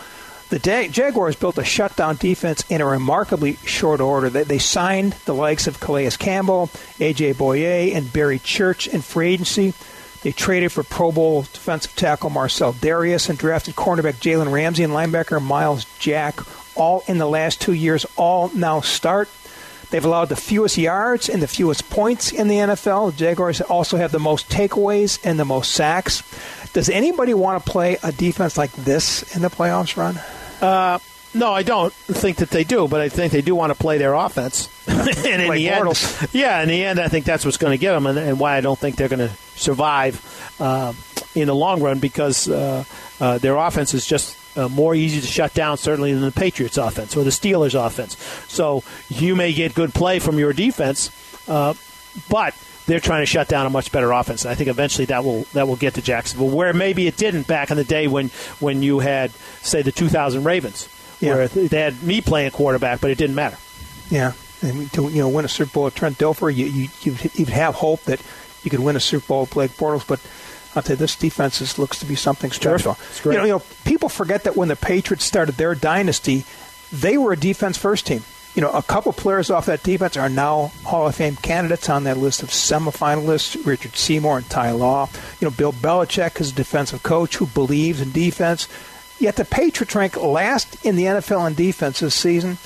The 0.50 0.60
Jaguars 0.60 1.36
built 1.36 1.58
a 1.58 1.64
shutdown 1.64 2.18
defense 2.18 2.64
in 2.70 2.80
a 2.80 2.86
remarkably 2.86 3.56
short 3.66 4.02
order. 4.02 4.30
They, 4.30 4.44
they 4.44 4.60
signed 4.60 5.14
the 5.26 5.34
likes 5.34 5.66
of 5.66 5.80
Calais 5.80 6.12
Campbell, 6.12 6.70
A.J. 7.00 7.34
Bouye, 7.34 7.96
and 7.96 8.14
Barry 8.14 8.38
Church 8.38 8.86
in 8.86 9.02
free 9.02 9.34
agency. 9.34 9.74
They 10.22 10.32
traded 10.32 10.72
for 10.72 10.84
Pro 10.84 11.12
Bowl 11.12 11.42
defensive 11.42 11.96
tackle 11.96 12.30
Marcell 12.30 12.74
Dareus 12.74 13.30
and 13.30 13.38
drafted 13.38 13.76
cornerback 13.76 14.14
Jalen 14.22 14.52
Ramsey 14.52 14.84
and 14.84 14.94
linebacker 14.94 15.42
Myles 15.42 15.86
Jack, 15.98 16.40
all 16.78 17.04
in 17.08 17.18
the 17.18 17.28
last 17.28 17.60
two 17.60 17.74
years, 17.74 18.06
all 18.16 18.50
now 18.54 18.82
start. 18.82 19.30
They've 19.94 20.04
allowed 20.04 20.30
the 20.30 20.36
fewest 20.36 20.76
yards 20.80 21.30
and 21.30 21.40
the 21.40 21.48
fewest 21.48 21.88
points 21.92 22.32
in 22.32 22.48
the 22.48 22.56
NFL. 22.56 23.12
The 23.12 23.18
Jaguars 23.18 23.62
also 23.62 23.98
have 23.98 24.12
the 24.12 24.18
most 24.18 24.50
takeaways 24.50 25.20
and 25.24 25.40
the 25.40 25.46
most 25.46 25.72
sacks. 25.72 26.24
Does 26.74 26.90
anybody 26.90 27.36
want 27.36 27.64
to 27.64 27.72
play 27.72 28.00
a 28.02 28.12
defense 28.12 28.58
like 28.58 28.72
this 28.72 29.36
in 29.36 29.44
the 29.44 29.50
playoffs, 29.50 29.96
Ron? 29.96 30.18
Uh, 30.68 30.98
no, 31.36 31.54
I 31.54 31.62
don't 31.62 31.94
think 31.94 32.38
that 32.38 32.50
they 32.50 32.64
do, 32.64 32.88
but 32.88 33.02
I 33.02 33.10
think 33.10 33.34
they 33.34 33.44
do 33.44 33.54
want 33.54 33.70
to 33.70 33.78
play 33.78 34.00
their 34.00 34.16
offense. 34.16 34.68
and 34.88 35.44
in 35.44 35.52
the 35.52 35.70
end, 35.70 36.30
yeah, 36.32 36.64
in 36.64 36.70
the 36.70 36.84
end, 36.84 37.00
I 37.00 37.08
think 37.08 37.26
that's 37.26 37.46
what's 37.46 37.58
going 37.58 37.74
to 37.74 37.78
get 37.78 37.92
them, 37.92 38.08
and, 38.08 38.18
and 38.18 38.40
why 38.40 38.58
I 38.58 38.62
don't 38.62 38.80
think 38.80 38.96
they're 38.96 39.10
going 39.10 39.30
to 39.30 39.36
survive 39.56 40.56
uh, 40.60 40.94
in 41.36 41.46
the 41.46 41.56
long 41.56 41.84
run 41.84 42.00
because 42.00 42.50
uh, 42.50 42.84
uh, 43.24 43.38
their 43.38 43.56
offense 43.56 43.94
is 43.94 44.06
just 44.06 44.38
uh, 44.58 44.68
more 44.68 44.94
easy 44.94 45.22
to 45.22 45.28
shut 45.28 45.54
down, 45.54 45.78
certainly, 45.78 46.12
than 46.12 46.24
the 46.24 46.32
Patriots' 46.32 46.78
offense 46.78 47.16
or 47.16 47.24
the 47.24 47.30
Steelers' 47.30 47.74
offense. 47.74 48.18
So 48.52 48.84
you 49.08 49.34
may 49.34 49.54
get 49.54 49.74
good 49.74 49.94
play 49.94 50.20
from 50.20 50.38
your 50.38 50.52
defense, 50.52 51.10
uh, 51.48 51.74
but 52.30 52.54
they're 52.86 53.00
trying 53.00 53.22
to 53.22 53.26
shut 53.26 53.48
down 53.48 53.66
a 53.66 53.70
much 53.70 53.94
better 53.94 54.12
offense. 54.12 54.44
And 54.44 54.52
I 54.52 54.56
think 54.56 54.70
eventually 54.70 55.06
that 55.06 55.24
will 55.24 55.44
that 55.54 55.70
will 55.70 55.78
get 55.78 55.94
to 55.94 56.02
Jacksonville, 56.02 56.50
where 56.50 56.74
maybe 56.74 57.08
it 57.08 57.16
didn't 57.16 57.48
back 57.48 57.72
in 57.72 57.78
the 57.78 57.86
day 57.86 58.08
when 58.08 58.28
when 58.60 58.84
you 58.84 59.00
had, 59.00 59.32
say, 59.62 59.84
the 59.84 59.94
2000 59.94 60.44
Ravens 60.44 60.90
yeah. 61.22 61.36
where 61.36 61.48
they 61.48 61.80
had 61.80 62.04
me 62.04 62.20
playing 62.20 62.52
quarterback, 62.52 63.00
but 63.00 63.10
it 63.10 63.18
didn't 63.18 63.36
matter. 63.36 63.58
Yeah, 64.10 64.34
and 64.62 64.92
to 64.92 65.04
you 65.04 65.20
know 65.20 65.30
win 65.30 65.46
a 65.46 65.48
Super 65.48 65.72
Bowl 65.72 65.84
with 65.86 65.96
Trent 65.96 66.18
Dilfer, 66.18 66.54
you 66.54 66.66
you 66.66 66.90
you'd 67.36 67.48
have 67.48 67.76
hope 67.76 68.04
that 68.04 68.22
you 68.64 68.70
could 68.70 68.82
win 68.82 68.98
a 68.98 69.00
Super 69.00 69.26
Bowl 69.28 69.42
with 69.44 69.54
Blake 69.54 69.72
Bortles, 69.72 70.06
but. 70.06 70.20
I'll 70.76 70.84
tell 70.84 70.96
you, 70.96 71.00
this 71.00 71.16
defense 71.16 71.62
is, 71.62 71.78
looks 71.78 72.00
to 72.00 72.06
be 72.06 72.16
something 72.16 72.52
special. 72.52 72.98
You 73.26 73.32
know, 73.38 73.44
you 73.44 73.52
know, 73.54 73.62
people 73.86 74.10
forget 74.10 74.44
that 74.46 74.56
when 74.56 74.68
the 74.68 74.76
Patriots 74.76 75.26
started 75.26 75.56
their 75.56 75.76
dynasty, 75.76 76.46
they 76.92 77.18
were 77.18 77.34
a 77.34 77.38
defense 77.38 77.78
first 77.78 78.08
team. 78.08 78.24
You 78.56 78.62
know, 78.62 78.72
a 78.72 78.84
couple 78.84 79.12
players 79.14 79.50
off 79.50 79.66
that 79.66 79.82
defense 79.82 80.16
are 80.16 80.30
now 80.30 80.72
Hall 80.84 81.08
of 81.08 81.16
Fame 81.16 81.36
candidates 81.36 81.90
on 81.90 82.04
that 82.04 82.18
list 82.18 82.44
of 82.44 82.50
semifinalists. 82.50 83.66
Richard 83.66 83.96
Seymour 83.96 84.38
and 84.38 84.50
Ty 84.50 84.72
Law. 84.72 85.10
You 85.40 85.48
know, 85.48 85.52
Bill 85.52 85.74
Belichick 85.74 86.40
is 86.40 86.52
a 86.52 86.56
defensive 86.56 87.02
coach 87.02 87.38
who 87.38 87.48
believes 87.48 88.00
in 88.00 88.12
defense. 88.12 88.68
Yet 89.20 89.38
the 89.38 89.46
Patriots 89.46 89.96
rank 89.96 90.18
last 90.18 90.86
in 90.86 90.96
the 90.96 91.06
NFL 91.06 91.48
in 91.48 91.56
defense 91.56 92.02
this 92.02 92.14
season. 92.14 92.58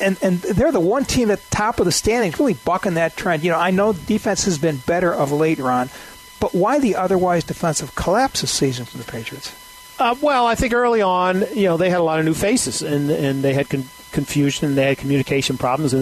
And, 0.00 0.16
and 0.22 0.40
they're 0.40 0.72
the 0.72 0.80
one 0.80 1.04
team 1.04 1.30
at 1.30 1.38
the 1.38 1.50
top 1.50 1.80
of 1.80 1.84
the 1.84 1.92
standings, 1.92 2.38
really 2.38 2.54
bucking 2.54 2.94
that 2.94 3.16
trend. 3.16 3.44
You 3.44 3.50
know, 3.50 3.58
I 3.58 3.70
know 3.70 3.92
defense 3.92 4.44
has 4.44 4.56
been 4.56 4.78
better 4.78 5.12
of 5.12 5.32
late, 5.32 5.58
Ron, 5.58 5.90
but 6.44 6.54
why 6.54 6.78
the 6.78 6.94
otherwise 6.94 7.42
defensive 7.42 7.94
collapse 7.94 8.42
this 8.42 8.50
season 8.50 8.84
for 8.84 8.98
the 8.98 9.04
Patriots? 9.04 9.50
Uh, 9.98 10.14
well, 10.20 10.46
I 10.46 10.54
think 10.54 10.74
early 10.74 11.00
on, 11.00 11.42
you 11.54 11.62
know, 11.62 11.78
they 11.78 11.88
had 11.88 12.00
a 12.00 12.02
lot 12.02 12.18
of 12.18 12.26
new 12.26 12.34
faces, 12.34 12.82
and 12.82 13.10
and 13.10 13.42
they 13.42 13.54
had 13.54 13.70
con- 13.70 13.88
confusion, 14.12 14.68
and 14.68 14.76
they 14.76 14.88
had 14.88 14.98
communication 14.98 15.56
problems, 15.56 15.94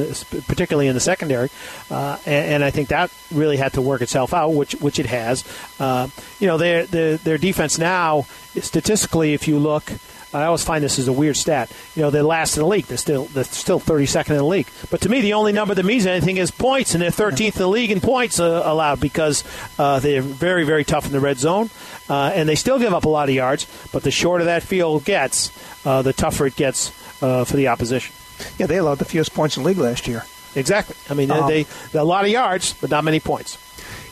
particularly 0.48 0.88
in 0.88 0.94
the 0.94 1.00
secondary, 1.00 1.48
uh, 1.92 2.18
and, 2.26 2.54
and, 2.54 2.64
I 2.64 2.72
think 2.72 2.88
that 2.88 3.12
really 3.30 3.56
had 3.56 3.74
to 3.74 3.80
work 3.80 4.02
itself 4.02 4.34
out, 4.34 4.48
which 4.48 4.72
which 4.80 4.98
it 4.98 5.06
has. 5.06 5.44
Uh, 5.78 6.08
you 6.40 6.48
know, 6.48 6.58
their, 6.58 6.86
their 6.86 7.18
their 7.18 7.38
defense 7.38 7.78
now, 7.78 8.26
statistically, 8.60 9.34
if 9.34 9.46
you 9.46 9.60
look. 9.60 9.92
I 10.34 10.44
always 10.44 10.64
find 10.64 10.82
this 10.82 10.98
is 10.98 11.08
a 11.08 11.12
weird 11.12 11.36
stat. 11.36 11.70
You 11.94 12.02
know, 12.02 12.10
they're 12.10 12.22
last 12.22 12.56
in 12.56 12.62
the 12.62 12.68
league. 12.68 12.86
They're 12.86 12.96
still 12.96 13.24
they're 13.26 13.44
still 13.44 13.78
32nd 13.78 14.30
in 14.30 14.36
the 14.36 14.44
league. 14.44 14.68
But 14.90 15.02
to 15.02 15.08
me, 15.08 15.20
the 15.20 15.34
only 15.34 15.52
number 15.52 15.74
that 15.74 15.84
means 15.84 16.06
anything 16.06 16.38
is 16.38 16.50
points, 16.50 16.94
and 16.94 17.02
they're 17.02 17.10
13th 17.10 17.54
in 17.54 17.58
the 17.58 17.68
league 17.68 17.90
in 17.90 18.00
points 18.00 18.40
uh, 18.40 18.62
allowed 18.64 19.00
because 19.00 19.44
uh, 19.78 20.00
they're 20.00 20.22
very 20.22 20.64
very 20.64 20.84
tough 20.84 21.06
in 21.06 21.12
the 21.12 21.20
red 21.20 21.38
zone, 21.38 21.70
uh, 22.08 22.32
and 22.34 22.48
they 22.48 22.54
still 22.54 22.78
give 22.78 22.94
up 22.94 23.04
a 23.04 23.08
lot 23.08 23.28
of 23.28 23.34
yards. 23.34 23.66
But 23.92 24.02
the 24.02 24.10
shorter 24.10 24.44
that 24.44 24.62
field 24.62 25.04
gets, 25.04 25.52
uh, 25.86 26.02
the 26.02 26.12
tougher 26.12 26.46
it 26.46 26.56
gets 26.56 26.90
uh, 27.22 27.44
for 27.44 27.56
the 27.56 27.68
opposition. 27.68 28.14
Yeah, 28.58 28.66
they 28.66 28.78
allowed 28.78 28.98
the 28.98 29.04
fewest 29.04 29.34
points 29.34 29.56
in 29.56 29.62
the 29.62 29.68
league 29.68 29.78
last 29.78 30.08
year. 30.08 30.24
Exactly. 30.54 30.96
I 31.08 31.14
mean, 31.14 31.30
um, 31.30 31.48
they, 31.48 31.64
they 31.92 31.98
a 31.98 32.04
lot 32.04 32.24
of 32.24 32.30
yards, 32.30 32.74
but 32.74 32.90
not 32.90 33.04
many 33.04 33.20
points. 33.20 33.58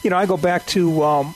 You 0.03 0.11
know, 0.11 0.17
I 0.17 0.27
go 0.27 0.37
back 0.37 0.67
to 0.69 1.03
um, 1.03 1.35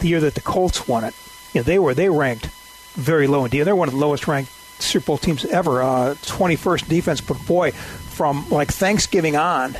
the 0.00 0.08
year 0.08 0.20
that 0.20 0.34
the 0.34 0.40
Colts 0.40 0.86
won 0.86 1.04
it. 1.04 1.14
You 1.54 1.60
know, 1.60 1.64
they 1.64 1.78
were 1.78 1.94
they 1.94 2.08
ranked 2.08 2.48
very 2.94 3.26
low 3.26 3.44
indeed. 3.44 3.62
They're 3.62 3.76
one 3.76 3.88
of 3.88 3.94
the 3.94 4.00
lowest 4.00 4.28
ranked 4.28 4.50
Super 4.80 5.06
Bowl 5.06 5.18
teams 5.18 5.44
ever. 5.44 5.82
Uh, 5.82 6.14
21st 6.22 6.88
defense, 6.88 7.20
but 7.20 7.44
boy, 7.46 7.70
from 7.70 8.48
like 8.50 8.72
Thanksgiving 8.72 9.36
on, 9.36 9.76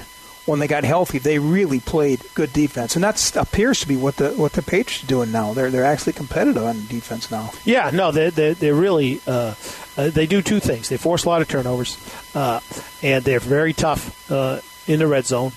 when 0.46 0.58
they 0.58 0.66
got 0.66 0.84
healthy, 0.84 1.18
they 1.18 1.38
really 1.38 1.80
played 1.80 2.20
good 2.34 2.52
defense, 2.52 2.96
and 2.96 3.04
that 3.04 3.36
appears 3.36 3.80
to 3.80 3.88
be 3.88 3.96
what 3.96 4.16
the 4.16 4.30
what 4.30 4.52
the 4.52 4.62
Patriots 4.62 5.04
are 5.04 5.06
doing 5.06 5.30
now. 5.30 5.52
They're 5.54 5.70
they're 5.70 5.84
actually 5.84 6.14
competitive 6.14 6.64
on 6.64 6.86
defense 6.86 7.30
now. 7.30 7.52
Yeah, 7.64 7.90
no, 7.92 8.10
they 8.10 8.30
they 8.30 8.54
they're 8.54 8.74
really 8.74 9.20
uh, 9.26 9.54
uh, 9.96 10.10
they 10.10 10.26
do 10.26 10.42
two 10.42 10.58
things. 10.58 10.88
They 10.88 10.96
force 10.96 11.24
a 11.24 11.28
lot 11.28 11.42
of 11.42 11.48
turnovers, 11.48 11.96
uh, 12.34 12.60
and 13.02 13.24
they're 13.24 13.40
very 13.40 13.72
tough 13.72 14.30
uh, 14.30 14.60
in 14.86 14.98
the 14.98 15.06
red 15.06 15.26
zone 15.26 15.52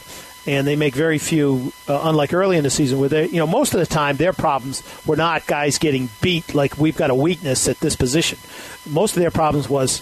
and 0.48 0.68
they 0.68 0.76
make 0.76 0.94
very 0.94 1.18
few. 1.18 1.72
Uh, 1.88 2.02
unlike 2.04 2.34
early 2.34 2.58
in 2.58 2.64
the 2.64 2.70
season, 2.70 3.00
where 3.00 3.10
they, 3.10 3.28
you 3.28 3.38
know, 3.38 3.48
most 3.48 3.74
of 3.74 3.80
the 3.80 3.86
time 3.86 4.18
their 4.18 4.34
problems 4.34 4.84
were 5.06 5.16
not 5.16 5.48
guys 5.48 5.78
getting 5.78 6.10
beat. 6.22 6.54
Like 6.54 6.78
we've 6.78 6.98
got 6.98 7.10
a 7.10 7.16
weakness 7.16 7.68
at 7.68 7.80
this 7.80 7.96
position. 7.96 8.40
Most 8.90 9.16
of 9.16 9.22
their 9.22 9.32
problems 9.32 9.70
was, 9.70 10.02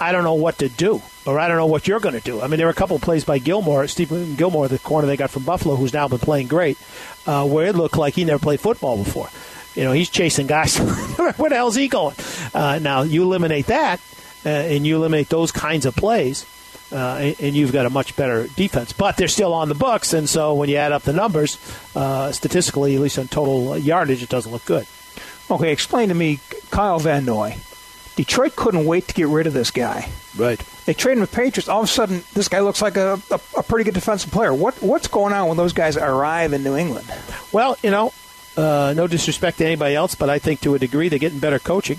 I 0.00 0.12
don't 0.12 0.24
know 0.24 0.34
what 0.34 0.58
to 0.58 0.68
do, 0.68 1.02
or 1.26 1.38
I 1.38 1.48
don't 1.48 1.56
know 1.56 1.66
what 1.66 1.86
you're 1.86 2.00
going 2.00 2.14
to 2.14 2.20
do. 2.20 2.40
I 2.40 2.46
mean, 2.46 2.58
there 2.58 2.66
were 2.66 2.72
a 2.72 2.74
couple 2.74 2.96
of 2.96 3.02
plays 3.02 3.24
by 3.24 3.38
Gilmore, 3.38 3.84
Stephon 3.84 4.36
Gilmore, 4.36 4.68
the 4.68 4.78
corner 4.78 5.06
they 5.06 5.16
got 5.16 5.30
from 5.30 5.44
Buffalo, 5.44 5.76
who's 5.76 5.92
now 5.92 6.08
been 6.08 6.18
playing 6.18 6.48
great, 6.48 6.78
uh, 7.26 7.46
where 7.46 7.66
it 7.66 7.74
looked 7.74 7.96
like 7.96 8.14
he 8.14 8.24
never 8.24 8.38
played 8.38 8.60
football 8.60 8.96
before. 8.96 9.28
You 9.74 9.84
know, 9.84 9.92
he's 9.92 10.10
chasing 10.10 10.46
guys. 10.46 10.76
Where 11.36 11.50
the 11.50 11.54
hell's 11.54 11.76
he 11.76 11.86
going? 11.86 12.16
Uh, 12.52 12.80
now 12.82 13.02
you 13.02 13.22
eliminate 13.22 13.66
that, 13.66 14.00
uh, 14.44 14.48
and 14.48 14.84
you 14.84 14.96
eliminate 14.96 15.28
those 15.28 15.52
kinds 15.52 15.86
of 15.86 15.94
plays 15.94 16.44
uh, 16.92 17.32
and 17.40 17.54
you've 17.54 17.72
got 17.72 17.86
a 17.86 17.90
much 17.90 18.16
better 18.16 18.46
defense. 18.48 18.92
But 18.92 19.16
they're 19.16 19.28
still 19.28 19.54
on 19.54 19.68
the 19.68 19.74
books, 19.74 20.12
and 20.12 20.28
so 20.28 20.54
when 20.54 20.68
you 20.68 20.76
add 20.76 20.92
up 20.92 21.02
the 21.02 21.12
numbers, 21.12 21.58
uh, 21.94 22.32
statistically, 22.32 22.94
at 22.94 23.00
least 23.00 23.18
on 23.18 23.28
total 23.28 23.76
yardage, 23.78 24.22
it 24.22 24.28
doesn't 24.28 24.50
look 24.50 24.64
good. 24.64 24.86
Okay, 25.50 25.72
explain 25.72 26.08
to 26.08 26.14
me, 26.14 26.38
Kyle 26.70 26.98
Van 26.98 27.24
Noy. 27.24 27.56
Detroit 28.16 28.54
couldn't 28.54 28.84
wait 28.84 29.08
to 29.08 29.14
get 29.14 29.28
rid 29.28 29.46
of 29.46 29.52
this 29.52 29.70
guy. 29.70 30.08
Right. 30.36 30.60
They 30.84 30.94
traded 30.94 31.20
with 31.20 31.32
Patriots. 31.32 31.68
All 31.68 31.80
of 31.80 31.84
a 31.84 31.88
sudden, 31.88 32.22
this 32.34 32.48
guy 32.48 32.60
looks 32.60 32.82
like 32.82 32.96
a, 32.96 33.20
a, 33.30 33.40
a, 33.56 33.62
pretty 33.62 33.84
good 33.84 33.94
defensive 33.94 34.30
player. 34.30 34.52
What 34.52 34.82
what's 34.82 35.08
going 35.08 35.32
on 35.32 35.48
when 35.48 35.56
those 35.56 35.72
guys 35.72 35.96
arrive 35.96 36.52
in 36.52 36.62
New 36.62 36.76
England? 36.76 37.10
Well, 37.50 37.76
you 37.82 37.90
know, 37.90 38.12
uh, 38.56 38.92
no 38.96 39.06
disrespect 39.06 39.58
to 39.58 39.66
anybody 39.66 39.94
else, 39.94 40.14
but 40.14 40.28
I 40.28 40.38
think 40.38 40.60
to 40.60 40.74
a 40.74 40.78
degree 40.78 41.08
they're 41.08 41.18
getting 41.18 41.38
better 41.38 41.58
coaching, 41.58 41.98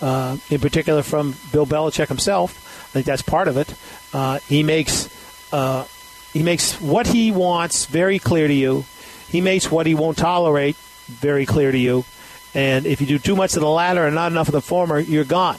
uh, 0.00 0.36
in 0.50 0.60
particular 0.60 1.02
from 1.02 1.36
Bill 1.52 1.66
Belichick 1.66 2.08
himself. 2.08 2.66
I 2.90 2.92
think 2.92 3.06
that's 3.06 3.22
part 3.22 3.46
of 3.46 3.56
it. 3.56 3.72
Uh, 4.12 4.40
he 4.40 4.64
makes 4.64 5.08
uh, 5.52 5.86
he 6.32 6.42
makes 6.42 6.80
what 6.80 7.06
he 7.06 7.30
wants 7.30 7.86
very 7.86 8.18
clear 8.18 8.48
to 8.48 8.54
you. 8.54 8.84
He 9.28 9.40
makes 9.40 9.70
what 9.70 9.86
he 9.86 9.94
won't 9.94 10.18
tolerate 10.18 10.76
very 11.06 11.46
clear 11.46 11.70
to 11.70 11.78
you. 11.78 12.04
And 12.52 12.84
if 12.86 13.00
you 13.00 13.06
do 13.06 13.18
too 13.20 13.36
much 13.36 13.54
of 13.54 13.60
the 13.60 13.68
latter 13.68 14.04
and 14.04 14.14
not 14.14 14.32
enough 14.32 14.48
of 14.48 14.52
the 14.52 14.60
former, 14.60 14.98
you're 14.98 15.24
gone. 15.24 15.58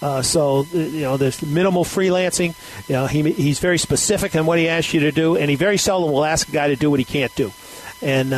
Uh, 0.00 0.22
so 0.22 0.64
you 0.72 1.02
know, 1.02 1.18
there's 1.18 1.42
minimal 1.42 1.84
freelancing. 1.84 2.54
You 2.88 2.94
know, 2.94 3.06
he, 3.06 3.30
he's 3.32 3.58
very 3.58 3.76
specific 3.76 4.34
in 4.34 4.46
what 4.46 4.58
he 4.58 4.68
asks 4.68 4.94
you 4.94 5.00
to 5.00 5.12
do, 5.12 5.36
and 5.36 5.50
he 5.50 5.56
very 5.56 5.76
seldom 5.76 6.12
will 6.12 6.24
ask 6.24 6.48
a 6.48 6.52
guy 6.52 6.68
to 6.68 6.76
do 6.76 6.88
what 6.88 6.98
he 6.98 7.04
can't 7.04 7.34
do. 7.34 7.52
And 8.00 8.32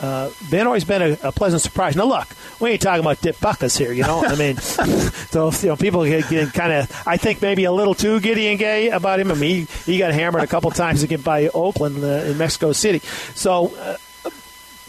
uh, 0.00 0.30
uh, 0.52 0.64
Noy's 0.64 0.84
been 0.84 1.02
a, 1.02 1.28
a, 1.28 1.32
pleasant 1.32 1.62
surprise. 1.62 1.96
Now, 1.96 2.04
look, 2.04 2.28
we 2.60 2.70
ain't 2.70 2.82
talking 2.82 3.00
about 3.00 3.20
Dick 3.20 3.36
Butkus 3.36 3.78
here, 3.78 3.92
you 3.92 4.02
know. 4.02 4.24
I 4.24 4.36
mean, 4.36 4.56
so 4.58 5.50
you 5.50 5.68
know, 5.68 5.76
people 5.76 6.04
get, 6.04 6.28
get 6.28 6.52
kind 6.52 6.72
of, 6.72 7.02
I 7.06 7.16
think 7.16 7.40
maybe 7.40 7.64
a 7.64 7.72
little 7.72 7.94
too 7.94 8.20
giddy 8.20 8.48
and 8.48 8.58
gay 8.58 8.90
about 8.90 9.20
him. 9.20 9.30
I 9.30 9.34
mean, 9.34 9.66
he, 9.84 9.92
he 9.92 9.98
got 9.98 10.12
hammered 10.12 10.42
a 10.42 10.46
couple 10.46 10.70
times 10.70 11.02
again 11.02 11.22
by 11.22 11.48
Oakland 11.48 12.02
uh, 12.04 12.06
in 12.06 12.36
Mexico 12.36 12.72
City. 12.72 12.98
So, 13.34 13.74
uh, 13.76 13.96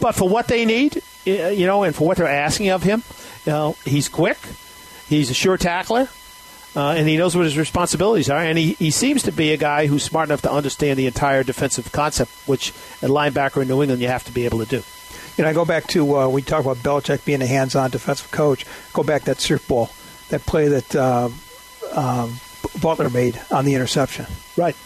but 0.00 0.14
for 0.14 0.28
what 0.28 0.46
they 0.46 0.64
need, 0.64 1.02
you 1.24 1.66
know, 1.66 1.82
and 1.82 1.94
for 1.94 2.06
what 2.06 2.18
they're 2.18 2.26
asking 2.26 2.70
of 2.70 2.82
him, 2.82 3.02
you 3.46 3.52
know, 3.52 3.76
he's 3.84 4.08
quick, 4.08 4.38
he's 5.08 5.30
a 5.30 5.34
sure 5.34 5.56
tackler 5.56 6.08
uh, 6.76 6.92
and 6.92 7.08
he 7.08 7.16
knows 7.16 7.34
what 7.34 7.44
his 7.44 7.58
responsibilities 7.58 8.30
are. 8.30 8.38
And 8.42 8.56
he, 8.58 8.74
he 8.74 8.90
seems 8.90 9.24
to 9.24 9.32
be 9.32 9.52
a 9.52 9.56
guy 9.56 9.86
who's 9.86 10.02
smart 10.02 10.28
enough 10.28 10.42
to 10.42 10.52
understand 10.52 10.98
the 10.98 11.06
entire 11.06 11.42
defensive 11.42 11.90
concept, 11.90 12.30
which 12.46 12.70
at 13.02 13.10
linebacker 13.10 13.62
in 13.62 13.68
New 13.68 13.82
England 13.82 14.00
you 14.00 14.08
have 14.08 14.24
to 14.24 14.32
be 14.32 14.44
able 14.44 14.58
to 14.58 14.66
do. 14.66 14.82
You 15.38 15.44
know, 15.44 15.50
I 15.50 15.52
go 15.52 15.64
back 15.64 15.86
to 15.88 16.16
uh, 16.16 16.28
we 16.28 16.42
talk 16.42 16.64
about 16.64 16.78
Belichick 16.78 17.24
being 17.24 17.42
a 17.42 17.46
hands-on 17.46 17.90
defensive 17.90 18.30
coach. 18.32 18.66
Go 18.92 19.04
back 19.04 19.22
that 19.24 19.40
Super 19.40 19.64
Bowl, 19.68 19.90
that 20.30 20.44
play 20.44 20.66
that 20.66 20.96
uh, 20.96 21.28
uh, 21.92 22.28
Butler 22.82 23.08
made 23.08 23.40
on 23.52 23.64
the 23.64 23.74
interception. 23.74 24.26
Right, 24.56 24.76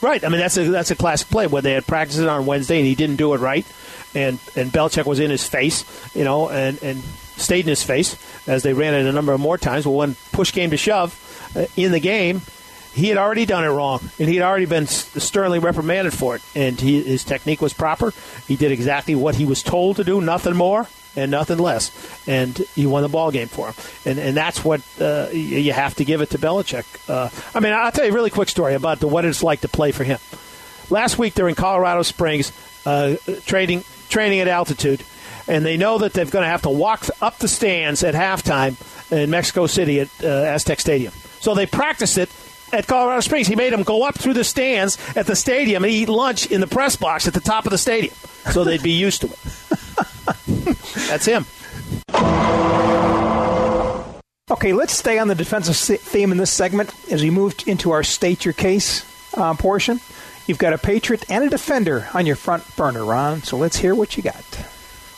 right. 0.00 0.24
I 0.24 0.30
mean, 0.30 0.40
that's 0.40 0.56
a 0.56 0.64
that's 0.70 0.90
a 0.90 0.96
classic 0.96 1.28
play 1.28 1.46
where 1.46 1.60
they 1.60 1.72
had 1.72 1.86
practiced 1.86 2.20
it 2.20 2.26
on 2.26 2.46
Wednesday 2.46 2.78
and 2.78 2.86
he 2.86 2.94
didn't 2.94 3.16
do 3.16 3.34
it 3.34 3.40
right, 3.40 3.66
and 4.14 4.38
and 4.56 4.72
Belichick 4.72 5.04
was 5.04 5.20
in 5.20 5.30
his 5.30 5.46
face, 5.46 5.84
you 6.16 6.24
know, 6.24 6.48
and 6.48 6.82
and 6.82 7.02
stayed 7.36 7.66
in 7.66 7.68
his 7.68 7.82
face 7.82 8.16
as 8.48 8.62
they 8.62 8.72
ran 8.72 8.94
it 8.94 9.04
a 9.04 9.12
number 9.12 9.34
of 9.34 9.40
more 9.40 9.58
times. 9.58 9.84
Well, 9.84 9.96
when 9.96 10.16
push 10.32 10.52
came 10.52 10.70
to 10.70 10.78
shove 10.78 11.52
uh, 11.54 11.66
in 11.76 11.92
the 11.92 12.00
game, 12.00 12.40
he 12.96 13.08
had 13.08 13.18
already 13.18 13.44
done 13.44 13.62
it 13.62 13.68
wrong, 13.68 14.00
and 14.18 14.28
he 14.28 14.36
had 14.36 14.44
already 14.44 14.64
been 14.64 14.86
sternly 14.86 15.58
reprimanded 15.58 16.14
for 16.14 16.36
it. 16.36 16.42
And 16.54 16.80
he, 16.80 17.02
his 17.02 17.24
technique 17.24 17.60
was 17.60 17.74
proper. 17.74 18.14
He 18.48 18.56
did 18.56 18.72
exactly 18.72 19.14
what 19.14 19.34
he 19.34 19.44
was 19.44 19.62
told 19.62 19.96
to 19.96 20.04
do, 20.04 20.20
nothing 20.22 20.56
more 20.56 20.88
and 21.14 21.30
nothing 21.30 21.58
less. 21.58 21.92
And 22.26 22.56
he 22.74 22.86
won 22.86 23.02
the 23.02 23.08
ball 23.08 23.30
game 23.30 23.48
for 23.48 23.68
him. 23.68 23.74
And 24.06 24.18
and 24.18 24.36
that's 24.36 24.64
what 24.64 24.80
uh, 24.98 25.28
you 25.30 25.72
have 25.72 25.94
to 25.96 26.04
give 26.04 26.22
it 26.22 26.30
to 26.30 26.38
Belichick. 26.38 26.86
Uh, 27.08 27.28
I 27.54 27.60
mean, 27.60 27.74
I'll 27.74 27.92
tell 27.92 28.06
you 28.06 28.10
a 28.10 28.14
really 28.14 28.30
quick 28.30 28.48
story 28.48 28.74
about 28.74 29.00
the, 29.00 29.08
what 29.08 29.26
it's 29.26 29.42
like 29.42 29.60
to 29.60 29.68
play 29.68 29.92
for 29.92 30.04
him. 30.04 30.18
Last 30.88 31.18
week 31.18 31.34
they're 31.34 31.48
in 31.48 31.54
Colorado 31.54 32.02
Springs, 32.02 32.50
uh, 32.86 33.16
trading 33.44 33.84
training 34.08 34.40
at 34.40 34.48
altitude 34.48 35.02
and 35.48 35.64
they 35.64 35.76
know 35.76 35.98
that 35.98 36.12
they're 36.12 36.24
going 36.24 36.44
to 36.44 36.48
have 36.48 36.62
to 36.62 36.70
walk 36.70 37.06
up 37.20 37.38
the 37.38 37.48
stands 37.48 38.02
at 38.02 38.14
halftime 38.14 38.76
in 39.12 39.30
Mexico 39.30 39.66
City 39.66 40.00
at 40.00 40.08
uh, 40.22 40.26
Aztec 40.26 40.80
Stadium. 40.80 41.12
So 41.40 41.54
they 41.54 41.66
practice 41.66 42.18
it 42.18 42.30
at 42.72 42.86
Colorado 42.86 43.20
Springs. 43.20 43.46
He 43.46 43.56
made 43.56 43.72
them 43.72 43.82
go 43.82 44.02
up 44.02 44.18
through 44.18 44.34
the 44.34 44.44
stands 44.44 44.98
at 45.16 45.26
the 45.26 45.36
stadium 45.36 45.84
and 45.84 45.92
eat 45.92 46.08
lunch 46.08 46.46
in 46.46 46.60
the 46.60 46.66
press 46.66 46.96
box 46.96 47.26
at 47.26 47.34
the 47.34 47.40
top 47.40 47.66
of 47.66 47.70
the 47.70 47.78
stadium 47.78 48.14
so 48.52 48.64
they'd 48.64 48.82
be 48.82 48.92
used 48.92 49.22
to 49.22 49.26
it. 49.28 49.38
That's 51.08 51.26
him. 51.26 51.46
Okay, 54.48 54.72
let's 54.72 54.92
stay 54.92 55.18
on 55.18 55.28
the 55.28 55.34
defensive 55.34 55.76
theme 56.00 56.30
in 56.30 56.38
this 56.38 56.52
segment 56.52 56.94
as 57.10 57.22
we 57.22 57.30
move 57.30 57.54
into 57.66 57.90
our 57.90 58.02
state 58.02 58.44
your 58.44 58.54
case 58.54 59.04
uh, 59.34 59.54
portion. 59.54 60.00
You've 60.46 60.58
got 60.58 60.72
a 60.72 60.78
patriot 60.78 61.24
and 61.28 61.44
a 61.44 61.50
defender 61.50 62.08
on 62.14 62.26
your 62.26 62.36
front 62.36 62.64
burner, 62.76 63.04
Ron. 63.04 63.42
So 63.42 63.56
let's 63.56 63.76
hear 63.76 63.94
what 63.94 64.16
you 64.16 64.22
got. 64.22 64.44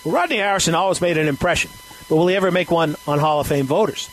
Well, 0.05 0.15
Rodney 0.15 0.39
Harrison 0.39 0.75
always 0.75 1.03
made 1.03 1.19
an 1.19 1.29
impression, 1.29 1.71
but 2.09 2.17
will 2.17 2.29
he 2.29 2.37
ever 2.37 2.51
make 2.51 2.71
one 2.71 2.97
on 3.07 3.19
Hall 3.19 3.41
of 3.41 3.47
Fame 3.47 3.67
voters? 3.67 4.09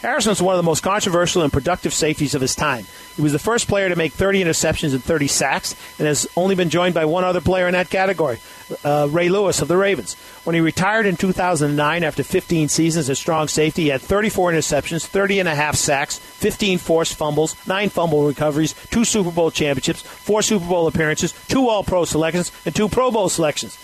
Harrison 0.00 0.30
was 0.30 0.40
one 0.40 0.54
of 0.54 0.58
the 0.58 0.62
most 0.62 0.84
controversial 0.84 1.42
and 1.42 1.52
productive 1.52 1.92
safeties 1.92 2.36
of 2.36 2.40
his 2.40 2.54
time. 2.54 2.86
He 3.16 3.22
was 3.22 3.32
the 3.32 3.38
first 3.40 3.66
player 3.66 3.88
to 3.88 3.96
make 3.96 4.12
30 4.12 4.44
interceptions 4.44 4.92
and 4.92 5.02
30 5.02 5.26
sacks, 5.26 5.74
and 5.98 6.06
has 6.06 6.28
only 6.36 6.54
been 6.54 6.70
joined 6.70 6.94
by 6.94 7.04
one 7.04 7.24
other 7.24 7.40
player 7.40 7.66
in 7.66 7.72
that 7.72 7.90
category, 7.90 8.38
uh, 8.84 9.08
Ray 9.10 9.28
Lewis 9.28 9.60
of 9.60 9.66
the 9.66 9.76
Ravens. 9.76 10.14
When 10.44 10.54
he 10.54 10.60
retired 10.60 11.06
in 11.06 11.16
2009 11.16 12.04
after 12.04 12.22
15 12.22 12.68
seasons 12.68 13.10
as 13.10 13.18
strong 13.18 13.48
safety, 13.48 13.82
he 13.82 13.88
had 13.88 14.00
34 14.00 14.52
interceptions, 14.52 15.04
30 15.04 15.40
and 15.40 15.48
a 15.48 15.54
half 15.56 15.74
sacks, 15.74 16.16
15 16.16 16.78
forced 16.78 17.16
fumbles, 17.16 17.56
9 17.66 17.88
fumble 17.88 18.24
recoveries, 18.24 18.74
2 18.90 19.04
Super 19.04 19.32
Bowl 19.32 19.50
championships, 19.50 20.02
4 20.02 20.42
Super 20.42 20.66
Bowl 20.66 20.86
appearances, 20.86 21.34
2 21.48 21.68
All 21.68 21.82
Pro 21.82 22.04
selections, 22.04 22.52
and 22.64 22.74
2 22.74 22.88
Pro 22.88 23.10
Bowl 23.10 23.28
selections. 23.28 23.76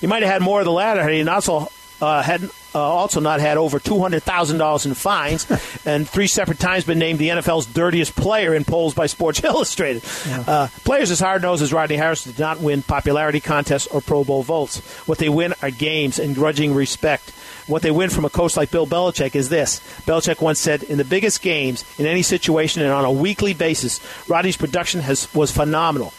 He 0.00 0.08
might 0.08 0.22
have 0.22 0.32
had 0.32 0.42
more 0.42 0.60
of 0.60 0.64
the 0.64 0.72
latter 0.72 1.02
had 1.02 1.12
he 1.12 1.22
not 1.22 1.48
also 1.48 1.70
uh, 2.00 2.22
had 2.22 2.42
uh, 2.74 2.78
also 2.78 3.20
not 3.20 3.40
had 3.40 3.56
over 3.56 3.78
two 3.78 3.98
hundred 3.98 4.22
thousand 4.22 4.58
dollars 4.58 4.86
in 4.86 4.94
fines, 4.94 5.46
and 5.86 6.08
three 6.08 6.26
separate 6.26 6.58
times 6.58 6.84
been 6.84 6.98
named 6.98 7.18
the 7.18 7.28
NFL's 7.28 7.66
dirtiest 7.66 8.14
player 8.14 8.54
in 8.54 8.64
polls 8.64 8.94
by 8.94 9.06
Sports 9.06 9.42
Illustrated. 9.44 10.02
Yeah. 10.26 10.44
Uh, 10.46 10.68
players 10.84 11.10
as 11.10 11.20
hard 11.20 11.42
nosed 11.42 11.62
as 11.62 11.72
Rodney 11.72 11.96
Harris 11.96 12.24
did 12.24 12.38
not 12.38 12.60
win 12.60 12.82
popularity 12.82 13.40
contests 13.40 13.86
or 13.86 14.00
Pro 14.00 14.24
Bowl 14.24 14.42
votes. 14.42 14.78
What 15.06 15.18
they 15.18 15.28
win 15.28 15.54
are 15.62 15.70
games 15.70 16.18
and 16.18 16.34
grudging 16.34 16.74
respect. 16.74 17.30
What 17.66 17.82
they 17.82 17.90
win 17.90 18.10
from 18.10 18.24
a 18.24 18.30
coach 18.30 18.56
like 18.56 18.70
Bill 18.70 18.86
Belichick 18.86 19.36
is 19.36 19.48
this. 19.48 19.80
Belichick 20.06 20.40
once 20.40 20.58
said, 20.58 20.82
"In 20.82 20.98
the 20.98 21.04
biggest 21.04 21.42
games, 21.42 21.84
in 21.98 22.06
any 22.06 22.22
situation, 22.22 22.82
and 22.82 22.90
on 22.90 23.04
a 23.04 23.12
weekly 23.12 23.54
basis, 23.54 24.00
Rodney's 24.28 24.56
production 24.56 25.00
has 25.00 25.32
was 25.34 25.50
phenomenal." 25.50 26.12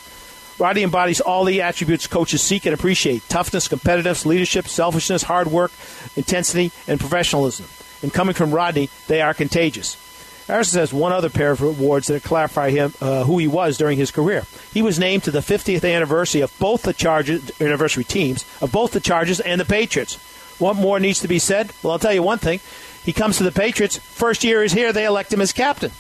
Roddy 0.62 0.84
embodies 0.84 1.22
all 1.22 1.44
the 1.44 1.64
attributes 1.64 2.06
coaches 2.06 2.40
seek 2.40 2.68
and 2.68 2.76
appreciate 2.76 3.28
toughness, 3.28 3.68
competitiveness, 3.68 4.28
leadership, 4.28 4.68
selfishness, 4.68 5.24
hard 5.24 5.48
work, 5.48 5.72
intensity, 6.16 6.72
and 6.88 7.00
professionalism. 7.00 7.66
and 8.04 8.14
coming 8.14 8.36
from 8.36 8.52
Rodney, 8.52 8.92
they 9.08 9.24
are 9.24 9.34
contagious. 9.34 9.98
Harrison 10.46 10.80
has 10.80 10.94
one 10.94 11.14
other 11.14 11.32
pair 11.32 11.50
of 11.50 11.64
awards 11.64 12.08
that 12.08 12.22
clarify 12.22 12.70
him 12.70 12.94
uh, 13.02 13.24
who 13.24 13.40
he 13.40 13.48
was 13.48 13.76
during 13.76 13.98
his 13.98 14.12
career. 14.12 14.46
He 14.72 14.84
was 14.84 15.00
named 15.00 15.24
to 15.24 15.32
the 15.32 15.40
50th 15.40 15.84
anniversary 15.84 16.42
of 16.42 16.56
both 16.60 16.84
the 16.84 16.94
Chargers 16.94 17.60
anniversary 17.60 18.04
teams 18.04 18.46
of 18.62 18.72
both 18.72 18.92
the 18.92 19.00
Chargers 19.00 19.40
and 19.40 19.60
the 19.60 19.66
Patriots. 19.66 20.20
What 20.60 20.76
more 20.76 21.00
needs 21.00 21.22
to 21.22 21.28
be 21.28 21.40
said? 21.40 21.72
Well, 21.82 21.94
I'll 21.94 22.00
tell 22.00 22.14
you 22.14 22.22
one 22.22 22.38
thing. 22.38 22.60
He 23.04 23.14
comes 23.14 23.38
to 23.38 23.44
the 23.44 23.52
Patriots. 23.52 23.98
First 23.98 24.44
year 24.44 24.62
he's 24.62 24.74
here, 24.74 24.94
they 24.94 25.06
elect 25.06 25.34
him 25.34 25.42
as 25.42 25.54
captain. 25.54 25.92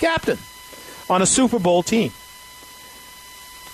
Captain 0.00 0.38
on 1.08 1.22
a 1.22 1.26
Super 1.26 1.60
Bowl 1.60 1.84
team. 1.84 2.10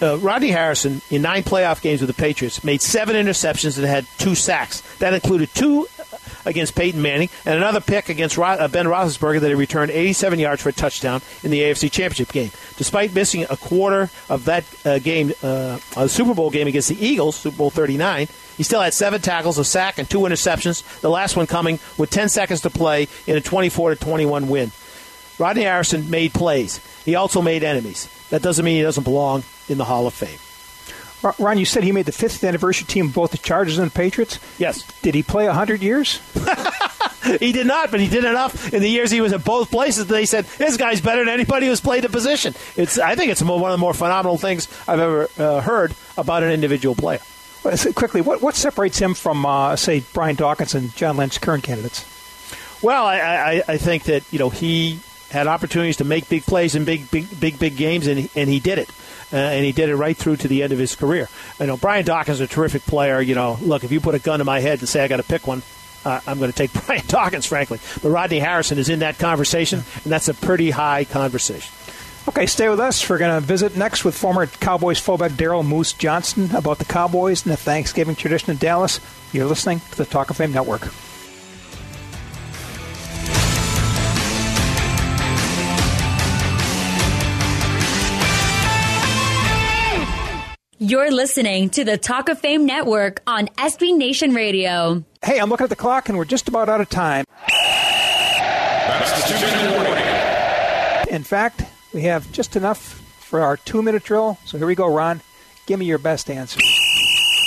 Uh, 0.02 0.18
Rodney 0.18 0.50
Harrison, 0.50 1.02
in 1.10 1.22
nine 1.22 1.42
playoff 1.42 1.82
games 1.82 2.00
with 2.00 2.08
the 2.08 2.14
Patriots, 2.14 2.64
made 2.64 2.80
seven 2.80 3.16
interceptions 3.16 3.76
and 3.76 3.86
had 3.86 4.06
two 4.18 4.34
sacks. 4.34 4.80
That 4.98 5.14
included 5.14 5.52
two 5.54 5.86
against 6.44 6.74
Peyton 6.74 7.02
Manning 7.02 7.28
and 7.44 7.56
another 7.56 7.80
pick 7.80 8.08
against 8.08 8.38
uh, 8.38 8.68
Ben 8.68 8.86
Roethlisberger 8.86 9.40
that 9.40 9.48
he 9.48 9.54
returned 9.54 9.90
87 9.90 10.38
yards 10.38 10.62
for 10.62 10.70
a 10.70 10.72
touchdown 10.72 11.20
in 11.42 11.50
the 11.50 11.60
AFC 11.60 11.90
Championship 11.90 12.32
game. 12.32 12.50
Despite 12.76 13.14
missing 13.14 13.44
a 13.50 13.56
quarter 13.56 14.10
of 14.28 14.46
that 14.46 14.64
uh, 14.84 14.98
game, 14.98 15.32
uh, 15.42 15.78
a 15.96 16.08
Super 16.08 16.34
Bowl 16.34 16.50
game 16.50 16.66
against 16.66 16.88
the 16.88 17.04
Eagles, 17.04 17.36
Super 17.36 17.56
Bowl 17.56 17.70
39, 17.70 18.28
he 18.56 18.62
still 18.62 18.80
had 18.80 18.94
seven 18.94 19.20
tackles, 19.20 19.58
a 19.58 19.64
sack, 19.64 19.98
and 19.98 20.08
two 20.08 20.20
interceptions. 20.20 21.00
The 21.00 21.10
last 21.10 21.36
one 21.36 21.46
coming 21.46 21.78
with 21.96 22.10
10 22.10 22.28
seconds 22.28 22.62
to 22.62 22.70
play 22.70 23.08
in 23.26 23.36
a 23.36 23.40
24 23.40 23.90
to 23.90 23.96
21 23.96 24.48
win. 24.48 24.70
Rodney 25.40 25.62
Harrison 25.62 26.10
made 26.10 26.34
plays. 26.34 26.80
He 27.04 27.14
also 27.14 27.40
made 27.40 27.64
enemies. 27.64 28.08
That 28.28 28.42
doesn't 28.42 28.62
mean 28.62 28.76
he 28.76 28.82
doesn't 28.82 29.04
belong 29.04 29.42
in 29.70 29.78
the 29.78 29.84
Hall 29.84 30.06
of 30.06 30.12
Fame. 30.12 30.38
Ron, 31.38 31.58
you 31.58 31.64
said 31.64 31.82
he 31.82 31.92
made 31.92 32.06
the 32.06 32.12
fifth 32.12 32.44
anniversary 32.44 32.86
team 32.86 33.06
of 33.06 33.14
both 33.14 33.30
the 33.30 33.38
Chargers 33.38 33.78
and 33.78 33.90
the 33.90 33.94
Patriots. 33.94 34.38
Yes. 34.58 34.84
Did 35.00 35.14
he 35.14 35.22
play 35.22 35.46
100 35.46 35.82
years? 35.82 36.20
he 37.40 37.52
did 37.52 37.66
not, 37.66 37.90
but 37.90 38.00
he 38.00 38.08
did 38.08 38.24
enough 38.24 38.72
in 38.72 38.82
the 38.82 38.88
years 38.88 39.10
he 39.10 39.22
was 39.22 39.32
at 39.32 39.44
both 39.44 39.70
places 39.70 40.06
that 40.06 40.12
they 40.12 40.26
said, 40.26 40.44
this 40.58 40.76
guy's 40.76 41.00
better 41.00 41.24
than 41.24 41.32
anybody 41.32 41.66
who's 41.66 41.80
played 41.80 42.04
the 42.04 42.08
position. 42.10 42.54
It's, 42.76 42.98
I 42.98 43.16
think 43.16 43.32
it's 43.32 43.42
one 43.42 43.62
of 43.62 43.70
the 43.70 43.78
more 43.78 43.94
phenomenal 43.94 44.36
things 44.36 44.68
I've 44.86 45.00
ever 45.00 45.28
uh, 45.38 45.60
heard 45.62 45.94
about 46.18 46.42
an 46.42 46.52
individual 46.52 46.94
player. 46.94 47.20
Well, 47.64 47.76
quickly, 47.94 48.20
what, 48.20 48.42
what 48.42 48.54
separates 48.54 48.98
him 48.98 49.14
from, 49.14 49.44
uh, 49.44 49.76
say, 49.76 50.02
Brian 50.12 50.36
Dawkins 50.36 50.74
and 50.74 50.94
John 50.96 51.16
Lynch, 51.16 51.40
current 51.40 51.64
candidates? 51.64 52.06
Well, 52.82 53.04
I, 53.04 53.18
I, 53.18 53.62
I 53.68 53.76
think 53.76 54.04
that, 54.04 54.24
you 54.32 54.38
know, 54.38 54.48
he 54.48 55.00
had 55.30 55.46
opportunities 55.46 55.98
to 55.98 56.04
make 56.04 56.28
big 56.28 56.44
plays 56.44 56.74
in 56.74 56.84
big, 56.84 57.10
big, 57.10 57.40
big, 57.40 57.58
big 57.58 57.76
games, 57.76 58.06
and 58.06 58.28
and 58.34 58.48
he 58.48 58.60
did 58.60 58.78
it. 58.78 58.90
Uh, 59.32 59.36
and 59.36 59.64
he 59.64 59.70
did 59.70 59.88
it 59.88 59.94
right 59.94 60.16
through 60.16 60.36
to 60.36 60.48
the 60.48 60.62
end 60.64 60.72
of 60.72 60.78
his 60.78 60.96
career. 60.96 61.28
You 61.60 61.66
know, 61.66 61.76
Brian 61.76 62.04
Dawkins 62.04 62.40
is 62.40 62.50
a 62.50 62.52
terrific 62.52 62.82
player. 62.82 63.20
You 63.20 63.36
know, 63.36 63.58
look, 63.60 63.84
if 63.84 63.92
you 63.92 64.00
put 64.00 64.16
a 64.16 64.18
gun 64.18 64.40
to 64.40 64.44
my 64.44 64.58
head 64.58 64.80
and 64.80 64.88
say 64.88 65.04
I 65.04 65.08
got 65.08 65.18
to 65.18 65.22
pick 65.22 65.46
one, 65.46 65.62
uh, 66.04 66.20
I'm 66.26 66.38
going 66.38 66.50
to 66.50 66.56
take 66.56 66.72
Brian 66.86 67.06
Dawkins, 67.06 67.46
frankly. 67.46 67.78
But 68.02 68.10
Rodney 68.10 68.40
Harrison 68.40 68.78
is 68.78 68.88
in 68.88 69.00
that 69.00 69.18
conversation, 69.18 69.84
and 70.02 70.12
that's 70.12 70.28
a 70.28 70.34
pretty 70.34 70.70
high 70.70 71.04
conversation. 71.04 71.72
Okay, 72.28 72.46
stay 72.46 72.68
with 72.68 72.80
us. 72.80 73.08
We're 73.08 73.18
going 73.18 73.40
to 73.40 73.46
visit 73.46 73.76
next 73.76 74.04
with 74.04 74.16
former 74.16 74.46
Cowboys 74.46 74.98
fullback 74.98 75.32
Daryl 75.32 75.66
Moose 75.66 75.92
Johnston 75.92 76.54
about 76.54 76.78
the 76.78 76.84
Cowboys 76.84 77.44
and 77.44 77.52
the 77.52 77.56
Thanksgiving 77.56 78.14
tradition 78.14 78.50
in 78.50 78.56
Dallas. 78.58 79.00
You're 79.32 79.46
listening 79.46 79.80
to 79.92 79.96
the 79.96 80.04
Talk 80.04 80.30
of 80.30 80.36
Fame 80.36 80.52
Network. 80.52 80.88
You're 90.82 91.10
listening 91.10 91.68
to 91.70 91.84
the 91.84 91.98
Talk 91.98 92.30
of 92.30 92.40
Fame 92.40 92.64
Network 92.64 93.20
on 93.26 93.48
SB 93.48 93.94
Nation 93.94 94.32
Radio. 94.32 95.04
Hey, 95.22 95.36
I'm 95.36 95.50
looking 95.50 95.64
at 95.64 95.68
the 95.68 95.76
clock 95.76 96.08
and 96.08 96.16
we're 96.16 96.24
just 96.24 96.48
about 96.48 96.70
out 96.70 96.80
of 96.80 96.88
time. 96.88 97.26
That's 98.88 99.12
the 99.12 99.28
two 99.28 99.44
minute 99.44 99.76
warning. 99.76 101.14
In 101.14 101.22
fact, 101.22 101.64
we 101.92 102.00
have 102.04 102.32
just 102.32 102.56
enough 102.56 102.78
for 102.78 103.42
our 103.42 103.58
two 103.58 103.82
minute 103.82 104.04
drill. 104.04 104.38
So 104.46 104.56
here 104.56 104.66
we 104.66 104.74
go, 104.74 104.90
Ron. 104.90 105.20
Give 105.66 105.78
me 105.78 105.84
your 105.84 105.98
best 105.98 106.30
answer. 106.30 106.58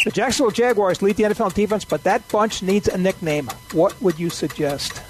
The 0.06 0.12
Jacksonville 0.12 0.52
Jaguars 0.52 1.02
lead 1.02 1.16
the 1.16 1.24
NFL 1.24 1.48
in 1.48 1.54
defense, 1.56 1.86
but 1.86 2.04
that 2.04 2.28
bunch 2.28 2.62
needs 2.62 2.88
a 2.88 3.00
nickname. 3.00 3.50
What 3.72 4.00
would 4.00 4.20
you 4.20 4.30
suggest? 4.30 5.02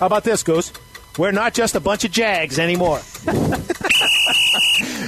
How 0.00 0.06
about 0.06 0.24
this, 0.24 0.42
Goose? 0.42 0.72
We're 1.16 1.30
not 1.30 1.54
just 1.54 1.76
a 1.76 1.80
bunch 1.80 2.04
of 2.04 2.10
Jags 2.10 2.58
anymore. 2.58 3.02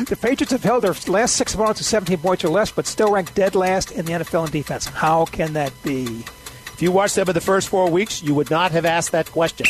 The 0.06 0.16
Patriots 0.16 0.52
have 0.52 0.64
held 0.64 0.82
their 0.82 0.94
last 1.08 1.36
six 1.36 1.54
opponents 1.54 1.78
to 1.80 1.84
17 1.84 2.18
points 2.18 2.44
or 2.44 2.48
less, 2.48 2.72
but 2.72 2.86
still 2.86 3.12
rank 3.12 3.34
dead 3.34 3.54
last 3.54 3.92
in 3.92 4.06
the 4.06 4.12
NFL 4.12 4.46
in 4.46 4.52
defense. 4.52 4.86
How 4.86 5.24
can 5.26 5.52
that 5.52 5.72
be? 5.82 6.24
If 6.72 6.80
you 6.80 6.90
watched 6.90 7.16
them 7.16 7.28
in 7.28 7.34
the 7.34 7.40
first 7.40 7.68
four 7.68 7.90
weeks, 7.90 8.22
you 8.22 8.34
would 8.34 8.50
not 8.50 8.72
have 8.72 8.84
asked 8.84 9.12
that 9.12 9.30
question. 9.30 9.66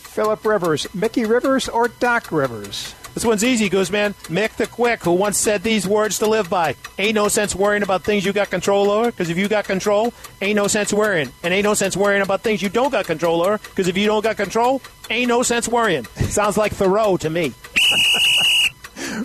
Philip 0.00 0.44
Rivers, 0.44 0.92
Mickey 0.94 1.24
Rivers, 1.24 1.68
or 1.68 1.88
Doc 1.88 2.32
Rivers? 2.32 2.94
This 3.14 3.24
one's 3.24 3.44
easy, 3.44 3.70
Gooseman. 3.70 4.14
Mick 4.26 4.56
the 4.56 4.66
Quick, 4.66 5.02
who 5.02 5.12
once 5.12 5.38
said 5.38 5.62
these 5.62 5.86
words 5.88 6.18
to 6.18 6.26
live 6.26 6.50
by. 6.50 6.76
Ain't 6.98 7.14
no 7.14 7.28
sense 7.28 7.54
worrying 7.54 7.82
about 7.82 8.04
things 8.04 8.24
you 8.24 8.32
got 8.32 8.50
control 8.50 8.90
over, 8.90 9.10
because 9.10 9.30
if 9.30 9.36
you 9.36 9.48
got 9.48 9.64
control, 9.64 10.12
ain't 10.40 10.56
no 10.56 10.66
sense 10.66 10.92
worrying. 10.92 11.30
And 11.42 11.54
ain't 11.54 11.64
no 11.64 11.74
sense 11.74 11.96
worrying 11.96 12.22
about 12.22 12.42
things 12.42 12.62
you 12.62 12.68
don't 12.68 12.90
got 12.90 13.06
control 13.06 13.42
over, 13.42 13.58
because 13.58 13.88
if 13.88 13.96
you 13.96 14.06
don't 14.06 14.22
got 14.22 14.36
control, 14.36 14.82
ain't 15.10 15.28
no 15.28 15.42
sense 15.42 15.68
worrying. 15.68 16.04
Sounds 16.28 16.56
like 16.56 16.72
Thoreau 16.72 17.16
to 17.16 17.30
me. 17.30 17.52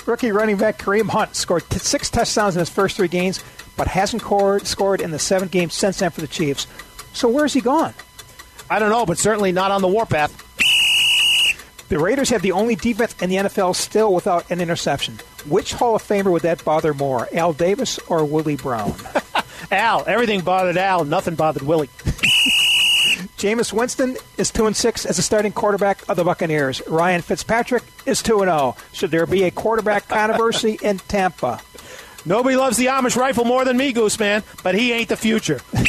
Rookie 0.05 0.31
running 0.31 0.57
back 0.57 0.77
Kareem 0.77 1.09
Hunt 1.09 1.35
scored 1.35 1.63
t- 1.69 1.79
six 1.79 2.09
touchdowns 2.09 2.55
in 2.55 2.59
his 2.59 2.69
first 2.69 2.97
three 2.97 3.07
games, 3.07 3.43
but 3.77 3.87
hasn't 3.87 4.21
scored, 4.21 4.67
scored 4.67 5.01
in 5.01 5.11
the 5.11 5.19
seven 5.19 5.47
games 5.47 5.73
since 5.73 5.99
then 5.99 6.11
for 6.11 6.21
the 6.21 6.27
Chiefs. 6.27 6.67
So 7.13 7.29
where's 7.29 7.53
he 7.53 7.61
gone? 7.61 7.93
I 8.69 8.79
don't 8.79 8.89
know, 8.89 9.05
but 9.05 9.17
certainly 9.17 9.51
not 9.51 9.71
on 9.71 9.81
the 9.81 9.87
warpath. 9.87 10.31
The 11.89 11.99
Raiders 11.99 12.29
have 12.29 12.41
the 12.41 12.53
only 12.53 12.75
defense 12.75 13.15
in 13.21 13.29
the 13.29 13.35
NFL 13.35 13.75
still 13.75 14.13
without 14.13 14.49
an 14.49 14.59
interception. 14.59 15.19
Which 15.47 15.73
Hall 15.73 15.95
of 15.95 16.01
Famer 16.01 16.31
would 16.31 16.41
that 16.41 16.63
bother 16.65 16.93
more, 16.93 17.27
Al 17.33 17.53
Davis 17.53 17.99
or 18.07 18.25
Willie 18.25 18.55
Brown? 18.55 18.95
Al, 19.71 20.03
everything 20.07 20.41
bothered 20.41 20.77
Al, 20.77 21.05
nothing 21.05 21.35
bothered 21.35 21.63
Willie. 21.63 21.89
Jameis 23.43 23.73
Winston 23.73 24.15
is 24.37 24.51
2 24.51 24.67
and 24.67 24.75
6 24.75 25.05
as 25.05 25.19
a 25.19 25.21
starting 25.21 25.51
quarterback 25.51 26.07
of 26.07 26.15
the 26.15 26.23
Buccaneers. 26.23 26.81
Ryan 26.87 27.21
Fitzpatrick 27.21 27.83
is 28.05 28.23
2 28.23 28.39
and 28.39 28.49
0. 28.49 28.77
Should 28.93 29.11
there 29.11 29.25
be 29.25 29.43
a 29.43 29.51
quarterback 29.51 30.07
controversy 30.07 30.79
in 30.81 30.99
Tampa? 30.99 31.59
Nobody 32.25 32.55
loves 32.55 32.77
the 32.77 32.85
Amish 32.85 33.17
rifle 33.17 33.43
more 33.43 33.65
than 33.65 33.75
me, 33.75 33.91
Gooseman, 33.91 34.43
but 34.63 34.75
he 34.75 34.93
ain't 34.93 35.09
the 35.09 35.17
future. 35.17 35.59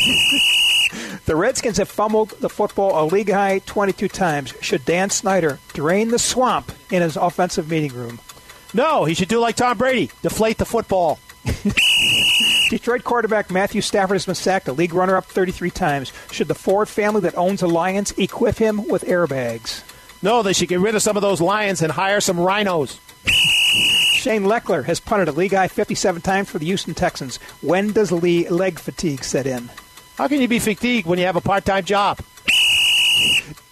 The 1.27 1.37
Redskins 1.37 1.79
have 1.79 1.89
fumbled 1.89 2.31
the 2.41 2.51
football 2.51 3.03
a 3.03 3.07
league 3.07 3.31
high 3.31 3.61
22 3.61 4.09
times. 4.09 4.53
Should 4.61 4.85
Dan 4.85 5.09
Snyder 5.09 5.59
drain 5.73 6.11
the 6.11 6.19
swamp 6.19 6.71
in 6.91 7.01
his 7.01 7.17
offensive 7.17 7.71
meeting 7.71 7.95
room? 7.95 8.21
No, 8.75 9.07
he 9.07 9.15
should 9.15 9.29
do 9.29 9.39
like 9.41 9.57
Tom 9.57 9.79
Brady, 9.79 10.11
deflate 10.21 10.59
the 10.59 10.67
football. 10.67 11.19
Detroit 12.71 13.05
quarterback 13.05 13.51
Matthew 13.51 13.81
Stafford 13.81 14.15
has 14.15 14.27
been 14.27 14.35
sacked, 14.35 14.69
a 14.69 14.73
league 14.73 14.95
runner 14.95 15.17
up 15.17 15.27
33 15.27 15.71
times. 15.71 16.12
Should 16.31 16.49
the 16.49 16.55
Ford 16.55 16.89
family 16.89 17.21
that 17.23 17.37
owns 17.37 17.61
the 17.61 17.69
Lions 17.69 18.12
equip 18.12 18.57
him 18.57 18.89
with 18.89 19.05
airbags? 19.05 19.83
No, 20.23 20.43
they 20.43 20.55
should 20.55 20.69
get 20.69 20.81
rid 20.81 20.95
of 20.95 21.03
some 21.03 21.17
of 21.17 21.23
those 21.23 21.43
lions 21.43 21.83
and 21.83 21.93
hire 21.93 22.21
some 22.21 22.41
rhinos. 22.41 22.99
Shane 24.15 24.45
Lechler 24.45 24.83
has 24.85 24.99
punted 24.99 25.29
a 25.29 25.33
league 25.33 25.53
high 25.53 25.69
57 25.69 26.23
times 26.23 26.49
for 26.49 26.59
the 26.59 26.65
Houston 26.65 26.95
Texans. 26.95 27.37
When 27.61 27.93
does 27.93 28.11
Lee 28.11 28.49
leg 28.49 28.79
fatigue 28.79 29.23
set 29.23 29.47
in? 29.47 29.69
How 30.17 30.29
can 30.29 30.41
you 30.41 30.49
be 30.49 30.61
fatigued 30.61 31.07
when 31.07 31.19
you 31.19 31.27
have 31.27 31.36
a 31.36 31.43
part 31.43 31.66
time 31.66 31.85
job? 31.85 32.20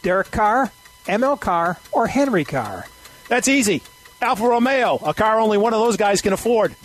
Derek 0.03 0.31
Carr, 0.31 0.71
ML 1.07 1.41
Carr, 1.41 1.79
or 1.91 2.07
Henry 2.07 2.45
Carr? 2.45 2.85
That's 3.29 3.49
easy. 3.49 3.81
Alfa 4.21 4.47
Romeo, 4.47 4.97
a 4.97 5.15
car 5.15 5.41
only 5.41 5.57
one 5.57 5.73
of 5.73 5.81
those 5.81 5.97
guys 5.97 6.21
can 6.21 6.35
afford. 6.35 6.77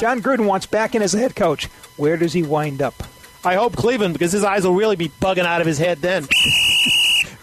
Jon 0.00 0.22
Gruden 0.22 0.46
wants 0.46 0.64
back 0.64 0.94
in 0.94 1.02
as 1.02 1.14
a 1.14 1.18
head 1.18 1.36
coach. 1.36 1.66
Where 1.98 2.16
does 2.16 2.32
he 2.32 2.42
wind 2.42 2.80
up? 2.80 2.94
I 3.44 3.56
hope 3.56 3.76
Cleveland, 3.76 4.14
because 4.14 4.32
his 4.32 4.42
eyes 4.42 4.64
will 4.64 4.72
really 4.72 4.96
be 4.96 5.10
bugging 5.10 5.44
out 5.44 5.60
of 5.60 5.66
his 5.66 5.76
head 5.76 5.98
then. 5.98 6.26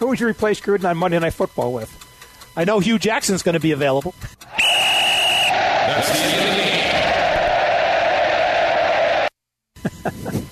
Who 0.00 0.08
would 0.08 0.18
you 0.18 0.26
replace 0.26 0.60
Gruden 0.60 0.90
on 0.90 0.96
Monday 0.96 1.20
Night 1.20 1.34
Football 1.34 1.72
with? 1.72 2.52
I 2.56 2.64
know 2.64 2.80
Hue 2.80 2.98
Jackson's 2.98 3.44
going 3.44 3.52
to 3.52 3.60
be 3.60 3.70
available. 3.70 4.12
That's 5.86 6.08
the 6.10 6.18
end 6.18 6.50
of 10.02 10.12
the 10.12 10.32
game. 10.32 10.48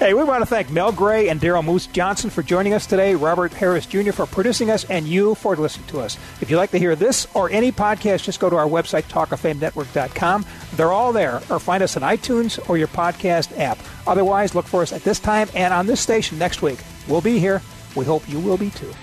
Hey, 0.00 0.14
we 0.14 0.24
want 0.24 0.40
to 0.40 0.46
thank 0.46 0.70
Mel 0.70 0.92
Gray 0.92 1.28
and 1.28 1.38
Daryl 1.38 1.62
Moose 1.62 1.86
Johnston 1.86 2.30
for 2.30 2.42
joining 2.42 2.72
us 2.72 2.86
today, 2.86 3.14
Robert 3.14 3.52
Harris 3.52 3.84
Jr. 3.84 4.12
for 4.12 4.24
producing 4.24 4.70
us, 4.70 4.84
and 4.84 5.06
you 5.06 5.34
for 5.34 5.54
listening 5.54 5.88
to 5.88 6.00
us. 6.00 6.16
If 6.40 6.50
you'd 6.50 6.56
like 6.56 6.70
to 6.70 6.78
hear 6.78 6.96
this 6.96 7.26
or 7.34 7.50
any 7.50 7.70
podcast, 7.70 8.24
just 8.24 8.40
go 8.40 8.48
to 8.48 8.56
our 8.56 8.66
website, 8.66 9.02
talkoffamenetwork.com. 9.10 10.46
They're 10.76 10.90
all 10.90 11.12
there, 11.12 11.42
or 11.50 11.58
find 11.58 11.82
us 11.82 11.98
on 11.98 12.02
iTunes 12.02 12.66
or 12.70 12.78
your 12.78 12.88
podcast 12.88 13.58
app. 13.58 13.78
Otherwise, 14.06 14.54
look 14.54 14.64
for 14.64 14.80
us 14.80 14.94
at 14.94 15.04
this 15.04 15.20
time 15.20 15.50
and 15.54 15.74
on 15.74 15.84
this 15.84 16.00
station 16.00 16.38
next 16.38 16.62
week. 16.62 16.78
We'll 17.06 17.20
be 17.20 17.38
here. 17.38 17.60
We 17.94 18.06
hope 18.06 18.26
you 18.26 18.40
will 18.40 18.56
be 18.56 18.70
too. 18.70 18.94